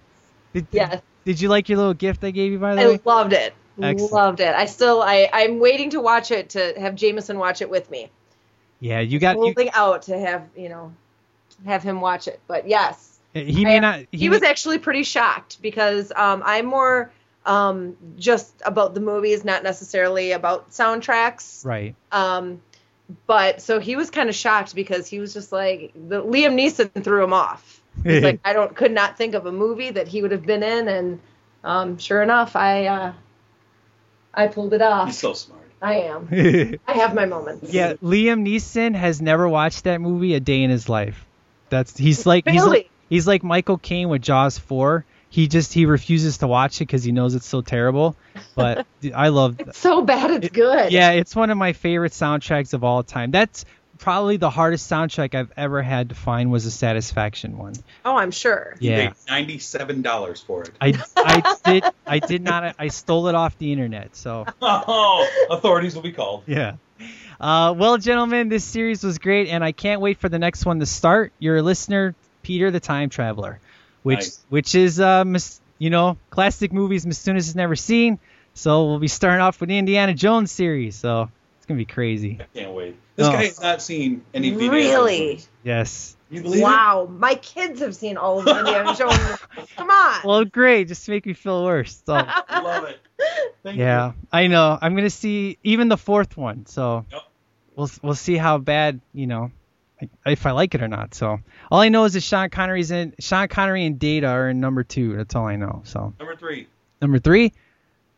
Did, 0.54 0.68
Yes. 0.72 1.02
Did 1.26 1.42
you 1.42 1.50
like 1.50 1.70
your 1.70 1.78
little 1.78 1.94
gift 1.94 2.24
I 2.24 2.32
gave 2.32 2.52
you, 2.52 2.60
by 2.60 2.76
the 2.76 2.82
I 2.82 2.88
way? 2.88 2.94
I 2.96 3.00
loved 3.06 3.34
it. 3.34 3.54
Excellent. 3.82 4.12
Loved 4.14 4.40
it. 4.40 4.54
I 4.56 4.66
still 4.66 5.02
I 5.02 5.30
I'm 5.34 5.60
waiting 5.60 5.90
to 5.92 6.00
watch 6.00 6.32
it 6.32 6.50
to 6.52 6.74
have 6.78 6.96
Jameson 6.96 7.40
watch 7.40 7.62
it 7.62 7.70
with 7.70 7.90
me. 7.90 8.10
Yeah, 8.80 9.00
you 9.00 9.20
got. 9.20 9.36
You, 9.38 9.44
Holding 9.44 9.72
out 9.72 10.04
to 10.04 10.20
have 10.20 10.48
you 10.56 10.70
know 10.70 10.94
have 11.66 11.82
him 11.82 12.02
watch 12.02 12.28
it. 12.28 12.40
But 12.48 12.68
yes, 12.68 13.18
he 13.34 13.64
may 13.64 13.78
I- 13.78 13.80
not. 13.80 14.00
He, 14.12 14.28
may- 14.28 14.36
was 14.36 14.44
actually 14.44 14.78
pretty 14.80 15.04
shocked 15.04 15.62
because 15.62 16.12
um, 16.16 16.44
I'm 16.46 16.66
more 16.66 17.12
um, 17.46 17.98
just 18.18 18.54
about 18.66 18.94
the 18.94 19.00
movies, 19.00 19.44
not 19.44 19.64
necessarily 19.64 20.34
about 20.34 20.72
soundtracks. 20.72 21.66
right. 21.66 21.96
Um, 22.12 22.62
but 23.28 23.62
so 23.62 23.80
he 23.80 23.96
was 23.96 24.10
kind 24.10 24.30
of 24.30 24.36
shocked 24.36 24.76
because 24.76 25.08
he 25.08 25.20
was 25.20 25.34
just 25.34 25.52
like 25.52 25.92
the 25.96 26.24
Liam 26.24 26.54
Neeson 26.56 27.04
threw 27.04 27.24
him 27.24 27.34
off. 27.34 27.82
He's 28.04 28.24
like 28.24 28.40
I 28.46 28.54
don't 28.54 28.76
could 28.76 28.92
not 28.92 29.18
think 29.18 29.36
of 29.36 29.46
a 29.46 29.52
movie 29.52 29.92
that 29.92 30.08
he 30.08 30.22
would 30.22 30.32
have 30.32 30.46
been 30.46 30.64
in, 30.64 30.88
and 30.88 31.20
um, 31.64 31.98
sure 31.98 32.22
enough, 32.24 32.56
I 32.56 32.86
uh, 32.88 33.14
I 34.34 34.48
pulled 34.48 34.74
it 34.74 34.82
He's 34.82 34.88
off. 34.90 35.14
so 35.14 35.34
smart. 35.34 35.62
I 35.82 35.96
am. 35.96 36.30
I 36.88 36.94
have 36.94 37.14
my 37.14 37.26
moments. 37.26 37.72
yeah, 37.74 37.94
Liam 37.96 38.48
Neeson 38.48 38.96
has 38.96 39.22
never 39.22 39.48
watched 39.48 39.84
that 39.84 40.00
movie 40.00 40.34
a 40.34 40.40
day 40.40 40.64
in 40.64 40.70
his 40.70 40.88
life. 40.88 41.26
That's 41.70 41.98
he's 41.98 42.26
like 42.26 42.48
he's 42.48 42.66
like 42.66 42.90
he's 43.10 43.28
like 43.28 43.44
Michael 43.44 43.78
Caine 43.78 44.10
with 44.10 44.22
Jaws 44.22 44.58
four. 44.58 45.06
He 45.30 45.48
just 45.48 45.74
he 45.74 45.86
refuses 45.88 46.38
to 46.38 46.48
watch 46.48 46.78
it 46.78 46.86
because 46.86 47.04
he 47.04 47.12
knows 47.12 47.34
it's 47.36 47.48
so 47.48 47.62
terrible. 47.62 48.16
But 48.56 48.86
I 49.16 49.30
love 49.30 49.60
It's 49.60 49.80
so 49.80 50.02
bad, 50.04 50.30
it's 50.32 50.50
good. 50.50 50.92
Yeah, 50.92 51.12
it's 51.12 51.36
one 51.36 51.50
of 51.50 51.58
my 51.58 51.74
favorite 51.74 52.12
soundtracks 52.12 52.74
of 52.74 52.84
all 52.84 53.02
time. 53.04 53.32
That's 53.32 53.66
probably 54.04 54.38
the 54.38 54.50
hardest 54.50 54.92
soundtrack 54.92 55.34
I've 55.34 55.52
ever 55.58 55.82
had 55.82 56.10
to 56.10 56.16
find 56.16 56.52
was 56.52 56.66
a 56.66 56.72
Satisfaction 56.72 57.58
one. 57.58 57.74
Oh, 58.04 58.18
I'm 58.18 58.32
sure. 58.32 58.76
He 58.80 58.90
Yeah. 58.90 59.08
paid 59.08 59.16
ninety-seven 59.30 60.02
dollars 60.02 60.42
for 60.42 60.64
it. 60.64 60.72
I, 60.82 61.02
I 61.18 61.56
did 61.64 61.84
I 62.06 62.20
did 62.20 62.42
not 62.44 62.76
I 62.78 62.90
stole 62.90 63.28
it 63.30 63.36
off 63.36 63.58
the 63.58 63.72
internet. 63.72 64.16
So 64.16 64.46
Oh, 64.62 65.28
authorities 65.50 65.96
will 65.96 66.02
be 66.04 66.12
called. 66.12 66.44
yeah. 66.46 66.76
Uh, 67.40 67.74
well, 67.78 67.98
gentlemen, 67.98 68.48
this 68.50 68.64
series 68.64 69.04
was 69.04 69.18
great, 69.18 69.48
and 69.50 69.64
I 69.64 69.72
can't 69.74 70.00
wait 70.00 70.20
for 70.20 70.30
the 70.30 70.40
next 70.40 70.66
one 70.66 70.80
to 70.80 70.86
start. 70.86 71.34
You're 71.40 71.62
listener, 71.62 72.16
Peter 72.44 72.72
the 72.72 72.80
Time 72.80 73.10
Traveler, 73.10 73.60
which 74.04 74.18
Nice. 74.20 74.46
which 74.50 74.76
is 74.76 75.00
uh, 75.00 75.24
mis- 75.26 75.60
you 75.80 75.90
know 75.90 76.18
classic 76.30 76.72
movies 76.74 77.06
Mistunis 77.06 77.36
has 77.48 77.56
never 77.56 77.76
seen. 77.76 78.20
So 78.54 78.86
we'll 78.86 79.00
be 79.00 79.08
starting 79.08 79.42
off 79.42 79.60
with 79.62 79.70
the 79.70 79.78
Indiana 79.78 80.14
Jones 80.14 80.52
series. 80.52 80.96
So 80.96 81.30
it's 81.58 81.66
gonna 81.66 81.78
be 81.78 81.86
crazy. 81.86 82.40
I 82.42 82.58
can't 82.58 82.74
wait. 82.74 82.96
This 83.16 83.28
Oh. 83.28 83.32
guy 83.32 83.44
has 83.46 83.62
not 83.62 83.82
seen 83.82 84.24
any 84.34 84.52
videos. 84.52 84.72
Really? 84.72 85.42
Yes. 85.64 86.16
You 86.30 86.42
believe 86.42 86.62
it? 86.62 86.64
Wow, 86.64 87.08
my 87.12 87.36
kids 87.36 87.80
have 87.82 87.96
seen 87.96 88.18
all 88.18 88.40
of 88.40 88.46
them. 88.46 88.66
I'm 88.66 88.96
Jones. 88.96 89.18
Come 89.78 89.90
on. 89.92 90.22
Well, 90.26 90.46
great. 90.46 90.88
Just 90.88 91.06
to 91.06 91.12
make 91.12 91.26
me 91.28 91.34
feel 91.34 91.64
worse. 91.64 92.02
So. 92.06 92.16
I 92.16 92.60
love 92.62 92.86
it. 92.86 93.00
Thank 93.62 93.78
you. 93.78 93.84
Yeah, 93.84 94.08
you. 94.08 94.14
I 94.32 94.48
know. 94.48 94.78
I'm 94.82 94.96
gonna 94.96 95.10
see 95.12 95.58
even 95.64 95.90
the 95.90 95.98
fourth 95.98 96.36
one. 96.36 96.66
So 96.66 97.06
Yep. 97.12 97.22
we'll 97.76 97.90
we'll 98.02 98.16
see 98.16 98.36
how 98.36 98.58
bad 98.58 99.00
you 99.14 99.28
know 99.28 99.52
if 100.26 100.46
I 100.48 100.52
like 100.52 100.74
it 100.76 100.82
or 100.82 100.88
not. 100.88 101.14
So 101.14 101.40
all 101.72 101.80
I 101.80 101.90
know 101.90 102.04
is 102.06 102.14
that 102.14 102.22
Sean 102.22 102.50
Connery's 102.50 102.90
in 102.92 103.14
Sean 103.20 103.48
Connery 103.48 103.86
and 103.86 104.00
Data 104.00 104.28
are 104.28 104.50
in 104.50 104.60
number 104.60 104.84
two. 104.84 105.16
That's 105.16 105.36
all 105.36 105.46
I 105.46 105.56
know. 105.56 105.82
So 105.86 106.14
Number 106.20 106.36
three. 106.36 106.68
number 107.02 107.20
three. 107.20 107.54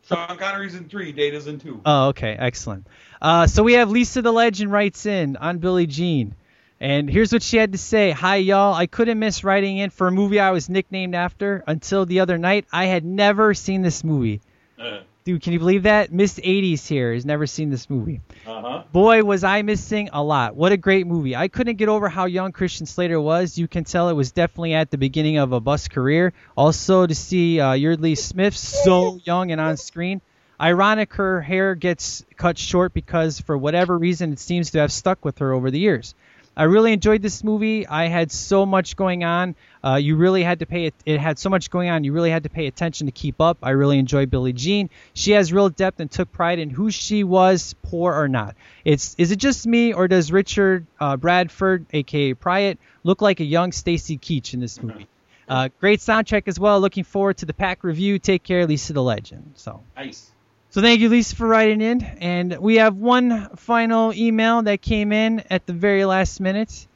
Sean 0.08 0.36
Connery's 0.36 0.74
in 0.74 0.88
three. 0.88 1.12
Data's 1.12 1.46
in 1.46 1.58
two. 1.58 1.80
Oh, 1.84 2.08
okay, 2.08 2.36
excellent. 2.38 2.86
Uh, 3.20 3.46
so 3.46 3.62
we 3.62 3.74
have 3.74 3.90
Lisa 3.90 4.22
the 4.22 4.32
Legend 4.32 4.70
writes 4.70 5.06
in 5.06 5.36
on 5.36 5.58
Billie 5.58 5.86
Jean. 5.86 6.34
And 6.78 7.08
here's 7.08 7.32
what 7.32 7.42
she 7.42 7.56
had 7.56 7.72
to 7.72 7.78
say. 7.78 8.10
Hi, 8.10 8.36
y'all. 8.36 8.74
I 8.74 8.86
couldn't 8.86 9.18
miss 9.18 9.42
writing 9.42 9.78
in 9.78 9.90
for 9.90 10.06
a 10.06 10.12
movie 10.12 10.38
I 10.38 10.50
was 10.50 10.68
nicknamed 10.68 11.14
after 11.14 11.64
until 11.66 12.04
the 12.04 12.20
other 12.20 12.36
night. 12.36 12.66
I 12.70 12.84
had 12.84 13.04
never 13.04 13.54
seen 13.54 13.82
this 13.82 14.04
movie. 14.04 14.42
Uh 14.78 15.00
Dude, 15.26 15.42
can 15.42 15.52
you 15.52 15.58
believe 15.58 15.82
that? 15.82 16.12
Miss 16.12 16.38
80s 16.38 16.86
here 16.86 17.12
has 17.12 17.26
never 17.26 17.48
seen 17.48 17.68
this 17.68 17.90
movie. 17.90 18.20
huh. 18.44 18.84
Boy, 18.92 19.24
was 19.24 19.42
I 19.42 19.62
missing 19.62 20.08
a 20.12 20.22
lot. 20.22 20.54
What 20.54 20.70
a 20.70 20.76
great 20.76 21.04
movie. 21.04 21.34
I 21.34 21.48
couldn't 21.48 21.78
get 21.78 21.88
over 21.88 22.08
how 22.08 22.26
young 22.26 22.52
Christian 22.52 22.86
Slater 22.86 23.20
was. 23.20 23.58
You 23.58 23.66
can 23.66 23.82
tell 23.82 24.08
it 24.08 24.12
was 24.12 24.30
definitely 24.30 24.74
at 24.74 24.92
the 24.92 24.98
beginning 24.98 25.38
of 25.38 25.50
a 25.50 25.58
bus 25.58 25.88
career. 25.88 26.32
Also, 26.56 27.08
to 27.08 27.14
see 27.16 27.58
uh, 27.58 27.72
Yeardley 27.72 28.14
Smith 28.14 28.56
so 28.56 29.18
young 29.24 29.50
and 29.50 29.60
on 29.60 29.76
screen. 29.76 30.20
Ironic 30.60 31.14
her 31.14 31.40
hair 31.40 31.74
gets 31.74 32.24
cut 32.36 32.56
short 32.56 32.94
because, 32.94 33.40
for 33.40 33.58
whatever 33.58 33.98
reason, 33.98 34.32
it 34.32 34.38
seems 34.38 34.70
to 34.70 34.78
have 34.78 34.92
stuck 34.92 35.24
with 35.24 35.40
her 35.40 35.52
over 35.52 35.72
the 35.72 35.80
years. 35.80 36.14
I 36.56 36.62
really 36.62 36.92
enjoyed 36.92 37.20
this 37.20 37.44
movie. 37.44 37.86
I 37.86 38.06
had 38.06 38.32
so 38.32 38.64
much 38.64 38.96
going 38.96 39.24
on. 39.24 39.56
Uh, 39.86 39.96
you 39.96 40.16
really 40.16 40.42
had 40.42 40.58
to 40.58 40.66
pay 40.66 40.86
it. 40.86 40.94
It 41.04 41.20
had 41.20 41.38
so 41.38 41.48
much 41.48 41.70
going 41.70 41.90
on. 41.90 42.02
You 42.02 42.12
really 42.12 42.30
had 42.30 42.42
to 42.42 42.48
pay 42.48 42.66
attention 42.66 43.06
to 43.06 43.12
keep 43.12 43.40
up. 43.40 43.58
I 43.62 43.70
really 43.70 43.98
enjoyed 44.00 44.30
Billie 44.30 44.52
Jean. 44.52 44.90
She 45.14 45.30
has 45.32 45.52
real 45.52 45.68
depth 45.68 46.00
and 46.00 46.10
took 46.10 46.32
pride 46.32 46.58
in 46.58 46.70
who 46.70 46.90
she 46.90 47.22
was, 47.22 47.76
poor 47.82 48.12
or 48.12 48.26
not. 48.26 48.56
It's 48.84 49.14
is 49.16 49.30
it 49.30 49.36
just 49.36 49.64
me 49.64 49.92
or 49.92 50.08
does 50.08 50.32
Richard 50.32 50.86
uh, 50.98 51.16
Bradford, 51.16 51.86
aka 51.92 52.34
Pryor, 52.34 52.74
look 53.04 53.22
like 53.22 53.38
a 53.38 53.44
young 53.44 53.70
Stacy 53.70 54.18
Keach 54.18 54.54
in 54.54 54.60
this 54.60 54.82
movie? 54.82 55.06
Uh, 55.48 55.68
great 55.78 56.00
soundtrack 56.00 56.48
as 56.48 56.58
well. 56.58 56.80
Looking 56.80 57.04
forward 57.04 57.36
to 57.36 57.46
the 57.46 57.54
pack 57.54 57.84
review. 57.84 58.18
Take 58.18 58.42
care, 58.42 58.66
Lisa 58.66 58.92
the 58.92 59.02
Legend. 59.02 59.52
So. 59.54 59.84
Nice. 59.96 60.32
So 60.70 60.82
thank 60.82 61.00
you, 61.00 61.08
Lisa, 61.08 61.36
for 61.36 61.46
writing 61.46 61.80
in. 61.80 62.02
And 62.02 62.58
we 62.58 62.76
have 62.76 62.96
one 62.96 63.50
final 63.56 64.12
email 64.12 64.62
that 64.62 64.82
came 64.82 65.12
in 65.12 65.44
at 65.48 65.64
the 65.64 65.72
very 65.72 66.04
last 66.04 66.40
minute. 66.40 66.88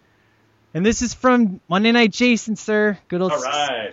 And 0.73 0.87
this 0.87 1.03
is 1.03 1.15
from 1.15 1.61
Monday 1.69 1.91
Night 1.91 2.13
Jason, 2.13 2.55
sir. 2.55 2.97
Good 3.09 3.21
old 3.21 3.33
All 3.33 3.43
right. 3.43 3.93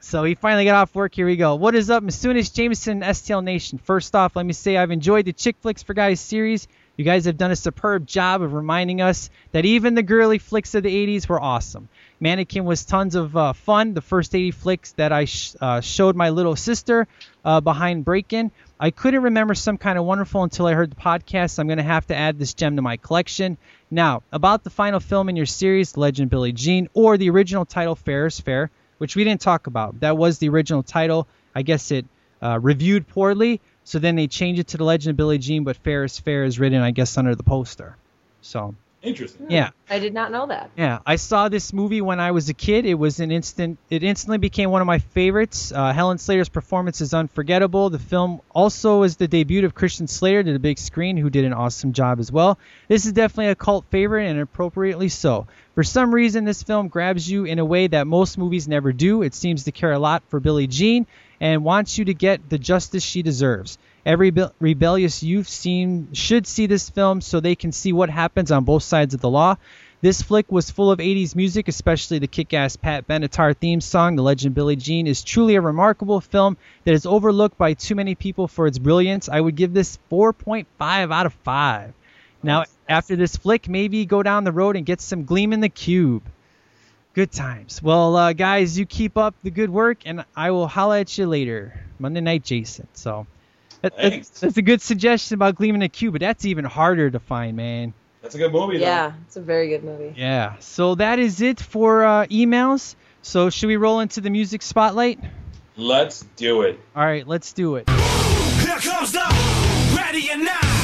So 0.00 0.24
he 0.24 0.34
finally 0.34 0.64
got 0.64 0.76
off 0.76 0.94
work. 0.94 1.14
Here 1.14 1.26
we 1.26 1.36
go. 1.36 1.56
What 1.56 1.74
is 1.74 1.90
up, 1.90 2.02
Masunis 2.02 2.54
Jameson, 2.54 3.00
STL 3.00 3.44
Nation? 3.44 3.76
First 3.76 4.14
off, 4.14 4.34
let 4.34 4.46
me 4.46 4.54
say 4.54 4.78
I've 4.78 4.90
enjoyed 4.90 5.26
the 5.26 5.34
Chick 5.34 5.56
Flicks 5.60 5.82
for 5.82 5.92
Guys 5.92 6.20
series. 6.20 6.68
You 6.96 7.04
guys 7.04 7.26
have 7.26 7.36
done 7.36 7.50
a 7.50 7.56
superb 7.56 8.06
job 8.06 8.40
of 8.40 8.54
reminding 8.54 9.02
us 9.02 9.28
that 9.52 9.66
even 9.66 9.94
the 9.94 10.02
girly 10.02 10.38
flicks 10.38 10.74
of 10.74 10.84
the 10.84 11.06
80s 11.06 11.28
were 11.28 11.40
awesome. 11.40 11.90
Mannequin 12.18 12.64
was 12.64 12.86
tons 12.86 13.14
of 13.14 13.36
uh, 13.36 13.52
fun. 13.52 13.92
The 13.92 14.00
first 14.00 14.34
80 14.34 14.52
flicks 14.52 14.92
that 14.92 15.12
I 15.12 15.26
sh- 15.26 15.54
uh, 15.60 15.82
showed 15.82 16.16
my 16.16 16.30
little 16.30 16.56
sister 16.56 17.08
uh, 17.44 17.60
behind 17.60 18.06
Breakin'. 18.06 18.50
I 18.78 18.90
couldn't 18.90 19.22
remember 19.22 19.54
some 19.54 19.78
kind 19.78 19.98
of 19.98 20.04
wonderful 20.04 20.42
until 20.42 20.66
I 20.66 20.74
heard 20.74 20.90
the 20.90 20.96
podcast. 20.96 21.58
I'm 21.58 21.66
going 21.66 21.78
to 21.78 21.82
have 21.82 22.06
to 22.08 22.14
add 22.14 22.38
this 22.38 22.52
gem 22.52 22.76
to 22.76 22.82
my 22.82 22.98
collection. 22.98 23.56
Now, 23.90 24.22
about 24.32 24.64
the 24.64 24.70
final 24.70 25.00
film 25.00 25.30
in 25.30 25.36
your 25.36 25.46
series, 25.46 25.96
Legend 25.96 26.28
Billie 26.28 26.52
Jean, 26.52 26.88
or 26.92 27.16
the 27.16 27.30
original 27.30 27.64
title, 27.64 27.94
Fair 27.94 28.26
is 28.26 28.38
Fair, 28.38 28.70
which 28.98 29.16
we 29.16 29.24
didn't 29.24 29.40
talk 29.40 29.66
about. 29.66 30.00
That 30.00 30.18
was 30.18 30.38
the 30.38 30.50
original 30.50 30.82
title. 30.82 31.26
I 31.54 31.62
guess 31.62 31.90
it 31.90 32.04
uh, 32.42 32.58
reviewed 32.60 33.08
poorly, 33.08 33.62
so 33.84 33.98
then 33.98 34.14
they 34.14 34.26
changed 34.26 34.60
it 34.60 34.66
to 34.68 34.76
The 34.76 34.84
Legend 34.84 35.12
of 35.12 35.16
Billie 35.16 35.38
Jean, 35.38 35.64
but 35.64 35.76
Fair 35.78 36.04
is 36.04 36.18
Fair 36.18 36.44
is 36.44 36.60
written, 36.60 36.82
I 36.82 36.90
guess, 36.90 37.16
under 37.16 37.34
the 37.34 37.42
poster. 37.42 37.96
So, 38.42 38.74
Interesting. 39.06 39.46
yeah. 39.48 39.70
I 39.88 40.00
did 40.00 40.12
not 40.12 40.32
know 40.32 40.48
that. 40.48 40.70
Yeah, 40.76 40.98
I 41.06 41.14
saw 41.14 41.48
this 41.48 41.72
movie 41.72 42.00
when 42.00 42.18
I 42.18 42.32
was 42.32 42.48
a 42.48 42.54
kid. 42.54 42.86
It 42.86 42.94
was 42.94 43.20
an 43.20 43.30
instant. 43.30 43.78
It 43.88 44.02
instantly 44.02 44.38
became 44.38 44.70
one 44.70 44.80
of 44.80 44.86
my 44.86 44.98
favorites. 44.98 45.70
Uh, 45.72 45.92
Helen 45.92 46.18
Slater's 46.18 46.48
performance 46.48 47.00
is 47.00 47.14
unforgettable. 47.14 47.88
The 47.88 48.00
film 48.00 48.40
also 48.50 49.04
is 49.04 49.16
the 49.16 49.28
debut 49.28 49.64
of 49.64 49.76
Christian 49.76 50.08
Slater 50.08 50.42
to 50.42 50.52
the 50.52 50.58
big 50.58 50.78
screen, 50.78 51.16
who 51.16 51.30
did 51.30 51.44
an 51.44 51.52
awesome 51.52 51.92
job 51.92 52.18
as 52.18 52.32
well. 52.32 52.58
This 52.88 53.06
is 53.06 53.12
definitely 53.12 53.52
a 53.52 53.54
cult 53.54 53.84
favorite, 53.90 54.26
and 54.26 54.40
appropriately 54.40 55.08
so. 55.08 55.46
For 55.76 55.84
some 55.84 56.12
reason, 56.12 56.44
this 56.44 56.64
film 56.64 56.88
grabs 56.88 57.30
you 57.30 57.44
in 57.44 57.60
a 57.60 57.64
way 57.64 57.86
that 57.86 58.08
most 58.08 58.38
movies 58.38 58.66
never 58.66 58.92
do. 58.92 59.22
It 59.22 59.34
seems 59.34 59.64
to 59.64 59.72
care 59.72 59.92
a 59.92 60.00
lot 60.00 60.24
for 60.28 60.40
Billie 60.40 60.66
Jean 60.66 61.06
and 61.40 61.64
wants 61.64 61.96
you 61.96 62.06
to 62.06 62.14
get 62.14 62.48
the 62.48 62.58
justice 62.58 63.04
she 63.04 63.22
deserves. 63.22 63.78
Every 64.06 64.30
be- 64.30 64.46
rebellious 64.60 65.24
youth 65.24 65.48
seen 65.48 66.10
should 66.12 66.46
see 66.46 66.66
this 66.66 66.88
film 66.88 67.20
so 67.20 67.40
they 67.40 67.56
can 67.56 67.72
see 67.72 67.92
what 67.92 68.08
happens 68.08 68.52
on 68.52 68.62
both 68.62 68.84
sides 68.84 69.14
of 69.14 69.20
the 69.20 69.28
law. 69.28 69.56
This 70.00 70.22
flick 70.22 70.52
was 70.52 70.70
full 70.70 70.92
of 70.92 71.00
80s 71.00 71.34
music, 71.34 71.66
especially 71.66 72.20
the 72.20 72.28
kick-ass 72.28 72.76
Pat 72.76 73.08
Benatar 73.08 73.56
theme 73.56 73.80
song, 73.80 74.14
The 74.14 74.22
Legend 74.22 74.54
Billie 74.54 74.76
Jean, 74.76 75.08
is 75.08 75.24
truly 75.24 75.56
a 75.56 75.60
remarkable 75.60 76.20
film 76.20 76.56
that 76.84 76.94
is 76.94 77.04
overlooked 77.04 77.58
by 77.58 77.74
too 77.74 77.96
many 77.96 78.14
people 78.14 78.46
for 78.46 78.68
its 78.68 78.78
brilliance. 78.78 79.28
I 79.28 79.40
would 79.40 79.56
give 79.56 79.74
this 79.74 79.98
4.5 80.08 80.66
out 81.12 81.26
of 81.26 81.34
5. 81.34 81.92
Now, 82.44 82.64
after 82.88 83.16
this 83.16 83.34
flick, 83.34 83.68
maybe 83.68 84.06
go 84.06 84.22
down 84.22 84.44
the 84.44 84.52
road 84.52 84.76
and 84.76 84.86
get 84.86 85.00
some 85.00 85.24
Gleaming 85.24 85.60
the 85.60 85.68
Cube. 85.68 86.22
Good 87.14 87.32
times. 87.32 87.82
Well, 87.82 88.14
uh, 88.14 88.32
guys, 88.34 88.78
you 88.78 88.86
keep 88.86 89.18
up 89.18 89.34
the 89.42 89.50
good 89.50 89.70
work, 89.70 89.98
and 90.06 90.24
I 90.36 90.52
will 90.52 90.68
holla 90.68 91.00
at 91.00 91.18
you 91.18 91.26
later. 91.26 91.80
Monday 91.98 92.20
Night 92.20 92.44
Jason. 92.44 92.86
So 92.92 93.26
that, 93.82 93.96
Thanks. 93.96 94.28
that's, 94.28 94.40
that's 94.40 94.56
a 94.56 94.62
good 94.62 94.80
suggestion 94.80 95.34
about 95.34 95.54
Gleaming 95.54 95.80
the 95.80 95.88
Cube, 95.88 96.12
but 96.12 96.20
that's 96.20 96.44
even 96.44 96.64
harder 96.64 97.10
to 97.10 97.18
find, 97.18 97.56
man. 97.56 97.92
That's 98.22 98.34
a 98.34 98.38
good 98.38 98.52
movie. 98.52 98.78
Yeah, 98.78 99.12
it's 99.26 99.36
a 99.36 99.40
very 99.40 99.68
good 99.68 99.84
movie. 99.84 100.14
Yeah. 100.16 100.56
So 100.58 100.96
that 100.96 101.18
is 101.18 101.40
it 101.40 101.60
for 101.60 102.04
uh, 102.04 102.26
emails. 102.26 102.96
So 103.22 103.50
should 103.50 103.68
we 103.68 103.76
roll 103.76 104.00
into 104.00 104.20
the 104.20 104.30
music 104.30 104.62
spotlight? 104.62 105.20
Let's 105.76 106.24
do 106.36 106.62
it. 106.62 106.80
All 106.96 107.04
right, 107.04 107.26
let's 107.26 107.52
do 107.52 107.76
it. 107.76 107.88
Here 107.88 108.78
comes 108.78 109.12
the 109.12 109.94
ready 109.96 110.30
or 110.30 110.38
not. 110.38 110.75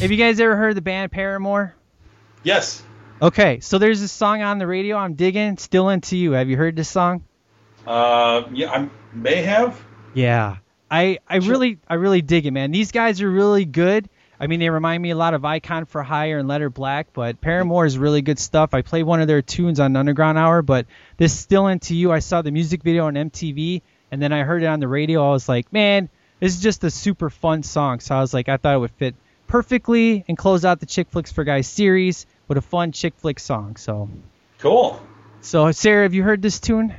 Have 0.00 0.12
you 0.12 0.16
guys 0.16 0.38
ever 0.38 0.54
heard 0.54 0.76
the 0.76 0.80
band 0.80 1.10
Paramore? 1.10 1.74
Yes. 2.44 2.80
Okay, 3.20 3.58
so 3.58 3.78
there's 3.78 4.00
this 4.00 4.12
song 4.12 4.42
on 4.42 4.58
the 4.58 4.66
radio 4.66 4.96
I'm 4.96 5.14
digging, 5.14 5.58
Still 5.58 5.88
Into 5.88 6.16
You. 6.16 6.32
Have 6.32 6.48
you 6.48 6.56
heard 6.56 6.76
this 6.76 6.88
song? 6.88 7.24
Uh, 7.84 8.44
yeah, 8.52 8.70
I 8.70 8.88
may 9.12 9.42
have. 9.42 9.84
Yeah. 10.14 10.58
I 10.88 11.18
I 11.28 11.38
really 11.38 11.80
I 11.88 11.94
really 11.94 12.22
dig 12.22 12.46
it, 12.46 12.52
man. 12.52 12.70
These 12.70 12.92
guys 12.92 13.20
are 13.22 13.30
really 13.30 13.64
good. 13.64 14.08
I 14.38 14.46
mean, 14.46 14.60
they 14.60 14.70
remind 14.70 15.02
me 15.02 15.10
a 15.10 15.16
lot 15.16 15.34
of 15.34 15.44
Icon 15.44 15.84
for 15.84 16.04
Hire 16.04 16.38
and 16.38 16.46
Letter 16.46 16.70
Black, 16.70 17.08
but 17.12 17.40
Paramore 17.40 17.84
is 17.84 17.98
really 17.98 18.22
good 18.22 18.38
stuff. 18.38 18.74
I 18.74 18.82
played 18.82 19.02
one 19.02 19.20
of 19.20 19.26
their 19.26 19.42
tunes 19.42 19.80
on 19.80 19.96
Underground 19.96 20.38
Hour, 20.38 20.62
but 20.62 20.86
this 21.16 21.36
Still 21.36 21.66
Into 21.66 21.96
You, 21.96 22.12
I 22.12 22.20
saw 22.20 22.40
the 22.42 22.52
music 22.52 22.84
video 22.84 23.06
on 23.06 23.14
MTV, 23.14 23.82
and 24.12 24.22
then 24.22 24.32
I 24.32 24.44
heard 24.44 24.62
it 24.62 24.66
on 24.66 24.78
the 24.78 24.86
radio. 24.86 25.26
I 25.26 25.32
was 25.32 25.48
like, 25.48 25.72
man, 25.72 26.08
this 26.38 26.54
is 26.54 26.62
just 26.62 26.84
a 26.84 26.90
super 26.90 27.30
fun 27.30 27.64
song. 27.64 27.98
So 27.98 28.14
I 28.14 28.20
was 28.20 28.32
like, 28.32 28.48
I 28.48 28.58
thought 28.58 28.76
it 28.76 28.78
would 28.78 28.92
fit 28.92 29.16
perfectly 29.48 30.24
and 30.28 30.38
close 30.38 30.64
out 30.64 30.78
the 30.80 30.86
Chick 30.86 31.08
Flicks 31.10 31.32
for 31.32 31.42
Guys 31.42 31.66
series 31.66 32.26
with 32.46 32.58
a 32.58 32.62
fun 32.62 32.92
chick 32.92 33.14
flick 33.16 33.40
song. 33.40 33.76
So, 33.76 34.08
Cool. 34.58 35.00
so 35.40 35.72
Sarah, 35.72 36.04
have 36.04 36.14
you 36.14 36.22
heard 36.22 36.40
this 36.42 36.60
tune? 36.60 36.94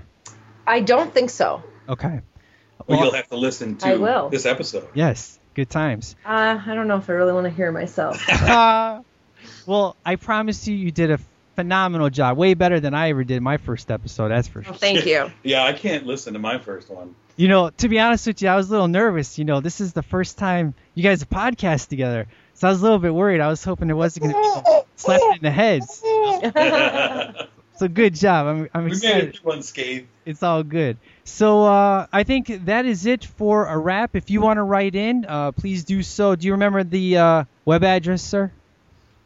I 0.68 0.82
don't 0.82 1.14
think 1.14 1.30
so. 1.30 1.64
Okay. 1.88 2.08
Well, 2.10 2.98
Well- 2.98 3.04
you'll 3.06 3.14
have 3.14 3.28
to 3.30 3.38
listen 3.38 3.78
to 3.78 3.88
I 3.88 3.96
will. 3.96 4.30
this 4.30 4.46
episode. 4.46 4.88
Yes. 4.94 5.38
Good 5.56 5.70
times. 5.70 6.16
Uh, 6.26 6.60
I 6.66 6.76
don't 6.76 6.88
know 6.88 6.98
if 6.98 7.10
I 7.10 7.14
really 7.14 7.34
want 7.34 7.46
to 7.46 7.50
hear 7.50 7.72
myself. 7.72 8.28
Uh, 8.30 9.02
well, 9.66 9.96
I 10.06 10.16
promise 10.16 10.68
you, 10.68 10.76
you 10.76 10.92
did 10.92 11.12
a 11.12 11.20
phenomenal 11.56 12.10
job. 12.10 12.38
Way 12.38 12.54
better 12.54 12.80
than 12.80 12.94
I 12.94 13.10
ever 13.10 13.24
did 13.24 13.42
my 13.42 13.58
first 13.58 13.92
episode. 13.92 14.30
That's 14.30 14.48
for 14.48 14.64
sure. 14.64 14.72
Well, 14.72 14.80
thank 14.80 15.06
you. 15.06 15.32
Yeah, 15.44 15.66
I 15.66 15.74
can't 15.74 16.06
listen 16.06 16.34
to 16.34 16.40
my 16.40 16.60
first 16.60 16.90
one. 16.90 17.16
You 17.40 17.48
know, 17.48 17.70
to 17.70 17.88
be 17.88 18.00
honest 18.02 18.28
with 18.28 18.42
you, 18.42 18.50
I 18.50 18.58
was 18.58 18.68
a 18.68 18.72
little 18.72 18.90
nervous. 18.90 19.40
You 19.40 19.46
know, 19.46 19.62
this 19.62 19.80
is 19.80 19.94
the 19.94 20.04
first 20.04 20.38
time 20.38 20.74
you 20.94 21.04
guys 21.04 21.22
have 21.22 21.30
podcast 21.30 21.88
together, 21.88 22.28
so 22.54 22.68
I 22.68 22.72
was 22.72 22.82
a 22.82 22.84
little 22.84 23.00
bit 23.00 23.14
worried. 23.14 23.40
I 23.40 23.48
was 23.48 23.64
hoping 23.64 23.90
it 23.90 23.94
wasn't 23.94 24.26
going 24.26 24.36
to 24.36 24.62
be 24.66 24.82
slapping 24.98 25.38
in 25.38 25.44
the 25.44 25.50
heads. 25.50 26.04
So 27.78 27.88
good 27.88 28.14
job. 28.14 28.46
I'm, 28.46 28.70
I'm 28.74 28.84
we 28.84 28.90
made 28.90 28.96
excited. 28.98 29.30
it 29.30 29.38
through 29.38 29.54
unscathed. 29.54 30.08
It's 30.26 30.44
all 30.44 30.64
good. 30.64 30.98
So 31.24 31.64
uh, 31.64 32.08
I 32.12 32.24
think 32.24 32.66
that 32.66 32.86
is 32.86 33.06
it 33.06 33.24
for 33.24 33.68
a 33.68 33.78
wrap. 33.78 34.18
If 34.18 34.30
you 34.30 34.42
want 34.42 34.58
to 34.58 34.64
write 34.64 34.96
in, 34.96 35.24
uh, 35.26 35.54
please 35.54 35.86
do 35.86 36.04
so. 36.04 36.36
Do 36.36 36.46
you 36.46 36.52
remember 36.52 36.84
the 36.84 37.18
uh, 37.18 37.44
web 37.64 37.86
address, 37.86 38.22
sir? 38.22 38.52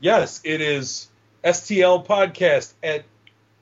Yes, 0.01 0.39
it 0.43 0.61
is 0.61 1.07
STL 1.43 2.05
podcast 2.05 2.73
at 2.83 3.05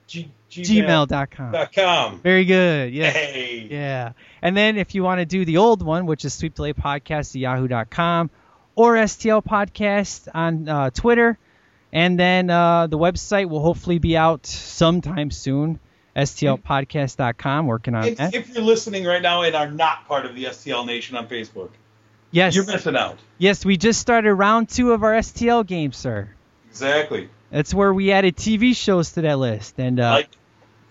g- 0.07 0.29
Gmail.com. 0.51 1.51
dot 1.51 1.73
com. 1.73 2.19
Very 2.21 2.45
good. 2.45 2.93
Yeah. 2.93 3.09
Hey. 3.09 3.67
Yeah. 3.69 4.11
And 4.41 4.55
then 4.55 4.77
if 4.77 4.93
you 4.95 5.03
want 5.03 5.19
to 5.19 5.25
do 5.25 5.45
the 5.45 5.57
old 5.57 5.81
one, 5.81 6.05
which 6.05 6.25
is 6.25 6.33
Sweep 6.33 6.55
Delay 6.55 6.73
Podcast 6.73 7.29
at 7.31 7.35
yahoo.com 7.35 8.29
or 8.75 8.95
STL 8.95 9.43
Podcast 9.43 10.27
on 10.33 10.67
uh, 10.67 10.89
Twitter. 10.91 11.37
And 11.93 12.17
then 12.19 12.49
uh, 12.49 12.87
the 12.87 12.97
website 12.97 13.49
will 13.49 13.61
hopefully 13.61 13.99
be 13.99 14.15
out 14.15 14.45
sometime 14.45 15.29
soon. 15.31 15.79
STLpodcast.com, 16.15 17.67
working 17.67 17.95
on 17.95 18.05
If, 18.05 18.17
that. 18.17 18.33
if 18.35 18.49
you're 18.49 18.63
listening 18.63 19.05
right 19.05 19.21
now 19.21 19.43
and 19.43 19.55
are 19.55 19.69
not 19.69 20.07
part 20.07 20.25
of 20.25 20.35
the 20.35 20.45
STL 20.45 20.85
Nation 20.85 21.15
on 21.17 21.27
Facebook, 21.27 21.69
Yes. 22.31 22.55
you're 22.55 22.65
missing 22.65 22.95
out. 22.95 23.17
Yes, 23.37 23.65
we 23.65 23.77
just 23.77 23.99
started 23.99 24.33
round 24.33 24.69
two 24.69 24.91
of 24.93 25.03
our 25.03 25.13
STL 25.13 25.65
game, 25.65 25.91
sir. 25.91 26.29
Exactly. 26.69 27.29
That's 27.49 27.73
where 27.73 27.93
we 27.93 28.11
added 28.11 28.37
TV 28.37 28.75
shows 28.75 29.11
to 29.13 29.21
that 29.21 29.37
list. 29.39 29.77
And 29.79 29.99
uh, 29.99 30.11
Like, 30.11 30.29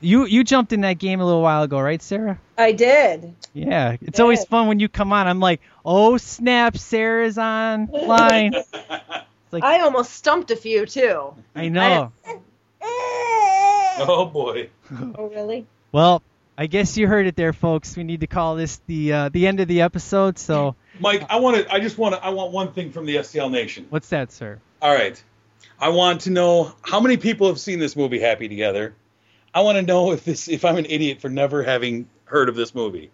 you 0.01 0.25
you 0.27 0.45
jumped 0.45 0.73
in 0.73 0.81
that 0.83 0.99
game 0.99 1.21
a 1.21 1.25
little 1.25 1.43
while 1.43 1.63
ago, 1.63 1.81
right, 1.81 2.03
Sarah? 2.03 2.39
I 2.57 2.73
did. 2.73 3.35
Yeah, 3.55 3.97
it's 4.01 4.21
always 4.21 4.45
fun 4.45 4.69
when 4.69 4.81
you 4.81 4.89
come 4.89 5.13
on. 5.13 5.27
I'm 5.27 5.41
like, 5.41 5.61
oh 5.85 6.17
snap, 6.17 6.77
Sarah's 6.77 7.39
online. 7.39 8.55
like- 9.51 9.65
I 9.65 9.81
almost 9.81 10.13
stumped 10.13 10.51
a 10.51 10.57
few 10.57 10.87
too. 10.87 11.35
I 11.55 11.69
know. 11.69 12.13
oh 12.83 14.31
boy. 14.33 14.71
Oh 15.17 15.29
really? 15.29 15.67
Well, 15.93 16.23
I 16.57 16.67
guess 16.67 16.97
you 16.97 17.07
heard 17.07 17.27
it 17.27 17.37
there, 17.37 17.53
folks. 17.53 17.97
We 17.97 18.05
need 18.05 18.21
to 18.21 18.27
call 18.27 18.57
this 18.57 18.81
the 18.87 19.13
uh, 19.13 19.29
the 19.31 19.47
end 19.47 19.61
of 19.61 19.69
the 19.69 19.83
episode. 19.83 20.39
So 20.39 20.77
Mike, 20.99 21.25
I 21.31 21.41
want 21.41 21.57
to. 21.57 21.73
I 21.73 21.81
just 21.81 21.99
want 21.99 22.15
to. 22.15 22.25
I 22.25 22.31
want 22.31 22.53
one 22.53 22.73
thing 22.73 22.93
from 22.93 23.07
the 23.07 23.17
STL 23.17 23.51
Nation. 23.51 23.87
what's 23.91 24.09
that, 24.11 24.33
sir? 24.33 24.61
All 24.83 24.93
right. 24.93 25.23
I 25.79 25.89
want 25.89 26.23
to 26.23 26.31
know 26.31 26.75
how 26.83 27.01
many 27.01 27.17
people 27.17 27.47
have 27.49 27.59
seen 27.59 27.79
this 27.79 27.97
movie 27.97 28.19
Happy 28.21 28.49
Together. 28.49 28.95
I 29.55 29.63
want 29.63 29.77
to 29.77 29.83
know 29.83 30.13
if 30.13 30.25
this 30.25 30.49
if 30.49 30.65
I'm 30.65 30.77
an 30.77 30.87
idiot 30.87 31.21
for 31.21 31.29
never 31.29 31.63
having 31.63 32.09
heard 32.25 32.49
of 32.49 32.55
this 32.57 32.75
movie. 32.75 33.11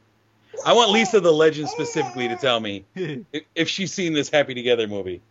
I 0.64 0.72
want 0.72 0.90
Lisa 0.90 1.20
the 1.20 1.32
Legend 1.32 1.68
specifically 1.68 2.28
to 2.28 2.36
tell 2.36 2.58
me 2.60 2.84
if, 2.94 3.44
if 3.54 3.68
she's 3.68 3.92
seen 3.92 4.12
this 4.14 4.30
Happy 4.30 4.54
Together 4.54 4.88
movie. 4.88 5.22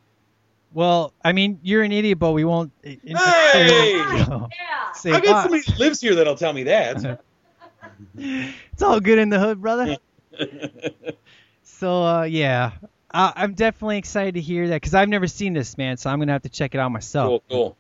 Well, 0.74 1.14
I 1.24 1.32
mean, 1.34 1.60
you're 1.64 1.84
an 1.84 1.92
idiot, 1.92 2.20
but 2.20 2.32
we 2.32 2.44
won't. 2.44 2.72
uh, 2.86 2.90
Hey! 3.04 4.06
Yeah. 4.18 4.48
Say, 4.94 5.12
I 5.12 5.20
got 5.20 5.36
"Ah, 5.36 5.42
somebody 5.44 5.64
that 5.64 5.80
lives 5.80 6.02
here 6.02 6.16
that'll 6.16 6.36
tell 6.36 6.54
me 6.54 6.64
that. 6.64 7.20
it's 8.18 8.82
all 8.82 9.00
good 9.00 9.20
in 9.20 9.30
the 9.30 9.40
hood, 9.40 9.62
brother. 9.62 9.98
So 11.68 12.04
uh, 12.04 12.24
yeah, 12.24 12.72
I, 13.12 13.34
I'm 13.36 13.54
definitely 13.54 13.98
excited 13.98 14.36
to 14.36 14.42
hear 14.42 14.70
that 14.70 14.76
because 14.76 14.94
I've 14.94 15.10
never 15.10 15.28
seen 15.28 15.54
this, 15.54 15.78
man. 15.78 15.98
So 15.98 16.10
I'm 16.10 16.20
gonna 16.20 16.32
have 16.32 16.44
to 16.44 16.50
check 16.50 16.74
it 16.74 16.78
out 16.78 16.92
myself. 16.92 17.28
cool, 17.28 17.44
cool. 17.50 17.78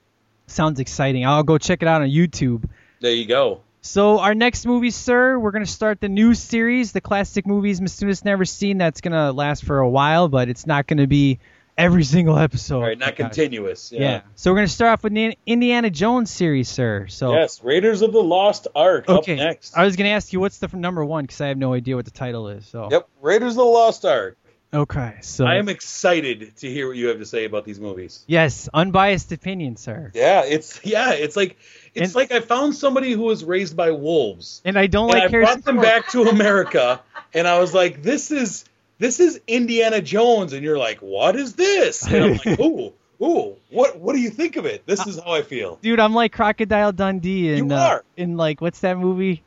Sounds 0.47 0.79
exciting. 0.79 1.25
I'll 1.25 1.43
go 1.43 1.57
check 1.57 1.81
it 1.81 1.87
out 1.87 2.01
on 2.01 2.09
YouTube. 2.09 2.67
There 3.05 3.13
you 3.13 3.27
go. 3.27 3.61
So 3.81 4.17
our 4.17 4.33
next 4.33 4.65
movie, 4.65 4.89
sir, 4.89 5.37
we're 5.37 5.51
gonna 5.51 5.67
start 5.67 6.01
the 6.01 6.09
new 6.09 6.33
series, 6.33 6.91
the 6.91 7.01
classic 7.01 7.45
movies 7.45 7.79
Mistuna's 7.79 8.25
never 8.25 8.45
seen. 8.45 8.79
That's 8.79 8.99
gonna 8.99 9.31
last 9.31 9.63
for 9.63 9.77
a 9.77 9.87
while, 9.87 10.27
but 10.27 10.49
it's 10.49 10.65
not 10.65 10.87
gonna 10.87 11.05
be 11.05 11.37
every 11.77 12.03
single 12.15 12.35
episode. 12.35 12.77
All 12.77 12.81
right, 12.81 12.97
not 12.97 13.15
continuous. 13.15 13.91
Yeah. 13.91 13.99
Yeah. 14.01 14.21
So 14.33 14.49
we're 14.51 14.57
gonna 14.57 14.69
start 14.69 14.93
off 14.93 15.03
with 15.03 15.13
the 15.13 15.37
Indiana 15.45 15.91
Jones 15.91 16.31
series, 16.31 16.67
sir. 16.67 17.05
So 17.05 17.33
Yes, 17.35 17.63
Raiders 17.63 18.01
of 18.01 18.11
the 18.11 18.23
Lost 18.23 18.67
Ark 18.73 19.07
okay. 19.07 19.33
up 19.33 19.37
next. 19.37 19.77
I 19.77 19.85
was 19.85 19.95
gonna 19.97 20.09
ask 20.09 20.33
you 20.33 20.39
what's 20.39 20.57
the 20.57 20.67
number 20.75 21.05
one 21.05 21.25
because 21.25 21.39
I 21.41 21.49
have 21.49 21.59
no 21.59 21.73
idea 21.73 21.95
what 21.95 22.05
the 22.05 22.11
title 22.11 22.47
is. 22.47 22.65
So 22.65 22.87
Yep, 22.89 23.07
Raiders 23.21 23.51
of 23.51 23.57
the 23.57 23.65
Lost 23.65 24.03
Ark. 24.03 24.35
Okay. 24.73 25.15
So 25.21 25.45
I 25.45 25.55
am 25.55 25.69
excited 25.69 26.57
to 26.57 26.69
hear 26.69 26.87
what 26.87 26.97
you 26.97 27.07
have 27.07 27.19
to 27.19 27.25
say 27.25 27.45
about 27.45 27.63
these 27.65 27.79
movies. 27.79 28.25
yes, 28.27 28.67
unbiased 28.73 29.31
opinion, 29.31 29.77
sir. 29.77 30.11
Yeah, 30.13 30.43
it's 30.43 30.81
yeah, 30.83 31.11
it's 31.11 31.35
like 31.37 31.57
it's 31.95 32.07
And- 32.07 32.15
like 32.15 32.31
I 32.31 32.39
found 32.41 32.75
somebody 32.75 33.11
who 33.13 33.21
was 33.23 33.43
raised 33.43 33.75
by 33.75 33.91
wolves. 33.91 34.61
And 34.65 34.77
I 34.77 34.87
don't 34.87 35.09
and 35.09 35.13
like 35.19 35.23
I 35.23 35.27
Harrison 35.29 35.53
brought 35.61 35.65
them 35.65 35.75
Ford. 35.75 35.83
back 35.85 36.09
to 36.11 36.23
America, 36.23 37.01
and 37.33 37.47
I 37.47 37.59
was 37.59 37.73
like, 37.73 38.03
"This 38.03 38.31
is 38.31 38.65
this 38.99 39.19
is 39.19 39.39
Indiana 39.47 40.01
Jones," 40.01 40.53
and 40.53 40.63
you're 40.63 40.77
like, 40.77 40.99
"What 40.99 41.35
is 41.35 41.53
this?" 41.53 42.05
And 42.05 42.23
I'm 42.23 42.31
like, 42.45 42.59
"Ooh, 42.59 42.93
ooh, 43.21 43.55
what 43.69 43.99
what 43.99 44.13
do 44.15 44.21
you 44.21 44.29
think 44.29 44.55
of 44.57 44.65
it?" 44.65 44.85
This 44.85 45.05
is 45.07 45.19
how 45.19 45.33
I 45.33 45.41
feel. 45.41 45.79
Dude, 45.81 45.99
I'm 45.99 46.13
like 46.13 46.31
Crocodile 46.33 46.91
Dundee 46.91 47.53
in 47.53 47.69
You 47.69 47.75
uh, 47.75 47.79
are. 47.79 48.03
in 48.17 48.37
like 48.37 48.61
what's 48.61 48.79
that 48.81 48.97
movie? 48.97 49.41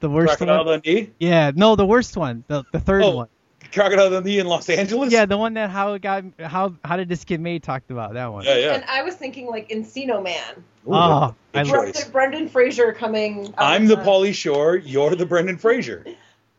The 0.00 0.10
worst 0.10 0.36
Crocodile 0.36 0.64
one. 0.66 0.80
Dundee, 0.80 1.10
Yeah, 1.18 1.50
no, 1.54 1.76
the 1.76 1.86
worst 1.86 2.16
one, 2.16 2.44
the 2.48 2.64
the 2.72 2.80
third 2.80 3.02
Oh. 3.04 3.16
one. 3.16 3.28
Crocodile 3.72 4.10
Dundee 4.10 4.38
in 4.38 4.46
Los 4.46 4.68
Angeles. 4.68 5.12
Yeah, 5.12 5.26
the 5.26 5.38
one 5.38 5.54
that 5.54 5.70
how 5.70 5.92
it 5.94 6.02
got 6.02 6.24
how 6.40 6.74
how 6.84 6.96
did 6.96 7.08
this 7.08 7.24
get 7.24 7.40
made 7.40 7.62
talked 7.62 7.90
about 7.90 8.14
that 8.14 8.32
one. 8.32 8.44
yeah, 8.44 8.56
yeah. 8.56 8.74
And 8.74 8.84
I 8.84 9.02
was 9.02 9.14
thinking 9.14 9.46
like 9.46 9.68
Encino 9.70 10.22
Man. 10.22 10.54
Ooh, 10.86 10.92
Oh, 10.94 11.34
good 11.52 11.60
I 11.60 11.64
choice. 11.64 11.70
Brendan, 11.70 12.12
Brendan 12.12 12.48
Fraser 12.48 12.92
coming. 12.92 13.52
I'm 13.58 13.86
the 13.86 13.98
of 13.98 14.06
Pauly 14.06 14.34
Shore. 14.34 14.76
You're 14.76 15.14
the 15.16 15.26
Brendan 15.26 15.58
Fraser. 15.58 16.04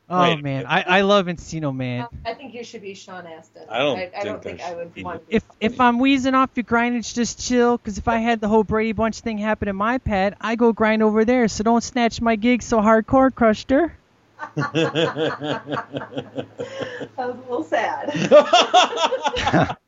Oh 0.07 0.19
Right. 0.19 0.43
man, 0.43 0.67
I, 0.67 0.81
I 0.81 1.01
love 1.01 1.25
Encino 1.25 1.75
Man. 1.75 2.05
I 2.27 2.35
think 2.35 2.53
you 2.53 2.63
should 2.63 2.83
be 2.83 2.93
Sean 2.93 3.25
Astin. 3.25 3.63
I 3.67 3.79
don't 3.79 3.97
I, 3.97 4.23
don't 4.23 4.39
think 4.43 4.59
think 4.59 4.61
I 4.61 4.73
I 4.73 4.75
would 4.75 4.83
should 4.83 4.93
be. 4.93 5.01
want 5.03 5.27
to 5.27 5.35
If 5.35 5.43
if 5.59 5.81
I'm 5.81 5.97
wheezing 5.97 6.35
off 6.35 6.51
your 6.53 6.63
grindage, 6.63 7.15
just 7.15 7.39
chill. 7.43 7.79
Cause 7.79 7.97
if 7.97 8.07
I 8.07 8.17
had 8.17 8.39
the 8.39 8.47
whole 8.47 8.63
Brady 8.63 8.91
Bunch 8.91 9.21
thing 9.21 9.39
happen 9.39 9.67
in 9.67 9.75
my 9.75 9.97
pad, 9.97 10.35
I 10.39 10.57
go 10.57 10.73
grind 10.73 11.01
over 11.01 11.25
there. 11.25 11.47
So 11.47 11.63
don't 11.63 11.81
snatch 11.83 12.21
my 12.21 12.35
gig 12.35 12.61
so 12.61 12.81
hardcore, 12.81 13.33
Cruster. 13.33 13.97
That 14.55 16.45
was 17.17 17.35
a 17.35 17.49
little 17.49 17.63
sad. 17.63 18.11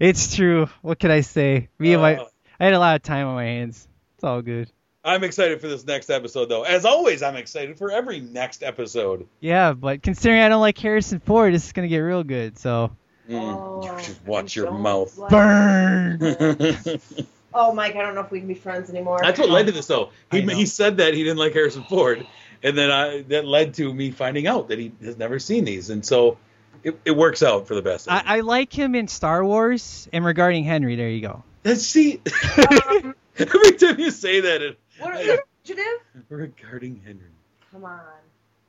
It's 0.00 0.34
true. 0.34 0.68
What 0.82 0.98
can 0.98 1.10
I 1.10 1.20
say? 1.20 1.68
Me 1.78 1.92
and 1.92 2.00
my 2.02 2.16
Uh. 2.16 2.24
I 2.58 2.64
had 2.64 2.72
a 2.74 2.78
lot 2.78 2.96
of 2.96 3.02
time 3.02 3.26
on 3.26 3.34
my 3.34 3.44
hands. 3.44 3.86
It's 4.14 4.24
all 4.24 4.40
good. 4.40 4.70
I'm 5.04 5.22
excited 5.24 5.60
for 5.60 5.68
this 5.68 5.86
next 5.86 6.08
episode, 6.10 6.46
though. 6.46 6.62
As 6.62 6.84
always, 6.86 7.22
I'm 7.22 7.36
excited 7.36 7.76
for 7.78 7.90
every 7.90 8.20
next 8.20 8.62
episode. 8.62 9.26
Yeah, 9.40 9.72
but 9.74 10.02
considering 10.02 10.40
I 10.40 10.48
don't 10.48 10.62
like 10.62 10.78
Harrison 10.78 11.20
Ford, 11.20 11.52
this 11.54 11.66
is 11.66 11.72
gonna 11.72 11.88
get 11.88 11.98
real 11.98 12.24
good. 12.24 12.58
So 12.58 12.96
Oh, 13.30 13.82
you 13.82 13.88
just 14.02 14.24
watch 14.24 14.56
your 14.56 14.70
mouth. 14.70 15.16
like- 15.18 15.30
burn. 15.30 16.18
Oh, 17.58 17.72
Mike, 17.72 17.96
I 17.96 18.02
don't 18.02 18.14
know 18.14 18.20
if 18.20 18.30
we 18.30 18.38
can 18.40 18.48
be 18.48 18.52
friends 18.54 18.90
anymore. 18.90 19.18
That's 19.22 19.38
what 19.38 19.48
led 19.48 19.64
to 19.64 19.72
this, 19.72 19.86
though. 19.86 20.10
He, 20.30 20.42
he 20.42 20.66
said 20.66 20.98
that 20.98 21.14
he 21.14 21.22
didn't 21.24 21.38
like 21.38 21.54
Harrison 21.54 21.84
Ford, 21.84 22.26
and 22.62 22.76
then 22.76 22.90
I, 22.90 23.22
that 23.28 23.46
led 23.46 23.74
to 23.74 23.92
me 23.92 24.10
finding 24.10 24.46
out 24.46 24.68
that 24.68 24.78
he 24.78 24.92
has 25.02 25.16
never 25.16 25.38
seen 25.38 25.64
these, 25.64 25.90
and 25.90 26.04
so 26.04 26.38
it, 26.82 26.98
it 27.04 27.16
works 27.16 27.42
out 27.42 27.66
for 27.66 27.74
the 27.74 27.82
best. 27.82 28.08
I, 28.10 28.22
I 28.24 28.40
like 28.40 28.72
him 28.72 28.94
in 28.94 29.08
Star 29.08 29.44
Wars 29.44 30.08
and 30.12 30.24
regarding 30.24 30.64
Henry. 30.64 30.96
There 30.96 31.08
you 31.08 31.20
go. 31.20 31.42
I, 31.64 31.74
see, 31.74 32.20
every 33.38 33.72
time 33.72 33.98
you 33.98 34.10
say 34.10 34.40
that, 34.40 34.62
it, 34.62 34.78
What 35.00 35.20
is 35.20 35.28
it? 35.28 35.40
Fugitive? 35.64 36.00
regarding 36.28 37.02
Henry, 37.04 37.30
Come 37.72 37.84
on. 37.84 38.00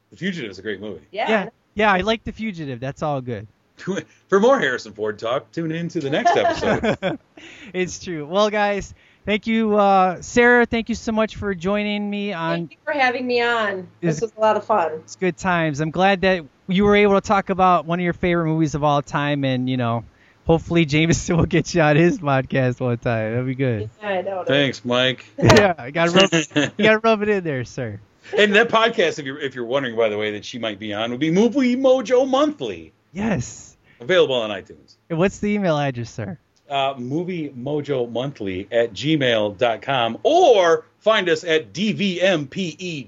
The 0.09 0.17
Fugitive 0.17 0.49
is 0.49 0.57
a 0.57 0.61
great 0.61 0.79
movie. 0.79 1.05
Yeah. 1.11 1.29
Yeah, 1.29 1.49
yeah. 1.75 1.93
I 1.93 1.99
like 2.01 2.23
the 2.23 2.31
Fugitive. 2.31 2.79
That's 2.79 3.03
all 3.03 3.21
good. 3.21 3.47
For 4.27 4.39
more 4.39 4.59
Harrison 4.59 4.93
Ford 4.93 5.19
talk, 5.19 5.51
tune 5.51 5.71
in 5.71 5.87
to 5.89 5.99
the 5.99 6.09
next 6.09 6.35
episode. 6.35 7.19
it's 7.73 8.03
true. 8.03 8.25
Well, 8.25 8.49
guys, 8.49 8.95
thank 9.27 9.45
you, 9.45 9.77
uh, 9.77 10.21
Sarah. 10.21 10.65
Thank 10.65 10.89
you 10.89 10.95
so 10.95 11.11
much 11.11 11.35
for 11.35 11.53
joining 11.53 12.09
me 12.09 12.33
on 12.33 12.57
Thank 12.57 12.71
you 12.71 12.77
for 12.83 12.93
having 12.93 13.27
me 13.27 13.41
on. 13.41 13.87
This 14.01 14.21
was 14.21 14.33
a 14.35 14.39
lot 14.39 14.57
of 14.57 14.65
fun. 14.65 14.93
It's 15.03 15.15
Good 15.17 15.37
Times. 15.37 15.81
I'm 15.81 15.91
glad 15.91 16.21
that 16.21 16.45
you 16.67 16.85
were 16.85 16.95
able 16.95 17.21
to 17.21 17.25
talk 17.25 17.51
about 17.51 17.85
one 17.85 17.99
of 17.99 18.03
your 18.03 18.13
favorite 18.13 18.47
movies 18.47 18.73
of 18.73 18.83
all 18.83 19.03
time, 19.03 19.43
and 19.43 19.69
you 19.69 19.77
know, 19.77 20.05
hopefully 20.45 20.85
Jameson 20.85 21.37
will 21.37 21.45
get 21.45 21.75
you 21.75 21.81
on 21.81 21.95
his 21.95 22.17
podcast 22.19 22.79
one 22.79 22.97
time. 22.97 23.31
That'd 23.33 23.45
be 23.45 23.55
good. 23.55 23.89
Yeah, 24.01 24.07
I 24.07 24.21
know. 24.21 24.43
Thanks, 24.47 24.83
Mike. 24.83 25.25
yeah, 25.37 25.75
I 25.77 25.91
gotta 25.91 26.11
rub, 26.11 26.73
you 26.77 26.85
gotta 26.85 26.99
rub 26.99 27.21
it 27.21 27.29
in 27.29 27.43
there, 27.43 27.65
sir. 27.65 27.99
And 28.35 28.55
that 28.55 28.69
podcast, 28.69 29.19
if 29.19 29.25
you're 29.25 29.39
if 29.39 29.55
you're 29.55 29.65
wondering, 29.65 29.95
by 29.95 30.09
the 30.09 30.17
way, 30.17 30.31
that 30.31 30.45
she 30.45 30.57
might 30.57 30.79
be 30.79 30.93
on, 30.93 31.11
would 31.11 31.19
be 31.19 31.31
Movie 31.31 31.75
Mojo 31.75 32.27
Monthly, 32.27 32.93
Yes. 33.13 33.77
available 33.99 34.35
on 34.35 34.49
iTunes. 34.49 34.95
And 35.09 35.19
what's 35.19 35.39
the 35.39 35.49
email 35.49 35.77
address, 35.77 36.11
sir? 36.11 36.39
Uh, 36.69 36.95
movie 36.97 37.49
Mojo 37.49 38.11
Monthly 38.11 38.67
at 38.71 38.93
gmail.com 38.93 40.17
or 40.23 40.85
find 40.99 41.29
us 41.29 41.43
at 41.45 41.71
dvmpe.com. 41.73 43.07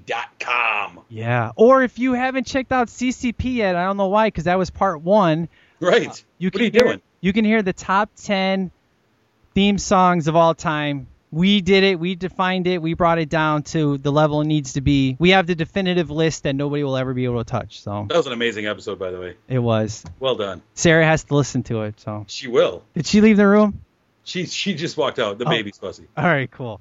Yeah. 1.08 1.52
Or 1.56 1.82
if 1.82 1.98
you 1.98 2.14
haven't 2.14 2.46
checked 2.46 2.72
out 2.72 2.88
CCP 2.88 3.56
yet, 3.56 3.76
I 3.76 3.84
don't 3.84 3.98
know 3.98 4.08
why, 4.08 4.28
because 4.28 4.44
that 4.44 4.56
was 4.58 4.70
part 4.70 5.02
one. 5.02 5.48
Right. 5.80 6.24
You 6.38 6.46
what 6.46 6.52
can 6.54 6.62
are 6.62 6.64
you 6.64 6.70
hear, 6.70 6.82
doing? 6.84 7.02
You 7.20 7.32
can 7.32 7.44
hear 7.44 7.62
the 7.62 7.72
top 7.74 8.10
ten 8.16 8.70
theme 9.54 9.78
songs 9.78 10.28
of 10.28 10.36
all 10.36 10.54
time. 10.54 11.06
We 11.32 11.60
did 11.60 11.84
it. 11.84 12.00
We 12.00 12.16
defined 12.16 12.66
it. 12.66 12.82
We 12.82 12.94
brought 12.94 13.18
it 13.18 13.28
down 13.28 13.62
to 13.64 13.98
the 13.98 14.10
level 14.10 14.40
it 14.40 14.46
needs 14.46 14.72
to 14.72 14.80
be. 14.80 15.16
We 15.20 15.30
have 15.30 15.46
the 15.46 15.54
definitive 15.54 16.10
list 16.10 16.42
that 16.42 16.54
nobody 16.54 16.82
will 16.82 16.96
ever 16.96 17.14
be 17.14 17.24
able 17.24 17.38
to 17.44 17.48
touch. 17.48 17.80
So 17.82 18.06
That 18.08 18.16
was 18.16 18.26
an 18.26 18.32
amazing 18.32 18.66
episode, 18.66 18.98
by 18.98 19.10
the 19.12 19.20
way. 19.20 19.36
it 19.48 19.60
was. 19.60 20.04
Well 20.18 20.34
done. 20.34 20.62
Sarah 20.74 21.04
has 21.04 21.22
to 21.24 21.34
listen 21.36 21.62
to 21.64 21.82
it. 21.82 22.00
So 22.00 22.24
She 22.28 22.48
will. 22.48 22.82
did 22.94 23.06
she 23.06 23.20
leave 23.20 23.36
the 23.36 23.46
room? 23.46 23.80
She 24.24 24.46
she 24.46 24.74
just 24.74 24.96
walked 24.96 25.18
out. 25.18 25.38
The 25.38 25.44
Oh. 25.46 25.50
baby's 25.50 25.78
fussy. 25.78 26.06
All 26.16 26.24
right, 26.24 26.50
cool. 26.50 26.80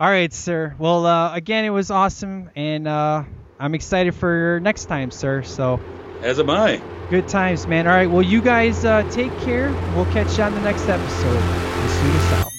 All 0.00 0.08
right, 0.08 0.32
sir. 0.32 0.74
Well, 0.78 1.04
uh, 1.04 1.34
again, 1.34 1.64
it 1.64 1.70
was 1.70 1.90
awesome, 1.90 2.50
and 2.54 2.86
uh, 2.86 3.24
I'm 3.58 3.74
excited 3.74 4.14
for 4.14 4.60
next 4.62 4.84
time, 4.84 5.10
sir. 5.10 5.42
So 5.42 5.80
As 6.22 6.38
am 6.38 6.50
I. 6.50 6.80
good 7.10 7.26
times, 7.26 7.66
man. 7.66 7.88
All 7.88 7.94
right. 7.94 8.08
Well, 8.08 8.22
you 8.22 8.40
guys 8.40 8.84
uh, 8.84 9.02
take 9.10 9.36
care. 9.40 9.70
We'll 9.96 10.06
catch 10.06 10.38
you 10.38 10.44
on 10.44 10.54
the 10.54 10.60
next 10.60 10.88
episode. 10.88 11.24
We'll 11.34 11.88
see 11.88 12.06
you 12.06 12.36
out. 12.36 12.57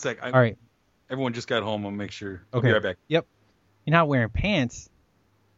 Sec. 0.00 0.18
I, 0.22 0.30
All 0.30 0.40
right. 0.40 0.56
Everyone 1.10 1.32
just 1.32 1.48
got 1.48 1.62
home. 1.62 1.84
I'll 1.84 1.90
make 1.90 2.12
sure. 2.12 2.42
I'll 2.52 2.58
Okay. 2.58 2.68
be 2.68 2.72
right 2.72 2.82
back. 2.82 2.96
Yep. 3.08 3.26
You're 3.84 3.92
not 3.92 4.08
wearing 4.08 4.28
pants. 4.30 4.88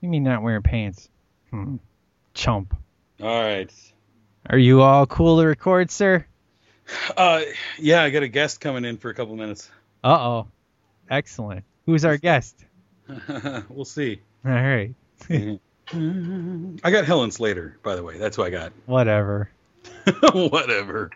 You 0.01 0.09
mean 0.09 0.23
not 0.24 0.43
wearing 0.43 0.62
pants? 0.62 1.09
Hmm. 1.51 1.77
Chump. 2.35 2.74
All 3.20 3.40
right. 3.40 3.70
Are 4.48 4.59
you 4.59 4.81
all 4.82 5.06
cool 5.06 5.40
to 5.40 5.47
record, 5.47 5.90
sir? 5.90 6.24
Uh, 7.16 7.43
yeah, 7.78 8.02
I 8.02 8.10
got 8.10 8.23
a 8.23 8.28
guest 8.28 8.60
coming 8.60 8.85
in 8.85 8.97
for 8.97 9.10
a 9.10 9.14
couple 9.14 9.36
minutes. 9.36 9.70
Uh 10.02 10.19
oh. 10.19 10.48
Excellent. 11.10 11.64
Who's 11.86 12.05
our 12.05 12.16
guest? 12.16 12.64
we'll 13.69 13.85
see. 13.85 14.20
All 14.44 14.51
right. 14.51 14.94
I 15.31 16.90
got 16.90 17.05
Helen 17.05 17.31
Slater, 17.31 17.77
by 17.82 17.94
the 17.97 18.02
way. 18.02 18.19
That's 18.19 18.36
who 18.36 18.43
I 18.43 18.51
got. 18.51 18.73
Whatever. 18.86 19.51
Whatever. 20.32 21.10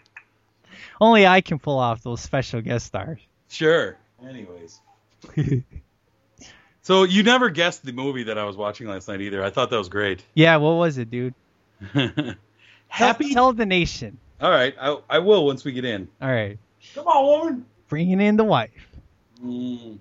Only 1.00 1.26
I 1.26 1.40
can 1.40 1.58
pull 1.58 1.78
off 1.78 2.02
those 2.02 2.20
special 2.20 2.60
guest 2.60 2.86
stars. 2.86 3.20
Sure. 3.48 3.96
Anyways. 4.26 4.80
So 6.86 7.02
you 7.02 7.24
never 7.24 7.50
guessed 7.50 7.84
the 7.84 7.90
movie 7.90 8.22
that 8.22 8.38
I 8.38 8.44
was 8.44 8.56
watching 8.56 8.86
last 8.86 9.08
night 9.08 9.20
either. 9.20 9.42
I 9.42 9.50
thought 9.50 9.70
that 9.70 9.76
was 9.76 9.88
great. 9.88 10.22
Yeah, 10.34 10.58
what 10.58 10.74
was 10.74 10.98
it, 10.98 11.10
dude? 11.10 11.34
Happy. 12.86 13.34
Tell 13.34 13.52
the 13.52 13.66
nation. 13.66 14.18
All 14.40 14.52
right, 14.52 14.72
I, 14.80 14.96
I 15.10 15.18
will 15.18 15.44
once 15.44 15.64
we 15.64 15.72
get 15.72 15.84
in. 15.84 16.06
All 16.22 16.30
right. 16.30 16.60
Come 16.94 17.08
on, 17.08 17.26
woman. 17.26 17.66
Bringing 17.88 18.20
in 18.20 18.36
the 18.36 18.44
wife. 18.44 18.70
Mm, 19.44 19.98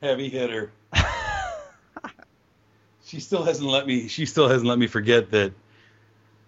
heavy 0.00 0.30
hitter. 0.30 0.72
she 3.04 3.20
still 3.20 3.42
hasn't 3.42 3.68
let 3.68 3.86
me. 3.86 4.08
She 4.08 4.24
still 4.24 4.48
hasn't 4.48 4.66
let 4.66 4.78
me 4.78 4.86
forget 4.86 5.30
that 5.32 5.52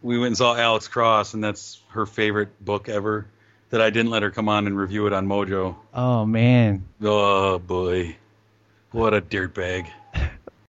we 0.00 0.16
went 0.16 0.28
and 0.28 0.36
saw 0.38 0.56
Alex 0.56 0.88
Cross, 0.88 1.34
and 1.34 1.44
that's 1.44 1.82
her 1.88 2.06
favorite 2.06 2.64
book 2.64 2.88
ever. 2.88 3.26
That 3.70 3.80
I 3.80 3.90
didn't 3.90 4.10
let 4.10 4.22
her 4.22 4.30
come 4.30 4.48
on 4.48 4.66
and 4.66 4.78
review 4.78 5.06
it 5.06 5.12
on 5.12 5.26
Mojo. 5.26 5.74
Oh 5.92 6.24
man. 6.24 6.86
Oh 7.02 7.58
boy, 7.58 8.16
what 8.92 9.14
a 9.14 9.20
dirtbag. 9.20 9.88